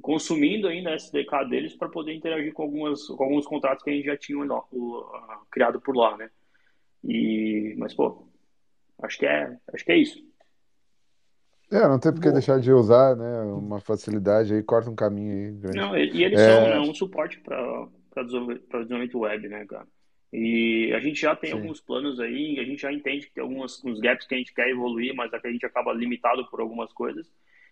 [0.00, 3.92] consumindo ainda a SDK deles para poder interagir com, algumas, com alguns contratos que a
[3.92, 4.38] gente já tinha
[5.50, 6.30] criado por lá, né?
[7.02, 8.26] E, mas, pô,
[9.02, 10.22] Acho que é, acho que é isso.
[11.70, 13.42] É, não tem por que deixar de usar, né?
[13.42, 15.52] Uma facilidade aí, corta um caminho aí.
[15.52, 15.76] Grande.
[15.76, 16.48] Não, e eles é...
[16.48, 19.86] são né, um suporte para desenvolvimento web, né, cara?
[20.32, 21.56] E a gente já tem Sim.
[21.56, 24.52] alguns planos aí, a gente já entende que tem alguns uns gaps que a gente
[24.52, 27.26] quer evoluir, mas é que a gente acaba limitado por algumas coisas.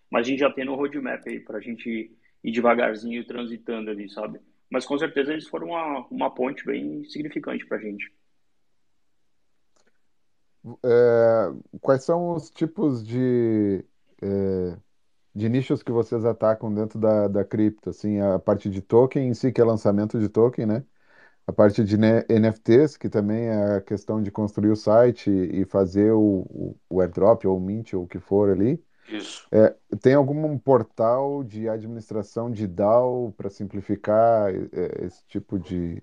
[0.09, 2.11] Mas a gente já tem no roadmap aí para a gente
[2.43, 4.39] ir devagarzinho transitando ali, sabe?
[4.69, 8.11] Mas com certeza eles foram uma, uma ponte bem significante para a gente.
[10.83, 11.51] É,
[11.81, 13.85] quais são os tipos de,
[14.21, 14.77] é,
[15.33, 17.89] de nichos que vocês atacam dentro da, da cripto?
[17.89, 20.85] Assim, a parte de token em si, que é lançamento de token, né?
[21.47, 26.11] A parte de NFTs, que também é a questão de construir o site e fazer
[26.11, 28.83] o, o airdrop ou o mint ou o que for ali.
[29.07, 29.47] Isso.
[29.51, 36.01] É, tem algum portal de administração de DAO para simplificar é, esse tipo de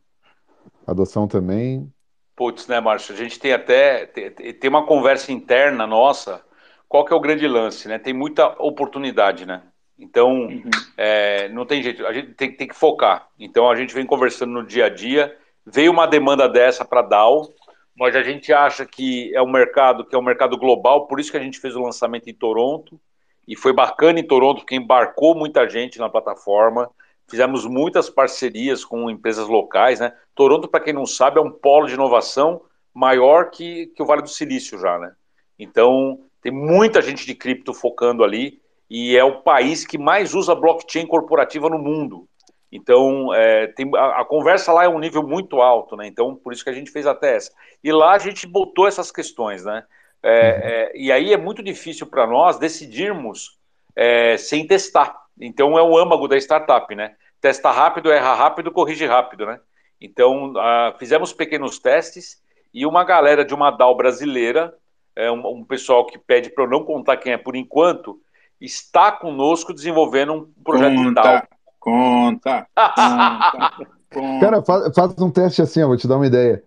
[0.87, 1.93] adoção também?
[2.35, 3.15] Putz, né, Márcio?
[3.15, 6.43] A gente tem até tem, uma conversa interna nossa.
[6.89, 7.99] Qual que é o grande lance, né?
[7.99, 9.63] Tem muita oportunidade, né?
[9.99, 10.71] Então, uhum.
[10.97, 13.29] é, não tem jeito, a gente tem, tem, que focar.
[13.39, 15.37] Então, a gente vem conversando no dia a dia.
[15.65, 17.53] Veio uma demanda dessa para DAO,
[17.97, 21.31] mas a gente acha que é um mercado que é um mercado global, por isso
[21.31, 23.01] que a gente fez o lançamento em Toronto.
[23.47, 26.91] E foi bacana em Toronto, porque embarcou muita gente na plataforma.
[27.33, 30.13] Fizemos muitas parcerias com empresas locais, né?
[30.35, 32.61] Toronto, para quem não sabe, é um polo de inovação
[32.93, 35.15] maior que, que o Vale do Silício já, né?
[35.59, 38.61] Então, tem muita gente de cripto focando ali
[38.91, 42.29] e é o país que mais usa blockchain corporativa no mundo.
[42.71, 46.07] Então, é, tem, a, a, conversa lá é um nível muito alto, né?
[46.07, 47.51] Então, por isso que a gente fez até essa.
[47.83, 49.85] E lá a gente botou essas questões, né?
[50.23, 50.37] É, uhum.
[50.37, 53.59] é, e aí é muito difícil para nós decidirmos
[53.97, 55.23] é, sem testar.
[55.41, 57.15] Então, é o âmago da startup, né?
[57.43, 59.59] Testa rápido, erra rápido, corrige rápido, né?
[60.01, 62.41] Então, uh, fizemos pequenos testes
[62.73, 64.73] e uma galera de uma DAO brasileira,
[65.15, 68.19] é, um, um pessoal que pede para eu não contar quem é por enquanto,
[68.61, 71.43] está conosco desenvolvendo um projeto conta, de DAO.
[71.81, 74.41] Conta, conta, conta.
[74.41, 76.63] Cara, faz, faz, um teste assim, eu vou te dar uma ideia.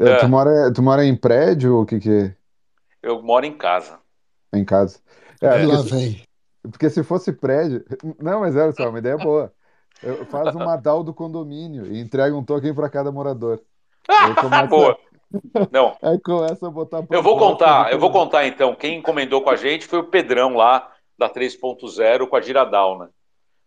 [0.00, 0.16] É, é.
[0.16, 2.34] Tu, mora, tu mora em prédio ou o que que é?
[3.02, 3.98] Eu moro em casa.
[4.52, 4.98] Em casa.
[5.40, 6.22] É, lá vem.
[6.62, 7.84] Porque se fosse prédio...
[8.18, 9.52] Não, mas é só, uma ideia boa.
[10.30, 13.60] Faz uma DAO do condomínio e entrega um token para cada morador.
[14.08, 14.98] Ah, boa.
[15.70, 15.96] Não.
[16.02, 17.04] Aí começa a botar.
[17.10, 18.74] Eu vou contar, eu vou contar então.
[18.74, 23.08] Quem encomendou com a gente foi o Pedrão lá da 3.0 com a Giradal, né?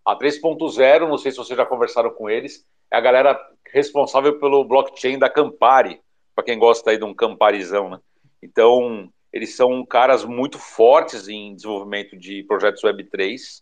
[0.06, 3.38] A 3.0, não sei se vocês já conversaram com eles, é a galera
[3.74, 6.00] responsável pelo blockchain da Campari,
[6.34, 8.00] para quem gosta aí de um Camparizão, né?
[8.42, 13.62] Então, eles são caras muito fortes em desenvolvimento de projetos Web3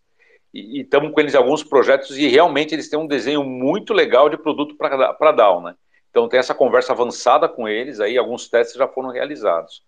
[0.56, 4.30] e estamos com eles em alguns projetos e realmente eles têm um desenho muito legal
[4.30, 5.76] de produto para DAO, né?
[6.10, 9.84] Então tem essa conversa avançada com eles, aí alguns testes já foram realizados.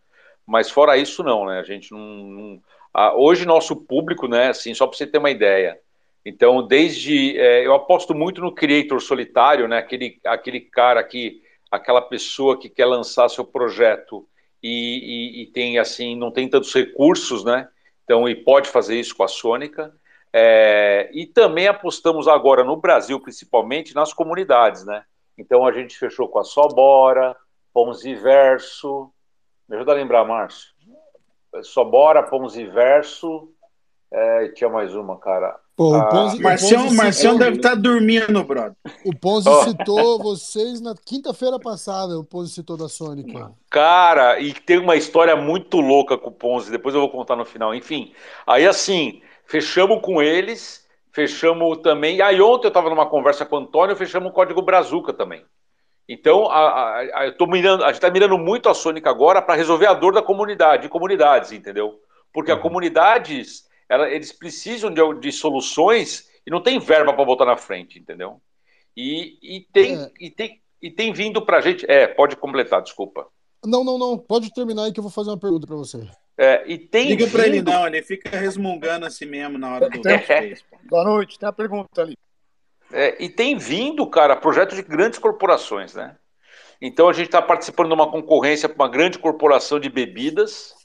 [0.45, 1.59] Mas fora isso, não, né?
[1.59, 1.99] A gente não.
[1.99, 2.61] não...
[3.15, 4.49] Hoje, nosso público, né?
[4.49, 5.79] Assim, só para você ter uma ideia.
[6.25, 7.37] Então, desde.
[7.37, 9.77] É, eu aposto muito no creator solitário, né?
[9.77, 11.41] Aquele, aquele cara que.
[11.69, 14.27] aquela pessoa que quer lançar seu projeto
[14.63, 17.67] e, e, e tem, assim, não tem tantos recursos, né?
[18.03, 19.93] Então, e pode fazer isso com a Sônica.
[20.33, 25.03] É, e também apostamos agora no Brasil, principalmente, nas comunidades, né?
[25.37, 27.35] Então a gente fechou com a Sobora,
[28.21, 29.11] Verso.
[29.69, 30.69] Me ajuda a lembrar, Márcio.
[31.63, 33.49] Sobora, Ponziverso.
[34.11, 35.59] É, e tinha mais uma, cara.
[35.75, 38.73] Pô, o Ponzi, ah, Marcião, Marcião deve estar tá dormindo, brother.
[39.05, 39.63] O Ponzi oh.
[39.63, 43.51] citou vocês na quinta-feira passada, o Ponzi citou da Sônica.
[43.69, 47.45] Cara, e tem uma história muito louca com o Ponzi, depois eu vou contar no
[47.45, 47.75] final.
[47.75, 48.11] Enfim,
[48.47, 50.87] aí assim, fechamos com eles
[51.17, 52.21] fechamos também.
[52.21, 55.43] Aí ontem eu estava numa conversa com o Antônio, fechamos o código Brazuca também.
[56.07, 59.87] Então, a, a, a, mirando, a gente está mirando muito a Sônica agora para resolver
[59.87, 61.99] a dor da comunidade, de comunidades, entendeu?
[62.31, 62.57] Porque uhum.
[62.57, 67.57] as comunidades, ela, eles precisam de, de, soluções e não tem verba para botar na
[67.57, 68.39] frente, entendeu?
[68.95, 70.11] E, e, tem, é.
[70.19, 71.83] e, tem, e tem vindo para a gente.
[71.89, 73.27] É, pode completar, desculpa.
[73.67, 74.17] Não, não, não.
[74.17, 76.07] Pode terminar aí que eu vou fazer uma pergunta para você.
[76.37, 80.07] É, e tem Liga para ele não, ele fica resmungando assim mesmo na hora do.
[80.07, 80.53] É.
[80.87, 82.15] Boa noite, tem a pergunta ali.
[82.93, 86.15] É, e tem vindo, cara, projetos de grandes corporações, né?
[86.81, 90.75] Então a gente está participando de uma concorrência para uma grande corporação de bebidas.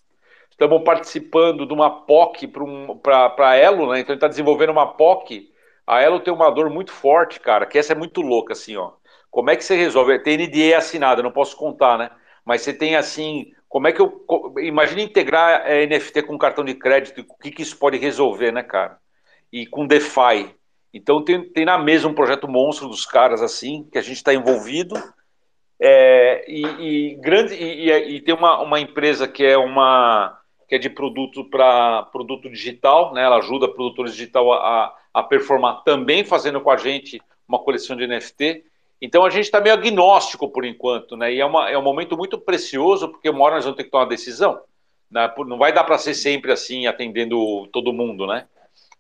[0.51, 3.01] Estamos participando de uma POC para um,
[3.39, 4.01] a Elo, né?
[4.01, 5.51] Então a gente está desenvolvendo uma POC.
[5.87, 8.93] A Elo tem uma dor muito forte, cara, que essa é muito louca, assim, ó.
[9.31, 10.19] Como é que você resolve?
[10.21, 12.11] Tem NDA assinada, não posso contar, né?
[12.45, 14.27] Mas você tem assim como é que eu.
[14.59, 18.63] Imagina integrar é, NFT com cartão de crédito, o que, que isso pode resolver, né,
[18.63, 18.99] cara?
[19.51, 20.55] E com DeFi.
[20.93, 24.35] Então tem, tem na mesa um projeto monstro dos caras assim, que a gente está
[24.35, 24.95] envolvido.
[25.81, 30.39] É, e, e, grande, e, e, tem uma, uma empresa que é uma
[30.69, 33.25] que é de produto para produto digital, né?
[33.25, 38.07] Ela ajuda produtores digital a, a performar também fazendo com a gente uma coleção de
[38.07, 38.65] NFT.
[39.03, 41.35] Então a gente está meio agnóstico por enquanto, né?
[41.35, 43.91] E é, uma, é um momento muito precioso, porque uma hora nós vamos ter que
[43.91, 44.61] tomar uma decisão.
[45.11, 45.29] Né?
[45.39, 48.47] Não vai dar para ser sempre assim, atendendo todo mundo, né?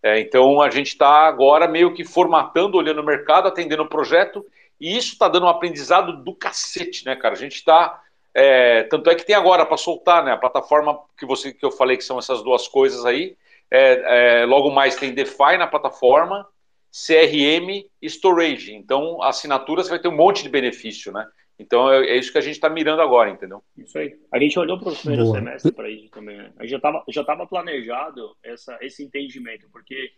[0.02, 4.44] É, então a gente está agora meio que formatando, olhando o mercado, atendendo o projeto,
[4.80, 7.34] e isso está dando um aprendizado do cacete, né, cara?
[7.34, 8.02] A gente está.
[8.34, 10.32] É, tanto é que tem agora para soltar, né?
[10.32, 13.36] A plataforma que, você, que eu falei que são essas duas coisas aí.
[13.70, 16.44] É, é logo mais tem DeFi na plataforma
[16.92, 18.74] CRM e storage.
[18.74, 21.26] Então, assinatura você vai ter um monte de benefício, né?
[21.58, 23.62] Então, é, é isso que a gente está mirando agora, entendeu?
[23.76, 24.14] Isso aí.
[24.30, 25.38] A gente olhou para o primeiro Boa.
[25.38, 26.36] semestre para isso também.
[26.36, 26.52] Né?
[26.58, 30.12] A gente já estava já tava planejado essa, esse entendimento, porque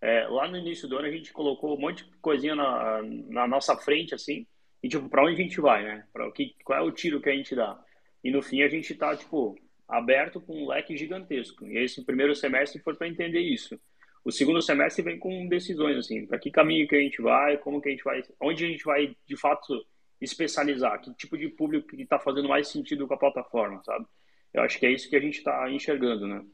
[0.00, 3.48] é, lá no início do ano a gente colocou um monte de coisinha na, na
[3.48, 4.46] nossa frente, assim,
[4.82, 6.04] e tipo, para onde a gente vai, né?
[6.12, 7.78] Para o que, qual é o tiro que a gente dá?
[8.22, 9.58] E no fim a gente está, tipo,
[9.88, 11.66] aberto com um leque gigantesco.
[11.66, 13.78] E esse primeiro semestre foi para entender isso.
[14.24, 17.80] O segundo semestre vem com decisões, assim, para que caminho que a gente vai, como
[17.80, 19.84] que a gente vai, onde a gente vai, de fato,
[20.20, 24.04] especializar, que tipo de público que está fazendo mais sentido com a plataforma, sabe?
[24.52, 26.44] Eu acho que é isso que a gente está enxergando, né?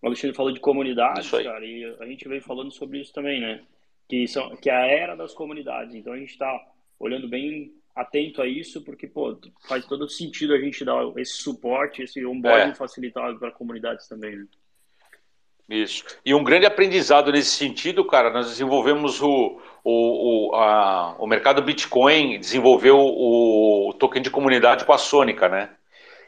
[0.00, 3.64] O Alexandre falou de comunidades, cara, e a gente veio falando sobre isso também, né?
[4.08, 5.94] Que, são, que é a era das comunidades.
[5.94, 6.60] Então a gente está
[6.98, 9.36] olhando bem atento a isso, porque, pô,
[9.66, 12.74] faz todo sentido a gente dar esse suporte, esse onboarding é.
[12.74, 14.46] facilitado para comunidades também, né?
[15.68, 16.04] Isso.
[16.24, 21.60] E um grande aprendizado nesse sentido, cara, nós desenvolvemos o, o, o, a, o mercado
[21.60, 25.70] Bitcoin, desenvolveu o, o token de comunidade com a Sônica, né?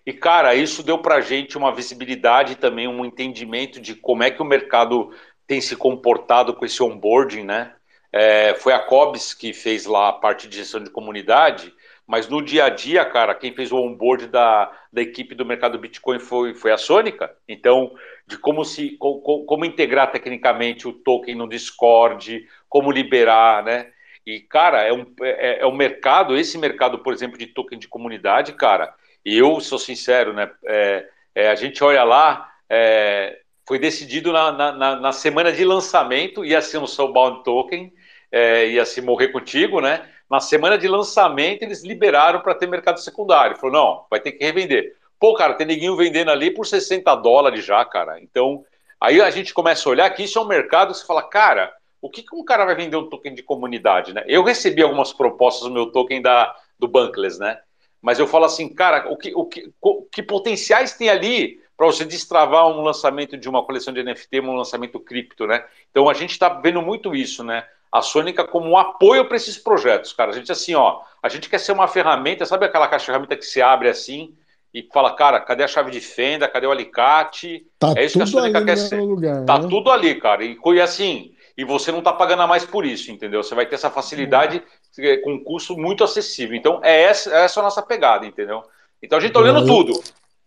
[0.05, 4.31] E, cara, isso deu para a gente uma visibilidade também, um entendimento de como é
[4.31, 5.12] que o mercado
[5.47, 7.74] tem se comportado com esse onboarding, né?
[8.12, 11.73] É, foi a Cobs que fez lá a parte de gestão de comunidade,
[12.06, 15.78] mas no dia a dia, cara, quem fez o onboard da, da equipe do mercado
[15.78, 17.31] Bitcoin foi, foi a Sônica.
[17.47, 17.93] Então,
[18.29, 23.91] de como se como, como integrar tecnicamente o token no Discord, como liberar, né?
[24.27, 27.89] E, cara, é um, é, é um mercado, esse mercado, por exemplo, de token de
[27.89, 28.95] comunidade, cara,
[29.25, 30.51] eu sou sincero, né?
[30.67, 36.45] É, é, a gente olha lá, é, foi decidido na, na, na, semana de lançamento,
[36.45, 37.91] ia ser um Soulbound Token,
[38.31, 40.07] é, ia se morrer contigo, né?
[40.31, 43.57] Na semana de lançamento, eles liberaram para ter mercado secundário.
[43.57, 44.95] Falou, não, vai ter que revender.
[45.19, 48.20] Pô, cara, tem neguinho vendendo ali por 60 dólares já, cara.
[48.20, 48.65] Então,
[49.01, 52.09] aí a gente começa a olhar que isso é um mercado você fala, cara, o
[52.09, 54.24] que, que um cara vai vender um token de comunidade, né?
[54.27, 57.59] Eu recebi algumas propostas no meu token da, do Bankless, né?
[58.01, 59.73] Mas eu falo assim, cara, o que, o que,
[60.12, 64.57] que potenciais tem ali para você destravar um lançamento de uma coleção de NFT, um
[64.57, 65.65] lançamento cripto, né?
[65.90, 67.66] Então a gente está vendo muito isso, né?
[67.90, 70.31] A Sônica como um apoio para esses projetos, cara.
[70.31, 73.36] A gente assim, ó, a gente quer ser uma ferramenta, sabe aquela caixa de ferramenta
[73.36, 74.36] que se abre assim
[74.79, 77.67] e fala, cara, cadê a chave de fenda, cadê o alicate?
[77.79, 79.01] Tá é isso que a Sônica quer ser.
[79.01, 79.69] Lugar, tá né?
[79.69, 80.45] tudo ali, cara.
[80.45, 83.43] E, e assim, e você não está pagando a mais por isso, entendeu?
[83.43, 84.63] Você vai ter essa facilidade
[84.97, 85.21] uhum.
[85.25, 86.55] com um custo muito acessível.
[86.57, 88.63] Então, é essa, é essa a nossa pegada, entendeu?
[89.03, 90.01] Então, a gente está olhando tudo.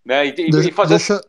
[0.06, 0.28] Né?
[0.28, 0.96] E, deixa, e fazer.
[0.96, 1.22] Deixa,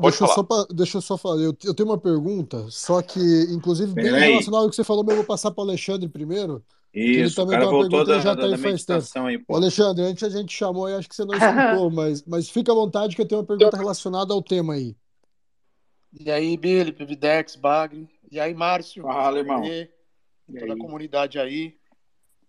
[0.00, 1.42] deixa, eu só pra, deixa eu só falar.
[1.42, 3.18] Eu, eu, tenho uma pergunta, só que,
[3.50, 6.62] inclusive, bem relacionado ao que você falou, mas eu vou passar para o Alexandre primeiro.
[6.94, 9.26] Isso, ele também o cara voltou da, já tá da, faz tempo.
[9.26, 12.50] Aí, o Alexandre, antes a gente chamou e acho que você não escutou, mas, mas
[12.50, 14.94] fica à vontade que eu tenho uma pergunta relacionada ao tema aí.
[16.20, 19.64] E aí, Billy, Pividex, Bagre, e aí, Márcio, Fala, irmão.
[19.64, 19.88] E,
[20.48, 20.78] e toda aí?
[20.78, 21.78] a comunidade aí,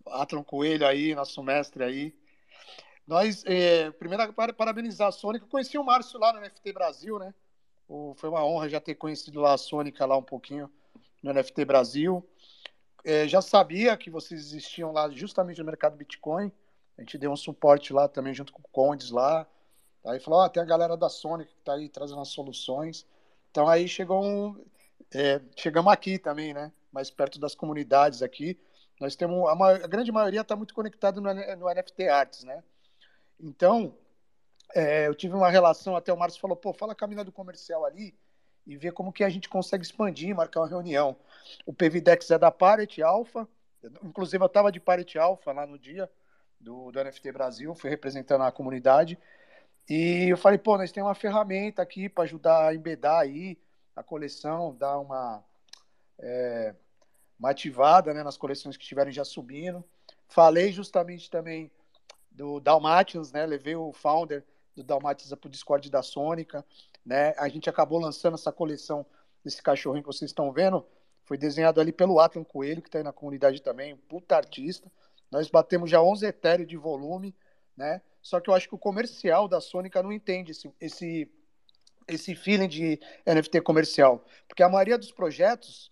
[0.08, 2.14] Atron Coelho aí, nosso mestre aí.
[3.08, 5.46] Nós, é, primeiro, para, parabenizar a Sônica.
[5.46, 7.34] Eu conheci o Márcio lá no NFT Brasil, né?
[7.88, 10.70] O, foi uma honra já ter conhecido lá a Sônica lá um pouquinho
[11.22, 12.26] no NFT Brasil.
[13.04, 16.52] É, já sabia que vocês existiam lá justamente no mercado Bitcoin.
[16.98, 19.46] A gente deu um suporte lá também junto com o Condes lá.
[20.06, 23.06] Aí falou, oh, tem a galera da Sônica que está aí trazendo as soluções.
[23.52, 24.66] Então aí chegou um,
[25.14, 26.72] é, chegamos aqui também, né?
[26.92, 28.58] Mais perto das comunidades aqui.
[29.02, 32.64] Nós temos a, maior, a grande maioria está muito conectado no, no, NFT Arts, né?
[33.40, 33.98] Então,
[34.74, 37.32] é, eu tive uma relação, até o Márcio falou, pô, fala com a mina do
[37.32, 38.16] comercial ali
[38.66, 41.16] e vê como que a gente consegue expandir, marcar uma reunião.
[41.66, 43.48] O PVDex é da Parity Alpha,
[44.04, 46.10] inclusive eu estava de Parity Alpha lá no dia
[46.60, 49.20] do, do NFT Brasil, fui representando a comunidade,
[49.90, 53.58] e eu falei, pô, nós temos uma ferramenta aqui para ajudar a embedar aí,
[53.96, 55.44] a coleção, dar uma,
[56.20, 56.74] é,
[57.38, 59.84] uma ativada né, nas coleções que estiverem já subindo.
[60.28, 61.70] Falei justamente também
[62.32, 63.46] do Dalmatians, né?
[63.46, 64.44] Levei o founder
[64.76, 66.66] do Dalmatians para o Discord da Sônica,
[67.06, 67.34] né?
[67.38, 69.06] A gente acabou lançando essa coleção
[69.44, 70.86] desse cachorrinho que vocês estão vendo.
[71.24, 74.92] Foi desenhado ali pelo Atlan Coelho, que está aí na comunidade também, puta artista.
[75.32, 77.36] Nós batemos já 11 Ethereum de volume,
[77.76, 78.02] né?
[78.22, 81.30] Só que eu acho que o comercial da Sônica não entende esse, esse
[82.08, 84.26] esse feeling de NFT comercial.
[84.48, 85.92] Porque a maioria dos projetos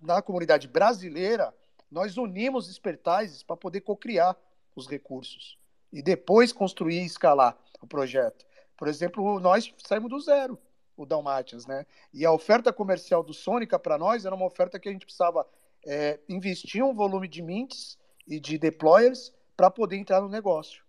[0.00, 1.54] na comunidade brasileira,
[1.90, 4.36] nós unimos expertises para poder co-criar
[4.74, 5.58] os recursos
[5.92, 8.46] e depois construir e escalar o projeto.
[8.78, 10.56] Por exemplo, nós saímos do zero,
[10.96, 11.84] o Dalmatians, né?
[12.14, 15.46] E a oferta comercial do Sônica para nós era uma oferta que a gente precisava
[15.84, 20.84] é, investir um volume de mints e de deployers para poder entrar no negócio.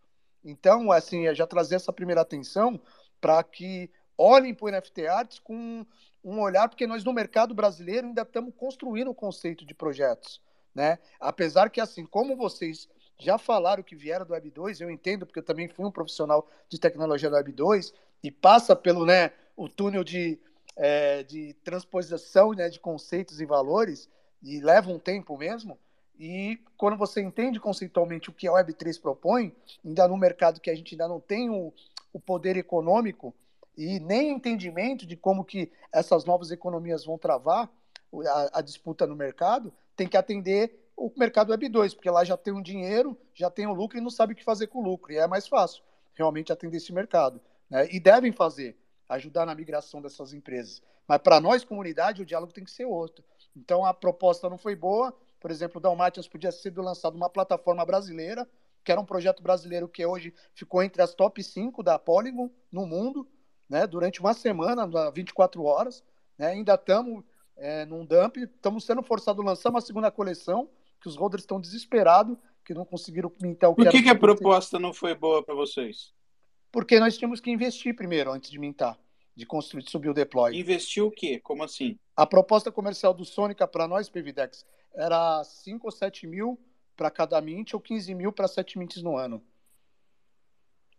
[0.45, 2.80] Então, assim, é já trazer essa primeira atenção
[3.20, 5.86] para que olhem para o NFT Arts com
[6.24, 10.40] um olhar, porque nós no mercado brasileiro ainda estamos construindo o conceito de projetos.
[10.76, 10.99] Né?
[11.20, 12.88] Apesar que, assim, como vocês
[13.20, 16.50] já falaram que vieram do Web 2, eu entendo, porque eu também fui um profissional
[16.70, 17.94] de tecnologia do Web 2,
[18.24, 20.40] e passa pelo né, o túnel de,
[20.76, 24.10] é, de transposição né, de conceitos e valores,
[24.41, 25.78] e leva um tempo mesmo.
[26.18, 29.54] E quando você entende conceitualmente o que a Web3 propõe,
[29.86, 31.74] ainda no mercado que a gente ainda não tem o,
[32.14, 33.34] o poder econômico
[33.78, 37.70] e nem entendimento de como que essas novas economias vão travar
[38.28, 42.36] a, a disputa no mercado, tem que atender o mercado Web 2, porque lá já
[42.36, 44.80] tem um dinheiro, já tem o um lucro e não sabe o que fazer com
[44.80, 45.12] o lucro.
[45.14, 45.82] E é mais fácil
[46.14, 47.40] realmente atender esse mercado.
[47.70, 47.88] Né?
[47.92, 48.78] E devem fazer,
[49.08, 50.82] ajudar na migração dessas empresas.
[51.08, 53.24] Mas para nós, comunidade, o diálogo tem que ser outro.
[53.56, 55.18] Então a proposta não foi boa.
[55.40, 58.48] Por exemplo, o Dalmatians podia ser lançado uma plataforma brasileira,
[58.84, 62.86] que era um projeto brasileiro que hoje ficou entre as top 5 da Polygon no
[62.86, 63.28] mundo
[63.70, 66.04] né, durante uma semana, 24 horas.
[66.38, 67.24] Né, ainda estamos
[67.56, 70.70] é, num dump, estamos sendo forçados a lançar uma segunda coleção,
[71.02, 74.16] que os holders estão desesperados, que não conseguiram mintar o que Por que, que a
[74.16, 76.14] proposta não foi boa para vocês?
[76.72, 78.98] Porque nós tínhamos que investir primeiro, antes de mintar,
[79.36, 80.56] de construir, de subir o deploy.
[80.56, 81.40] Investir o quê?
[81.40, 81.98] Como assim?
[82.16, 86.60] A proposta comercial do Sônica para nós, PVDEX, era 5 ou 7 mil
[86.96, 89.42] para cada mint ou 15 mil para 7 mints no ano.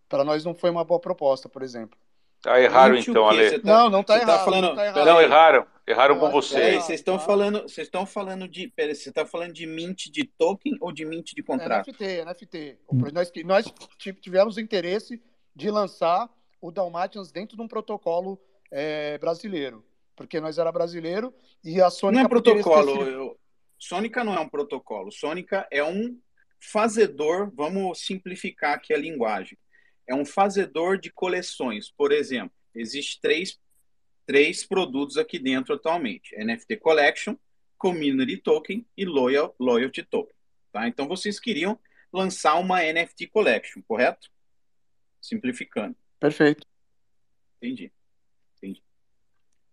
[0.09, 1.99] Para nós não foi uma boa proposta, por exemplo.
[2.45, 3.61] Ah, erraram então, Ale.
[3.61, 5.07] Tá, não, não tá, tá errado, tá falando, não tá errado.
[5.07, 5.67] Não, erraram.
[5.91, 6.85] Erraram com vocês.
[6.85, 10.77] vocês estão falando, vocês estão falando de, pera, você está falando de mint de token
[10.81, 11.91] ou de mint de contrato?
[11.91, 12.79] NFT, NFT.
[12.93, 13.01] Hum.
[13.13, 15.21] Nós, nós tivemos interesse
[15.55, 16.31] de lançar
[16.61, 18.41] o Dalmatians dentro de um protocolo
[18.71, 19.85] é, brasileiro,
[20.15, 21.35] porque nós era brasileiro
[21.65, 23.03] e a Sônica não é protocolo.
[23.03, 23.41] Eu,
[23.77, 25.11] Sônica não é um protocolo.
[25.11, 26.17] Sônica é um
[26.61, 29.59] fazedor, vamos simplificar aqui a linguagem.
[30.07, 31.91] É um fazedor de coleções.
[31.91, 33.59] Por exemplo, existe três,
[34.31, 37.35] três produtos aqui dentro atualmente: NFT Collection,
[37.77, 40.35] Community Token e Loyal, Loyalty Token.
[40.71, 40.87] Tá?
[40.87, 41.77] Então vocês queriam
[42.13, 44.31] lançar uma NFT Collection, correto?
[45.21, 45.97] Simplificando.
[46.21, 46.65] Perfeito.
[47.61, 47.93] Entendi.
[48.57, 48.81] Entendi.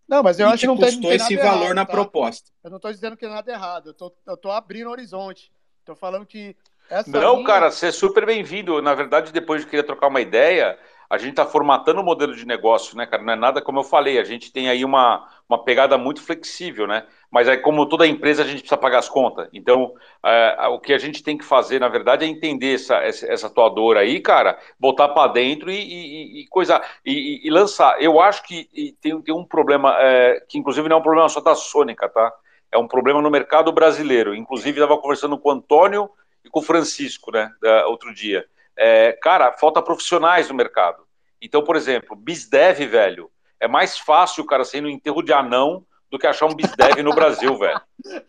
[0.07, 1.91] Não, mas eu e acho que não tem, não tem esse valor errado, na tá?
[1.91, 2.49] proposta.
[2.63, 3.89] Eu não estou dizendo que é nada errado.
[3.89, 5.51] Eu tô, eu tô abrindo horizonte.
[5.81, 6.55] Estou falando que
[6.89, 8.81] essa Não, linha- cara, você é super bem-vindo.
[8.81, 10.79] Na verdade, depois de querer trocar uma ideia,
[11.09, 13.23] a gente está formatando o modelo de negócio, né, cara?
[13.23, 16.85] Não é nada como eu falei, a gente tem aí uma, uma pegada muito flexível,
[16.85, 17.05] né?
[17.31, 19.49] Mas aí, como toda empresa, a gente precisa pagar as contas.
[19.53, 19.93] Então,
[20.23, 23.49] é, o que a gente tem que fazer, na verdade, é entender essa, essa, essa
[23.49, 28.01] tua dor aí, cara, botar para dentro e, e, e coisa e, e, lançar.
[28.01, 31.41] Eu acho que tem, tem um problema, é, que inclusive não é um problema só
[31.41, 32.34] da Sônica, tá?
[32.71, 34.35] É um problema no mercado brasileiro.
[34.35, 36.09] Inclusive, estava conversando com o Antônio
[36.43, 38.45] e com o Francisco, né, da, outro dia.
[38.78, 41.04] É, cara, falta profissionais no mercado.
[41.41, 43.30] Então, por exemplo, BizDev, velho,
[43.60, 47.02] é mais fácil o cara sair no enterro de anão do que achar um BizDev
[47.04, 47.82] no Brasil, velho.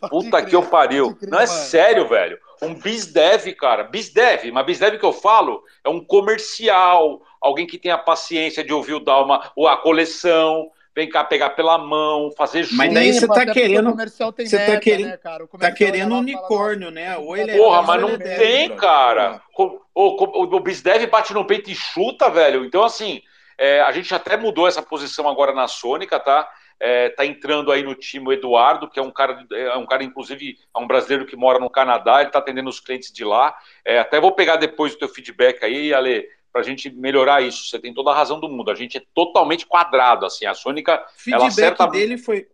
[0.09, 1.17] Puta que eu pariu.
[1.23, 2.39] Não é sério, velho.
[2.63, 3.85] Um BizDev, cara.
[3.85, 8.73] BizDev, mas BizDev que eu falo é um comercial, alguém que tem a paciência de
[8.73, 10.69] ouvir o Dalma, ou a coleção,
[10.99, 12.75] vem cá pegar pela mão, fazer junto.
[12.77, 15.45] Mas daí você tá querendo- O comercial tem você tá meta, querendo- né, cara?
[15.45, 17.17] O Tá querendo um unicórnio, né?
[17.17, 19.41] Ou ele é Porra, Biz mas não ele é tem, cara.
[19.53, 22.65] Co- O, o, o Bizdev bate no peito e chuta, velho.
[22.65, 23.23] Então, assim,
[23.57, 26.49] é, a gente até mudou essa posição agora na Sônica, tá?
[26.81, 30.03] É, tá entrando aí no time o Eduardo, que é um cara, é um cara,
[30.05, 33.57] inclusive, é um brasileiro que mora no Canadá, ele tá atendendo os clientes de lá.
[33.85, 36.25] É, até vou pegar depois o teu feedback aí, Ale,
[36.59, 37.69] pra gente melhorar isso.
[37.69, 38.71] Você tem toda a razão do mundo.
[38.71, 40.45] A gente é totalmente quadrado, assim.
[40.47, 41.87] A Sônica, O ela feedback acerta.
[41.87, 42.49] dele foi,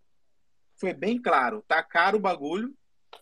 [0.76, 1.64] foi bem claro.
[1.66, 2.72] Tá caro o bagulho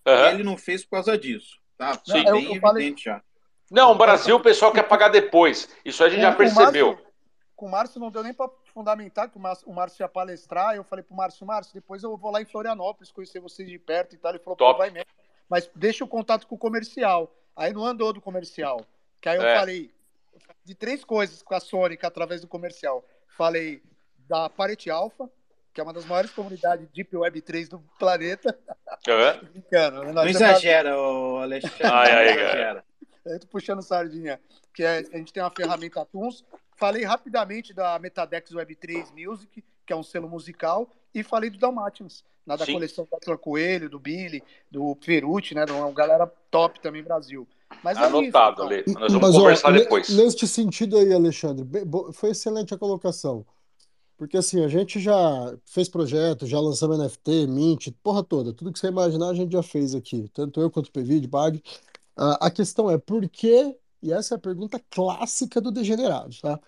[0.04, 1.58] e ele não fez por causa disso.
[1.78, 3.22] Tá Não, bem eu- eu falei- evidente já.
[3.70, 5.68] Não, o Brasil o pessoal quer pagar depois.
[5.84, 6.86] Isso a gente já Com- com o percebeu.
[6.88, 7.06] Márcio-
[7.56, 10.74] Com o Márcio não deu nem para fundamentar que o Márcio, o Márcio ia palestrar.
[10.74, 14.14] Eu falei pro Márcio, Márcio, depois eu vou lá em Florianópolis conhecer vocês de perto
[14.14, 14.32] e tal.
[14.32, 15.06] Ele falou, pô, vai mesmo.
[15.48, 17.32] Mas deixa o contato com o comercial.
[17.54, 18.84] Aí não andou do comercial.
[19.20, 19.56] Que aí eu É.
[19.58, 19.92] falei
[20.64, 23.04] de três coisas com a Sônica através do comercial.
[23.36, 23.82] Falei
[24.28, 25.28] da Parete Alpha,
[25.72, 28.58] que é uma das maiores comunidades Deep Web 3 do planeta.
[29.52, 30.04] Brincando.
[30.04, 30.12] né?
[30.12, 31.86] Não exagera, ô Alexandre.
[31.86, 32.84] Ai, ai, exagera.
[33.24, 34.40] Eu tô puxando sardinha.
[34.74, 36.44] Que é, a gente tem uma ferramenta Tunes.
[36.76, 42.24] Falei rapidamente da Metadex Web3 Music, que é um selo musical, e falei do Dalmatians,
[42.46, 42.72] na da Sim.
[42.72, 45.64] coleção do Coelho, do Billy, do Ferucci, né?
[45.70, 47.46] Uma galera top também Brasil.
[47.82, 48.84] Mas é Anotado, isso, Ale.
[48.86, 49.00] então.
[49.00, 50.08] Nós vamos Mas, ó, conversar ne- depois.
[50.10, 51.66] Neste sentido aí, Alexandre,
[52.12, 53.44] foi excelente a colocação.
[54.16, 58.78] Porque assim, a gente já fez projeto, já lançamos NFT, Mint, porra toda, tudo que
[58.78, 61.60] você imaginar a gente já fez aqui, tanto eu quanto o PVD, Bag.
[62.16, 66.60] Ah, a questão é por que, e essa é a pergunta clássica do Degenerado, tá?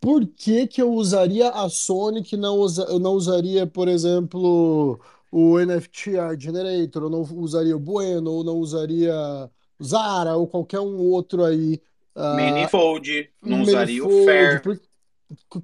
[0.00, 4.98] Por que que eu usaria a Sonic e não, usa, eu não usaria, por exemplo,
[5.30, 9.50] o NFT Art Generator, ou não usaria o Bueno, ou não usaria
[9.82, 11.80] Zara, ou qualquer um outro aí.
[12.16, 14.62] ah, Manifold, não usaria o Fair.
[14.62, 14.80] por-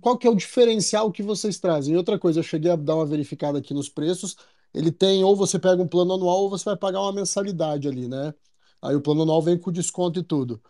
[0.01, 1.95] Qual que é o diferencial que vocês trazem?
[1.95, 4.37] E outra coisa, eu cheguei a dar uma verificada aqui nos preços.
[4.75, 8.09] Ele tem, ou você pega um plano anual, ou você vai pagar uma mensalidade ali,
[8.09, 8.35] né?
[8.83, 10.63] Aí o plano anual vem com desconto e tudo.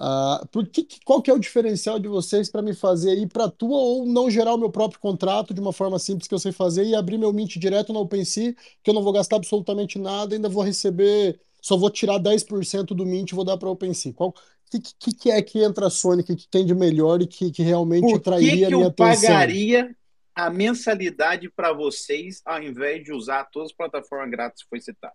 [0.00, 3.44] Ah, por que, qual que é o diferencial de vocês para me fazer ir para
[3.46, 6.38] a tua ou não gerar o meu próprio contrato de uma forma simples que eu
[6.38, 9.98] sei fazer e abrir meu Mint direto no OpenSea, que eu não vou gastar absolutamente
[9.98, 14.12] nada, ainda vou receber, só vou tirar 10% do Mint e vou dar para OpenSea.
[14.12, 14.34] Qual
[14.70, 17.62] que, que, que é que entra a Sonic que tem de melhor e que, que
[17.62, 19.28] realmente Por que, atrairia a que minha eu atenção?
[19.28, 19.96] pagaria
[20.34, 25.14] a mensalidade para vocês ao invés de usar todas as plataformas grátis que foi citado?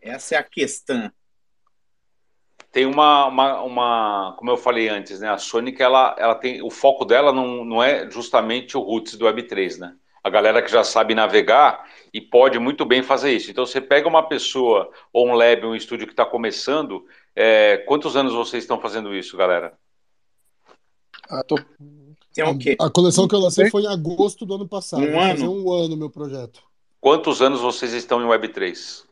[0.00, 1.10] Essa é a questão.
[2.70, 5.28] Tem uma, uma, uma, como eu falei antes, né?
[5.28, 9.24] A Sonic, ela, ela tem, o foco dela não, não é justamente o roots do
[9.26, 9.94] Web3, né?
[10.22, 13.50] A galera que já sabe navegar e pode muito bem fazer isso.
[13.50, 17.04] Então, você pega uma pessoa ou um lab, um estúdio que está começando,
[17.34, 19.72] é, quantos anos vocês estão fazendo isso, galera?
[21.28, 21.58] Ah, tô-
[22.34, 22.76] Tem o quê?
[22.80, 25.02] A coleção que eu lancei foi em agosto do ano passado.
[25.02, 25.52] Um ano?
[25.52, 26.62] um ano meu projeto.
[27.00, 29.04] Quantos anos vocês estão em Web3?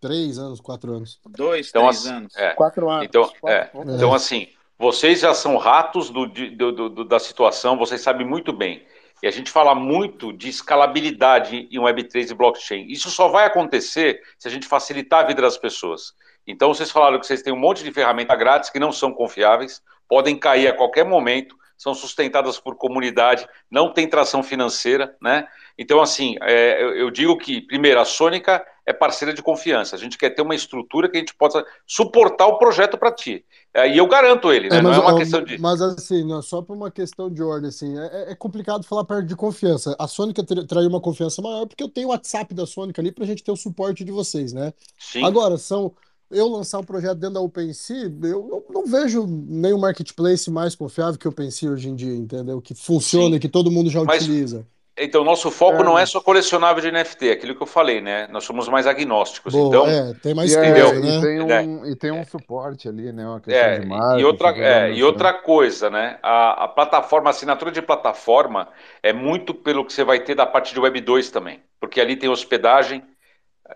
[0.00, 1.18] Três anos, quatro anos.
[1.26, 2.36] Dois, Então, três assim, anos.
[2.36, 2.50] é.
[2.54, 3.04] Quatro anos.
[3.06, 3.70] Então, Quatro- é.
[3.96, 4.48] Então, assim,
[4.78, 8.84] vocês já são ratos do, do- do- do- da situação, vocês sabem muito bem.
[9.22, 12.86] E a gente fala muito de escalabilidade em Web3 e blockchain.
[12.88, 16.14] Isso só vai acontecer se a gente facilitar a vida das pessoas.
[16.46, 19.82] Então, vocês falaram que vocês têm um monte de ferramenta grátis que não são confiáveis,
[20.08, 21.56] podem cair a qualquer momento.
[21.78, 25.46] são sustentadas por comunidade, não tem tração financeira, né?
[25.76, 29.94] Então, assim, é, eu, digo que, primeiro, a Sônica é parceira de confiança.
[29.94, 33.44] A gente quer ter uma estrutura que a gente possa suportar o projeto para ti.
[33.76, 34.78] É, e eu garanto ele, né?
[34.78, 35.58] É, mas, não é uma questão de.
[35.58, 39.26] Mas, assim, não, só por uma questão de ordem, assim, é, é, complicado falar perto
[39.26, 39.94] de confiança.
[39.98, 43.24] A Sônica traiu uma confiança maior porque eu tenho o WhatsApp da Sônica ali para
[43.24, 44.72] a gente ter o suporte de vocês, né?
[44.98, 45.22] Sim.
[45.22, 45.92] Agora, são
[46.30, 51.18] eu lançar um projeto dentro da OpenSea, eu não, não, vejo nenhum marketplace mais confiável
[51.18, 52.62] que o OpenSea hoje em dia, entendeu?
[52.62, 53.40] Que funciona, Sim.
[53.40, 54.66] que todo mundo já Mas, utiliza.
[54.98, 55.84] Então, nosso foco é.
[55.84, 58.26] não é só colecionável de NFT, é aquilo que eu falei, né?
[58.28, 59.52] Nós somos mais agnósticos.
[59.52, 61.18] Boa, então, é, tem mais e, é, né?
[61.18, 63.26] e, tem um, e tem um suporte ali, né?
[63.26, 66.18] Uma questão é, de marketing, e outra, é, e outra coisa, né?
[66.22, 68.68] A, a plataforma, a assinatura de plataforma
[69.02, 72.16] é muito pelo que você vai ter da parte de Web 2 também, porque ali
[72.16, 73.02] tem hospedagem,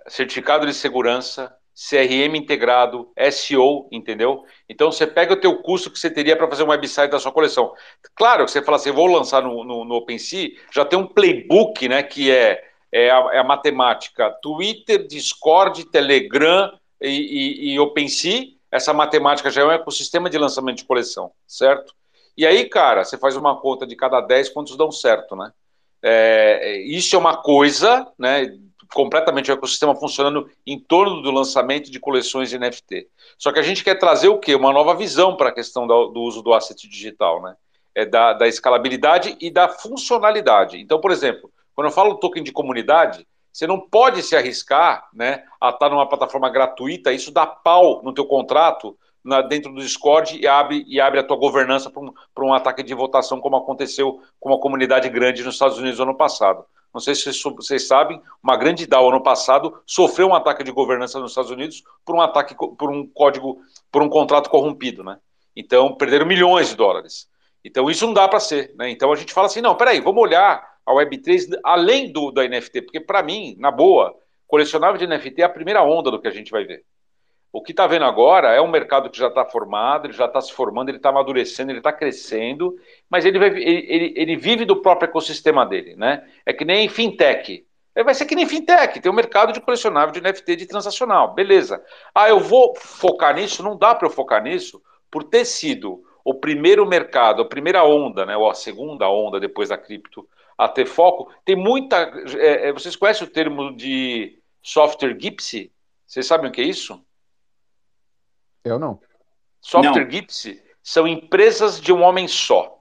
[0.07, 1.55] certificado de segurança,
[1.89, 4.45] CRM integrado, SEO, entendeu?
[4.69, 7.33] Então você pega o teu custo que você teria para fazer um website da sua
[7.33, 7.73] coleção.
[8.15, 11.89] Claro que você fala assim, vou lançar no, no, no OpenSea, já tem um playbook,
[11.89, 12.63] né, que é,
[12.93, 16.71] é, a, é a matemática Twitter, Discord, Telegram
[17.01, 18.49] e, e, e OpenSea.
[18.71, 21.95] Essa matemática já é um ecossistema de lançamento de coleção, certo?
[22.37, 25.51] E aí, cara, você faz uma conta de cada 10 quantos dão certo, né?
[26.03, 28.55] É, isso é uma coisa, né?
[28.95, 33.09] Completamente o ecossistema funcionando em torno do lançamento de coleções de NFT.
[33.39, 34.55] Só que a gente quer trazer o quê?
[34.55, 37.55] Uma nova visão para a questão do, do, uso do asset digital, né?
[37.95, 40.79] É da, da escalabilidade e da funcionalidade.
[40.79, 45.43] Então, por exemplo, quando eu falo token de comunidade, você não pode se arriscar né,
[45.61, 50.39] a estar numa plataforma gratuita, isso dá pau no teu contrato na, dentro do Discord
[50.39, 52.13] e abre, e abre a tua governança para um,
[52.49, 56.17] um ataque de votação, como aconteceu com uma comunidade grande nos Estados Unidos no ano
[56.17, 56.65] passado.
[56.93, 61.21] Não sei se vocês sabem, uma grande DAO ano passado sofreu um ataque de governança
[61.21, 63.59] nos Estados Unidos por um ataque, por um código,
[63.93, 65.19] por um contrato corrompido, né?
[65.55, 67.29] Então perderam milhões de dólares.
[67.65, 68.91] Então isso não dá para ser, né?
[68.91, 72.83] Então a gente fala assim, não, peraí, vamos olhar a Web3 além do da NFT,
[72.83, 74.15] porque para mim, na boa,
[74.47, 76.85] colecionável de NFT é a primeira onda do que a gente vai ver.
[77.53, 80.41] O que está vendo agora é um mercado que já está formado, ele já está
[80.41, 82.77] se formando, ele está amadurecendo, ele está crescendo,
[83.09, 86.25] mas ele, vai, ele, ele, ele, vive do próprio ecossistema dele, né?
[86.47, 87.67] É que nem fintech.
[88.05, 91.83] Vai ser que nem fintech, tem um mercado de colecionável de NFT de transacional, beleza.
[92.15, 93.65] Ah, eu vou focar nisso?
[93.65, 98.25] Não dá para eu focar nisso por ter sido o primeiro mercado, a primeira onda,
[98.25, 101.33] né, ou a segunda onda depois da cripto, a ter foco.
[101.45, 101.97] Tem muita.
[102.39, 105.73] É, é vocês conhecem o termo de software Gipsy?
[106.07, 107.03] Vocês sabem o que é isso?
[108.65, 109.01] Eu não.
[109.61, 110.11] Software não.
[110.11, 112.79] Gipsy são empresas de um homem só.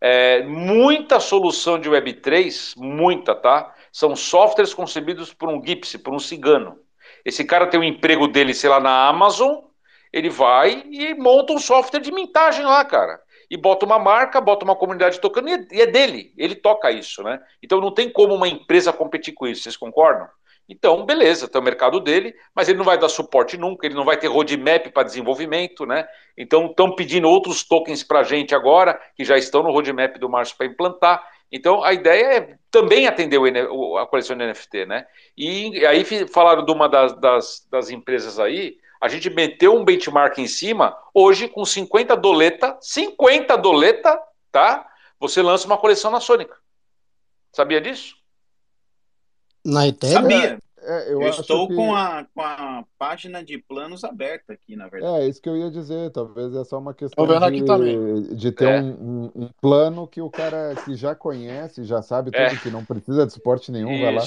[0.00, 3.74] É, muita solução de Web3, muita, tá?
[3.92, 6.78] São softwares concebidos por um Gipsy, por um cigano.
[7.24, 9.56] Esse cara tem um emprego dele, sei lá, na Amazon,
[10.12, 13.20] ele vai e monta um software de mintagem lá, cara.
[13.50, 17.40] E bota uma marca, bota uma comunidade tocando, e é dele, ele toca isso, né?
[17.62, 20.28] Então não tem como uma empresa competir com isso, vocês concordam?
[20.68, 24.04] Então, beleza, tem o mercado dele, mas ele não vai dar suporte nunca, ele não
[24.04, 26.06] vai ter roadmap para desenvolvimento, né?
[26.36, 30.28] Então, estão pedindo outros tokens para a gente agora, que já estão no roadmap do
[30.28, 31.26] Márcio para implantar.
[31.50, 33.40] Então, a ideia é também atender
[33.98, 35.06] a coleção de NFT, né?
[35.34, 40.36] E aí falaram de uma das, das, das empresas aí, a gente meteu um benchmark
[40.38, 44.20] em cima, hoje com 50 doleta, 50 doleta,
[44.52, 44.86] tá?
[45.18, 46.56] Você lança uma coleção na Sônica.
[47.52, 48.17] Sabia disso?
[49.68, 50.22] Na Ethereum?
[50.22, 50.58] Sabia.
[50.80, 51.74] É, eu, eu estou que...
[51.74, 55.22] com, a, com a página de planos aberta aqui, na verdade.
[55.22, 56.10] É, isso que eu ia dizer.
[56.10, 58.80] Talvez é só uma questão de, de ter é.
[58.80, 62.56] um, um, plano que o cara que já conhece, já sabe tudo, é.
[62.56, 64.02] que não precisa de suporte nenhum, isso.
[64.02, 64.22] vai lá.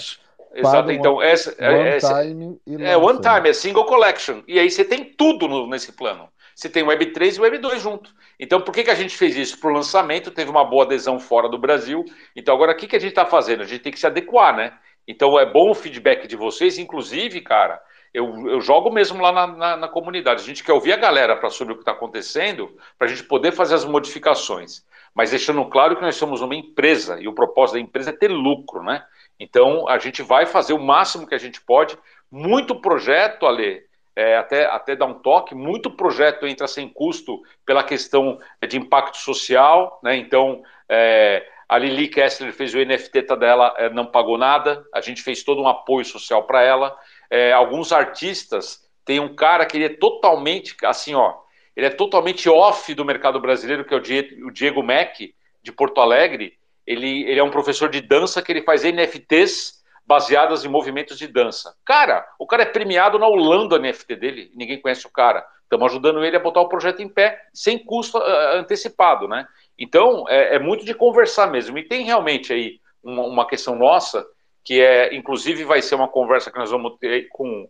[0.53, 4.41] Exato, então essa, é, one essa, time é one time, é single collection.
[4.47, 6.27] E aí você tem tudo no, nesse plano.
[6.53, 8.13] Você tem Web 3 e Web 2 junto.
[8.39, 9.59] Então, por que, que a gente fez isso?
[9.59, 12.05] Para o lançamento, teve uma boa adesão fora do Brasil.
[12.35, 13.63] Então, agora o que, que a gente está fazendo?
[13.63, 14.73] A gente tem que se adequar, né?
[15.11, 17.81] Então é bom o feedback de vocês, inclusive, cara.
[18.13, 20.41] Eu, eu jogo mesmo lá na, na, na comunidade.
[20.41, 23.25] A gente quer ouvir a galera para sobre o que está acontecendo, para a gente
[23.25, 24.85] poder fazer as modificações.
[25.13, 28.29] Mas deixando claro que nós somos uma empresa e o propósito da empresa é ter
[28.29, 29.03] lucro, né?
[29.37, 31.97] Então a gente vai fazer o máximo que a gente pode.
[32.31, 33.83] Muito projeto, Ale,
[34.15, 39.17] é, até, até dar um toque, muito projeto entra sem custo pela questão de impacto
[39.17, 40.15] social, né?
[40.15, 44.83] Então, é, a Lili Kessler fez o NFT dela, é, não pagou nada.
[44.93, 46.93] A gente fez todo um apoio social para ela.
[47.29, 51.33] É, alguns artistas, tem um cara que ele é totalmente, assim, ó,
[51.73, 55.33] ele é totalmente off do mercado brasileiro, que é o Diego, Mack,
[55.63, 56.57] de Porto Alegre.
[56.85, 61.25] Ele, ele é um professor de dança que ele faz NFTs baseadas em movimentos de
[61.25, 61.73] dança.
[61.85, 65.47] Cara, o cara é premiado na Holanda, NFT dele, ninguém conhece o cara.
[65.63, 69.47] Estamos ajudando ele a botar o projeto em pé, sem custo uh, antecipado, né?
[69.81, 71.75] Então, é, é muito de conversar mesmo.
[71.75, 74.23] E tem realmente aí uma, uma, questão nossa,
[74.63, 77.67] que é, inclusive, vai ser uma conversa que nós vamos ter com.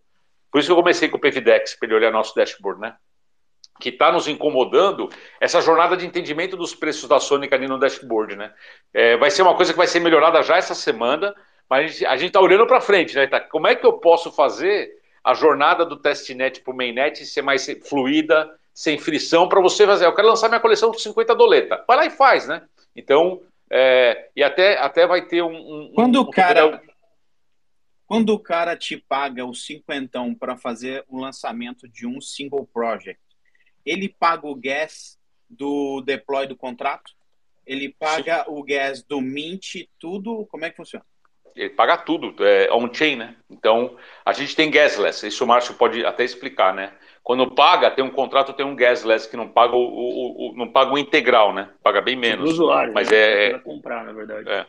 [0.52, 2.98] Por isso que eu comecei com o PVDex, para ele olhar nosso dashboard, né?
[3.80, 5.10] Que está nos incomodando
[5.40, 8.54] essa jornada de entendimento dos preços da Sonic ali no dashboard, né?
[8.94, 11.34] É, vai ser uma coisa que vai ser melhorada já essa semana,
[11.70, 13.26] mas a gente está olhando para frente, né?
[13.26, 13.40] Tá?
[13.40, 14.92] Como é que eu posso fazer
[15.24, 20.06] a jornada do testnet para o mainnet ser mais fluida, sem frição, para você fazer?
[20.06, 21.84] Eu quero lançar minha coleção com 50 doleta.
[21.88, 22.64] Vai lá e faz, né?
[22.96, 25.56] Então, é, e até, até vai ter um.
[25.56, 26.82] um quando um, o cara.
[28.06, 33.22] Quando o cara te paga o cinquentão para fazer o lançamento de um single project,
[33.86, 35.18] ele paga o gas
[35.50, 37.14] do deploy do contrato?
[37.66, 38.52] Ele paga Sim.
[38.52, 40.46] o gas do mint, tudo?
[40.48, 41.06] Como é que funciona?
[41.56, 43.36] Ele paga tudo, é on-chain, né?
[43.50, 46.94] Então, a gente tem gasless, isso o Márcio pode até explicar, né?
[47.24, 50.68] Quando paga, tem um contrato, tem um gasless que não paga o, o, o não
[50.68, 51.70] paga o integral, né?
[51.84, 52.50] Paga bem menos.
[52.50, 53.18] O usuário, mas né?
[53.18, 54.50] é, é comprar, na verdade.
[54.50, 54.66] É,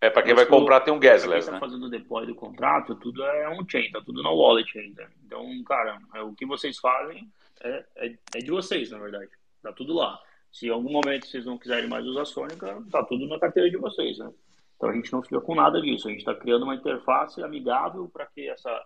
[0.00, 1.60] é para quem mas vai comprar tem um gasless, quem né?
[1.60, 5.08] Tá fazendo o deploy do contrato, tudo é on-chain, tá tudo na wallet ainda.
[5.24, 7.28] Então, cara, é, o que vocês fazem
[7.62, 9.30] é, é, é de vocês, na verdade.
[9.62, 10.18] Tá tudo lá.
[10.50, 13.76] Se em algum momento vocês não quiserem mais usar Sônica, tá tudo na carteira de
[13.76, 14.30] vocês, né?
[14.76, 16.08] Então a gente não fica com nada disso.
[16.08, 18.82] A gente está criando uma interface amigável para que essa,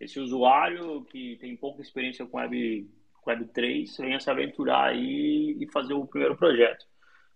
[0.00, 2.88] esse usuário que tem pouca experiência com Web,
[3.26, 6.84] Web 3 venha se aventurar aí e fazer o primeiro projeto.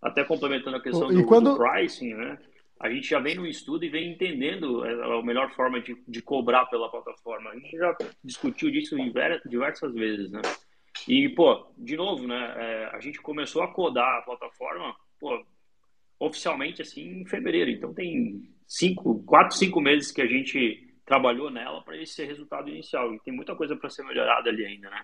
[0.00, 1.52] Até complementando a questão do, quando...
[1.52, 2.38] do, pricing, né?
[2.78, 6.64] A gente já vem no estudo e vem entendendo a melhor forma de, de cobrar
[6.66, 7.50] pela plataforma.
[7.50, 8.96] A gente já discutiu disso
[9.46, 10.40] diversas vezes, né?
[11.06, 12.54] E, pô, de novo, né?
[12.56, 15.44] É, a gente começou a codar a plataforma, pô,
[16.18, 17.70] oficialmente assim em fevereiro.
[17.70, 23.12] Então tem cinco, quatro, cinco meses que a gente trabalhou nela para esse resultado inicial.
[23.12, 25.02] E tem muita coisa para ser melhorada ali ainda, né?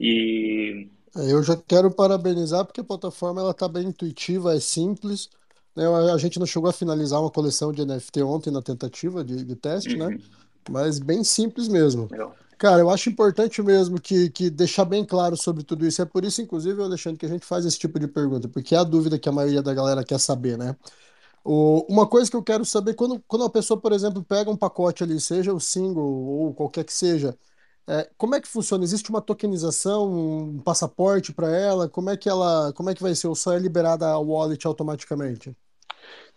[0.00, 5.28] E é, eu já quero parabenizar porque a plataforma ela está bem intuitiva, é simples.
[5.76, 5.84] Né?
[5.86, 9.54] A gente não chegou a finalizar uma coleção de NFT ontem na tentativa de, de
[9.54, 10.06] teste, né?
[10.06, 10.12] uhum.
[10.12, 10.18] né?
[10.70, 12.08] Mas bem simples mesmo.
[12.10, 12.34] Legal.
[12.56, 16.00] Cara, eu acho importante mesmo que, que deixar bem claro sobre tudo isso.
[16.00, 18.78] É por isso, inclusive, Alexandre, que a gente faz esse tipo de pergunta, porque é
[18.78, 20.74] a dúvida que a maioria da galera quer saber, né?
[21.44, 25.02] Uma coisa que eu quero saber, quando, quando a pessoa, por exemplo, pega um pacote
[25.04, 27.36] ali, seja o single ou qualquer que seja,
[27.86, 28.82] é, como é que funciona?
[28.82, 31.88] Existe uma tokenização, um passaporte para ela?
[31.88, 33.28] Como é que ela, como é que vai ser?
[33.28, 35.54] Ou só é liberada a wallet automaticamente?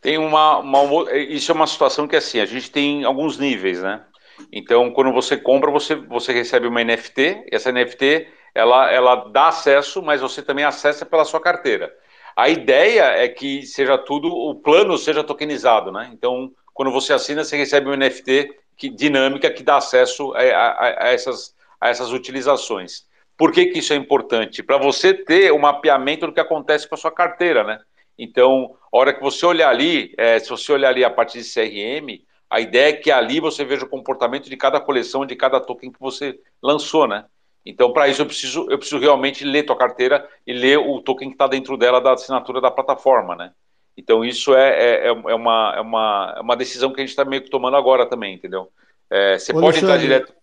[0.02, 4.06] Tem uma, uma, isso é uma situação que assim, a gente tem alguns níveis, né?
[4.52, 10.02] Então, quando você compra, você, você recebe uma NFT, essa NFT ela, ela dá acesso,
[10.02, 11.94] mas você também acessa pela sua carteira.
[12.38, 16.12] A ideia é que seja tudo, o plano seja tokenizado, né?
[16.14, 21.08] Então, quando você assina, você recebe um NFT que, dinâmica que dá acesso a, a,
[21.08, 23.08] a, essas, a essas utilizações.
[23.36, 24.62] Por que, que isso é importante?
[24.62, 27.80] Para você ter um mapeamento do que acontece com a sua carteira, né?
[28.16, 31.44] Então, a hora que você olhar ali, é, se você olhar ali a parte de
[31.44, 35.60] CRM, a ideia é que ali você veja o comportamento de cada coleção, de cada
[35.60, 37.26] token que você lançou, né?
[37.70, 41.28] Então, para isso, eu preciso, eu preciso realmente ler tua carteira e ler o token
[41.28, 43.52] que está dentro dela da assinatura da plataforma, né?
[43.98, 47.26] Então, isso é, é, é, uma, é, uma, é uma decisão que a gente está
[47.26, 48.70] meio que tomando agora também, entendeu?
[49.10, 50.34] É, você Ô, pode entrar direto.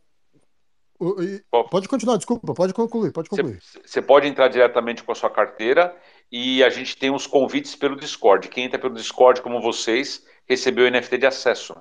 [1.70, 3.60] Pode continuar, desculpa, pode concluir, pode concluir.
[3.60, 5.96] Você, você pode entrar diretamente com a sua carteira
[6.30, 8.48] e a gente tem os convites pelo Discord.
[8.48, 11.74] Quem entra pelo Discord, como vocês, recebeu o NFT de acesso.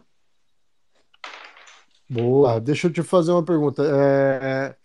[2.10, 3.84] Boa, deixa eu te fazer uma pergunta.
[3.84, 4.76] É,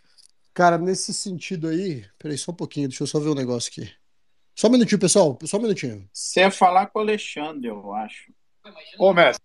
[0.59, 3.89] cara, nesse sentido aí, peraí só um pouquinho, deixa eu só ver um negócio aqui.
[4.57, 6.11] Só um minutinho, pessoal, só um minutinho.
[6.13, 8.33] Você ia falar com o Alexandre, eu acho.
[8.99, 9.41] Ô, mestre.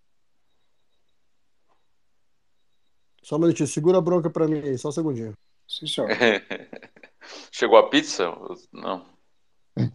[3.21, 5.37] Só um minutinho, segura a bronca pra mim aí, só um segundinho.
[5.67, 6.09] Sim, senhor.
[7.51, 8.35] Chegou a pizza?
[8.71, 9.05] Não.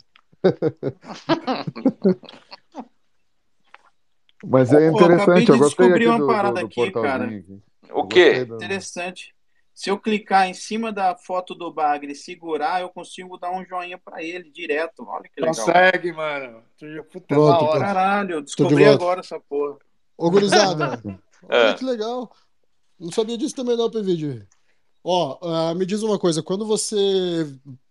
[4.47, 7.25] Mas é interessante, Pô, eu, eu gostei aqui uma do, parada do, do aqui, cara.
[7.25, 7.61] Aqui.
[7.91, 8.43] O quê?
[8.43, 9.37] Interessante.
[9.79, 13.65] Se eu clicar em cima da foto do Bagre e segurar, eu consigo dar um
[13.65, 15.07] joinha para ele direto.
[15.07, 15.55] Olha que legal.
[15.55, 16.65] Consegue, mano.
[17.13, 17.79] Puta, Pronto, hora.
[17.79, 19.79] Caralho, eu descobri agora essa porra.
[20.17, 21.01] Ô, gurizada.
[21.49, 22.29] Olha que legal.
[22.99, 24.43] Não sabia disso também não, PVD.
[25.05, 26.97] Ó, uh, me diz uma coisa, quando você,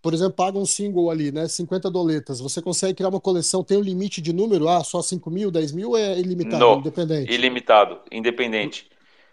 [0.02, 3.78] por exemplo, paga um single ali, né, 50 doletas, você consegue criar uma coleção, tem
[3.78, 4.68] um limite de número?
[4.68, 7.32] Ah, só 5 mil, 10 mil ou é ilimitado, no, independente?
[7.32, 8.90] Ilimitado, independente.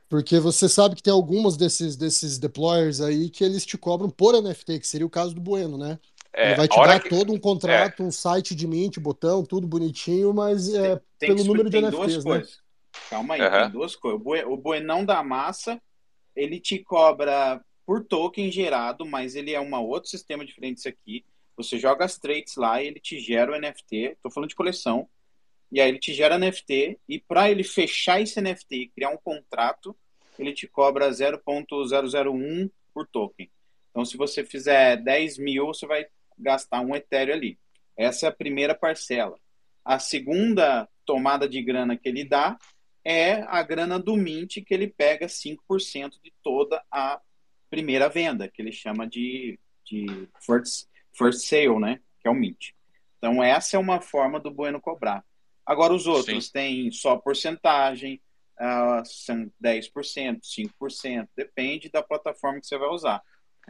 [0.07, 4.39] Porque você sabe que tem algumas desses, desses deployers aí que eles te cobram por
[4.39, 5.99] NFT, que seria o caso do Bueno, né?
[6.31, 7.09] É, Ele vai te dar que...
[7.09, 8.05] todo um contrato, é.
[8.05, 12.23] um site de mint, botão, tudo bonitinho, mas é tem, pelo número de NFTs, né?
[12.23, 12.59] Coisas.
[13.09, 13.51] Calma aí, uhum.
[13.51, 14.21] tem duas coisas.
[14.47, 15.81] O Buenão da massa
[16.35, 21.23] ele te cobra por token gerado, mas ele é um outro sistema diferente disso aqui.
[21.55, 23.95] Você joga as traits lá e ele te gera o NFT.
[23.95, 25.07] Estou falando de coleção.
[25.71, 26.99] E aí ele te gera NFT.
[27.07, 29.95] E para ele fechar esse NFT e criar um contrato,
[30.37, 33.49] ele te cobra 0.001 por token.
[33.89, 36.05] Então, se você fizer 10 mil, você vai
[36.37, 37.59] gastar um Ethereum ali.
[37.95, 39.37] Essa é a primeira parcela.
[39.83, 42.57] A segunda tomada de grana que ele dá
[43.03, 47.21] é a grana do Mint, que ele pega 5% de toda a
[47.69, 52.01] primeira venda, que ele chama de, de first, first sale, né?
[52.19, 52.71] Que é o Mint.
[53.17, 55.23] Então, essa é uma forma do Bueno cobrar.
[55.65, 56.51] Agora, os outros Sim.
[56.51, 58.21] têm só porcentagem,
[58.59, 60.39] uh, são 10%,
[60.81, 63.21] 5%, depende da plataforma que você vai usar.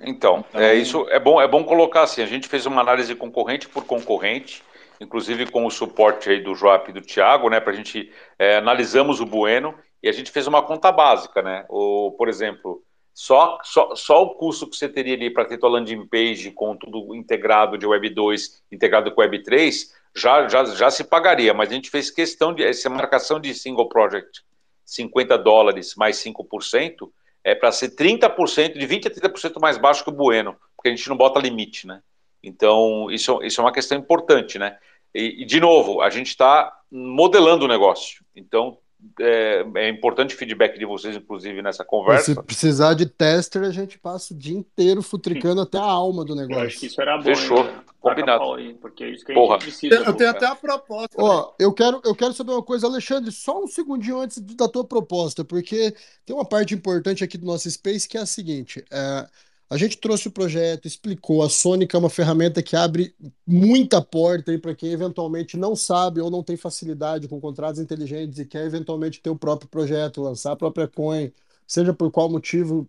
[0.01, 3.15] Então, então, é isso é bom, é bom colocar assim, a gente fez uma análise
[3.15, 4.61] concorrente por concorrente,
[4.99, 8.57] inclusive com o suporte aí do Joap e do Thiago, né, para a gente é,
[8.57, 9.73] analisamos o Bueno
[10.03, 12.83] e a gente fez uma conta básica, né, o, por exemplo,
[13.15, 16.75] só, só, só o custo que você teria ali para ter tua landing page com
[16.75, 21.69] tudo integrado de Web 2, integrado com Web 3, já, já, já se pagaria, mas
[21.69, 24.43] a gente fez questão de essa marcação de single project,
[24.83, 27.09] 50 dólares mais 5%,
[27.41, 30.91] é para ser 30%, de 20% a 30% mais baixo que o Bueno, porque a
[30.91, 32.01] gente não bota limite, né?
[32.43, 34.77] Então, isso, isso é uma questão importante, né?
[35.13, 38.25] E, e de novo, a gente está modelando o negócio.
[38.35, 38.77] Então,
[39.19, 42.33] é, é, importante o feedback de vocês, inclusive, nessa conversa.
[42.33, 46.35] Se precisar de tester, a gente passa o dia inteiro futricando até a alma do
[46.35, 46.61] negócio.
[46.61, 47.23] Eu acho que isso era bom.
[47.23, 48.53] Fechou, hein, combinado.
[48.53, 49.55] Aí, porque é isso que Porra.
[49.55, 49.95] a gente precisa.
[49.95, 51.15] Eu tenho até a proposta.
[51.17, 54.83] Ó, eu quero, eu quero saber uma coisa, Alexandre, só um segundinho antes da tua
[54.83, 55.93] proposta, porque
[56.25, 59.27] tem uma parte importante aqui do nosso Space que é a seguinte: é,
[59.69, 61.41] a gente trouxe o projeto, explicou.
[61.41, 63.15] A Sônica é uma ferramenta que abre
[63.45, 68.45] muita porta para quem eventualmente não sabe ou não tem facilidade com contratos inteligentes e
[68.45, 71.31] quer eventualmente ter o próprio projeto, lançar a própria coin,
[71.67, 72.87] seja por qual motivo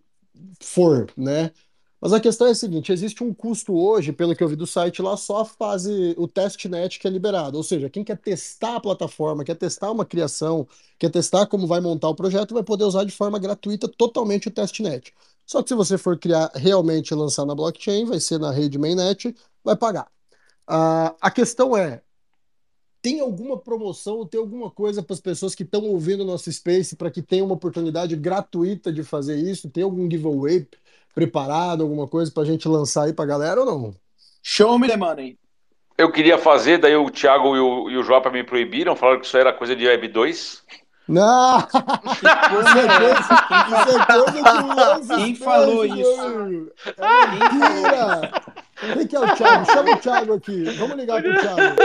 [0.61, 1.51] for, né?
[1.99, 4.67] Mas a questão é a seguinte: existe um custo hoje, pelo que eu vi do
[4.67, 7.57] site lá, só a fase, o testnet que é liberado.
[7.57, 10.67] Ou seja, quem quer testar a plataforma, quer testar uma criação,
[10.99, 14.51] quer testar como vai montar o projeto, vai poder usar de forma gratuita totalmente o
[14.51, 15.13] testnet.
[15.47, 18.77] Só que se você for criar realmente e lançar na blockchain, vai ser na rede
[18.77, 19.33] mainnet,
[19.63, 20.07] vai pagar.
[20.69, 22.01] Uh, a questão é:
[23.01, 26.97] tem alguma promoção, tem alguma coisa para as pessoas que estão ouvindo o nosso Space
[26.97, 29.69] para que tenham uma oportunidade gratuita de fazer isso?
[29.69, 30.67] Tem algum giveaway
[31.15, 33.95] preparado, alguma coisa para a gente lançar aí para a galera ou não?
[34.43, 35.39] Show me the money.
[35.97, 39.37] Eu queria fazer, daí o Thiago e o, e o me proibiram, falaram que isso
[39.37, 40.63] era coisa de Web 2.
[41.07, 41.59] Não!
[41.59, 43.21] isso é coisa,
[43.67, 46.71] isso é coisa Quem falou isso?
[46.97, 48.31] É mentira!
[48.79, 49.65] Quem que é o Thiago?
[49.65, 50.63] Chama o Thiago aqui.
[50.77, 51.75] Vamos ligar pro Thiago.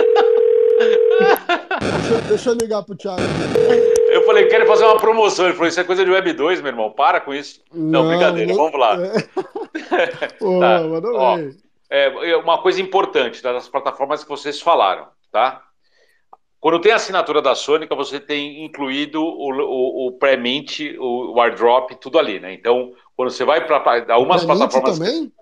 [1.81, 3.23] Deixa, deixa eu ligar pro Thiago.
[4.11, 5.47] Eu falei, quero fazer uma promoção.
[5.47, 6.90] Ele falou, isso é coisa de Web 2, meu irmão.
[6.90, 7.61] Para com isso.
[7.73, 8.97] Não, não brincadeira, vamos lá.
[9.01, 10.28] É.
[10.39, 10.81] Pô, tá.
[11.15, 11.39] Ó,
[11.89, 15.62] é, uma coisa importante das plataformas que vocês falaram, tá?
[16.63, 21.41] Quando tem a assinatura da Sônica, você tem incluído o, o, o pré-mint, o, o
[21.41, 22.55] airdrop, tudo ali, né?
[22.55, 24.97] Então, quando você vai para algumas plataformas.
[24.97, 25.33] também?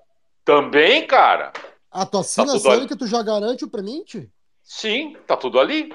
[0.43, 1.53] Também, cara.
[1.91, 4.31] A tua assina tá Sônica, tu já garante o pré-mint?
[4.63, 5.93] Sim, tá tudo ali.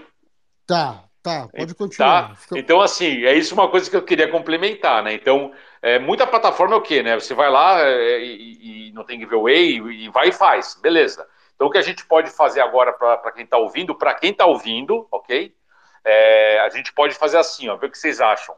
[0.68, 2.30] Tá, tá, pode continuar.
[2.30, 2.36] Tá.
[2.36, 2.60] Fica...
[2.60, 5.16] Então, assim, é isso uma coisa que eu queria complementar, né?
[5.16, 7.20] Então, é, muita plataforma é o quê, né?
[7.20, 11.28] Você vai lá é, e, e, não tem giveaway e, e vai e faz, beleza.
[11.56, 14.46] Então, o que a gente pode fazer agora para quem está ouvindo, para quem está
[14.46, 15.56] ouvindo, ok?
[16.04, 18.56] É, a gente pode fazer assim, ó, ver o que vocês acham.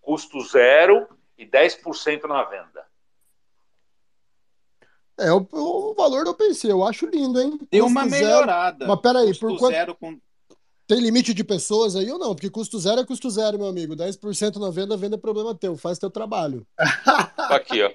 [0.00, 2.86] Custo zero e 10% na venda.
[5.18, 7.58] É o, o, valor do OpenSea, eu acho lindo, hein?
[7.70, 8.78] Deu uma melhorada.
[8.78, 8.90] Zero.
[8.90, 9.74] Mas peraí, custo por quanto...
[9.74, 10.18] zero com...
[10.86, 12.32] Tem limite de pessoas aí ou não?
[12.34, 13.96] Porque custo zero é custo zero, meu amigo.
[13.96, 15.76] 10% na venda, venda é problema teu.
[15.76, 16.64] Faz teu trabalho.
[17.50, 17.90] Aqui, ó.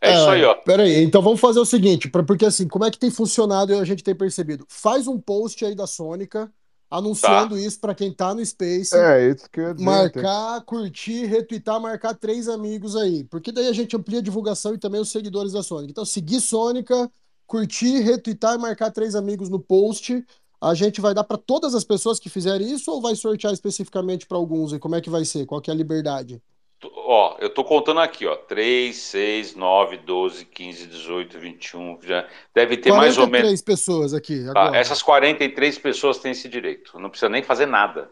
[0.00, 0.54] É, isso aí, ó.
[0.54, 3.78] Peraí, então vamos fazer o seguinte, pra, porque assim, como é que tem funcionado e
[3.78, 4.66] a gente tem percebido?
[4.68, 6.52] Faz um post aí da Sônica
[6.90, 7.60] anunciando tá.
[7.60, 8.94] isso para quem tá no Space.
[8.94, 9.84] É, isso que eu dizer.
[9.84, 13.22] Marcar, curtir, retweetar, marcar três amigos aí.
[13.24, 15.92] Porque daí a gente amplia a divulgação e também os seguidores da Sônica.
[15.92, 17.08] Então, seguir Sônica,
[17.46, 20.24] curtir, retweetar e marcar três amigos no post.
[20.60, 24.26] A gente vai dar para todas as pessoas que fizerem isso ou vai sortear especificamente
[24.26, 24.72] para alguns?
[24.72, 25.46] E como é que vai ser?
[25.46, 26.42] Qual que é a liberdade?
[26.84, 28.36] Ó, eu tô contando aqui, ó.
[28.36, 31.98] 3, 6, 9, 12, 15, 18, 21.
[32.02, 33.48] Já deve ter mais ou menos.
[33.48, 34.44] 43 pessoas aqui.
[34.52, 36.98] Tá, essas 43 pessoas têm esse direito.
[36.98, 38.10] Não precisa nem fazer nada.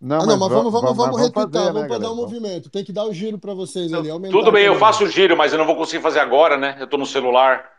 [0.00, 2.70] Não, ah, não, mas, vamos, vamos, vamos, vamos retweetar, fazer, vamos né, dar um movimento.
[2.70, 4.08] Tem que dar o giro para vocês ali.
[4.30, 6.76] Tudo bem, eu faço o giro, mas eu não vou conseguir fazer agora, né?
[6.80, 7.70] Eu tô no celular.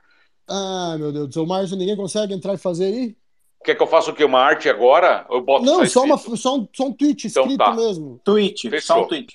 [0.47, 1.45] Ah, meu Deus do céu.
[1.45, 3.15] Márcio, ninguém consegue entrar e fazer aí?
[3.63, 4.23] Quer que eu faça o quê?
[4.23, 5.25] Uma arte agora?
[5.29, 7.73] Eu boto não, só, uma, só, um, só um tweet então, escrito tá.
[7.73, 8.19] mesmo.
[8.23, 8.95] Tweet, Fechou.
[8.95, 9.33] só um tweet.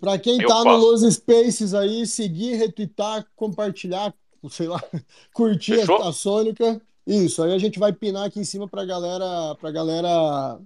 [0.00, 0.68] Para quem eu tá faço.
[0.68, 4.14] no Los Spaces aí, seguir, retweetar, compartilhar,
[4.50, 4.82] sei lá,
[5.34, 6.80] curtir a, a Sônica.
[7.06, 10.58] Isso, aí a gente vai pinar aqui em cima pra galera, pra galera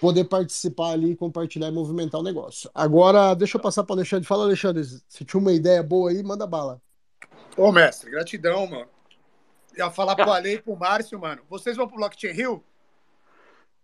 [0.00, 2.70] poder participar ali, compartilhar e movimentar o negócio.
[2.74, 4.26] Agora, deixa eu passar para Alexandre.
[4.26, 6.80] Fala, Alexandre, se tinha uma ideia boa aí, manda bala.
[7.56, 8.88] Ô, mestre, gratidão, mano.
[9.76, 11.42] Ia falar pro Ale e pro Márcio, mano.
[11.48, 12.64] Vocês vão pro Blockchain Rio?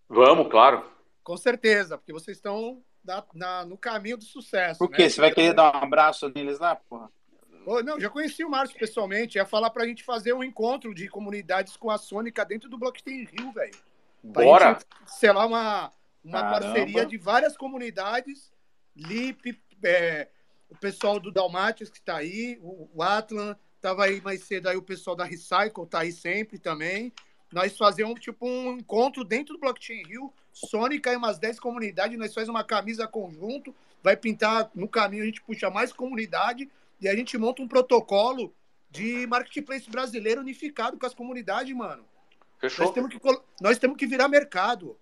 [0.09, 0.85] Vamos, claro.
[1.23, 4.79] Com certeza, porque vocês estão na, na, no caminho do sucesso.
[4.79, 5.05] Por quê?
[5.05, 5.09] Né?
[5.09, 7.11] Você vai querer dar um abraço neles lá, porra?
[7.65, 9.39] Oh, não, já conheci o Márcio pessoalmente.
[9.39, 13.25] Ia falar pra gente fazer um encontro de comunidades com a Sônica dentro do Blockchain
[13.25, 13.75] Rio, velho.
[14.23, 14.75] Bora!
[14.75, 15.93] Gente, sei lá, uma,
[16.25, 18.53] uma parceria de várias comunidades.
[18.97, 20.29] LIP, é,
[20.69, 24.77] o pessoal do Dalmatias que está aí, o, o Atlan, estava aí mais cedo aí
[24.77, 27.13] o pessoal da Recycle está aí sempre também.
[27.53, 32.35] Nós fazemos tipo um encontro dentro do Blockchain Rio, Sônica e umas 10 comunidades, nós
[32.35, 36.69] fazemos uma camisa conjunto, vai pintar no caminho, a gente puxa mais comunidade
[37.01, 38.53] e a gente monta um protocolo
[38.91, 42.05] de marketplace brasileiro unificado com as comunidades, mano.
[42.61, 42.85] Fechou.
[42.85, 43.21] Nós temos que,
[43.61, 44.97] nós temos que virar mercado.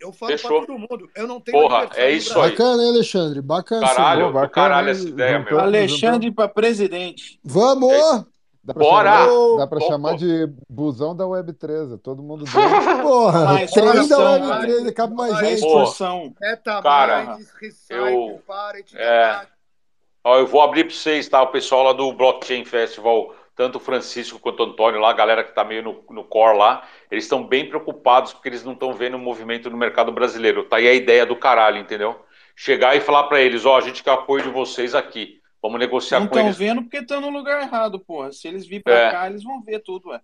[0.00, 0.50] Eu falo Fechou.
[0.50, 1.10] pra todo mundo.
[1.14, 2.50] Eu não tenho Porra, é isso aí.
[2.50, 3.40] Bacana, hein, Alexandre?
[3.40, 3.86] Bacana.
[3.86, 5.60] Caralho, Pô, bacana, caralho essa ideia, meu.
[5.60, 7.38] Alexandre para presidente.
[7.44, 8.26] Vamos!
[8.64, 9.10] Dá pra Bora!
[9.10, 10.16] chamar, dá pra Pô, chamar pô.
[10.16, 13.02] de busão da Web3, todo mundo dentro.
[13.02, 15.52] Porra, Mais trem da excursão, Web3, cabe mais gente.
[15.54, 16.34] Excursão.
[16.40, 17.36] Meta Cara,
[17.90, 18.40] eu-
[18.94, 19.46] é.
[20.24, 21.42] Ó, eu vou abrir para vocês, tá?
[21.42, 25.44] O pessoal lá do Blockchain Festival, tanto o Francisco quanto o Antônio lá, a galera
[25.44, 28.94] que tá meio no, no core lá, eles estão bem preocupados porque eles não estão
[28.94, 30.64] vendo o movimento no mercado brasileiro.
[30.64, 32.16] Tá aí a ideia do caralho, entendeu?
[32.56, 35.42] Chegar e falar para eles, ó, a gente quer apoio de vocês aqui.
[35.64, 36.58] Vamos negociar Não com estão eles.
[36.58, 38.30] vendo porque estão no lugar errado, porra.
[38.32, 39.10] Se eles virem pra É.
[39.10, 40.20] cá, eles vão ver tudo, ué.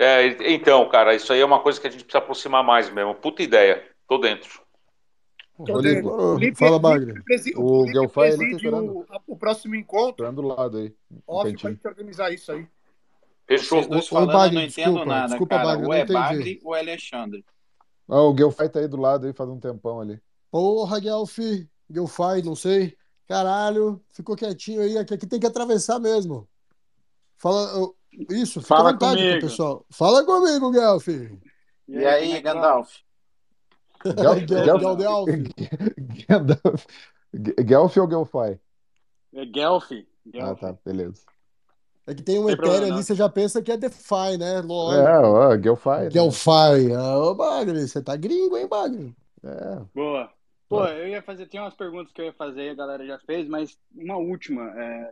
[0.00, 3.14] É, então, cara, isso aí é uma coisa que a gente precisa aproximar mais mesmo.
[3.14, 3.84] Puta ideia.
[4.08, 4.60] Tô dentro.
[5.60, 7.14] Então, Rodrigo, Ô, Fala, Bagre.
[7.54, 8.92] O O Gelfai, ele tá preside esperando.
[8.98, 10.24] o, o próximo encontro.
[10.24, 10.92] Esperando do lado aí.
[11.24, 12.66] Off pra gente organizar isso aí.
[13.46, 13.78] Fechou.
[13.78, 15.68] Vocês dois Ô, falando, Bagre, eu não entendo desculpa, nada, desculpa, cara.
[15.68, 16.04] Bagre, ou não é.
[16.04, 17.44] Bagre ou é Alexandre.
[18.08, 20.20] Ah, o Gelfai tá aí do lado aí faz um tempão ali.
[20.50, 21.38] Porra, Guelph,
[21.88, 22.96] Guelfai, não sei.
[23.28, 24.98] Caralho, ficou quietinho aí.
[24.98, 26.48] Aqui, aqui tem que atravessar mesmo.
[27.36, 27.90] Fala.
[28.30, 29.40] Isso, fica Fala à vontade, comigo.
[29.40, 29.86] pessoal.
[29.90, 31.08] Fala comigo, Guelph.
[31.08, 32.54] E aí, é que vai?
[32.54, 32.92] Gandalf?
[34.04, 35.28] Gelf, Gel- Gelf, Geldelf.
[36.28, 36.86] Gandalf.
[37.66, 38.60] Gelf ou Gelfai?
[39.34, 39.90] É Guelph.
[40.40, 41.22] Ah, tá, beleza.
[42.06, 44.60] É que tem um Ethereum ali, você já pensa que é DeFi, né?
[44.60, 45.08] Lógico.
[45.08, 46.04] É, ó, Gelfai.
[46.04, 46.10] né?
[46.10, 46.92] Gelfai.
[46.92, 49.14] Ah, Ô, Bagre, você tá gringo, hein, Bagre?
[49.42, 50.30] É, Boa.
[50.78, 53.48] Pô, eu ia fazer, tem umas perguntas que eu ia fazer, a galera já fez,
[53.48, 54.62] mas uma última.
[54.80, 55.10] é,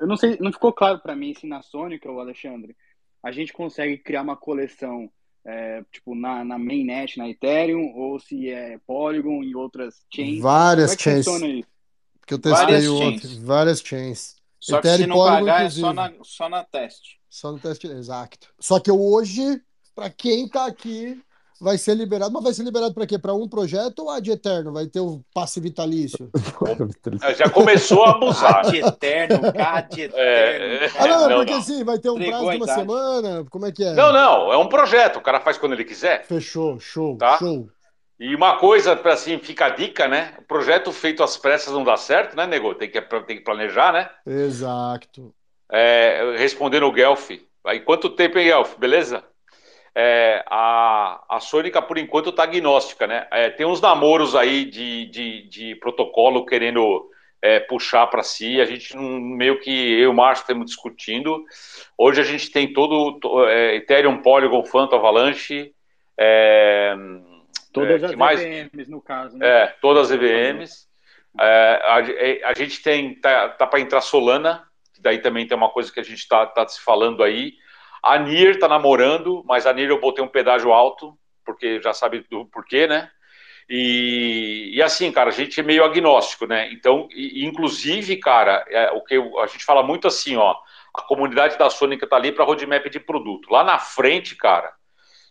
[0.00, 2.76] eu não sei, não ficou claro pra mim se na Sônica, o Alexandre,
[3.22, 5.10] a gente consegue criar uma coleção,
[5.44, 10.40] é, tipo, na, na mainnet, na Ethereum, ou se é Polygon e outras chains.
[10.40, 11.26] Várias Como é que chains.
[11.26, 11.66] isso?
[12.26, 13.18] Que eu testei Várias ontem.
[13.20, 13.36] chains.
[13.38, 14.36] Várias chains.
[14.60, 16.18] Só que Ethereum se e não Polygon, pagar, é só inclusive.
[16.18, 17.20] na, só na teste.
[17.28, 18.52] Só no teste, exato.
[18.58, 19.62] Só que hoje,
[19.94, 21.20] para quem tá aqui,
[21.60, 22.32] vai ser liberado.
[22.32, 23.18] Mas vai ser liberado para quê?
[23.18, 24.72] Para um projeto ou ad eterno?
[24.72, 26.30] Vai ter o passe vitalício?
[27.22, 28.62] É, Já começou a abusar.
[28.64, 30.16] Cade eterno, cade eterno.
[30.18, 31.58] É, Ah, não, Não, porque não.
[31.60, 32.80] assim, vai ter um Entregou prazo a de uma idade.
[32.80, 33.44] semana.
[33.50, 33.92] Como é que é?
[33.94, 36.24] Não, não, é um projeto, o cara faz quando ele quiser.
[36.26, 37.38] Fechou, show, Tá.
[37.38, 37.68] show.
[38.18, 40.34] E uma coisa, para assim, fica a dica, né?
[40.38, 42.74] O projeto feito às pressas não dá certo, né, nego?
[42.74, 44.10] Tem que, tem que planejar, né?
[44.26, 45.34] Exato.
[45.72, 47.30] É, respondendo o Guelph.
[47.64, 48.76] Aí, quanto tempo, hein, Guelph?
[48.78, 49.24] Beleza?
[49.94, 53.26] É, a, a Sônica, por enquanto, está agnóstica, né?
[53.30, 57.10] É, tem uns namoros aí de, de, de protocolo querendo
[57.42, 58.60] é, puxar para si.
[58.60, 61.44] A gente, meio que eu e o Márcio estamos discutindo.
[61.98, 65.72] Hoje a gente tem todo to- é, Ethereum, Polygon, Phantom, Avalanche.
[66.18, 66.94] É,
[67.72, 68.40] Todas é, as mais?
[68.40, 69.46] EVMs, no caso, né?
[69.46, 70.88] É, todas as EVMs.
[71.38, 75.70] É, a, a gente tem, tá, tá para entrar Solana, que daí também tem uma
[75.70, 77.52] coisa que a gente tá, tá se falando aí.
[78.02, 82.24] A NIR tá namorando, mas a NIR eu botei um pedágio alto, porque já sabe
[82.30, 83.10] do porquê, né?
[83.68, 86.72] E, e assim, cara, a gente é meio agnóstico, né?
[86.72, 90.54] Então, e- inclusive, cara, é, o que eu- a gente fala muito assim, ó,
[90.94, 93.50] a comunidade da Sônica tá ali para roadmap de produto.
[93.52, 94.72] Lá na frente, cara,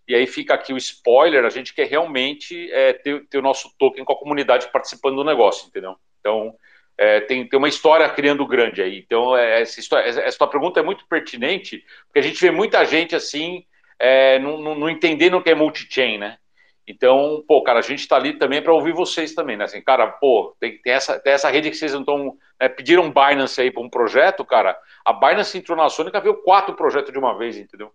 [0.07, 3.71] e aí fica aqui o spoiler, a gente quer realmente é, ter, ter o nosso
[3.77, 5.95] token com a comunidade participando do negócio, entendeu?
[6.19, 6.53] Então,
[7.01, 8.99] é, tem, tem uma história criando grande aí.
[8.99, 12.83] Então, é, essa, história, essa, tua pergunta é muito pertinente, porque a gente vê muita
[12.83, 13.63] gente assim,
[13.97, 16.37] é, não, não, não entendendo o que é multi-chain, né?
[16.85, 19.63] Então, pô, cara, a gente está ali também para ouvir vocês também, né?
[19.63, 22.35] Assim, cara, pô, tem, tem, essa, tem essa rede que vocês não estão.
[22.59, 24.77] Né, pediram Binance aí para um projeto, cara.
[25.05, 27.91] A Binance entrou na Sônica, veio quatro projetos de uma vez, entendeu?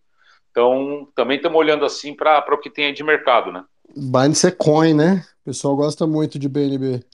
[0.51, 3.64] Então, também estamos olhando assim para o que tem aí de mercado, né?
[3.94, 5.22] Binance é coin, né?
[5.43, 7.05] O pessoal gosta muito de BNB.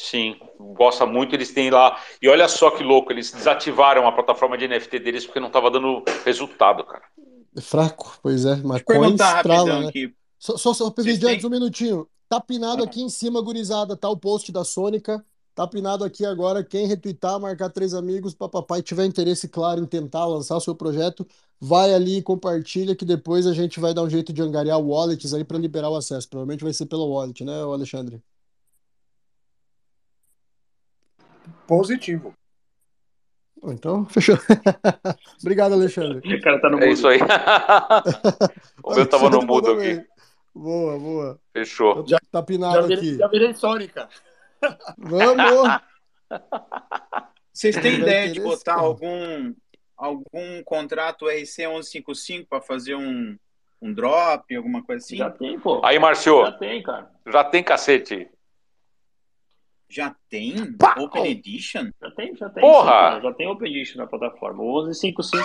[0.00, 0.36] Sim,
[0.76, 2.00] gosta muito, eles têm lá.
[2.22, 5.72] E olha só que louco, eles desativaram a plataforma de NFT deles porque não estava
[5.72, 7.02] dando resultado, cara.
[7.60, 8.54] Fraco, pois é.
[8.62, 8.80] Mas
[9.18, 9.88] rapidão né?
[9.88, 10.14] aqui.
[10.38, 12.06] Só, só, só pedir antes um minutinho.
[12.28, 12.86] Tá pinado ah.
[12.86, 15.24] aqui em cima, gurizada, tá o post da Sônica.
[15.52, 16.62] Tá pinado aqui agora.
[16.62, 21.26] Quem retweetar, marcar três amigos, papai tiver interesse claro em tentar lançar o seu projeto,
[21.60, 25.34] vai ali e compartilha que depois a gente vai dar um jeito de angariar wallets
[25.34, 26.28] aí para liberar o acesso.
[26.28, 28.22] Provavelmente vai ser pelo wallet, né, Alexandre?
[31.66, 32.34] Positivo.
[33.64, 34.36] Então, fechou.
[35.42, 36.36] Obrigado, Alexandre.
[36.36, 36.88] O cara tá no é mudo.
[36.88, 37.18] É isso aí.
[38.84, 40.04] o meu tava no mudo aqui.
[40.54, 41.40] Boa, boa.
[41.52, 42.04] Fechou.
[42.06, 43.18] Já, tá pinado já virei, aqui.
[43.18, 44.08] Já virei Sônica.
[44.96, 45.80] Vamos!
[47.52, 49.54] Vocês têm ideia de botar algum,
[49.96, 53.36] algum contrato RC155 para fazer um,
[53.80, 55.16] um drop, alguma coisa assim?
[55.16, 55.80] Já tem, pô.
[55.84, 56.44] Aí, Marcio.
[56.44, 57.10] Já tem, cara.
[57.26, 58.28] Já tem cacete.
[59.88, 60.72] Já tem?
[60.76, 61.04] Pau!
[61.04, 61.90] Open Edition?
[62.00, 62.60] Já tem, já tem.
[62.60, 63.16] Porra!
[63.16, 64.62] Sim, já tem Open Edition na plataforma.
[64.62, 65.44] O 1155.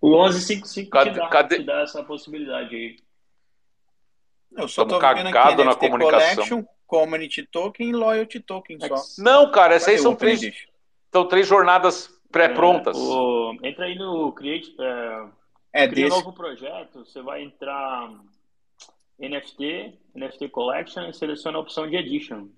[0.00, 1.56] o 1155 cadê, te, dá, cadê?
[1.56, 2.96] te dá essa possibilidade aí.
[4.52, 6.34] Eu só Estamos tô vendo aqui na comunicação.
[6.34, 9.22] Collection, Community Token e Loyalty Token só.
[9.22, 10.40] Não, cara, essas aí são três,
[11.10, 12.98] são três jornadas pré-prontas.
[12.98, 15.26] É, entra aí no Create, é,
[15.72, 16.16] é cria desse...
[16.16, 18.10] um novo projeto, você vai entrar
[19.18, 22.48] NFT, NFT Collection e seleciona a opção de Edition.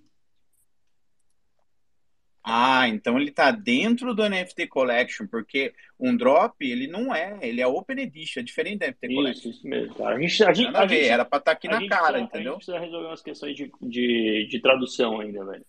[2.46, 7.62] Ah, então ele está dentro do NFT Collection, porque um drop ele não é, ele
[7.62, 9.48] é Open Edition, é diferente da NFT Collection.
[9.48, 10.16] Isso, isso mesmo, cara.
[10.16, 12.52] A gente, a gente, a gente era para estar tá aqui na cara, precisa, entendeu?
[12.52, 15.64] A gente precisa resolver umas questões de, de, de tradução ainda, velho.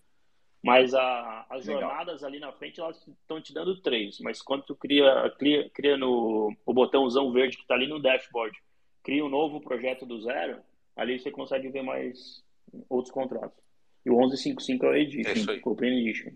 [0.61, 1.83] Mas a, as Legal.
[1.83, 4.19] jornadas ali na frente, elas estão te dando três.
[4.19, 8.57] Mas quando tu cria, cria, cria no o botãozão verde que está ali no dashboard,
[9.01, 10.59] cria um novo projeto do zero,
[10.95, 12.43] ali você consegue ver mais
[12.89, 13.63] outros contratos.
[14.05, 16.31] E o 1155 é o Edition, é Open Edition.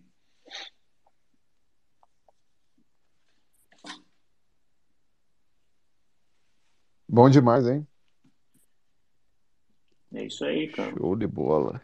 [7.07, 7.87] Bom demais, hein?
[10.13, 10.95] É isso aí, cara.
[10.95, 11.81] Show de bola.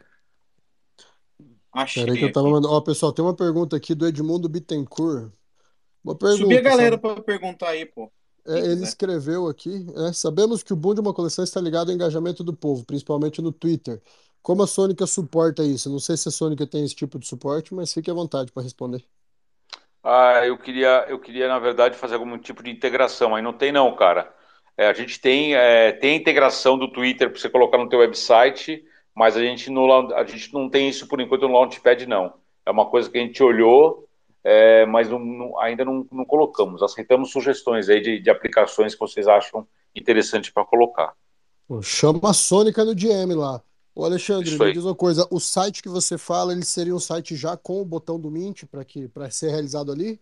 [1.72, 2.74] Achei Peraí que eu tava mandando.
[2.74, 5.32] Ó, pessoal, tem uma pergunta aqui do Edmundo Bittencourt.
[6.04, 6.44] Uma pergunta.
[6.44, 8.12] Subi a galera para perguntar aí, pô.
[8.48, 11.96] É, ele escreveu aqui, é, sabemos que o boom de uma coleção está ligado ao
[11.96, 14.02] engajamento do povo, principalmente no Twitter.
[14.42, 15.90] Como a Sônica suporta isso?
[15.90, 18.62] Não sei se a Sônica tem esse tipo de suporte, mas fique à vontade para
[18.62, 19.04] responder.
[20.04, 23.34] Ah, eu queria, eu queria, na verdade, fazer algum tipo de integração.
[23.36, 24.34] Aí não tem não, cara.
[24.78, 28.86] É, a gente tem, é, tem integração do Twitter para você colocar no teu website,
[29.16, 32.34] mas a gente, não, a gente não tem isso por enquanto no Launchpad, não.
[32.66, 34.05] É uma coisa que a gente olhou,
[34.48, 36.84] é, mas não, não, ainda não, não, colocamos.
[36.84, 41.14] Aceitamos sugestões aí de, de aplicações que vocês acham interessante para colocar.
[41.68, 43.60] Pô, chama a Sônica no DM lá.
[43.96, 47.36] Ô Alexandre, me diz uma coisa, o site que você fala, ele seria um site
[47.36, 50.20] já com o botão do Mint para que para ser realizado ali?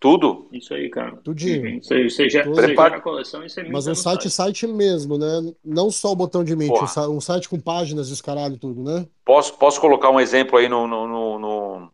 [0.00, 0.48] Tudo?
[0.50, 1.18] Isso aí, cara.
[1.18, 1.74] Tudinho.
[1.74, 1.82] Uhum.
[1.82, 5.16] Você, você já, você já na coleção e você Mas um site, site, site mesmo,
[5.16, 5.52] né?
[5.62, 7.08] Não só o botão de Mint, Porra.
[7.08, 9.06] um site com páginas e caralho tudo, né?
[9.24, 11.92] Posso, posso colocar um exemplo aí no, no, no, no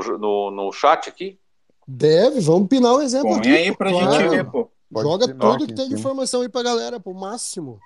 [0.00, 1.38] no, no, no chat aqui?
[1.86, 3.56] Deve, vamos pinar um exemplo Põe aqui.
[3.56, 4.12] aí pra claro.
[4.12, 4.70] gente ver, pô.
[4.92, 7.80] Pode Joga tudo que tem de informação aí pra galera, pro máximo.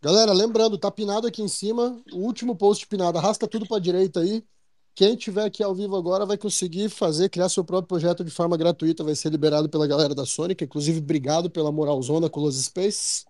[0.00, 4.20] Galera, lembrando, tá pinado aqui em cima, o último post pinado, arrasta tudo pra direita
[4.20, 4.44] aí.
[4.94, 8.56] Quem tiver aqui ao vivo agora vai conseguir fazer, criar seu próprio projeto de forma
[8.56, 10.64] gratuita, vai ser liberado pela galera da Sonic.
[10.64, 13.24] Inclusive, obrigado pela moralzona com os Space.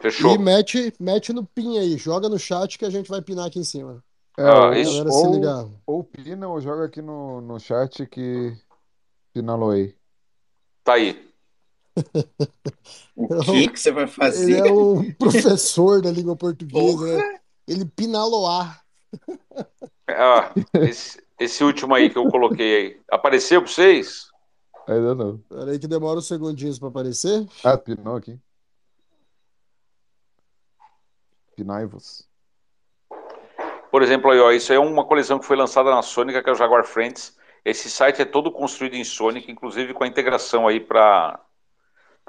[0.00, 0.34] Fechou.
[0.34, 3.58] E mete, mete no pin aí, joga no chat que a gente vai pinar aqui
[3.58, 4.02] em cima.
[4.38, 5.04] É, ah, isso.
[5.08, 8.56] Ou, ou pina ou joga aqui no, no chat que
[9.32, 9.96] pinalou aí.
[10.84, 11.28] Tá aí.
[13.16, 14.60] o que, que você vai fazer?
[14.60, 17.18] Ele é um professor da língua portuguesa.
[17.18, 17.40] Né?
[17.66, 18.84] Ele pinaloar.
[20.06, 23.00] Ah, esse, esse, último aí que eu coloquei aí.
[23.10, 24.28] Apareceu pra vocês?
[24.86, 25.38] Ainda não.
[25.48, 27.44] Peraí que demora uns segundinhos pra aparecer.
[27.64, 28.38] Ah, pinou aqui.
[31.56, 32.27] Pinaivos.
[33.90, 36.52] Por exemplo, aí, ó, isso é uma coleção que foi lançada na Sonic, que é
[36.52, 37.36] o Jaguar Friends.
[37.64, 41.40] Esse site é todo construído em Sonic, inclusive com a integração aí para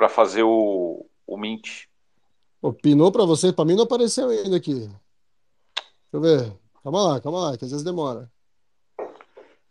[0.09, 1.85] fazer o, o Mint.
[2.61, 3.53] Opinou para você?
[3.53, 4.73] Para mim não apareceu ainda aqui.
[4.73, 4.97] Deixa
[6.13, 6.53] eu ver.
[6.83, 8.29] Calma lá, calma lá, que às vezes demora.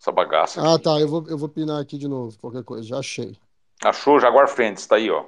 [0.01, 0.63] Essa bagaça.
[0.63, 0.99] Ah, tá.
[1.01, 2.87] Eu vou, eu vou pinar aqui de novo, qualquer coisa.
[2.87, 3.37] Já achei.
[3.83, 4.21] Achou?
[4.21, 5.27] Jaguar Friends, tá aí, ó.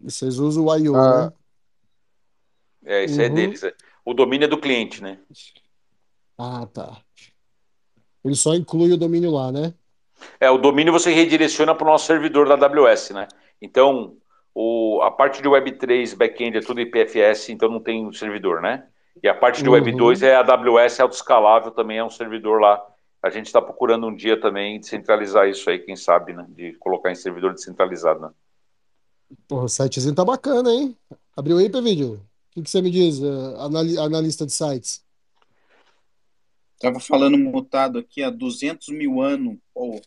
[0.00, 1.26] E vocês usam o I.O., ah.
[1.26, 1.32] né?
[2.84, 3.32] É, esse é uhum.
[3.32, 3.62] é deles.
[4.04, 5.20] O domínio é do cliente, né?
[6.38, 6.98] Ah, tá.
[8.24, 9.74] Ele só inclui o domínio lá, né?
[10.38, 13.28] É, o domínio você redireciona para o nosso servidor da AWS, né?
[13.60, 14.16] Então,
[14.54, 18.86] o, a parte de Web3, back-end é tudo IPFS, então não tem servidor, né?
[19.22, 19.76] E a parte de uhum.
[19.76, 22.80] Web2 é a AWS autoescalável, também é um servidor lá
[23.22, 26.44] a gente está procurando um dia também descentralizar isso aí, quem sabe, né?
[26.48, 28.30] De colocar em servidor descentralizado, né?
[29.46, 30.96] Pô, o sitezinho tá bacana, hein?
[31.36, 32.14] Abriu aí, vídeo.
[32.14, 33.56] O que, que você me diz, uh,
[34.00, 35.04] analista de sites?
[36.82, 39.56] Tava falando mutado aqui há 200 mil anos.
[39.74, 39.98] Oh.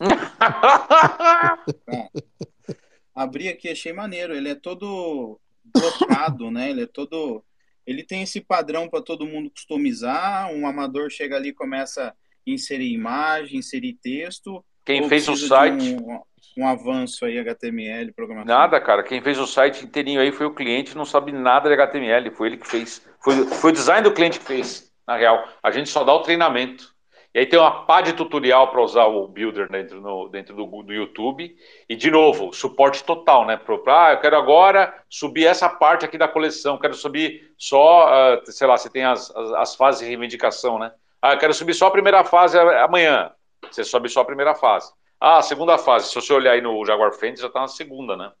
[3.14, 4.34] Abri aqui, achei maneiro.
[4.34, 6.70] Ele é todo blocado, né?
[6.70, 7.42] Ele é todo.
[7.86, 10.50] Ele tem esse padrão para todo mundo customizar.
[10.52, 12.14] Um amador chega ali e começa a
[12.46, 14.64] inserir imagem, inserir texto.
[14.84, 15.96] Quem fez o site.
[15.96, 16.20] Um,
[16.58, 18.54] um, avanço aí, HTML, programação.
[18.54, 19.02] Nada, cara.
[19.02, 22.30] Quem fez o site inteirinho aí foi o cliente, não sabe nada de HTML.
[22.30, 23.04] Foi ele que fez.
[23.20, 25.48] Foi, foi o design do cliente que fez, na real.
[25.62, 26.94] A gente só dá o treinamento.
[27.36, 30.82] E aí tem uma pá de tutorial para usar o Builder dentro, no, dentro do,
[30.82, 31.54] do, YouTube.
[31.86, 33.58] E, de novo, suporte total, né?
[33.58, 38.50] Pro, ah, eu quero agora subir essa parte aqui da coleção, quero subir só, uh,
[38.50, 40.90] sei lá, você tem as, as, as, fases de reivindicação, né?
[41.20, 43.30] Ah, eu quero subir só a primeira fase amanhã.
[43.70, 44.90] Você sobe só a primeira fase.
[45.20, 48.16] Ah, a segunda fase, se você olhar aí no Jaguar Friends, já está na segunda,
[48.16, 48.32] né?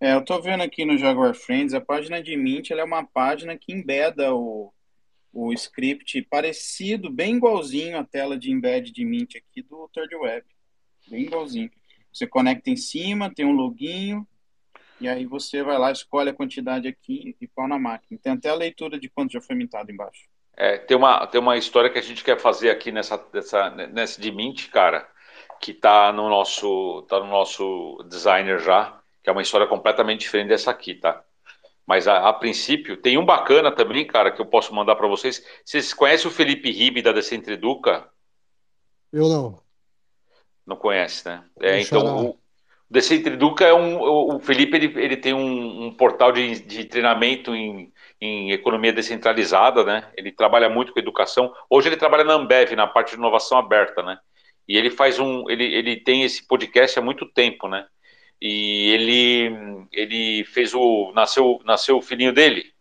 [0.00, 3.58] É, eu tô vendo aqui no Jaguar Friends, a página de Mint é uma página
[3.58, 4.72] que embeda o,
[5.32, 10.46] o script parecido, bem igualzinho à tela de embed de Mint aqui do Third Web.
[11.08, 11.70] Bem igualzinho.
[12.12, 14.26] Você conecta em cima, tem um loginho,
[15.00, 18.18] e aí você vai lá, escolhe a quantidade aqui e põe na máquina.
[18.22, 20.26] Tem até a leitura de quanto já foi mintado embaixo.
[20.56, 24.20] É, tem uma, tem uma história que a gente quer fazer aqui nessa, nessa, nessa
[24.20, 25.08] de Mint, cara,
[25.60, 30.48] que tá no nosso, tá no nosso designer já, que é uma história completamente diferente
[30.48, 31.24] dessa aqui, tá?
[31.88, 35.42] Mas a, a, princípio, tem um bacana também, cara, que eu posso mandar para vocês.
[35.64, 38.06] Vocês conhecem o Felipe Ribe da Decentriduca?
[39.10, 39.58] Eu não.
[40.66, 41.42] Não conhece, né?
[41.58, 42.38] É, então, o
[42.90, 44.02] Decentriduca é um.
[44.02, 47.90] O Felipe ele, ele tem um, um portal de, de treinamento em,
[48.20, 50.12] em economia descentralizada, né?
[50.14, 51.54] Ele trabalha muito com educação.
[51.70, 54.18] Hoje ele trabalha na Ambev, na parte de inovação aberta, né?
[54.68, 55.48] E ele faz um.
[55.48, 57.86] Ele, ele tem esse podcast há muito tempo, né?
[58.40, 62.72] E ele ele fez o nasceu nasceu o filhinho dele.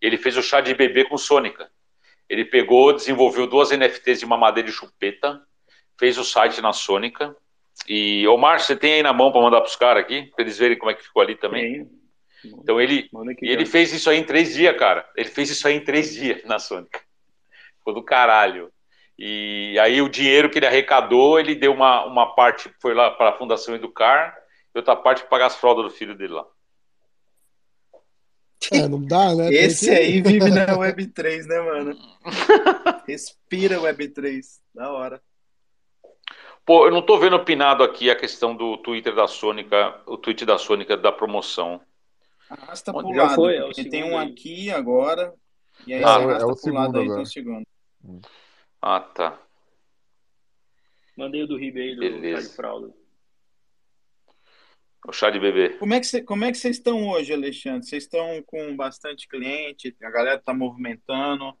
[0.00, 1.70] Ele fez o chá de bebê com Sônica.
[2.28, 5.40] Ele pegou, desenvolveu duas NFTs de mamadeira e chupeta,
[5.98, 7.34] fez o site na Sônica.
[7.88, 10.58] E Omar, você tem aí na mão para mandar para os caras aqui, para eles
[10.58, 11.88] verem como é que ficou ali também.
[12.44, 13.08] Então ele
[13.40, 15.08] ele fez isso aí em três dias, cara.
[15.16, 17.00] Ele fez isso aí em três dias na Sônica.
[17.78, 18.70] Ficou do caralho.
[19.18, 23.30] E aí o dinheiro que ele arrecadou, ele deu uma, uma parte, foi lá para
[23.30, 24.36] a Fundação Educar,
[24.78, 26.46] e outra parte pagar as fraldas do filho dele lá.
[28.72, 29.52] É, não dá, né?
[29.52, 31.98] Esse aí vive na Web3, né, mano?
[33.06, 34.40] Respira Web3.
[34.74, 35.22] Da hora.
[36.64, 40.44] Pô, eu não tô vendo opinado aqui a questão do Twitter da Sônica, o tweet
[40.44, 41.80] da Sônica da promoção.
[42.48, 44.30] Arrasta pro Já lado, foi, é tem um aí.
[44.30, 45.34] aqui agora,
[45.86, 47.66] e aí ah, arrasta é o pro lado aí, tem o segundo.
[48.80, 49.38] Ah, tá.
[51.16, 52.54] Mandei o do Ribeiro, do Beleza.
[52.54, 52.92] Fralda.
[55.06, 55.70] O chá de bebê.
[55.78, 57.86] Como é que cê, como é que vocês estão hoje, Alexandre?
[57.86, 59.94] Vocês estão com bastante cliente?
[60.02, 61.54] A galera está movimentando?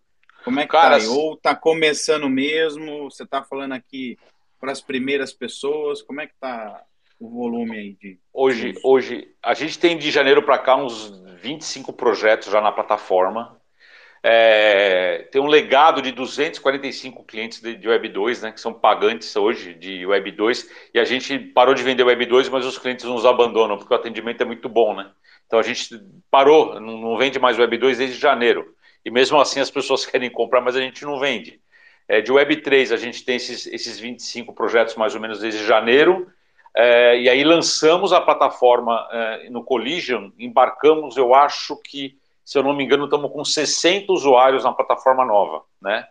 [0.44, 1.08] Como é que Cara, tá?
[1.08, 3.04] Ou está começando mesmo?
[3.04, 4.18] Você está falando aqui
[4.60, 6.02] para as primeiras pessoas?
[6.02, 6.84] Como é que tá
[7.18, 8.74] o volume aí de hoje?
[8.84, 13.57] Hoje a gente tem de janeiro para cá uns 25 projetos já na plataforma
[14.22, 19.34] é, tem um legado de 245 clientes de, de Web 2, né, que são pagantes
[19.36, 23.04] hoje de Web 2, e a gente parou de vender Web 2, mas os clientes
[23.04, 25.10] nos abandonam, porque o atendimento é muito bom, né?
[25.46, 25.88] Então a gente
[26.30, 28.74] parou, não, não vende mais Web 2 desde janeiro.
[29.04, 31.60] E mesmo assim as pessoas querem comprar, mas a gente não vende.
[32.06, 35.64] É, de Web 3 a gente tem esses, esses 25 projetos mais ou menos desde
[35.64, 36.30] janeiro,
[36.74, 42.16] é, e aí lançamos a plataforma é, no Collision, embarcamos, eu acho que
[42.48, 46.06] se eu não me engano, estamos com 60 usuários na plataforma nova, né?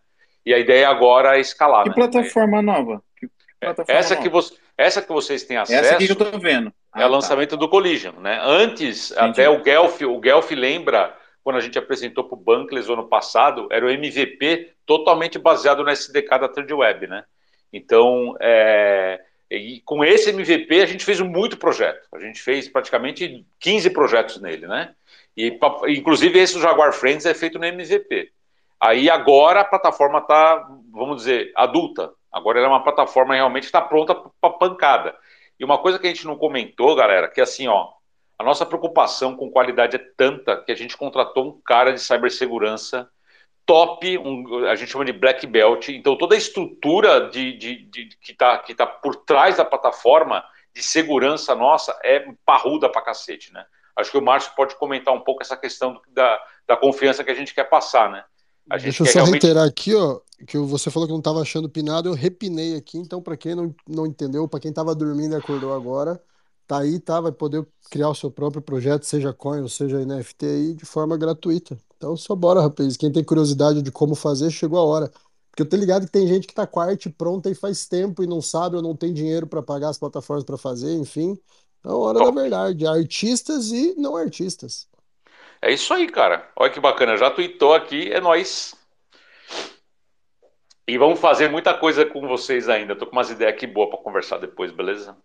[0.45, 1.81] E a ideia agora é escalar.
[1.81, 1.95] Que né?
[1.95, 3.01] plataforma nova?
[3.17, 3.27] Que
[3.59, 4.21] plataforma essa, nova?
[4.23, 4.39] Que vo
[4.77, 5.83] essa que vocês têm acesso.
[5.83, 6.71] Essa aqui que eu estou vendo.
[6.93, 7.15] Ah, é o tá.
[7.15, 8.39] lançamento do Collision, né?
[8.43, 9.31] Antes, Entendi.
[9.31, 13.67] até o Guelph, o Guelph lembra quando a gente apresentou para o Bankless ano passado,
[13.71, 17.23] era o MVP totalmente baseado no SDK da Third Web, né?
[17.73, 22.07] Então, é, e com esse MVP a gente fez muito projeto.
[22.13, 24.93] A gente fez praticamente 15 projetos nele, né?
[25.37, 25.59] E,
[25.89, 28.31] inclusive, esse Jaguar Friends é feito no MVP.
[28.79, 32.11] Aí agora a plataforma está, vamos dizer, adulta.
[32.31, 35.15] Agora ela é uma plataforma realmente está pronta para pancada.
[35.59, 37.89] E uma coisa que a gente não comentou, galera, que assim, ó,
[38.37, 43.09] a nossa preocupação com qualidade é tanta que a gente contratou um cara de cibersegurança
[43.65, 45.89] top, um, a gente chama de black belt.
[45.89, 50.43] Então toda a estrutura de, de, de que está que tá por trás da plataforma
[50.73, 53.65] de segurança nossa é parruda pra cacete, né?
[53.97, 57.35] Acho que o Márcio pode comentar um pouco essa questão da, da confiança que a
[57.35, 58.23] gente quer passar, né?
[58.81, 59.43] Deixa eu só realmente...
[59.43, 63.21] reiterar aqui, ó, que você falou que não estava achando pinado, eu repinei aqui, então
[63.21, 66.21] para quem não, não entendeu, para quem estava dormindo e acordou agora,
[66.67, 67.21] tá aí, tá?
[67.21, 71.17] Vai poder criar o seu próprio projeto, seja coin ou seja NFT aí, de forma
[71.17, 71.77] gratuita.
[71.95, 72.97] Então só bora, rapaz.
[72.97, 75.11] Quem tem curiosidade de como fazer, chegou a hora.
[75.49, 77.87] Porque eu tô ligado que tem gente que tá com a arte pronta e faz
[77.87, 81.39] tempo e não sabe ou não tem dinheiro para pagar as plataformas para fazer, enfim.
[81.87, 82.85] É a hora da verdade.
[82.85, 84.89] Artistas e não artistas.
[85.61, 86.51] É isso aí, cara.
[86.55, 87.15] Olha que bacana.
[87.15, 88.75] Já tweetou aqui, é nós.
[90.85, 92.95] E vamos fazer muita coisa com vocês ainda.
[92.95, 95.15] Tô com umas ideias aqui boas para conversar depois, beleza?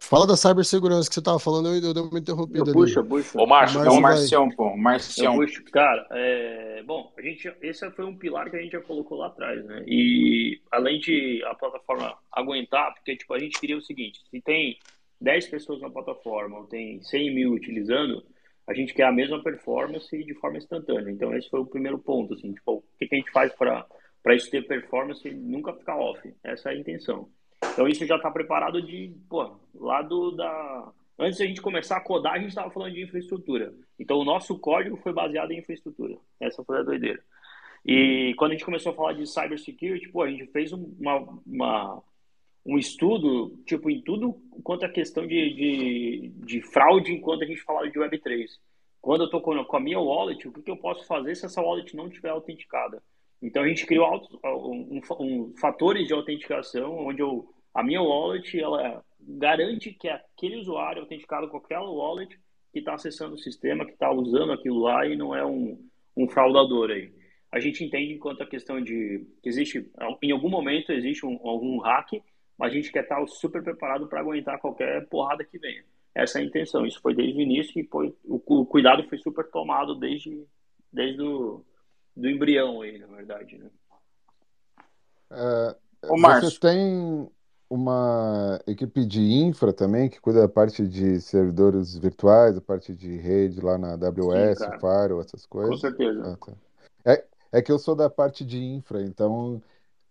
[0.00, 2.72] Fala da cibersegurança que você tava falando, eu, eu dei uma interrompida.
[2.72, 3.40] Puxa, puxa.
[3.40, 4.76] Ô, Márcio, é o Marcião, pô.
[4.76, 5.36] Marcião.
[5.36, 5.62] Puxo.
[5.70, 6.82] Cara, é...
[6.82, 9.84] bom, a gente, esse foi um pilar que a gente já colocou lá atrás, né?
[9.86, 14.78] E além de a plataforma aguentar, porque tipo, a gente queria o seguinte: se tem
[15.20, 18.24] 10 pessoas na plataforma ou tem 100 mil utilizando,
[18.66, 21.10] a gente quer a mesma performance de forma instantânea.
[21.10, 22.34] Então, esse foi o primeiro ponto.
[22.34, 23.86] Assim, tipo, o que, a gente faz para
[24.34, 26.34] isso ter performance e nunca ficar off?
[26.42, 27.28] Essa é a intenção.
[27.72, 30.92] Então, isso já está preparado de, pô, lá do, da...
[31.18, 33.72] Antes da gente começar a codar, a gente estava falando de infraestrutura.
[33.98, 36.16] Então, o nosso código foi baseado em infraestrutura.
[36.40, 37.22] Essa foi a doideira.
[37.84, 42.02] E quando a gente começou a falar de cybersecurity, pô, a gente fez uma, uma
[42.64, 47.60] um estudo, tipo, em tudo quanto a questão de, de, de, fraude enquanto a gente
[47.62, 48.46] falava de Web3.
[49.02, 51.44] Quando eu estou com, com, a minha wallet, o que, que, eu posso fazer se
[51.44, 53.02] essa wallet não estiver autenticada?
[53.42, 58.58] Então, a gente criou auto, um, um, fatores de autenticação, onde eu, a minha wallet
[58.58, 62.38] ela garante que aquele usuário autenticado com aquela wallet
[62.72, 65.78] que está acessando o sistema, que está usando aquilo lá e não é um,
[66.16, 67.12] um fraudador aí.
[67.52, 69.88] A gente entende enquanto a questão de que existe,
[70.22, 72.10] em algum momento existe um, algum hack
[72.58, 75.84] mas a gente quer estar super preparado para aguentar qualquer porrada que venha.
[76.14, 76.86] Essa é a intenção.
[76.86, 80.46] Isso foi desde o início e foi, o, o cuidado foi super tomado desde,
[80.92, 81.64] desde o
[82.16, 83.58] do embrião aí, na verdade.
[83.58, 83.70] Né?
[85.32, 85.76] É,
[86.08, 87.28] Ô, você tem
[87.68, 93.16] uma equipe de infra também que cuida da parte de servidores virtuais, da parte de
[93.16, 95.70] rede lá na AWS, Sim, Firewall, essas coisas?
[95.70, 96.22] Com certeza.
[96.24, 96.52] Ah, tá.
[97.04, 99.60] é, é que eu sou da parte de infra, então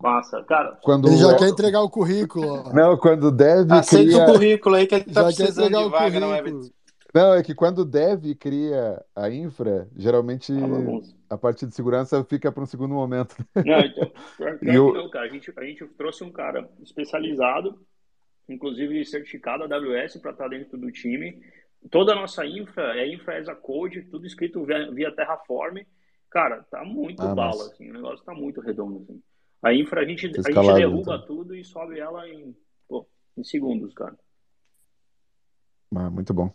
[0.04, 0.78] Massa, cara.
[0.84, 2.74] Quando ele já quer entregar o currículo.
[2.74, 3.72] Não, quando deve.
[3.72, 4.24] Aceita cria...
[4.24, 6.52] o currículo aí que ele tá já precisando de vaga na web.
[7.14, 12.52] Não, é que quando deve cria a infra, geralmente ah, a parte de segurança fica
[12.52, 13.34] para um segundo momento.
[13.56, 14.12] Não, então,
[14.62, 14.94] eu...
[14.94, 15.26] não, cara.
[15.26, 17.80] A gente, a gente trouxe um cara especializado,
[18.50, 21.40] inclusive certificado AWS para estar dentro do time.
[21.90, 25.78] Toda a nossa infra é infra as a code, tudo escrito via, via Terraform.
[26.30, 27.72] Cara, tá muito ah, bala, mas...
[27.72, 29.22] assim, o negócio tá muito redondo, assim.
[29.64, 31.26] A infra a gente, a gente derruba então.
[31.26, 32.56] tudo e sobe ela em,
[32.88, 34.18] pô, em segundos, cara.
[35.96, 36.54] Ah, muito bom.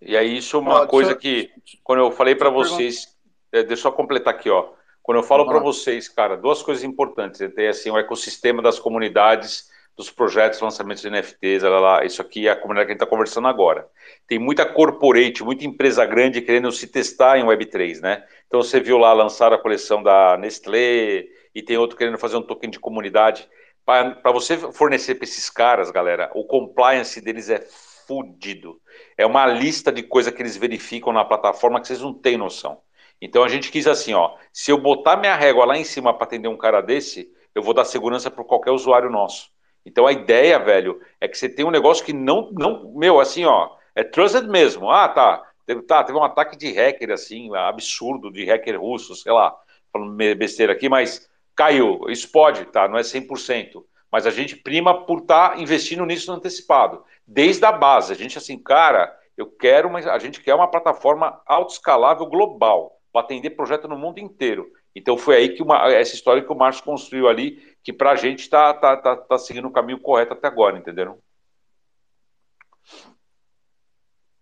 [0.00, 1.50] E aí, isso é uma ah, coisa que,
[1.82, 3.16] quando eu falei para vocês,
[3.50, 4.72] é, deixa eu completar aqui, ó.
[5.02, 7.40] Quando eu falo para vocês, cara, duas coisas importantes.
[7.40, 12.20] É ter assim, o ecossistema das comunidades, dos projetos, lançamentos de NFTs, lá, lá, isso
[12.20, 13.88] aqui é a comunidade que a gente está conversando agora.
[14.26, 18.24] Tem muita corporate, muita empresa grande querendo se testar em Web3, né?
[18.46, 22.42] Então você viu lá lançar a coleção da Nestlé, e tem outro querendo fazer um
[22.42, 23.48] token de comunidade.
[23.82, 27.58] Para você fornecer para esses caras, galera, o compliance deles é
[28.06, 28.78] fudido.
[29.16, 32.82] É uma lista de coisas que eles verificam na plataforma que vocês não têm noção.
[33.22, 36.26] Então a gente quis assim, ó, se eu botar minha régua lá em cima para
[36.26, 39.48] atender um cara desse, eu vou dar segurança para qualquer usuário nosso.
[39.82, 43.46] Então a ideia, velho, é que você tem um negócio que não, não, meu, assim,
[43.46, 44.90] ó, é trusted mesmo.
[44.90, 49.32] Ah, tá, teve, tá, teve um ataque de hacker assim, absurdo de hacker russo, sei
[49.32, 49.56] lá,
[49.90, 51.26] falando besteira aqui, mas
[51.56, 52.00] caiu.
[52.08, 52.86] Isso pode, tá?
[52.86, 53.84] Não é 100%.
[54.12, 57.02] Mas a gente prima por estar tá investindo nisso no antecipado.
[57.26, 58.12] Desde a base.
[58.12, 63.22] A gente, assim, cara, eu quero uma, a gente quer uma plataforma autoescalável global para
[63.22, 64.70] atender projeto no mundo inteiro.
[64.94, 68.16] Então foi aí que uma, essa história que o Márcio construiu ali, que para a
[68.16, 71.18] gente está tá, tá, tá seguindo o caminho correto até agora, entenderam?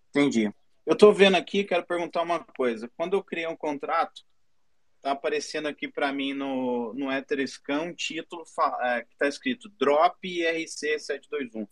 [0.09, 0.49] Entendi.
[0.85, 2.89] Eu estou vendo aqui, quero perguntar uma coisa.
[2.95, 4.21] Quando eu criei um contrato,
[5.05, 8.43] tá aparecendo aqui para mim no, no Etherscan um título
[8.81, 11.67] é, que está escrito Drop IRC 721.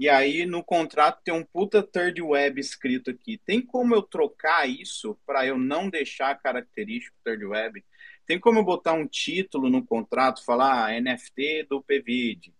[0.00, 3.38] E aí no contrato tem um puta third web escrito aqui.
[3.46, 7.84] Tem como eu trocar isso para eu não deixar característico third web?
[8.26, 12.52] Tem como eu botar um título no contrato, falar ah, NFT do PVID?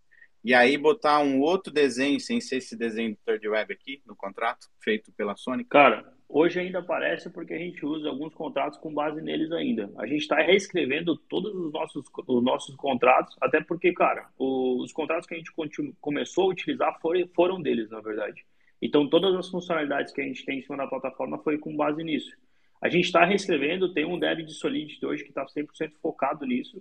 [0.45, 4.15] E aí botar um outro desenho, sem ser esse desenho do third web aqui no
[4.15, 5.65] contrato, feito pela Sony?
[5.65, 9.91] Cara, Hoje ainda aparece porque a gente usa alguns contratos com base neles ainda.
[9.97, 15.27] A gente está reescrevendo todos os nossos, os nossos contratos, até porque, cara, os contratos
[15.27, 15.51] que a gente
[16.01, 18.45] começou a utilizar foi, foram deles, na verdade.
[18.81, 22.05] Então, todas as funcionalidades que a gente tem em cima da plataforma foi com base
[22.05, 22.31] nisso.
[22.81, 26.81] A gente está reescrevendo, tem um dev de Solidity hoje que está 100% focado nisso,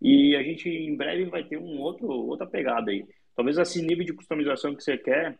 [0.00, 3.06] e a gente em breve vai ter um outro, outra pegada aí.
[3.34, 5.38] Talvez esse nível de customização que você quer,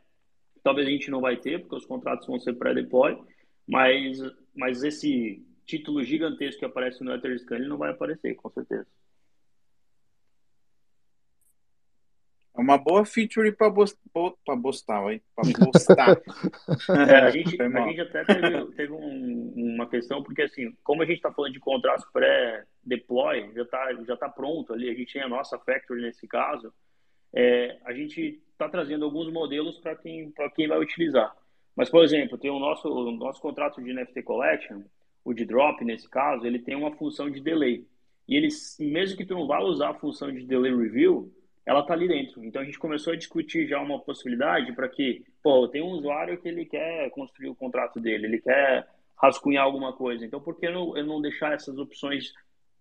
[0.62, 3.16] talvez a gente não vai ter, porque os contratos vão ser pré-deploy,
[3.73, 4.18] mas,
[4.55, 8.86] mas esse título gigantesco que aparece no Etherscan, ele não vai aparecer, com certeza.
[12.55, 16.20] É uma boa feature para para postar, aí, para postar.
[17.09, 21.07] é, a, gente, a gente até teve, teve um, uma questão, porque assim, como a
[21.07, 25.23] gente está falando de contratos pré-deploy, já está já tá pronto ali, a gente tem
[25.23, 26.70] a nossa factory nesse caso,
[27.33, 31.34] é, a gente está trazendo alguns modelos para quem, quem vai utilizar.
[31.75, 34.83] Mas, por exemplo, tem o nosso, o nosso contrato de NFT Collection,
[35.25, 37.86] o de drop nesse caso, ele tem uma função de delay.
[38.28, 41.33] E ele, mesmo que tu não vá usar a função de delay review,
[41.65, 42.44] ela está ali dentro.
[42.44, 46.41] Então a gente começou a discutir já uma possibilidade para que, pô, tem um usuário
[46.41, 48.89] que ele quer construir o contrato dele, ele quer
[49.20, 50.25] rascunhar alguma coisa.
[50.25, 52.33] Então por que não, eu não deixar essas opções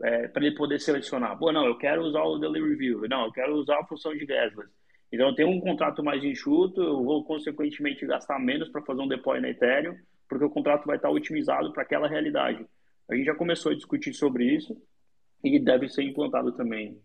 [0.02, 1.38] é, para ele poder selecionar?
[1.38, 4.26] Pô, não, eu quero usar o Daily Review, não, eu quero usar a função de
[4.26, 4.72] Gasless.
[5.12, 9.08] Então eu tenho um contrato mais enxuto, eu vou consequentemente gastar menos para fazer um
[9.08, 9.96] deploy na Ethereum,
[10.30, 12.66] porque o contrato vai estar otimizado para aquela realidade.
[13.10, 14.76] A gente já começou a discutir sobre isso
[15.44, 16.98] e deve ser implantado também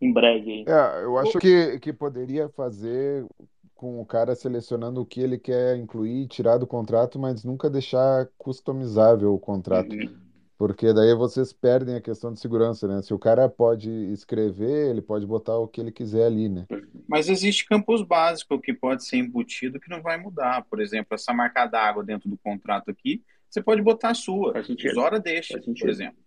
[0.00, 0.64] em breve.
[0.68, 3.26] É, eu acho que, que poderia fazer
[3.74, 8.26] com o cara selecionando o que ele quer incluir, tirar do contrato, mas nunca deixar
[8.38, 9.92] customizável o contrato.
[9.92, 10.25] Uhum.
[10.58, 13.02] Porque daí vocês perdem a questão de segurança, né?
[13.02, 16.66] Se o cara pode escrever, ele pode botar o que ele quiser ali, né?
[17.06, 20.64] Mas existe campos básicos que pode ser embutido que não vai mudar.
[20.68, 24.54] Por exemplo, essa marca d'água dentro do contrato aqui, você pode botar a sua.
[24.54, 24.98] Faz sentido.
[24.98, 26.25] Hora deixa, por exemplo.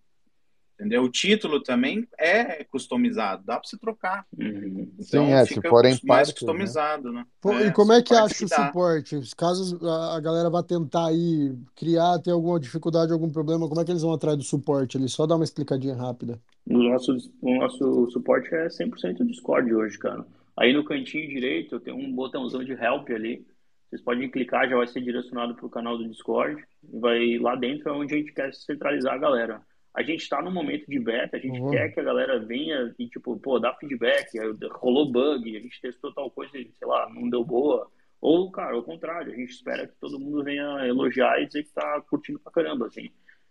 [0.79, 1.03] Entendeu?
[1.03, 4.25] O título também é customizado, dá para você trocar.
[4.37, 4.89] Uhum.
[4.97, 6.33] Então, Sim, é, se forem mais partes, né?
[6.39, 7.25] customizado, né?
[7.43, 7.67] né?
[7.67, 9.19] e como é que acha o suporte?
[9.35, 13.91] Caso a galera vá tentar aí criar, ter alguma dificuldade, algum problema, como é que
[13.91, 15.09] eles vão atrás do suporte ali?
[15.09, 16.39] Só dá uma explicadinha rápida.
[16.65, 20.25] O nosso, o nosso suporte é 100% Discord hoje, cara.
[20.57, 23.45] Aí no cantinho direito tem um botãozão de help ali.
[23.89, 26.63] Vocês podem clicar, já vai ser direcionado para o canal do Discord.
[26.89, 30.41] E vai lá dentro é onde a gente quer centralizar a galera a gente está
[30.41, 31.71] no momento de beta, a gente uhum.
[31.71, 34.37] quer que a galera venha e, tipo, pô, dá feedback,
[34.71, 37.89] rolou bug, a gente testou tal coisa e, sei lá, não deu boa.
[38.21, 41.71] Ou, cara, ao contrário, a gente espera que todo mundo venha elogiar e dizer que
[41.71, 43.09] tá curtindo pra caramba, assim.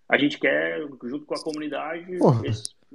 [0.08, 2.18] A gente quer, junto com a comunidade,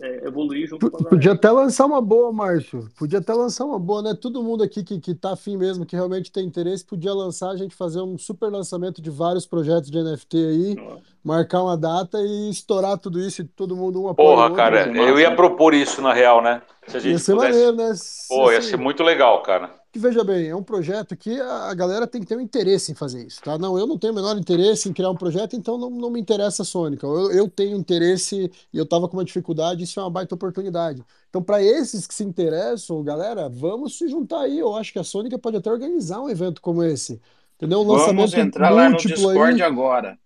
[0.02, 2.90] é, evoluir junto com a Podia até lançar uma boa, Márcio.
[2.98, 4.18] Podia até lançar uma boa, né?
[4.20, 7.56] Todo mundo aqui que, que tá afim mesmo, que realmente tem interesse, podia lançar, a
[7.56, 10.76] gente fazer um super lançamento de vários projetos de NFT aí,
[11.24, 14.30] marcar uma data e estourar tudo isso e todo mundo um apoio.
[14.30, 16.64] Porra, cara, eu ia propor isso na real, né?
[16.88, 17.54] Se a gente ia ser pudesse...
[17.54, 17.94] maneiro, né?
[18.28, 21.72] Pô, ia assim, ser muito legal, cara que veja bem, é um projeto que a
[21.76, 23.60] galera tem que ter um interesse em fazer isso, tá?
[23.60, 26.20] Não, eu não tenho o menor interesse em criar um projeto, então não, não me
[26.20, 27.06] interessa a Sônica.
[27.06, 31.06] Eu, eu tenho interesse e eu tava com uma dificuldade, isso é uma baita oportunidade.
[31.30, 34.58] Então, para esses que se interessam, galera, vamos se juntar aí.
[34.58, 37.22] Eu acho que a Sônica pode até organizar um evento como esse.
[37.56, 37.82] Entendeu?
[37.82, 39.62] Um vamos entrar lá no Discord aí.
[39.62, 40.18] agora.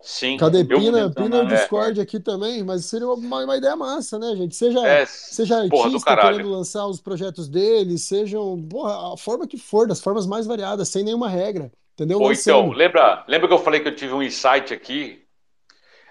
[0.00, 0.36] Sim.
[0.36, 1.10] Cadê Pina?
[1.10, 2.02] Pina no Discord é.
[2.02, 4.54] aqui também, mas seria uma, uma, ideia massa, né, gente?
[4.54, 9.88] Seja, é, seja artista querendo lançar os projetos dele, sejam porra, a forma que for,
[9.88, 11.72] das formas mais variadas, sem nenhuma regra.
[11.94, 12.20] Entendeu?
[12.20, 15.24] Ou então, lembra, lembra que eu falei que eu tive um insight aqui?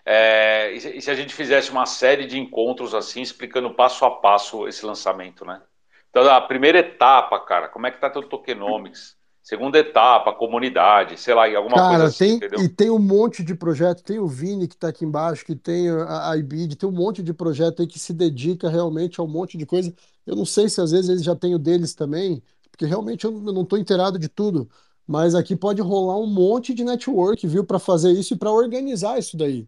[0.03, 4.67] É, e se a gente fizesse uma série de encontros assim, explicando passo a passo
[4.67, 5.61] esse lançamento, né?
[6.09, 9.14] Então, a primeira etapa, cara, como é que tá teu tokenomics?
[9.45, 12.59] Segunda etapa, comunidade, sei lá, alguma Cara, coisa assim, tem, entendeu?
[12.61, 15.87] E tem um monte de projeto, tem o Vini que está aqui embaixo, que tem
[15.87, 19.27] a, a IBID, tem um monte de projeto aí que se dedica realmente a um
[19.27, 19.93] monte de coisa.
[20.25, 22.41] Eu não sei se às vezes eles já têm o deles também,
[22.71, 24.67] porque realmente eu não estou inteirado de tudo,
[25.07, 29.19] mas aqui pode rolar um monte de network, viu, para fazer isso e para organizar
[29.19, 29.67] isso daí.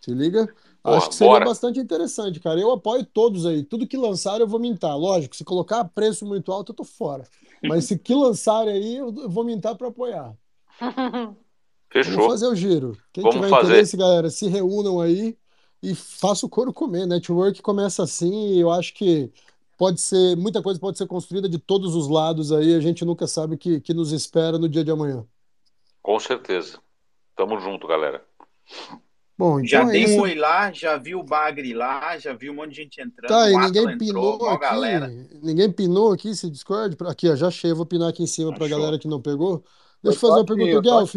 [0.00, 0.52] Se liga?
[0.82, 1.44] Acho que seria bora.
[1.44, 2.58] bastante interessante, cara.
[2.58, 3.62] Eu apoio todos aí.
[3.62, 4.96] Tudo que lançar eu vou mintar.
[4.96, 7.24] Lógico, se colocar preço muito alto, eu tô fora.
[7.62, 10.34] Mas se que lançarem aí, eu vou mintar para apoiar.
[11.90, 12.14] Fechou.
[12.14, 12.96] Vamos fazer o giro.
[13.12, 13.68] Quem Vamos tiver fazer.
[13.72, 15.36] interesse, galera, se reúnam aí
[15.82, 17.06] e faça o couro comer.
[17.06, 19.32] Network começa assim e eu acho que
[19.76, 22.74] pode ser, muita coisa pode ser construída de todos os lados aí.
[22.74, 25.24] A gente nunca sabe o que, que nos espera no dia de amanhã.
[26.02, 26.78] Com certeza.
[27.34, 28.22] Tamo junto, galera.
[29.38, 30.14] Bom, então já é tem isso.
[30.14, 33.28] um oi lá, já viu o Bagre lá, já viu um monte de gente entrando.
[33.28, 34.60] Tá, e ninguém pinou entrou, aqui.
[34.62, 35.06] Galera.
[35.40, 36.96] Ninguém pinou aqui esse Discord.
[37.06, 37.72] Aqui, ó, já achei.
[37.72, 39.62] Vou pinar aqui em cima para a galera que não pegou.
[40.02, 41.14] Deixa eu fazer uma pergunta, o Guelph.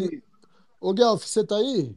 [0.80, 1.96] Ô, Guelph, você tá aí?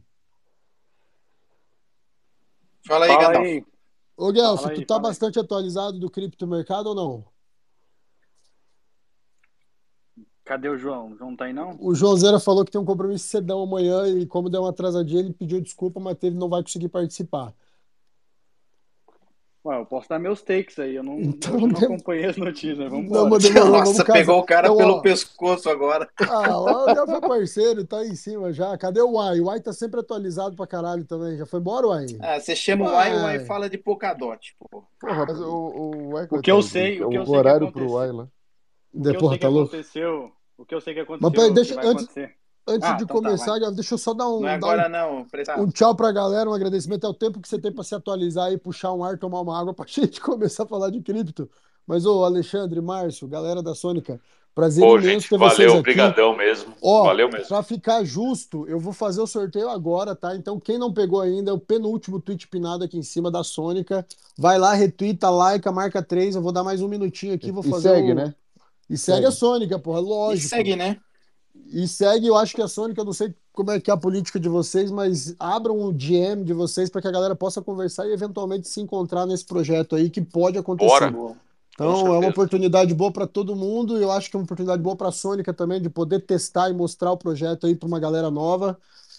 [2.87, 3.67] Fala aí, Gandalf.
[4.17, 5.45] Ô, Guelph, tu tá bastante aí.
[5.45, 7.34] atualizado do criptomercado ou não?
[10.45, 11.11] Cadê o João?
[11.11, 11.75] O João não tá aí, não?
[11.79, 15.19] O João Zera falou que tem um compromisso cedão amanhã e, como deu uma atrasadinha,
[15.19, 17.51] ele pediu desculpa, mas teve, não vai conseguir participar.
[19.65, 22.87] Ué, eu posso dar meus takes aí, eu não, então, eu não acompanhei as notícias,
[22.87, 26.07] vamos não, mas demorou, Nossa, pegou o cara então, pelo ó, pescoço agora.
[26.29, 28.77] Ah, o já foi parceiro, tá aí em cima já.
[28.77, 29.39] Cadê o Uai?
[29.39, 31.35] O Uai tá sempre atualizado pra caralho também.
[31.35, 32.05] Já foi embora, Uai?
[32.21, 34.83] Ah, você chama o Uai, o Uai fala de Polkadot, pô.
[34.99, 36.27] Porra, mas o, o Uai...
[36.29, 38.27] O que eu sei, o que eu sei horário pro Uai lá.
[38.93, 41.53] O que eu sei que tá aconteceu, o que eu sei que aconteceu, mas, peraí,
[41.53, 42.07] deixa, antes,
[42.67, 44.39] Antes ah, de então tá, começar, tá, deixa eu só dar um.
[44.39, 45.63] Não é agora, um, não.
[45.63, 47.05] Um tchau pra galera, um agradecimento.
[47.05, 49.59] É o tempo que você tem para se atualizar e puxar um ar, tomar uma
[49.59, 51.47] água pra gente começar a falar de cripto.
[51.85, 54.19] Mas, ô, Alexandre, Márcio, galera da Sônica,
[54.55, 55.79] prazer Pô, imenso gente, ter valeu, vocês aqui.
[55.79, 56.73] Obrigadão mesmo.
[56.81, 57.47] Ó, valeu mesmo.
[57.47, 60.35] Pra ficar justo, eu vou fazer o sorteio agora, tá?
[60.35, 64.03] Então, quem não pegou ainda, é o penúltimo tweet pinado aqui em cima da Sônica.
[64.35, 66.35] Vai lá, retweeta, like, marca 3.
[66.35, 67.89] Eu vou dar mais um minutinho aqui, vou fazer.
[67.89, 68.15] E segue, o...
[68.15, 68.33] né?
[68.89, 70.45] E segue, segue, a Sônica, porra, lógico.
[70.45, 70.97] E segue, né?
[71.67, 73.97] E segue, eu acho que a Sonic, eu não sei como é que é a
[73.97, 78.05] política de vocês, mas abram o DM de vocês para que a galera possa conversar
[78.07, 81.11] e eventualmente se encontrar nesse projeto aí que pode acontecer.
[81.11, 81.35] Bora.
[81.73, 84.81] Então é uma oportunidade boa para todo mundo e eu acho que é uma oportunidade
[84.81, 87.99] boa para a Sônica também de poder testar e mostrar o projeto aí para uma
[87.99, 88.77] galera nova.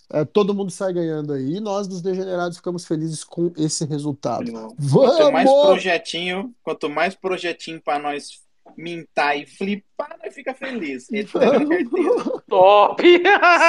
[0.09, 1.57] É, todo mundo sai ganhando aí.
[1.57, 4.51] E nós dos Degenerados ficamos felizes com esse resultado.
[4.79, 5.17] Vamos!
[5.17, 8.46] Quanto mais projetinho, quanto mais projetinho para nós
[8.77, 11.09] mintar e flipar, nós fica feliz.
[12.49, 13.03] Top!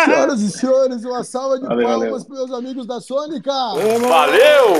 [0.05, 3.51] Senhoras e senhores, uma salva de valeu, palmas para meus amigos da Sônica.
[3.51, 4.73] Valeu!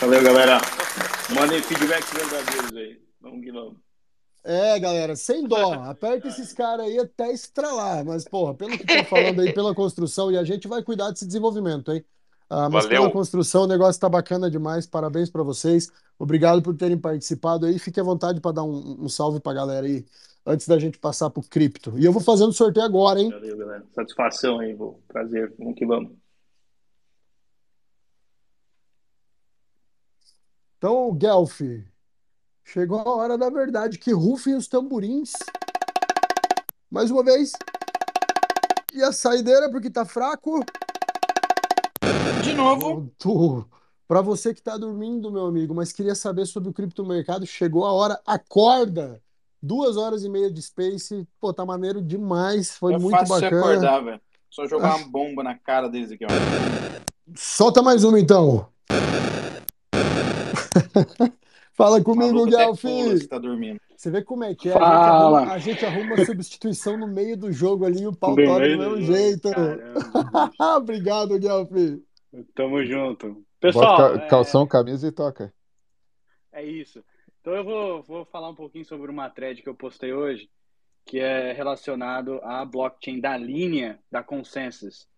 [0.00, 0.60] Valeu, galera.
[1.34, 3.00] Mandem feedbacks verdadeiros aí.
[3.20, 3.76] Vamos que vamos.
[4.44, 5.72] É, galera, sem dó.
[5.74, 8.04] Aperta esses caras aí até estralar.
[8.04, 11.26] Mas, porra, pelo que estão falando aí, pela construção, e a gente vai cuidar desse
[11.26, 12.04] desenvolvimento, hein?
[12.54, 13.00] Ah, mas Valeu.
[13.00, 14.86] pela construção, o negócio está bacana demais.
[14.86, 15.90] Parabéns para vocês.
[16.18, 17.78] Obrigado por terem participado aí.
[17.78, 20.04] Fique à vontade para dar um, um salve para a galera aí,
[20.44, 21.98] antes da gente passar para o cripto.
[21.98, 23.30] E eu vou fazendo sorteio agora, hein?
[23.30, 23.86] Valeu, galera.
[23.94, 25.02] Satisfação aí, vou.
[25.08, 25.50] Prazer.
[25.58, 26.12] Vamos que vamos.
[30.76, 31.62] Então, Guelph,
[32.64, 33.98] chegou a hora da verdade.
[33.98, 35.32] Que rufem os tamborins.
[36.90, 37.52] Mais uma vez.
[38.92, 40.62] E a saideira, porque tá fraco
[42.52, 43.10] de novo.
[44.06, 47.92] Para você que está dormindo, meu amigo, mas queria saber sobre o criptomercado, chegou a
[47.92, 49.22] hora, acorda!
[49.62, 53.60] Duas horas e meia de Space, pô, tá maneiro demais, foi é muito fácil bacana.
[53.60, 54.20] acordar, velho.
[54.50, 56.28] Só jogar uma bomba na cara deles aqui, ó.
[57.34, 58.66] Solta mais uma, então.
[61.72, 63.04] Fala comigo, Galfi.
[63.04, 63.80] Você tá dormindo.
[63.96, 64.72] Você vê como é que é?
[64.72, 68.12] A gente, arruma, a gente, arruma, uma substituição no meio do jogo ali e o
[68.12, 69.48] pau toca do mesmo jeito.
[70.76, 72.02] Obrigado, Galfi.
[72.54, 73.44] Tamo junto.
[73.60, 74.14] Pessoal.
[74.14, 74.66] Bota calção, é...
[74.66, 75.52] camisa e toca.
[76.52, 77.04] É isso.
[77.40, 80.48] Então eu vou, vou falar um pouquinho sobre uma thread que eu postei hoje,
[81.04, 85.08] que é relacionado à blockchain da linha da Consensus.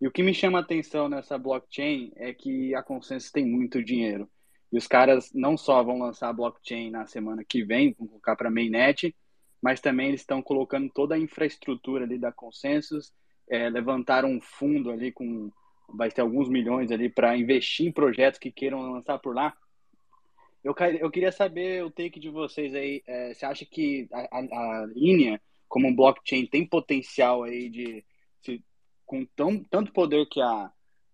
[0.00, 3.82] E o que me chama a atenção nessa blockchain é que a Consensus tem muito
[3.82, 4.28] dinheiro.
[4.72, 8.36] E os caras não só vão lançar a blockchain na semana que vem, vão colocar
[8.36, 9.14] para mainnet,
[9.60, 13.12] mas também eles estão colocando toda a infraestrutura ali da Consensus,
[13.48, 15.50] é, levantaram um fundo ali com
[15.94, 19.56] vai ter alguns milhões ali para investir em projetos que queiram lançar por lá.
[20.62, 23.02] Eu, eu queria saber o take de vocês aí.
[23.06, 28.04] É, você acha que a, a, a, linha como um blockchain tem potencial aí de,
[28.42, 28.62] se,
[29.06, 30.70] com tão, tanto poder que a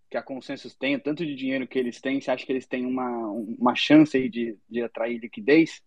[0.08, 2.86] que a Consensus tem, tanto de dinheiro que eles têm, você acha que eles têm
[2.86, 5.82] uma, uma chance aí de, de atrair liquidez?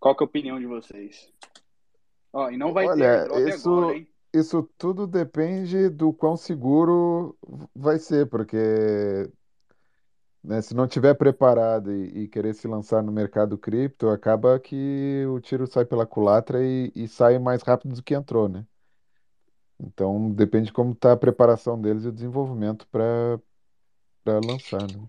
[0.00, 1.30] Qual que é a opinião de vocês?
[2.32, 3.70] Ó, e não vai Olha, ter isso...
[3.70, 4.06] agora?
[4.38, 7.36] Isso tudo depende do quão seguro
[7.74, 9.30] vai ser, porque
[10.42, 15.24] né, se não tiver preparado e, e, querer se lançar no mercado cripto, acaba que
[15.28, 18.64] o tiro sai pela culatra e, e sai mais rápido do que entrou, né?
[19.78, 23.40] Então depende de como está a preparação deles e o desenvolvimento para
[24.24, 25.06] para lançar, né?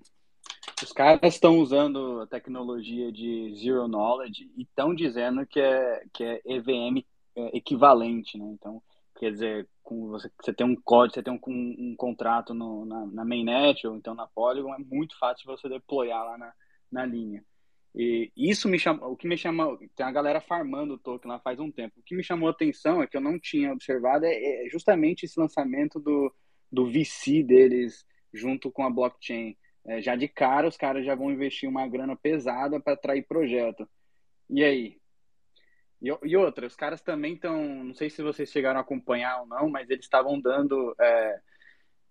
[0.84, 6.24] Os caras estão usando a tecnologia de Zero Knowledge e estão dizendo que é, que
[6.24, 7.04] é EVM
[7.36, 8.46] é, equivalente, né?
[8.52, 8.82] Então,
[9.18, 12.86] quer dizer, com você, você tem um código, você tem um, um, um contrato no,
[12.86, 16.54] na, na, mainnet ou então na Polygon, é muito fácil você deployar lá na,
[16.92, 17.44] na linha.
[17.96, 21.40] E isso me chama, o que me chama, tem a galera farmando o token lá
[21.40, 22.00] faz um tempo.
[22.00, 25.26] O que me chamou a atenção é que eu não tinha observado é, é justamente
[25.26, 26.32] esse lançamento do,
[26.72, 29.58] do VC deles junto com a blockchain.
[29.86, 33.90] É, já de cara, os caras já vão investir uma grana pesada para atrair projeto.
[34.50, 34.98] E aí,
[36.02, 39.48] e, e outra, os caras também estão, não sei se vocês chegaram a acompanhar ou
[39.48, 41.40] não, mas eles estavam dando é,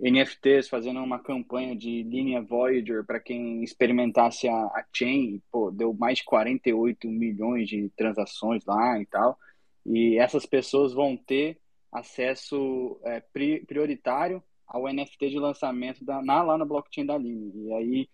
[0.00, 5.94] NFTs, fazendo uma campanha de linha Voyager para quem experimentasse a, a chain, pô, deu
[5.94, 9.38] mais de 48 milhões de transações lá e tal.
[9.84, 11.58] E essas pessoas vão ter
[11.92, 13.22] acesso é,
[13.66, 17.52] prioritário ao NFT de lançamento da, na, lá na blockchain da Line.
[17.54, 18.08] E aí,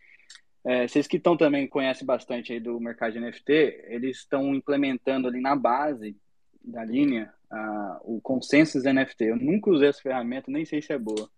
[0.64, 5.26] é, vocês que estão também conhecem bastante aí do mercado de NFT, eles estão implementando
[5.26, 6.16] ali na base
[6.64, 9.24] da linha uh, o Consensus NFT.
[9.24, 11.28] Eu nunca usei essa ferramenta, nem sei se é boa.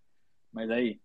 [0.51, 0.99] Mas aí.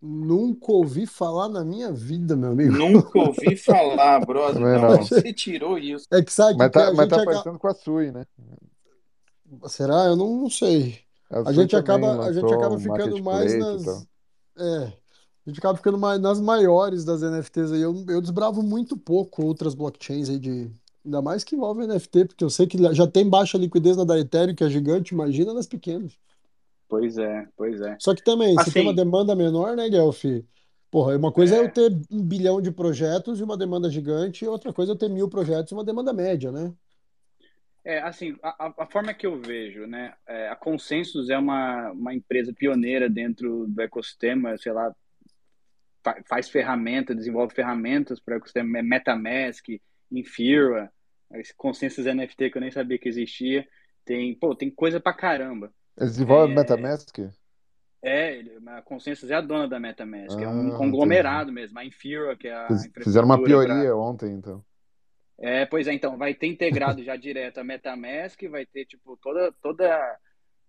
[0.00, 2.72] Nunca ouvi falar na minha vida, meu amigo.
[2.72, 4.58] Nunca ouvi falar, brother.
[4.58, 4.96] Não, não.
[4.96, 6.06] Você tirou isso.
[6.10, 8.24] É que sabe mas tá, mas tá parecendo com a Sui, né?
[9.66, 10.06] Será?
[10.06, 11.00] Eu não, não sei.
[11.30, 14.06] A, a gente acaba, a gente acaba ficando mais nas.
[14.58, 14.99] É.
[15.46, 17.80] A gente acaba ficando mais nas maiores das NFTs aí.
[17.80, 20.70] Eu, eu desbravo muito pouco outras blockchains aí de.
[21.04, 24.18] Ainda mais que envolve NFT, porque eu sei que já tem baixa liquidez na da
[24.18, 26.12] Ethereum, que é gigante, imagina nas pequenas.
[26.86, 27.96] Pois é, pois é.
[27.98, 30.24] Só que também, assim, se tem uma demanda menor, né, Guelph?
[30.90, 31.58] Porra, uma coisa é.
[31.58, 34.94] é eu ter um bilhão de projetos e uma demanda gigante, e outra coisa é
[34.94, 36.70] eu ter mil projetos e uma demanda média, né?
[37.82, 42.12] É, assim, a, a forma que eu vejo, né, é, a Consensus é uma, uma
[42.12, 44.94] empresa pioneira dentro do ecossistema, sei lá,
[46.26, 49.66] faz ferramentas, desenvolve ferramentas para o ecossistema, MetaMask,
[50.10, 50.90] Infira,
[51.34, 53.66] esse Consensus NFT que eu nem sabia que existia,
[54.04, 55.72] tem, pô, tem coisa pra caramba.
[55.96, 57.18] Eles desenvolvem é, MetaMask?
[58.02, 61.60] É, a Consensus é a dona da MetaMask, ah, é um ah, conglomerado entendi.
[61.60, 62.68] mesmo, a Infira, que é a
[63.02, 63.96] Fizeram uma pioria pra...
[63.96, 64.64] ontem, então.
[65.38, 69.52] É, pois é, então, vai ter integrado já direto a MetaMask, vai ter, tipo, toda,
[69.62, 70.18] toda,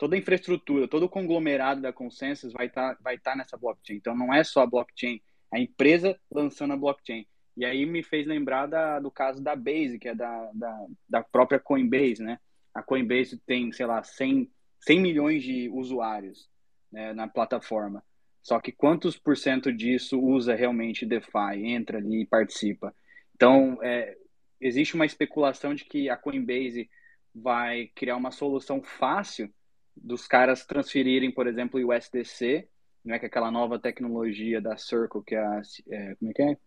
[0.01, 3.97] toda a infraestrutura, todo o conglomerado da Consensus vai estar tá, vai tá nessa blockchain.
[3.97, 5.21] Então, não é só a blockchain,
[5.53, 7.27] a empresa lançando a blockchain.
[7.55, 11.23] E aí me fez lembrar da, do caso da Base, que é da, da, da
[11.23, 12.39] própria Coinbase, né?
[12.73, 14.49] A Coinbase tem, sei lá, 100,
[14.79, 16.49] 100 milhões de usuários
[16.91, 18.03] né, na plataforma.
[18.41, 22.91] Só que quantos por cento disso usa realmente DeFi, entra ali e participa?
[23.35, 24.17] Então, é,
[24.59, 26.89] existe uma especulação de que a Coinbase
[27.35, 29.47] vai criar uma solução fácil
[29.95, 32.67] dos caras transferirem, por exemplo, o USDC,
[33.03, 36.41] né, que é aquela nova tecnologia da Circle, que é, a, é como é que
[36.41, 36.57] é?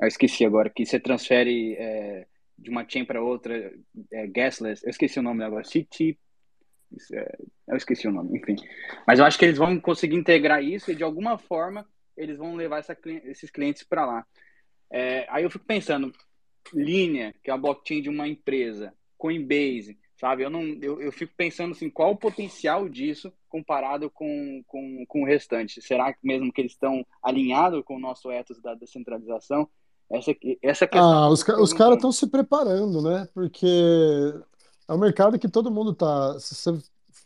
[0.00, 2.26] Eu esqueci agora, que você transfere é,
[2.58, 3.72] de uma chain para outra,
[4.12, 6.18] é, gasless, eu esqueci o nome agora, CT,
[7.12, 7.38] é,
[7.68, 8.56] eu esqueci o nome, enfim.
[9.06, 12.54] Mas eu acho que eles vão conseguir integrar isso e de alguma forma eles vão
[12.54, 14.26] levar essa, esses clientes para lá.
[14.90, 16.12] É, aí eu fico pensando,
[16.72, 20.42] linha, que é a blockchain de uma empresa, Coinbase, sabe?
[20.42, 25.22] Eu, não, eu, eu fico pensando assim, qual o potencial disso comparado com, com, com
[25.22, 25.80] o restante?
[25.80, 29.68] Será que mesmo que eles estão alinhados com o nosso ethos da descentralização?
[30.10, 31.12] Essa, essa questão.
[31.12, 33.28] Ah, os, os caras estão se preparando, né?
[33.34, 33.66] Porque
[34.88, 36.38] é um mercado que todo mundo está.
[36.38, 36.78] Se você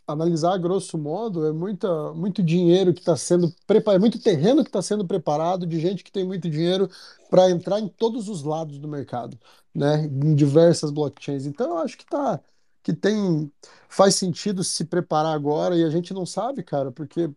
[0.07, 4.69] analisar grosso modo, é muita, muito dinheiro que está sendo preparado, é muito terreno que
[4.69, 6.89] está sendo preparado de gente que tem muito dinheiro
[7.29, 9.37] para entrar em todos os lados do mercado,
[9.73, 10.03] né?
[10.05, 11.45] Em diversas blockchains.
[11.45, 12.41] Então, eu acho que tá
[12.83, 13.51] que tem
[13.89, 17.29] faz sentido se preparar agora e a gente não sabe, cara, porque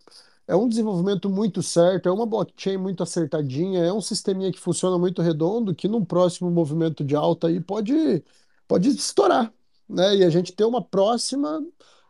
[0.46, 4.98] é um desenvolvimento muito certo, é uma blockchain muito acertadinha, é um sisteminha que funciona
[4.98, 8.22] muito redondo, que num próximo movimento de alta aí pode,
[8.68, 9.52] pode estourar,
[9.88, 10.16] né?
[10.16, 11.60] E a gente ter uma próxima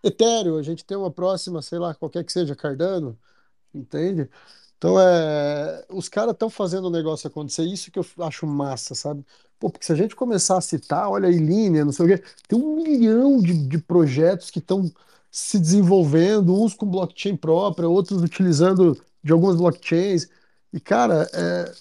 [0.03, 3.19] Ethereum, a gente tem uma próxima, sei lá, qualquer que seja, Cardano,
[3.75, 4.31] entende?
[4.79, 9.25] Então, é, os caras estão fazendo o negócio acontecer, isso que eu acho massa, sabe?
[9.59, 12.25] Pô, porque se a gente começar a citar, olha aí, linha, não sei o quê,
[12.49, 14.91] tem um milhão de, de projetos que estão
[15.31, 20.29] se desenvolvendo, uns com blockchain própria, outros utilizando de algumas blockchains.
[20.73, 21.73] E, cara, é,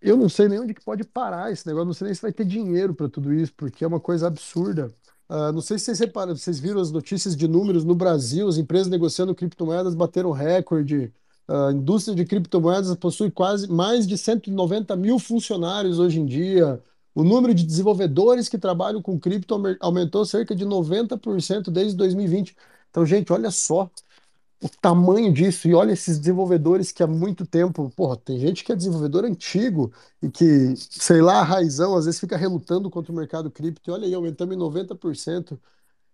[0.00, 2.32] eu não sei nem onde que pode parar esse negócio, não sei nem se vai
[2.32, 4.92] ter dinheiro para tudo isso, porque é uma coisa absurda.
[5.28, 8.58] Uh, não sei se vocês reparam, vocês viram as notícias de números no Brasil, as
[8.58, 11.12] empresas negociando criptomoedas bateram recorde.
[11.48, 16.80] A indústria de criptomoedas possui quase mais de 190 mil funcionários hoje em dia.
[17.14, 22.56] O número de desenvolvedores que trabalham com cripto aumentou cerca de 90% desde 2020.
[22.90, 23.90] Então, gente, olha só
[24.62, 28.72] o tamanho disso e olha esses desenvolvedores que há muito tempo, porra, tem gente que
[28.72, 33.14] é desenvolvedor antigo e que, sei lá, a raizão, às vezes fica relutando contra o
[33.16, 35.58] mercado cripto e olha aí, aumentamos em 90%.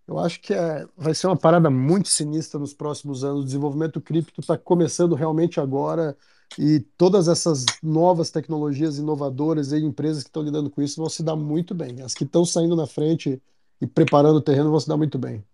[0.08, 3.42] Eu acho que é, vai ser uma parada muito sinistra nos próximos anos.
[3.42, 6.16] O desenvolvimento cripto está começando realmente agora
[6.58, 11.22] e todas essas novas tecnologias inovadoras e empresas que estão lidando com isso vão se
[11.22, 12.00] dar muito bem.
[12.00, 13.42] As que estão saindo na frente
[13.82, 15.44] e preparando o terreno vão se dar muito bem.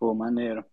[0.00, 0.64] Pô, maneiro.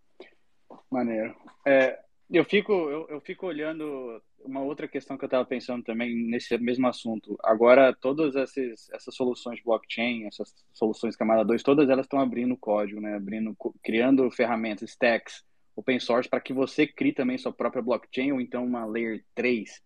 [0.89, 1.35] Maneiro.
[1.63, 1.99] É,
[2.31, 6.57] eu, fico, eu, eu, fico olhando uma outra questão que eu estava pensando também nesse
[6.57, 7.37] mesmo assunto.
[7.43, 12.99] Agora, todas essas, essas soluções blockchain, essas soluções camada 2, todas elas estão abrindo código,
[13.01, 13.15] né?
[13.15, 15.43] abrindo, criando ferramentas, stacks,
[15.75, 19.81] open source, para que você crie também sua própria blockchain ou então uma layer 3.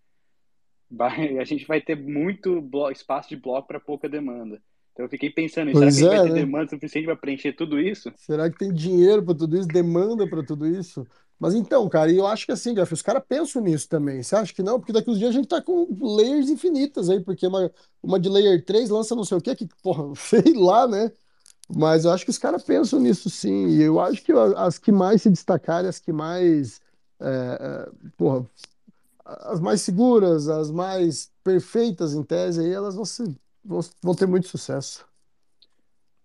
[0.89, 4.61] Vai, a gente vai ter muito espaço de bloco para pouca demanda.
[4.93, 6.45] Então eu fiquei pensando, Pois será que é, vai ter né?
[6.45, 8.11] demanda suficiente para preencher tudo isso?
[8.15, 11.05] Será que tem dinheiro para tudo isso, demanda para tudo isso?
[11.39, 14.23] Mas então, cara, e eu acho que assim, Jeff, os caras pensam nisso também.
[14.23, 14.79] Você acha que não?
[14.79, 18.27] Porque daqui uns dias a gente tá com layers infinitas aí, porque uma, uma de
[18.27, 21.11] layer 3 lança não sei o quê, que, porra, sei lá, né?
[21.69, 23.67] Mas eu acho que os caras pensam nisso sim.
[23.67, 26.81] E eu acho que as que mais se destacarem, as que mais,
[27.19, 28.45] é, é, porra,
[29.25, 33.29] as mais seguras, as mais perfeitas em tese, aí elas vão, ser,
[33.63, 35.05] vão, vão ter muito sucesso.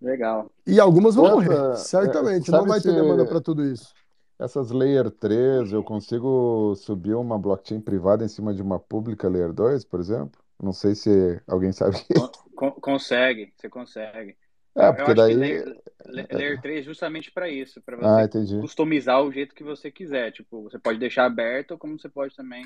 [0.01, 0.51] Legal.
[0.67, 2.51] E algumas vão morrer, é, certamente.
[2.51, 3.93] Não vai ter demanda se para tudo isso.
[4.39, 9.52] Essas Layer 3 eu consigo subir uma blockchain privada em cima de uma pública Layer
[9.52, 10.41] 2, por exemplo?
[10.62, 11.97] Não sei se alguém sabe.
[12.12, 14.36] Con- con- consegue, você consegue.
[14.77, 15.36] É, Eu, porque daí.
[15.36, 18.57] Layer, Layer 3 é justamente para isso, para Ah, você entendi.
[18.59, 20.33] customizar o jeito que você quiser.
[20.33, 22.65] Tipo, você pode deixar aberto, como você pode também.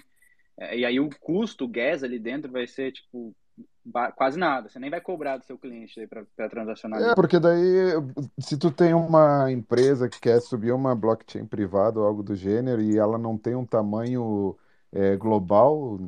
[0.59, 3.37] é, E aí o custo, o gas ali dentro vai ser, tipo,
[4.17, 4.69] quase nada.
[4.69, 7.93] Você nem vai cobrar do seu cliente para transacionar É, porque daí,
[8.39, 12.81] se tu tem uma empresa que quer subir uma blockchain privada ou algo do gênero
[12.83, 14.57] e ela não tem um tamanho
[14.93, 15.99] é, global,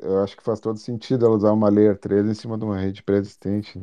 [0.00, 2.78] eu acho que faz todo sentido ela usar uma Layer 3 em cima de uma
[2.78, 3.78] rede pré-existente.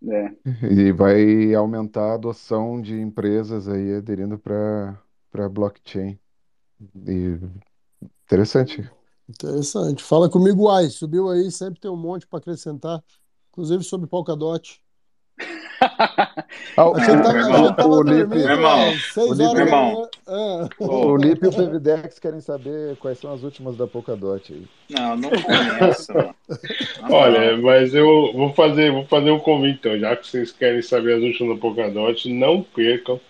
[0.00, 0.26] né?
[0.26, 6.18] É, E vai aumentar a adoção de empresas aí aderindo para para blockchain.
[7.06, 7.38] E
[8.24, 8.90] interessante.
[9.28, 10.02] Interessante.
[10.02, 10.88] Fala comigo, Ai.
[10.88, 13.02] Subiu aí, sempre tem um monte para acrescentar,
[13.50, 14.82] inclusive sobre Polkadot.
[16.76, 19.42] Ah, o, Meu achei irmão, o, o Lipe, dormindo meu irmão, às o 6 Lipe,
[19.42, 20.08] horas meu da irmão, manhã.
[20.26, 20.68] Ah.
[20.78, 24.66] o ô, Lipe e o PVDEX querem saber quais são as últimas da Polkadot aí.
[24.90, 25.30] não, não.
[25.30, 26.34] Na
[27.10, 31.16] Olha, mas eu vou fazer, vou fazer um convite então, já que vocês querem saber
[31.16, 33.20] as últimas da Polkadot, não percam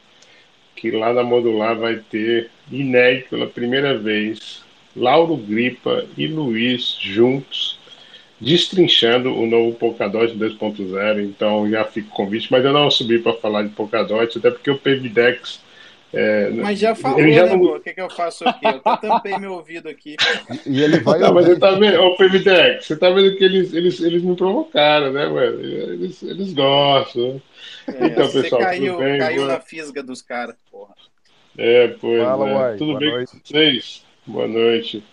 [0.76, 4.64] que lá na Modular vai ter, inédito pela primeira vez,
[4.97, 7.78] Lauro Gripa e Luiz juntos,
[8.40, 11.24] destrinchando o novo Polkadot 2.0.
[11.24, 14.70] Então já fica o convite, mas eu não subi para falar de Polkadot, até porque
[14.70, 15.60] o PVDEX,
[16.16, 17.74] é, Mas já falou, ele já né, não?
[17.74, 18.64] O que que eu faço aqui?
[18.64, 20.14] Eu até tampei meu ouvido aqui.
[20.64, 24.00] E, ele vai Não, mas tá vendo, ô PVDEX, você tá vendo que eles, eles,
[24.00, 25.60] eles me provocaram, né, mano?
[25.60, 27.42] Eles, eles gostam.
[27.89, 29.18] É, Então, você pessoal, tudo caiu, bem?
[29.18, 30.94] caiu na fisga dos caras, porra.
[31.58, 32.55] É, pois Fala, é.
[32.55, 32.76] uai.
[32.76, 33.32] Tudo bem com noite.
[33.44, 34.03] vocês?
[34.26, 35.04] Boa noite.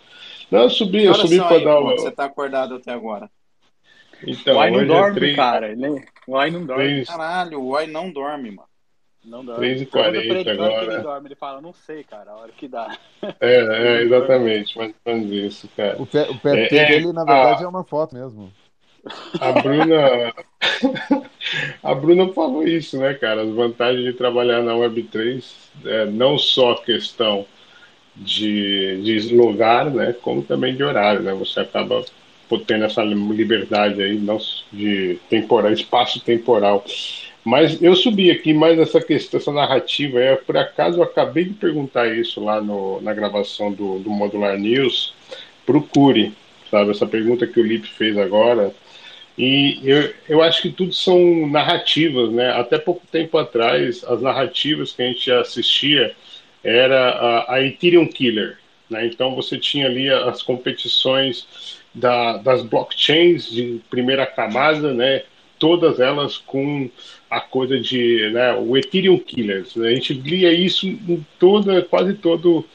[0.49, 2.11] Não, eu subi, eu subi para dar que você uma.
[2.11, 3.30] tá acordado até agora?
[4.25, 5.72] Então, o Ai não hoje é dorme, 3, cara.
[5.72, 6.83] Ele- O Ai não dorme.
[6.83, 8.67] 3, Caralho, o Uai não dorme, mano.
[9.23, 9.61] Não dorme.
[9.61, 11.03] 3 e Pergunta pra 40 ele que hora que ele agora.
[11.03, 11.27] dorme.
[11.27, 12.98] Ele fala, não sei, cara, a hora que dá.
[13.40, 16.01] É, é, exatamente, mais ou menos isso, cara.
[16.01, 18.51] O, P- o É, PT é, dele, na verdade, a, é uma foto mesmo.
[19.40, 20.33] a Bruna,
[21.83, 23.41] a Bruna falou isso, né, cara?
[23.43, 25.43] As vantagens de trabalhar na Web3
[25.85, 27.45] é não só questão
[28.15, 31.33] de, de lugar, né, como também de horário, né?
[31.33, 32.03] Você acaba
[32.67, 34.19] tendo essa liberdade aí,
[34.72, 36.83] de temporal, espaço temporal.
[37.43, 41.53] Mas eu subi aqui mais essa questão, essa narrativa, é, por acaso eu acabei de
[41.53, 45.14] perguntar isso lá no, na gravação do, do Modular News
[45.93, 46.33] Curi,
[46.69, 46.91] sabe?
[46.91, 48.73] Essa pergunta que o Lipe fez agora.
[49.38, 52.51] E eu, eu acho que tudo são narrativas, né?
[52.51, 56.14] Até pouco tempo atrás, as narrativas que a gente assistia
[56.64, 58.57] era a, a Ethereum Killer,
[58.90, 59.06] né?
[59.06, 65.23] Então você tinha ali as competições da, das blockchains de primeira camada, né?
[65.57, 66.90] Todas elas com
[67.30, 69.75] a coisa de né, o Ethereum Killers.
[69.75, 69.90] Né?
[69.90, 72.65] A gente lia isso em toda, quase todo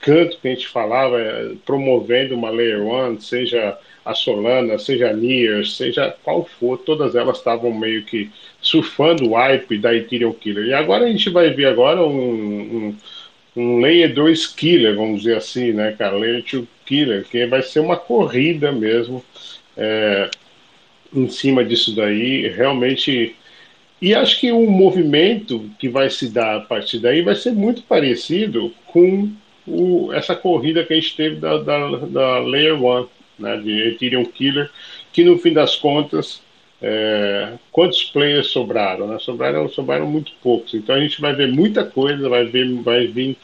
[0.00, 5.12] canto que a gente falava, eh, promovendo uma Layer One, seja a Solana, seja a
[5.12, 10.66] Near, seja qual for, todas elas estavam meio que surfando o hype da Ethereum Killer.
[10.66, 12.96] E agora a gente vai ver agora um, um,
[13.56, 16.16] um Layer 2 Killer, vamos dizer assim, né, cara?
[16.16, 19.24] Layer 2 Killer, que vai ser uma corrida mesmo
[19.76, 20.30] é,
[21.12, 23.34] em cima disso daí, realmente.
[24.00, 27.82] E acho que o movimento que vai se dar a partir daí vai ser muito
[27.82, 29.32] parecido com
[29.66, 34.24] o, essa corrida que a gente teve da, da, da Layer 1, né, de Ethereum
[34.26, 34.70] Killer,
[35.12, 36.42] que no fim das contas,
[36.80, 39.06] é, quantos players sobraram?
[39.06, 39.18] Né?
[39.18, 40.74] Sobraram, sobraram muito poucos.
[40.74, 43.36] Então a gente vai ver muita coisa, vai ver, vai vir.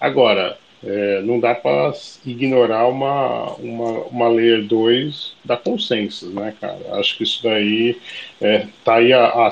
[0.00, 1.92] Agora, é, não dá para
[2.26, 6.78] ignorar uma, uma, uma Layer 2 da Consensus, né, cara?
[6.92, 7.96] Acho que isso daí
[8.40, 9.50] é, tá aí a, a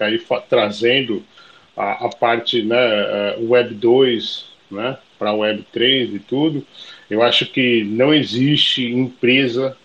[0.00, 1.22] aí trazendo
[1.76, 6.66] a, a parte né, Web 2 né, para Web 3 e tudo.
[7.08, 9.76] Eu acho que não existe empresa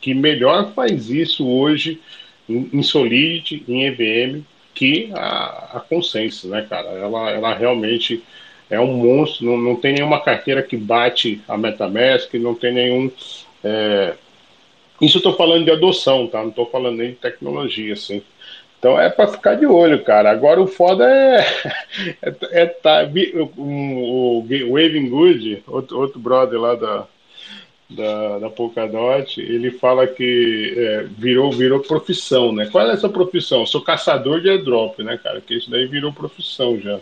[0.00, 2.00] que melhor faz isso hoje
[2.48, 4.42] em, Solidity, em EVM,
[4.74, 6.88] que a, a Consensus, né, cara?
[6.90, 8.22] Ela, ela realmente
[8.68, 13.10] é um monstro, não, não tem nenhuma carteira que bate a MetaMask, não tem nenhum
[13.64, 14.14] é,
[15.00, 16.40] Isso eu estou falando de adoção, tá?
[16.40, 18.22] Não estou falando nem de tecnologia, assim.
[18.78, 20.30] Então é para ficar de olho, cara.
[20.30, 21.40] Agora o foda é,
[22.22, 23.08] é, é tá,
[23.56, 27.06] o, o Waving Good, outro, outro brother lá da,
[27.88, 32.66] da, da Polkadot, ele fala que é, virou, virou profissão, né?
[32.66, 33.60] Qual é essa profissão?
[33.60, 35.40] Eu sou caçador de airdrop, né, cara?
[35.40, 37.00] Que isso daí virou profissão já.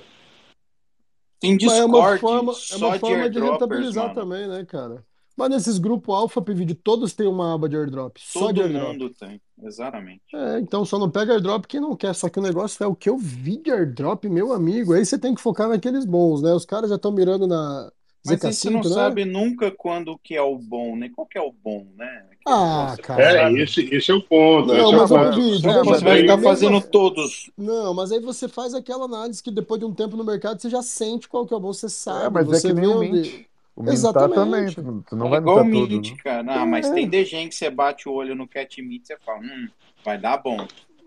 [1.40, 4.14] Tem Discord, é uma forma, é uma forma de, de rentabilizar mano.
[4.14, 5.04] também, né, cara?
[5.36, 8.16] Mas nesses grupos Alpha PVD, todos têm uma aba de airdrop.
[8.18, 8.92] Só Todo de airdrop.
[8.92, 10.22] mundo tem, exatamente.
[10.32, 12.14] É, então só não pega airdrop quem não quer.
[12.14, 14.92] Só que o negócio é o que eu vi de airdrop, meu amigo.
[14.92, 16.52] Aí você tem que focar naqueles bons, né?
[16.54, 17.90] Os caras já estão mirando na
[18.26, 18.88] Mas aí você não né?
[18.88, 21.10] sabe nunca quando que é o bom, né?
[21.14, 22.24] Qual que é o bom, né?
[22.46, 23.22] Ah, cara.
[23.42, 24.66] É, esse, esse é o ponto.
[24.68, 25.36] Não, esse mas é o o ponto.
[25.36, 27.50] PVD, Só que você vai ficar fazendo todos.
[27.56, 30.68] Não, mas aí você faz aquela análise que depois de um tempo no mercado você
[30.68, 32.26] já sente qual que é o bom, você sabe.
[32.26, 33.46] É, mas você é que nem o Mint.
[33.76, 34.64] O Mint tá também.
[34.64, 34.74] Exatamente.
[34.76, 36.16] Tu, tu não É vai igual o tudo, Mint, né?
[36.22, 36.66] cara.
[36.66, 36.94] Mas É.
[36.94, 39.68] tem desenho que você bate o olho no Cat Meat e você fala, hum,
[40.04, 40.66] vai dar bom.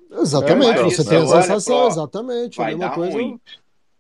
[0.10, 2.60] Exatamente, É, você tem a sensação, exatamente.
[2.60, 3.14] A Vai mesma dar coisa.
[3.14, 3.40] ruim.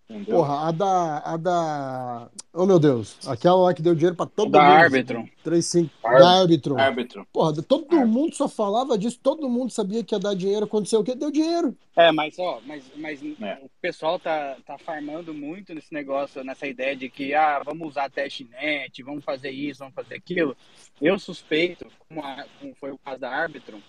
[0.09, 0.37] Entendeu?
[0.37, 1.17] Porra, a da.
[1.19, 2.29] A da.
[2.53, 4.71] Oh meu Deus, aquela lá que deu dinheiro pra todo Da mundo.
[4.83, 5.27] Arbitrum.
[5.43, 6.77] 3, 5, Ar- da Arbitrum.
[6.79, 7.27] Árbitro.
[7.33, 11.03] Porra, todo mundo só falava disso, todo mundo sabia que ia dar dinheiro, aconteceu o
[11.03, 11.13] quê?
[11.13, 11.75] Deu dinheiro.
[11.95, 13.59] É, mas ó, mas, mas É.
[13.61, 18.09] o pessoal tá, tá farmando muito nesse negócio, nessa ideia de que ah, vamos usar
[18.09, 20.55] testnet, vamos fazer isso, vamos fazer aquilo.
[21.01, 23.81] Eu suspeito, como, a- como foi o caso da Arbitrum,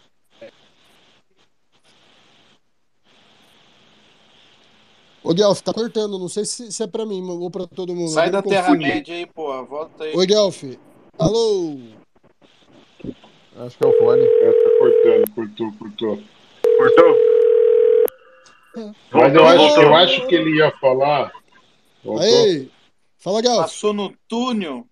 [5.28, 8.08] Ô, Guelph, tá cortando, não sei se, se é pra mim ou pra todo mundo.
[8.08, 8.40] Sai da.
[8.40, 9.62] Terra-média aí, pô.
[9.66, 10.16] Volta aí.
[10.16, 10.64] Oi, Guelph.
[11.18, 11.76] Alô?
[13.58, 14.22] Acho que é o fone.
[14.22, 16.22] É, tá cortando, cortou, cortou.
[16.78, 17.16] Cortou?
[19.12, 21.30] Mas eu acho, eu acho que ele ia falar.
[22.02, 22.24] Voltou?
[22.24, 22.70] Aí,
[23.18, 23.60] fala, Guelph.
[23.60, 24.86] Passou no túnel.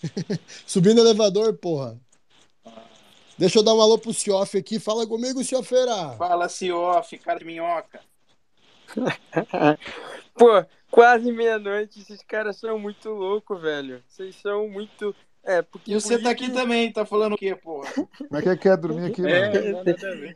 [0.64, 2.00] Subindo elevador, porra.
[3.36, 4.78] Deixa eu dar um alô pro Cioff aqui.
[4.78, 6.12] Fala comigo, Ciofeira.
[6.16, 8.00] Fala-se off, cara de minhoca.
[10.34, 14.02] Pô, quase meia-noite, esses caras são muito loucos, velho.
[14.08, 15.14] Vocês são muito.
[15.44, 15.92] É, porque.
[15.92, 17.92] E você tá aqui que- também, tá falando o quê, porra?
[17.92, 19.84] Como é que é que é dormir aqui, É, mano?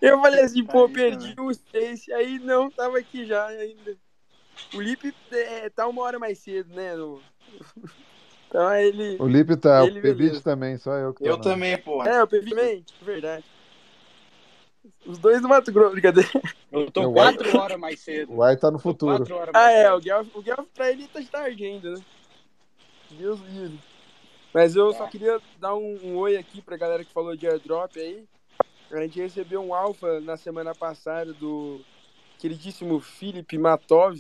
[0.01, 3.97] Eu falei assim, pô, Aí perdi o Stacy, aí não, tava aqui já ainda.
[4.75, 6.95] O Lipe é, tá uma hora mais cedo, né?
[6.95, 7.23] no-
[8.49, 9.17] Então ele.
[9.21, 10.43] O Lipe tá, Ele, o beleza.
[10.43, 11.43] também, só eu que tô Eu não.
[11.45, 12.11] também, porra.
[12.11, 13.45] É, o PV também, verdade.
[15.05, 16.29] Os dois do Mato Grosso, brincadeira.
[16.73, 18.33] Eu tô Eu- quatro horas mais cedo.
[18.35, 19.17] O Ai tá no futuro.
[19.19, 21.91] quatro horas mais Ah, é, o Guelph, o Guelph pra ele tá de tarde ainda,
[21.93, 22.03] né?
[23.11, 23.79] Deus livre.
[24.55, 27.97] Mas eu só queria dar um, um oi aqui pra galera que falou de airdrop
[27.99, 28.25] aí.
[28.91, 31.81] A gente recebeu um alfa na semana passada do
[32.39, 34.17] queridíssimo Felipe Matov,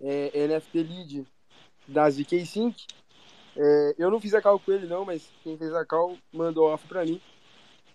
[0.00, 1.26] é, NFT Lead
[1.86, 2.86] da ZK Sync.
[3.56, 6.68] É, eu não fiz a call com ele não, mas quem fez a call mandou
[6.68, 7.20] alfa pra mim.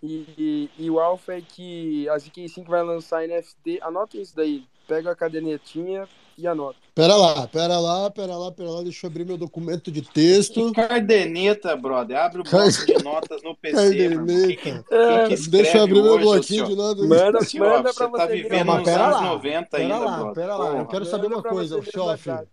[0.02, 3.78] E, e- o alfa é que a ZK Sync vai lançar NFT.
[3.82, 4.64] Anotem isso daí.
[4.88, 6.76] Pega a cadernetinha e anota.
[6.92, 8.82] Pera lá, pera lá, pera lá, pera lá.
[8.82, 10.54] Deixa eu abrir meu documento de texto.
[10.54, 12.16] Que cardeneta, brother.
[12.18, 13.94] Abre o bloco de notas no PC,
[14.58, 17.00] que escreve Deixa eu abrir meu bloquinho de nada.
[17.02, 18.58] Manda, manda você pra tá você vivendo.
[18.58, 20.34] Não, mas nos pera anos lá, 90 Pera ainda, lá, brother.
[20.34, 20.78] pera lá.
[20.78, 21.76] Eu quero saber Manda uma coisa.
[21.76, 22.48] WhatsApp.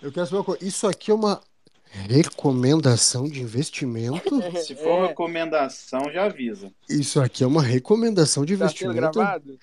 [0.00, 0.64] Eu quero saber uma coisa.
[0.64, 1.40] Isso aqui é uma
[1.90, 4.40] recomendação de investimento?
[4.62, 5.08] Se for É.
[5.08, 6.72] recomendação, já avisa.
[6.88, 8.94] Isso aqui é uma recomendação de Tá investimento?
[9.12, 9.58] gravado?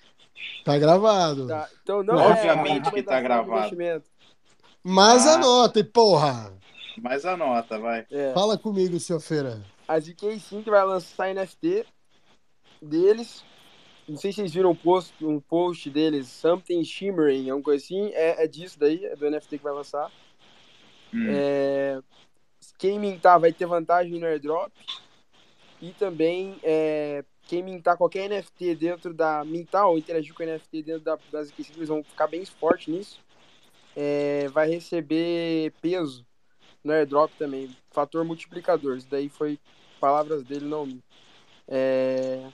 [0.66, 1.48] Tá gravado.
[1.48, 1.70] Tá.
[1.82, 3.76] Então não Obviamente é que tá gravado.
[4.84, 5.36] Mas Ah.
[5.36, 6.54] anote, porra.
[7.02, 8.06] Mas anota, vai.
[8.12, 8.34] É.
[8.34, 9.62] Fala comigo, seu feira.
[9.88, 11.86] A ZK Sync vai lançar NFT
[12.82, 13.44] deles.
[14.08, 18.10] Não sei se vocês viram um post, um post deles, Something Shimmering, alguma coisa assim.
[18.14, 20.12] É, é disso daí, é do NFT que vai lançar.
[21.14, 21.28] Hum.
[21.30, 22.02] É,
[22.78, 24.72] quem mintar vai ter vantagem no airdrop.
[25.82, 29.44] E também é, quem mintar qualquer NFT dentro da.
[29.44, 32.90] Mintar ou interagir com NFT dentro da, das ZK Sync, eles vão ficar bem forte
[32.90, 33.20] nisso.
[33.96, 36.26] É, vai receber peso
[36.84, 37.76] no airdrop também.
[37.92, 38.98] Fator multiplicador.
[38.98, 39.60] Isso daí foi
[40.00, 40.88] palavras dele, não.
[41.68, 42.46] É...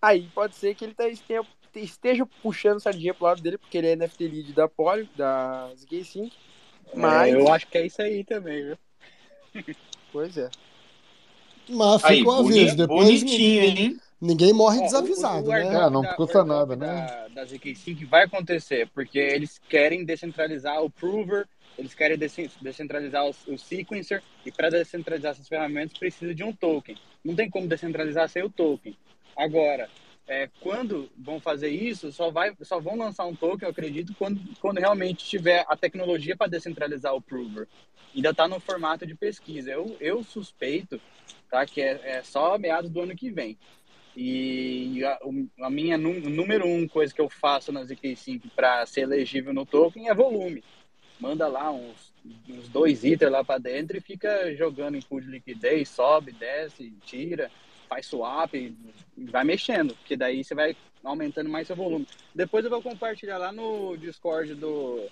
[0.00, 3.88] Aí pode ser que ele tá, esteja, esteja puxando sardinha pro lado dele, porque ele
[3.88, 6.32] é NFT lead da Poly, da ZK5.
[6.94, 7.32] Mas.
[7.34, 8.78] É, eu acho que é isso aí também, viu?
[10.12, 10.48] Pois é.
[11.68, 12.76] Mas fica um boni- aviso.
[12.76, 14.00] Depois bonitinho, ninguém, hein?
[14.20, 15.66] ninguém morre Ó, o- desavisado, o, o né?
[15.68, 17.06] É, não da- custa o airdrop nada, né?
[17.06, 21.46] Da, da ZK5 vai acontecer, porque eles querem descentralizar o Prover,
[21.78, 26.96] eles querem descentralizar o, o Sequencer, e para descentralizar essas ferramentas precisa de um token.
[27.24, 28.96] Não tem como descentralizar sem o token.
[29.36, 29.88] Agora,
[30.26, 34.40] é, quando vão fazer isso, só, vai, só vão lançar um token, eu acredito, quando,
[34.60, 37.66] quando realmente tiver a tecnologia para descentralizar o Prover.
[38.14, 39.70] Ainda está no formato de pesquisa.
[39.70, 41.00] Eu, eu suspeito
[41.50, 43.58] tá, que é, é só meados do ano que vem.
[44.14, 45.18] E a,
[45.62, 50.08] a minha número um coisa que eu faço na ZK5 para ser elegível no token
[50.08, 50.62] é volume.
[51.18, 52.12] Manda lá uns,
[52.48, 56.92] uns dois itens lá para dentro e fica jogando em pool de liquidez, sobe, desce,
[57.06, 57.50] tira,
[57.92, 58.54] faz swap,
[59.30, 62.06] vai mexendo, porque daí você vai aumentando mais seu volume.
[62.34, 65.06] Depois eu vou compartilhar lá no Discord do,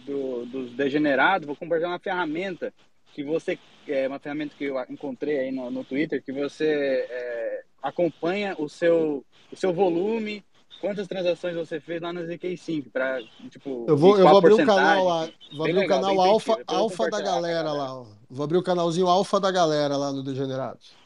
[0.00, 2.72] do, dos degenerados, vou compartilhar uma ferramenta
[3.12, 7.62] que você é uma ferramenta que eu encontrei aí no, no Twitter que você é,
[7.82, 10.42] acompanha o seu o seu volume
[10.80, 13.20] quantas transações você fez lá no ZK5 para
[13.50, 17.08] tipo eu vou eu vou abrir o canal lá vou abrir o canal alfa alfa
[17.08, 18.06] da galera lá ó.
[18.28, 21.03] vou abrir o canalzinho alfa da galera lá no Degenerados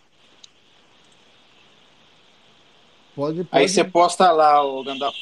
[3.19, 3.49] pode, pode...
[3.51, 5.17] aí você posta lá o Gandalf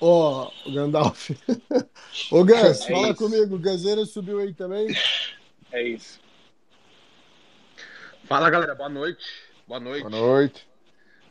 [0.00, 1.30] Ó, oh, o Gandalf.
[2.30, 3.16] Ô, Gans, é fala isso.
[3.16, 3.56] comigo.
[3.56, 4.88] O Gazeira subiu aí também?
[5.72, 6.20] É isso.
[8.24, 8.74] Fala, galera.
[8.74, 9.24] Boa noite.
[9.66, 10.02] Boa noite.
[10.02, 10.68] Boa noite.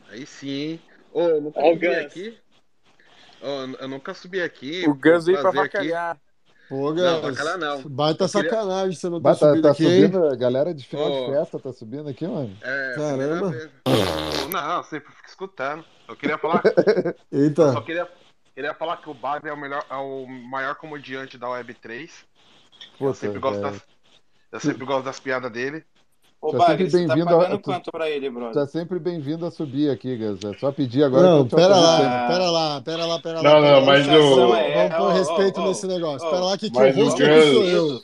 [0.10, 0.80] Aí sim.
[1.14, 2.38] Ô, oh, eu nunca oh, subi aqui.
[3.42, 4.88] Oh, eu nunca subi aqui.
[4.88, 6.20] O Gans veio pra vacalhar.
[6.70, 7.22] Pô, Gans.
[7.22, 7.82] Não, bacalhar não.
[7.84, 11.26] Baita sacanagem você não tá, tá subindo tá aqui, subindo, A galera de final oh.
[11.26, 12.56] de festa tá subindo aqui, mano.
[12.62, 13.52] É, Caramba.
[14.52, 15.86] Não, sempre fico escutando.
[16.08, 16.64] Eu queria falar...
[17.32, 17.62] Eita.
[17.62, 18.08] Eu só queria
[18.56, 22.10] ele ia falar que o Bagre é o, melhor, é o maior comediante da Web3.
[22.98, 23.82] Puta, eu, sempre gosto das,
[24.52, 25.84] eu sempre gosto das piadas dele.
[26.46, 27.60] Ô, tá Bagre, você tá pagando a...
[27.60, 28.54] quanto pra ele, brother?
[28.54, 30.38] Tá sempre bem-vindo a subir aqui, Gas.
[30.44, 31.28] É só pedir agora.
[31.28, 33.44] Não, pera lá, pera lá, pera lá, pera lá.
[33.44, 34.54] Não, não, mas eu...
[34.54, 36.28] É, Vamos pôr respeito oh, nesse negócio.
[36.28, 38.02] Oh, pera lá que, que o rosto aqui sou eu.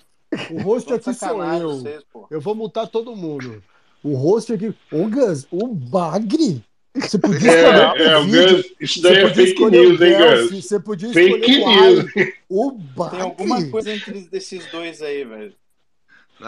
[0.49, 1.69] O rosto aqui sou eu.
[1.69, 3.61] Vocês, eu vou mutar todo mundo.
[4.03, 4.73] O rosto aqui...
[4.91, 6.63] Ô, Gas, o Bagre...
[6.95, 10.65] Você podia é, é, o Gus, isso daí é fake news, hein, Gus?
[10.65, 12.05] Você podia fake news.
[12.49, 12.71] O
[13.09, 15.53] Tem alguma coisa entre esses dois aí, velho.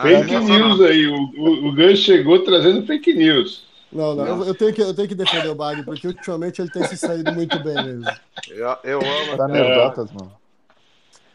[0.02, 1.08] Fake news aí.
[1.08, 3.64] O, o, o Gus chegou trazendo fake news.
[3.94, 6.72] Não, não, eu, eu, tenho que, eu tenho que defender o Bag, porque ultimamente ele
[6.72, 8.06] tem se saído muito bem mesmo.
[8.50, 9.38] Eu, eu amo.
[9.38, 10.32] Tá anedotas, mano.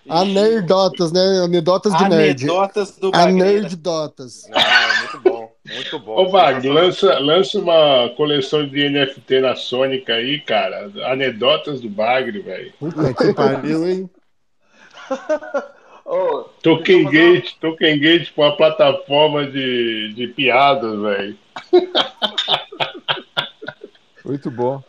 [0.09, 1.21] Anedotas, né?
[1.45, 2.45] Anedotas de nerd.
[2.45, 3.43] Anedotas do Bagre.
[3.43, 4.51] Anedotas.
[4.53, 5.53] Ah, muito bom.
[5.73, 6.17] Muito bom.
[6.17, 10.91] Ô, Bag, lança, lança uma coleção de NFT na Sônica aí, cara.
[11.05, 12.73] Anedotas do Bagre, velho.
[12.81, 14.11] Puta que pariu, hein?
[16.09, 17.61] oh, Token Gate, uma...
[17.61, 21.39] Token Gate com uma plataforma de, de piadas, velho.
[24.25, 24.83] Muito bom.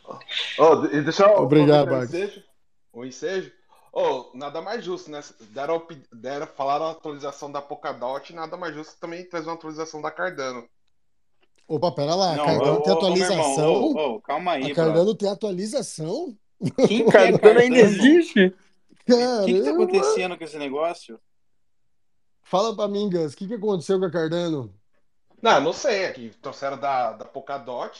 [0.57, 2.43] Oh, deixa eu Obrigado, Bag.
[2.91, 3.51] O ensejo.
[3.91, 5.21] Oh, nada mais justo, né?
[5.51, 5.81] Deram,
[6.13, 10.65] deram, falaram a atualização da Polkadot, nada mais justo também trazer uma atualização da Cardano.
[11.67, 13.73] Opa, pera lá, não, Cardano ô, tem atualização?
[13.73, 16.35] Ô, ô, calma aí, A Cardano tem atualização?
[16.87, 18.53] Quem que é Cardano ainda existe?
[19.15, 21.19] O que, que tá acontecendo com esse negócio?
[22.43, 24.73] Fala pra mim, Gus, o que, que aconteceu com a Cardano?
[25.41, 27.99] Não, não sei, é que trouxeram da, da Polkadot,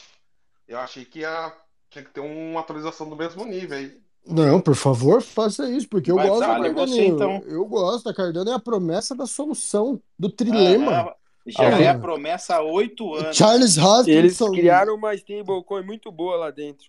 [0.66, 1.52] eu achei que ia,
[1.88, 3.98] tinha que ter uma atualização do mesmo nível aí.
[4.26, 6.74] Não, por favor, faça isso, porque eu Mas, gosto da Cardano.
[6.74, 7.42] Você, então.
[7.46, 10.92] Eu gosto, a Cardano é a promessa da solução, do trilema.
[10.92, 11.16] Ah,
[11.46, 13.36] já ah, é a promessa há oito anos.
[13.36, 14.10] Charles Hoskinson.
[14.10, 16.86] Eles criaram uma stablecoin muito boa lá dentro.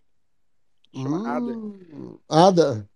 [0.94, 1.46] Chamada.
[1.46, 2.90] Hum, Ada.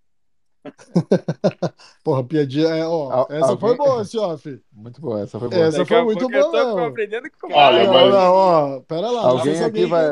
[2.04, 2.68] Porra, piadinha.
[2.68, 3.58] É, ó, essa alguém...
[3.60, 4.60] foi boa, Siof.
[4.74, 5.66] Muito boa, essa foi boa.
[5.66, 6.44] Essa foi muito boa.
[6.44, 8.14] Eu tô aprendendo com Olha, mas...
[8.14, 9.22] não, ó, pera lá.
[9.28, 10.06] Alguém aqui, vai,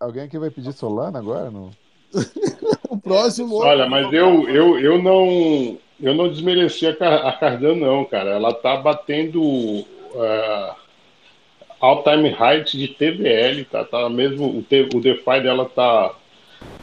[0.00, 1.50] alguém aqui vai pedir Solana agora?
[1.50, 1.70] Não?
[2.88, 3.56] o próximo.
[3.56, 5.78] Olha, mas eu, eu, eu não.
[6.00, 8.30] Eu não desmereci a, a Cardano, não, cara.
[8.30, 10.74] Ela tá batendo uh,
[11.80, 13.84] all-time high de TVL, tá?
[13.84, 14.58] tá mesmo, o,
[14.96, 16.12] o DeFi dela tá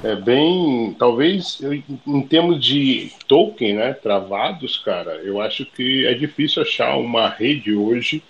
[0.04, 0.96] é, bem.
[0.98, 1.60] Talvez
[2.08, 3.94] em termos de token, né?
[3.94, 8.24] Travados, cara, eu acho que é difícil achar uma rede hoje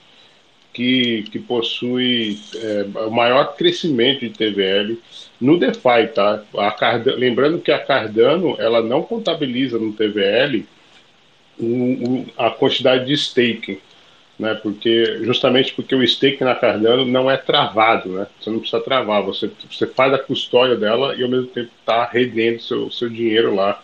[0.74, 4.98] que, que possui é, o maior crescimento de TVL
[5.40, 6.44] no DeFi, tá?
[6.78, 10.66] Cardano, lembrando que a Cardano ela não contabiliza no TVL
[12.38, 13.80] a quantidade de staking,
[14.40, 14.56] né?
[14.56, 18.28] Porque justamente porque o stake na Cardano não é travado, né?
[18.40, 22.06] Você não precisa travar, você, você faz a custódia dela e ao mesmo tempo está
[22.06, 23.82] rendendo seu seu dinheiro lá.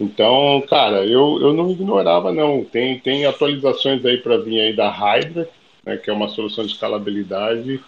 [0.00, 2.64] Então, cara, eu, eu não ignorava não.
[2.64, 5.48] Tem tem atualizações aí para vir aí da Hydra,
[5.84, 5.96] né?
[5.96, 7.80] Que é uma solução de escalabilidade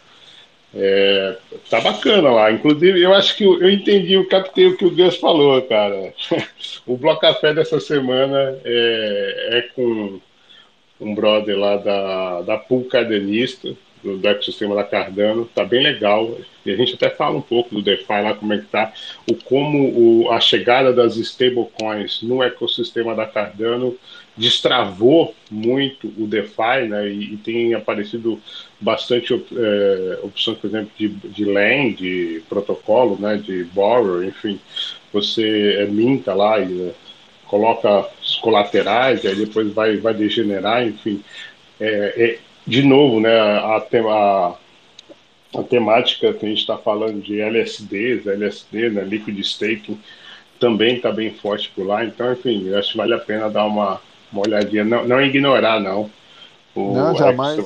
[0.74, 1.36] é,
[1.68, 2.52] tá bacana lá.
[2.52, 6.12] Inclusive, eu acho que eu, eu entendi, eu captei o que o Gus falou, cara.
[6.86, 10.20] o Bloco Café dessa semana é, é com
[11.00, 13.74] um brother lá da, da Pool Cardenista.
[14.02, 16.36] do, ecossistema da Cardano, tá bem legal.
[16.64, 18.92] E a gente até fala um pouco do DeFi lá, como é que tá,
[19.30, 23.96] o como o, a chegada das stablecoins no ecossistema da Cardano
[24.36, 27.08] destravou muito o DeFi, né?
[27.08, 28.40] E, e tem aparecido
[28.80, 33.36] bastante é, opções, por exemplo, de, de LAN, de protocolo, né?
[33.36, 34.58] De borrow, enfim.
[35.12, 36.92] Você é, minta lá e né,
[37.46, 41.22] coloca os colaterais, aí depois vai, vai degenerar, enfim.
[41.78, 43.38] É, é, de novo, né?
[43.38, 44.54] A, a,
[45.58, 49.02] a temática que a gente está falando de LSDs, LSD, né?
[49.02, 49.98] Liquid Staking,
[50.58, 52.04] também está bem forte por lá.
[52.04, 54.00] Então, enfim, acho que vale a pena dar uma
[54.32, 54.84] uma olhadinha.
[54.84, 56.10] Não, não ignorar, não.
[56.74, 57.60] O não, jamais.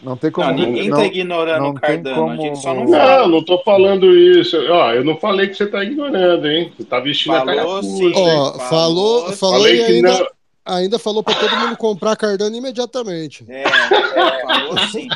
[0.00, 0.48] Não tem como.
[0.48, 2.30] Não, ninguém está ignorando o Cardano, como...
[2.32, 3.18] a gente só não fala.
[3.22, 4.56] Não, não estou falando isso.
[4.70, 6.72] Ó, eu não falei que você está ignorando, hein?
[6.76, 10.26] Você está vestindo falou, a cara sim, Ó, falou, falou, falou e ainda, não...
[10.64, 13.44] ainda falou para todo mundo comprar Cardano imediatamente.
[13.48, 15.08] É, é falou sim.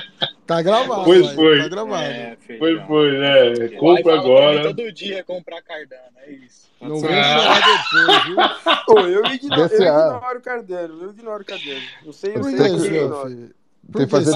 [0.47, 1.05] Tá gravado.
[1.05, 1.59] Pois foi.
[1.59, 2.05] Tá gravado.
[2.05, 3.69] É, foi, foi, né?
[3.79, 4.63] Compra agora.
[4.63, 6.67] Todo dia comprar Cardano, é isso.
[6.81, 8.37] Não vem chorar depois, viu?
[8.87, 11.81] Pô, eu, ignoro, eu ignoro o Cardano, eu ignoro o Cardano.
[12.05, 13.57] Não sei, eu sei isso, que
[13.93, 14.33] Tem que fazer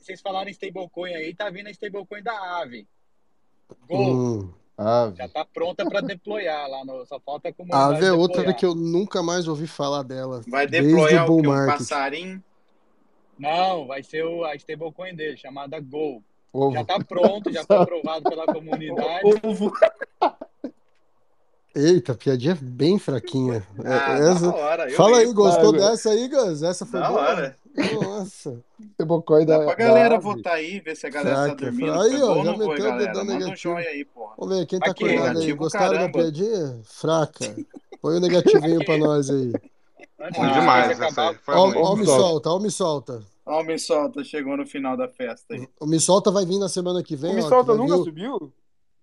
[0.00, 2.86] vocês falaram em stablecoin aí, tá vindo a stablecoin da Ave.
[3.88, 4.14] Gol.
[4.14, 5.16] Hum, Ave.
[5.16, 7.74] Já tá pronta para deployar lá, no, só falta como.
[7.74, 10.42] A Ave é outra que eu nunca mais ouvi falar dela.
[10.48, 12.42] Vai deployar o, que, um passarinho?
[13.38, 16.22] Não, vai ser o, a stablecoin dele, chamada Go.
[16.52, 16.72] Ovo.
[16.72, 19.40] Já tá pronto, já foi aprovado pela comunidade.
[19.42, 19.72] Ovo.
[21.74, 23.66] Eita, piadinha bem fraquinha.
[23.84, 24.54] É, ah, essa...
[24.54, 24.90] hora.
[24.92, 26.62] Fala aí, gostou dessa aí, Gus?
[26.62, 27.20] Essa foi da boa?
[27.20, 27.63] Hora.
[27.74, 28.60] Nossa.
[28.92, 29.58] Stablecoin da.
[29.58, 32.00] Dá pra galera votar aí, ver se a galera tá Fraca, dormindo.
[32.00, 33.56] Aí, ó, bom, já não foi, meteu o dedão Manda um negativo.
[33.56, 34.34] joinha aí, porra.
[34.38, 35.52] Vamos ver, quem tá Aqui, acordado aí?
[35.52, 36.18] Gostaram da caramba.
[36.18, 36.80] piadinha?
[36.84, 37.56] Fraca.
[38.00, 39.52] Põe o negativinho pra nós aí.
[40.34, 41.78] Foi de demais, essa aí foi Ó, muito.
[41.80, 43.22] ó o me solta, ó o me solta.
[43.46, 45.68] Ó, o Me Solta chegou no final da festa aí.
[45.78, 48.00] O me solta vai vir na semana que vem, O Me ó, Solta nunca vir
[48.00, 48.52] o- subiu?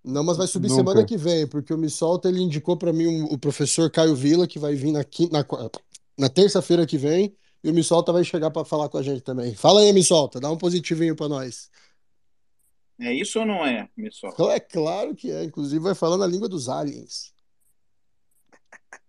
[0.04, 0.80] Não, mas vai subir Nunca.
[0.80, 4.16] semana que vem, porque o Me Solta ele indicou pra mim um- o professor Caio
[4.16, 5.70] Vila, que vai vir na, quinta, na,
[6.18, 7.32] na terça-feira que vem,
[7.64, 9.54] e o Me Solta vai chegar pra falar com a gente também.
[9.54, 11.70] Fala aí, Me Solta, dá um positivinho pra nós.
[13.00, 14.42] É isso ou não é, Me Solta?
[14.52, 17.32] É claro que é, inclusive vai falando a língua dos aliens.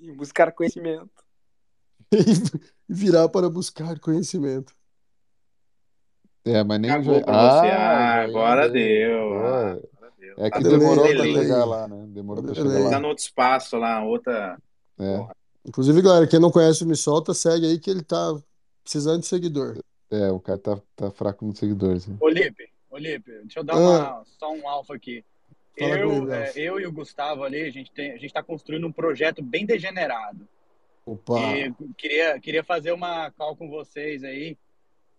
[0.00, 1.10] E buscar conhecimento.
[2.90, 4.72] E virar para buscar conhecimento.
[6.44, 7.66] É, mas nem Acabou já- pra você.
[7.66, 9.34] Ah, já- agora já- deu.
[9.44, 9.78] Ah.
[10.38, 11.34] É que Delay, demorou pra delay.
[11.34, 12.06] chegar lá, né?
[12.08, 12.84] Demorou pra chegar Delay.
[12.84, 13.00] Tá lá.
[13.00, 14.56] no outro espaço lá, outra.
[15.00, 15.26] É,
[15.68, 18.34] Inclusive, galera, quem não conhece o Me Solta, segue aí que ele tá
[18.82, 19.78] precisando de seguidor.
[20.10, 22.06] é, o cara tá, tá fraco nos seguidores.
[22.06, 22.16] né?
[22.20, 23.78] Olipe, Olipe, deixa eu dar Ah.
[23.78, 25.22] uma, só um alfa aqui.
[25.78, 28.86] Fala Eu, é, eu e o Gustavo ali, a gente, tem, a gente tá construindo
[28.86, 30.48] um projeto bem degenerado.
[31.04, 31.38] Opa!
[31.56, 34.56] E queria, queria fazer uma call com vocês aí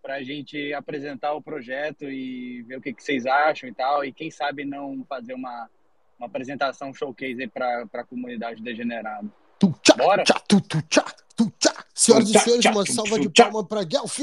[0.01, 4.03] para a gente apresentar o projeto e ver o que, que vocês acham e tal.
[4.03, 5.69] E quem sabe não fazer uma,
[6.17, 9.27] uma apresentação showcase aí para a comunidade degenerada.
[9.59, 10.23] Tu, tchá, Bora?
[10.23, 11.05] tchá, tu, tu, tchá,
[11.35, 11.73] tu, tchá.
[11.93, 14.19] Senhoras e senhores, tchá, uma salva de palmas para Guelph.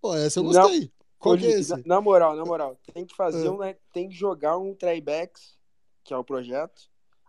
[0.00, 0.52] Pô, essa eu Não.
[0.52, 0.90] gostei.
[1.18, 1.70] Qual que é Hoje, esse?
[1.70, 3.50] na, na moral, na moral, tem que fazer Ah.
[3.52, 5.56] um, né, tem que jogar um Trybacks,
[6.04, 6.82] que é o projeto,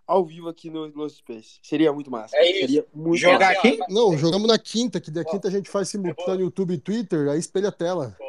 [0.05, 1.57] ao vivo aqui no Lost Space.
[1.63, 2.35] Seria muito massa.
[2.37, 2.59] É isso.
[2.61, 3.67] Seria muito Jogar massa.
[3.67, 3.79] aqui?
[3.89, 7.39] Não, jogamos na quinta, que da quinta a gente faz simultâneo YouTube e Twitter, aí
[7.39, 8.15] espelha a tela.
[8.19, 8.28] Pô,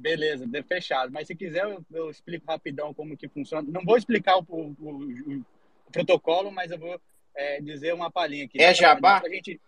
[0.00, 1.12] beleza, de fechado.
[1.12, 3.66] Mas se quiser, eu, eu explico rapidão como que funciona.
[3.70, 5.44] Não vou explicar o, o- o-
[5.86, 7.00] o protocolo, mas eu vou
[7.34, 8.60] é, dizer uma palhinha aqui.
[8.60, 9.14] É Dá pra- jabá?
[9.14, 9.60] dá pra gente-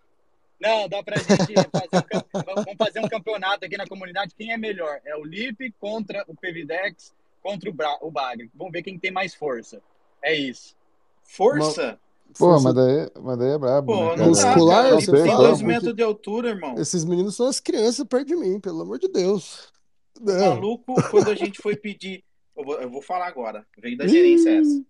[0.61, 1.29] Não, dá pra gente
[1.71, 4.35] fazer um, vamos fazer um campeonato aqui na comunidade.
[4.37, 5.01] Quem é melhor?
[5.05, 7.13] É o Lipe contra o PVDEX
[7.43, 8.51] contra o, Bra o Bagre.
[8.55, 9.83] Vamos ver quem tem mais força.
[10.23, 10.77] É isso.
[11.25, 11.99] Força?
[12.39, 14.27] Pô, Força- mas daí, mas daí é brabo, Pô, né, não?
[14.29, 15.23] Muscular, dá, cara.
[15.23, 16.75] tem dois metros de altura, irmão.
[16.79, 19.71] Esses meninos são as crianças perto de mim, pelo amor de Deus.
[20.21, 20.55] O Não.
[20.55, 22.25] maluco, quando a gente foi pedir.
[22.57, 23.67] Eu vou, eu vou falar agora.
[23.79, 24.85] Veio da gerência essa.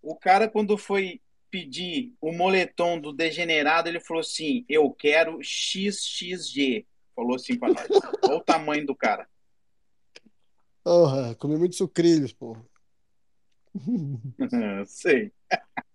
[0.00, 6.86] O cara, quando foi pedir o moletom do degenerado, ele falou assim: Eu quero XXG.
[7.14, 7.86] Falou assim pra nós.
[8.24, 9.28] Olha o tamanho do cara.
[10.82, 12.56] Porra, comi muito sucrilhos, pô.
[14.86, 15.32] Sei.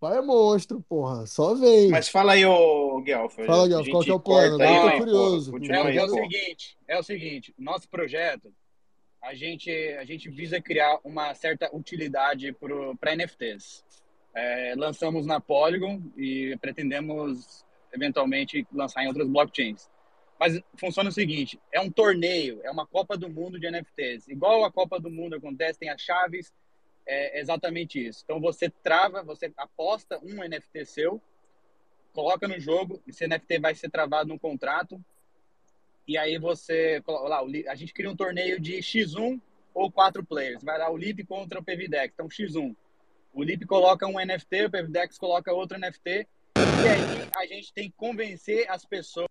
[0.00, 1.26] Pai é monstro, porra.
[1.26, 1.90] Só vem.
[1.90, 3.34] Mas fala aí, ô Guelph.
[3.34, 4.62] Fala, A Guelph, gente qual que é o plano?
[4.62, 5.50] aí, eu tô mas, curioso.
[5.50, 8.52] pô, É, aí, é o seguinte, é o seguinte, nosso projeto,
[9.20, 12.54] a gente, a gente visa criar uma certa utilidade
[13.00, 13.84] para NFTs.
[14.34, 19.90] É, lançamos na Polygon e pretendemos eventualmente lançar em outras blockchains.
[20.38, 24.28] Mas funciona o seguinte, é um torneio, é uma Copa do Mundo de NFTs.
[24.28, 26.52] Igual a Copa do Mundo acontece, tem as chaves,
[27.08, 28.22] é exatamente isso.
[28.24, 31.22] Então você trava, você aposta um NFT seu
[32.18, 35.00] coloca no jogo, esse NFT vai ser travado num contrato,
[36.04, 39.40] e aí você, lá, a gente cria um torneio de X1
[39.72, 42.74] ou quatro players, vai lá o Lip contra o PVDex, então X1.
[43.32, 47.88] O Lip coloca um NFT, o PVDex coloca outro NFT, e aí a gente tem
[47.88, 49.28] que convencer as pessoas.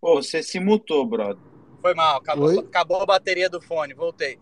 [0.00, 1.42] Pô, você se mutou, brother.
[1.80, 4.38] Foi mal, acabou, acabou a bateria do fone, voltei.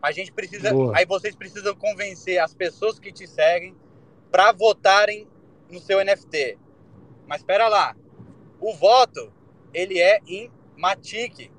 [0.00, 0.72] A gente precisa.
[0.72, 0.96] Boa.
[0.96, 3.76] Aí vocês precisam convencer as pessoas que te seguem
[4.30, 5.26] para votarem
[5.70, 6.58] no seu NFT.
[7.26, 7.96] Mas espera lá.
[8.60, 9.32] O voto,
[9.72, 11.50] ele é em Matic,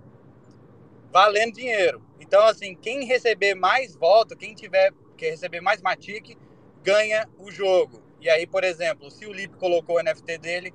[1.12, 2.02] valendo dinheiro.
[2.20, 6.38] Então, assim, quem receber mais voto, quem tiver que receber mais Matic,
[6.84, 8.02] ganha o jogo.
[8.20, 10.74] E aí, por exemplo, se o Lip colocou o NFT dele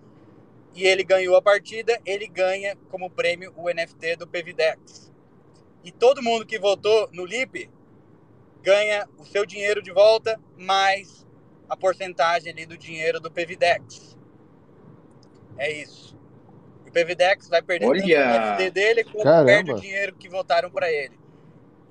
[0.75, 5.13] e ele ganhou a partida, ele ganha como prêmio o NFT do PVDex.
[5.85, 7.71] E todo mundo que votou no Lip
[8.63, 11.27] ganha o seu dinheiro de volta, mais
[11.69, 14.17] a porcentagem ali do dinheiro do PVDex.
[15.59, 16.19] É isso.
[16.87, 18.03] O PVDex vai perder Olha.
[18.03, 19.45] o NFT dele como Caramba.
[19.45, 21.19] perde o dinheiro que votaram para ele.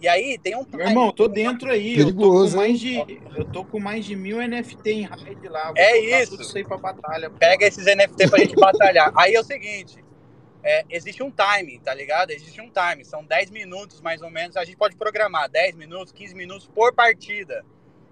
[0.02, 0.66] E aí tem um.
[0.74, 1.96] Meu irmão, tô dentro aí.
[1.96, 5.48] Perigoso, eu, tô com mais de, eu tô com mais de mil NFT em raid
[5.48, 5.68] lá.
[5.68, 6.32] Vou é isso.
[6.32, 7.30] Tudo isso aí pra batalha.
[7.30, 9.14] Pega esses NFT pra gente batalhar.
[9.16, 10.04] Aí é o seguinte:
[10.64, 12.32] é, existe um time, tá ligado?
[12.32, 13.04] Existe um time.
[13.04, 14.56] São 10 minutos mais ou menos.
[14.56, 17.66] A gente pode programar 10 minutos, 15 minutos por partida.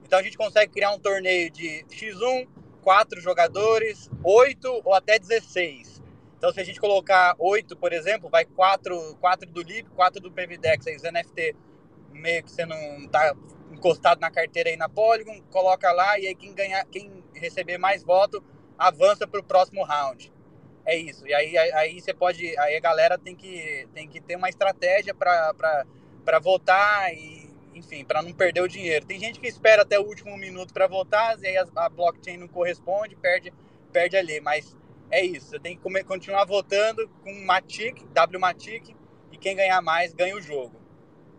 [0.03, 2.47] Então a gente consegue criar um torneio de X1,
[2.81, 6.01] 4 jogadores, 8 ou até 16.
[6.37, 10.31] Então, se a gente colocar 8, por exemplo, vai 4, 4 do LIP, 4 do
[10.31, 11.55] PVDEX, aí os NFT
[12.11, 13.35] meio que você não tá
[13.71, 18.03] encostado na carteira aí na Polygon, coloca lá e aí quem ganhar, quem receber mais
[18.03, 18.43] voto
[18.77, 20.33] avança para o próximo round.
[20.91, 21.25] É isso.
[21.25, 25.15] E aí, aí você pode, aí a galera tem que, tem que ter uma estratégia
[25.15, 25.85] para
[26.41, 29.05] votar e, enfim, para não perder o dinheiro.
[29.05, 32.35] Tem gente que espera até o último minuto para votar, e aí a, a, blockchain
[32.35, 33.53] não corresponde, perde,
[33.93, 34.41] perde ali.
[34.41, 34.75] Mas
[35.09, 35.51] é isso.
[35.51, 38.93] Você tem que continuar votando com Matic, WMatic,
[39.31, 40.75] e quem ganhar mais ganha o jogo.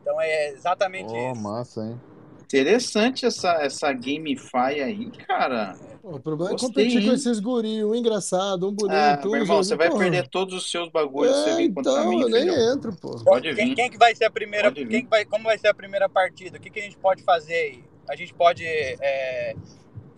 [0.01, 1.43] Então é exatamente oh, isso.
[1.43, 2.01] massa, hein?
[2.43, 5.75] Interessante essa, essa GameFi aí, cara.
[6.03, 7.09] O problema Gostei, é competir hein?
[7.09, 8.97] com esses guris, um engraçado, um bonito.
[8.97, 10.01] Ah, meu irmão, você vai porra.
[10.01, 12.73] perder todos os seus bagulhos é, você vir então, contra mim, eu nem filho.
[12.73, 13.17] entro, pô.
[13.25, 13.57] Pode vir.
[13.57, 16.59] Quem, quem, que vai ser a primeira, quem vai, como vai ser a primeira partida?
[16.59, 17.85] O que, que a gente pode fazer aí?
[18.09, 19.55] A gente pode é,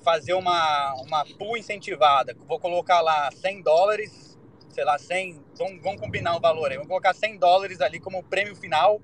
[0.02, 2.34] fazer uma, uma pool incentivada.
[2.48, 4.38] Vou colocar lá 100 dólares,
[4.70, 6.76] sei lá, 100, vamos, vamos combinar o um valor aí.
[6.76, 9.02] Vamos colocar 100 dólares ali como prêmio final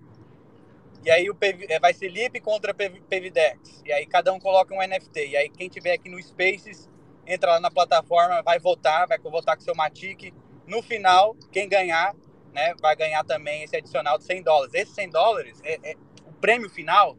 [1.04, 3.82] e aí o PV, é, vai ser LIP contra PVDEX.
[3.86, 5.28] E aí cada um coloca um NFT.
[5.28, 6.88] E aí quem tiver aqui no Spaces,
[7.26, 10.32] entra lá na plataforma, vai votar, vai votar com seu Matic.
[10.66, 12.14] No final, quem ganhar,
[12.52, 14.74] né, vai ganhar também esse adicional de 100 dólares.
[14.74, 15.94] Esse 100 dólares, é, é,
[16.26, 17.16] o prêmio final,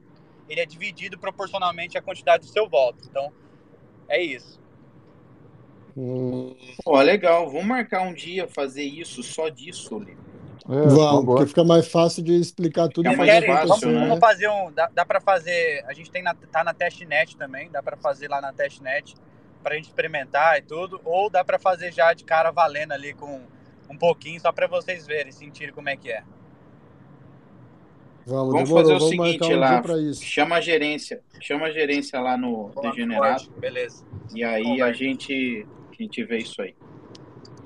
[0.48, 3.00] ele é dividido proporcionalmente à quantidade do seu voto.
[3.10, 3.34] Então,
[4.08, 4.62] é isso.
[5.98, 6.56] Hum.
[6.84, 7.50] Pô, legal.
[7.50, 10.31] Vamos marcar um dia fazer isso, só disso, Lipe.
[10.72, 13.06] É, vamos, porque fica mais fácil de explicar tudo.
[13.18, 14.20] Mais fácil, vamos, né?
[14.22, 14.72] fazer um.
[14.72, 15.84] Dá, dá para fazer.
[15.86, 19.14] A gente tem na, tá na testnet também, dá para fazer lá na testnet
[19.62, 23.14] para a gente experimentar e tudo, ou dá para fazer já de cara valendo ali
[23.14, 23.42] com
[23.90, 26.24] um pouquinho só para vocês verem, sentirem como é que é.
[28.26, 29.82] Vamos, vamos demorou, fazer o vamos seguinte um lá,
[30.22, 33.50] chama a gerência, chama a gerência lá no Boa, Degenerado.
[33.58, 34.06] Beleza.
[34.34, 36.74] E aí a gente, a gente vê isso aí.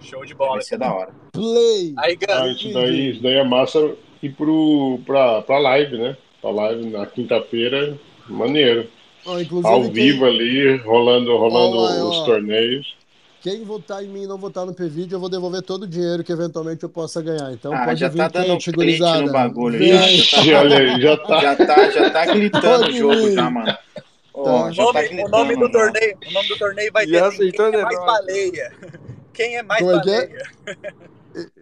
[0.05, 0.53] Show de bola.
[0.53, 1.11] Vai ser da hora.
[1.33, 1.93] Play!
[1.97, 6.17] Aí, ah, isso, daí, isso daí é massa ir pro, pra, pra live, né?
[6.41, 7.97] Pra live na quinta-feira,
[8.29, 8.87] maneiro.
[9.25, 10.27] Oh, Ao vivo quem...
[10.27, 12.95] ali, rolando, rolando oh, os torneios.
[13.41, 16.23] Quem votar em mim e não votar no PVD, eu vou devolver todo o dinheiro
[16.23, 17.51] que eventualmente eu possa ganhar.
[17.51, 19.83] Então ah, pode já vir tá dando quente, no bagulho.
[19.83, 20.07] Já,
[20.43, 21.41] já, olha aí, já tá.
[21.41, 23.77] Já tá, já tá gritando o jogo já, mano.
[24.33, 24.71] Oh, tá.
[24.71, 27.23] já o, nome, tá gritando, o, nome do torneio, o nome do torneio vai ser
[27.23, 28.73] assim, quem é mais baleia.
[29.35, 30.43] Quem é mais Como é é?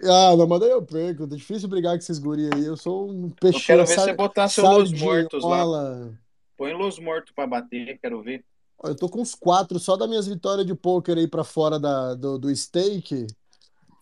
[0.04, 1.24] Ah, não, mas daí eu perco.
[1.24, 2.64] É difícil brigar com esses guri aí.
[2.64, 3.58] Eu sou um peixe.
[3.58, 6.12] Eu quero ver você botar seu Los Mortos lá.
[6.56, 8.46] Põe Los Mortos pra bater, quero ver.
[8.84, 12.14] Eu tô com uns quatro só das minhas vitórias de pôquer aí pra fora da,
[12.14, 13.26] do, do stake.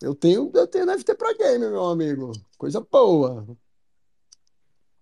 [0.01, 2.31] Eu tenho, eu tenho NFT pra game, meu amigo.
[2.57, 3.47] Coisa boa.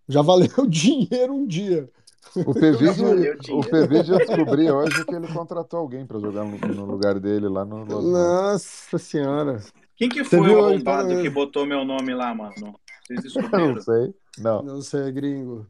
[0.07, 1.89] Já valeu dinheiro um dia.
[2.35, 6.85] O PV, o PV já descobri hoje que ele contratou alguém para jogar no, no,
[6.85, 9.59] lugar dele lá no Los Nossa senhora.
[9.95, 12.79] Quem que foi o arrombado que botou meu nome lá, mano?
[13.05, 13.73] Vocês descobriram?
[13.73, 14.13] Não sei.
[14.37, 14.63] Não.
[14.63, 15.67] Não sei, é gringo.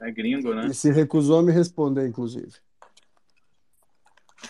[0.00, 0.66] É gringo, né?
[0.66, 2.52] E se recusou a me responder, inclusive.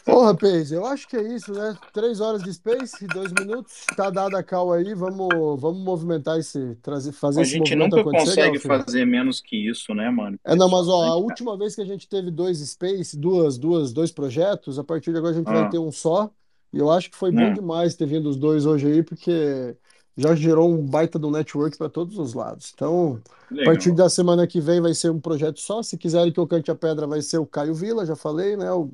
[0.05, 1.79] Porra, Pace, eu acho que é isso, né?
[1.93, 6.75] Três horas de Space, dois minutos, tá dada a cal aí, vamos, vamos movimentar esse,
[6.77, 8.85] trazer, fazer A esse gente movimento nunca acontecer, consegue Galfim.
[8.85, 10.39] fazer menos que isso, né, mano?
[10.45, 13.93] É, não, mas ó, a última vez que a gente teve dois Space, duas, duas,
[13.93, 16.31] dois projetos, a partir de agora a gente vai Ah, ter um só,
[16.73, 17.53] e eu acho que foi bom né?
[17.53, 19.77] demais ter vindo os dois hoje aí, porque
[20.17, 22.73] já gerou um baita do network para todos os lados.
[22.75, 23.23] Então,
[23.61, 23.93] a partir Legal.
[23.93, 25.83] da semana que vem vai ser um projeto só.
[25.83, 28.71] Se quiserem que eu cante a pedra, vai ser o Caio Vila, já falei, né?
[28.73, 28.91] O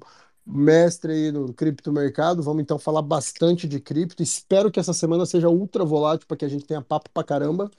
[0.46, 2.42] mestre aí no criptomercado.
[2.42, 4.22] Vamos então falar bastante de cripto.
[4.22, 7.70] Espero que essa semana seja ultra volátil para que a gente tenha papo pra caramba.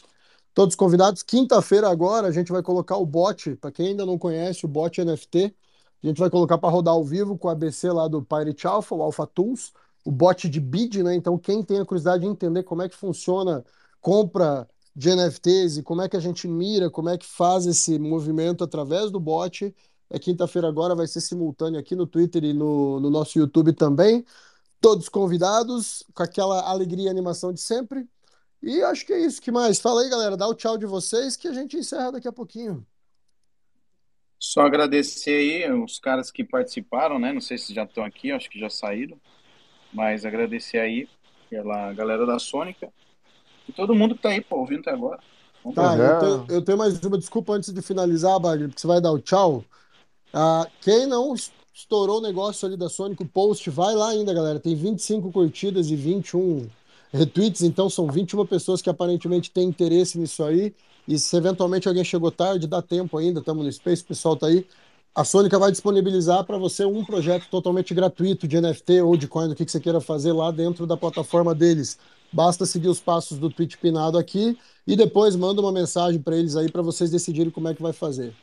[0.54, 1.22] Todos convidados.
[1.24, 5.04] Quinta-feira agora a gente vai colocar o bot, para quem ainda não conhece, o bot
[5.04, 5.56] NFT.
[6.04, 8.96] A gente vai colocar para rodar ao vivo com o ABC lá do Pirate Alpha,
[8.96, 9.74] o Alpha Tools,
[10.06, 11.16] o bot de bid, né?
[11.16, 13.64] Então, quem tem a curiosidade de entender como é que funciona
[14.00, 18.00] compra de NFTs e como é que a gente mira, como é que faz esse
[18.00, 19.74] movimento através do bot,
[20.10, 24.26] é quinta-feira agora, vai ser simultâneo aqui no Twitter e no, no nosso YouTube também.
[24.80, 28.08] Todos convidados, com aquela alegria e animação de sempre.
[28.62, 29.42] E acho que é isso.
[29.42, 29.80] que mais?
[29.80, 30.38] Fala aí, galera.
[30.38, 32.86] Dá o tchau de vocês que a gente encerra daqui a pouquinho.
[34.40, 37.34] Só agradecer aí os caras que participaram, né?
[37.34, 39.20] Não sei se já estão aqui, acho que já saíram.
[39.94, 41.08] Mas agradecer aí
[41.50, 42.92] pela galera da Sônica
[43.68, 45.20] e todo mundo que tá aí, pô, ouvindo até agora.
[45.64, 48.88] Vamos Tá, eu tenho, eu tenho mais uma desculpa antes de finalizar, Bagre, porque você
[48.88, 49.64] vai dar o tchau.
[50.38, 54.34] Ah, quem não es- estourou o negócio ali da Sonic, o post, vai lá ainda,
[54.34, 54.60] galera.
[54.60, 56.70] Tem 25 curtidas e 21
[57.14, 60.76] retweets, então são 21 pessoas que aparentemente têm interesse nisso aí.
[61.08, 64.48] E se eventualmente alguém chegou tarde, dá tempo ainda, estamos no Space, o pessoal tá
[64.48, 64.68] aí.
[65.14, 69.48] A Sônica vai disponibilizar para você um projeto totalmente gratuito de NFT ou de coin,
[69.48, 71.98] do que que você queira fazer lá dentro da plataforma deles.
[72.34, 76.56] Basta seguir os passos do tweet pinado aqui e depois manda uma mensagem para eles
[76.58, 78.36] aí para vocês decidirem como é que vai fazer.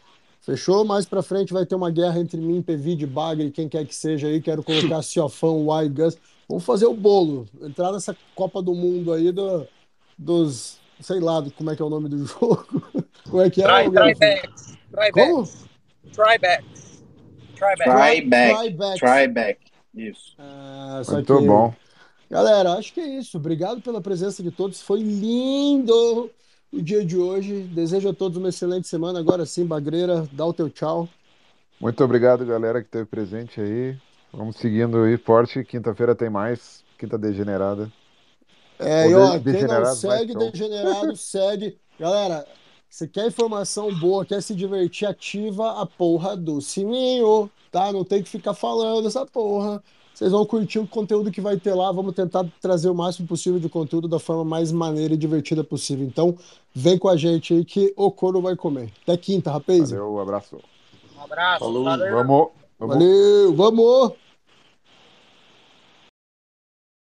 [0.42, 0.84] Fechou?
[0.84, 4.26] Mais pra frente vai ter uma guerra entre mim, Pevide, Bagre, quem quer que seja
[4.26, 4.40] aí.
[4.42, 6.18] Quero colocar Ciofão, Wild Gus.
[6.48, 7.46] Vamos fazer o bolo.
[7.62, 9.66] Entrar nessa Copa do Mundo aí do,
[10.18, 10.78] dos.
[11.00, 12.82] Sei lá do- como é que é o nome do jogo.
[13.30, 14.78] Como é que é, trybacks.
[15.12, 15.48] Como?
[16.12, 17.02] Trybacks.
[17.56, 17.84] Trybacks.
[17.84, 18.98] Trybacks.
[18.98, 19.60] Try- Tryback.
[19.94, 20.34] Isso.
[20.38, 21.74] Ah, Muito que- bom.
[22.30, 23.36] Galera, acho que é isso.
[23.36, 24.80] Obrigado pela presença de todos.
[24.80, 26.30] Foi lindo
[26.72, 27.62] o dia de hoje.
[27.64, 29.18] Desejo a todos uma excelente semana.
[29.18, 31.08] Agora sim, Bagreira, dá o teu tchau.
[31.80, 33.96] Muito obrigado, galera, que esteve presente aí.
[34.32, 35.62] Vamos seguindo aí forte.
[35.64, 36.82] Quinta-feira tem mais.
[36.98, 37.92] Quinta Degenerada.
[38.78, 40.34] É, e ó, quem não segue.
[40.34, 41.78] Degenerado, segue.
[41.98, 42.46] Galera,
[42.88, 47.92] você quer informação boa, quer se divertir, ativa a porra do sininho, tá?
[47.92, 49.82] Não tem que ficar falando essa porra.
[50.14, 51.90] Vocês vão curtir o conteúdo que vai ter lá.
[51.90, 56.06] Vamos tentar trazer o máximo possível de conteúdo da forma mais maneira e divertida possível.
[56.06, 56.36] Então,
[56.74, 58.92] vem com a gente aí que o couro vai comer.
[59.02, 59.90] Até quinta, rapaz.
[59.90, 60.56] Valeu, abraço.
[61.18, 61.64] Um abraço.
[61.64, 61.84] Falou.
[61.84, 62.14] Valeu.
[62.14, 62.48] Vamos.
[62.78, 62.94] Vamos.
[62.96, 64.21] Valeu, vamos!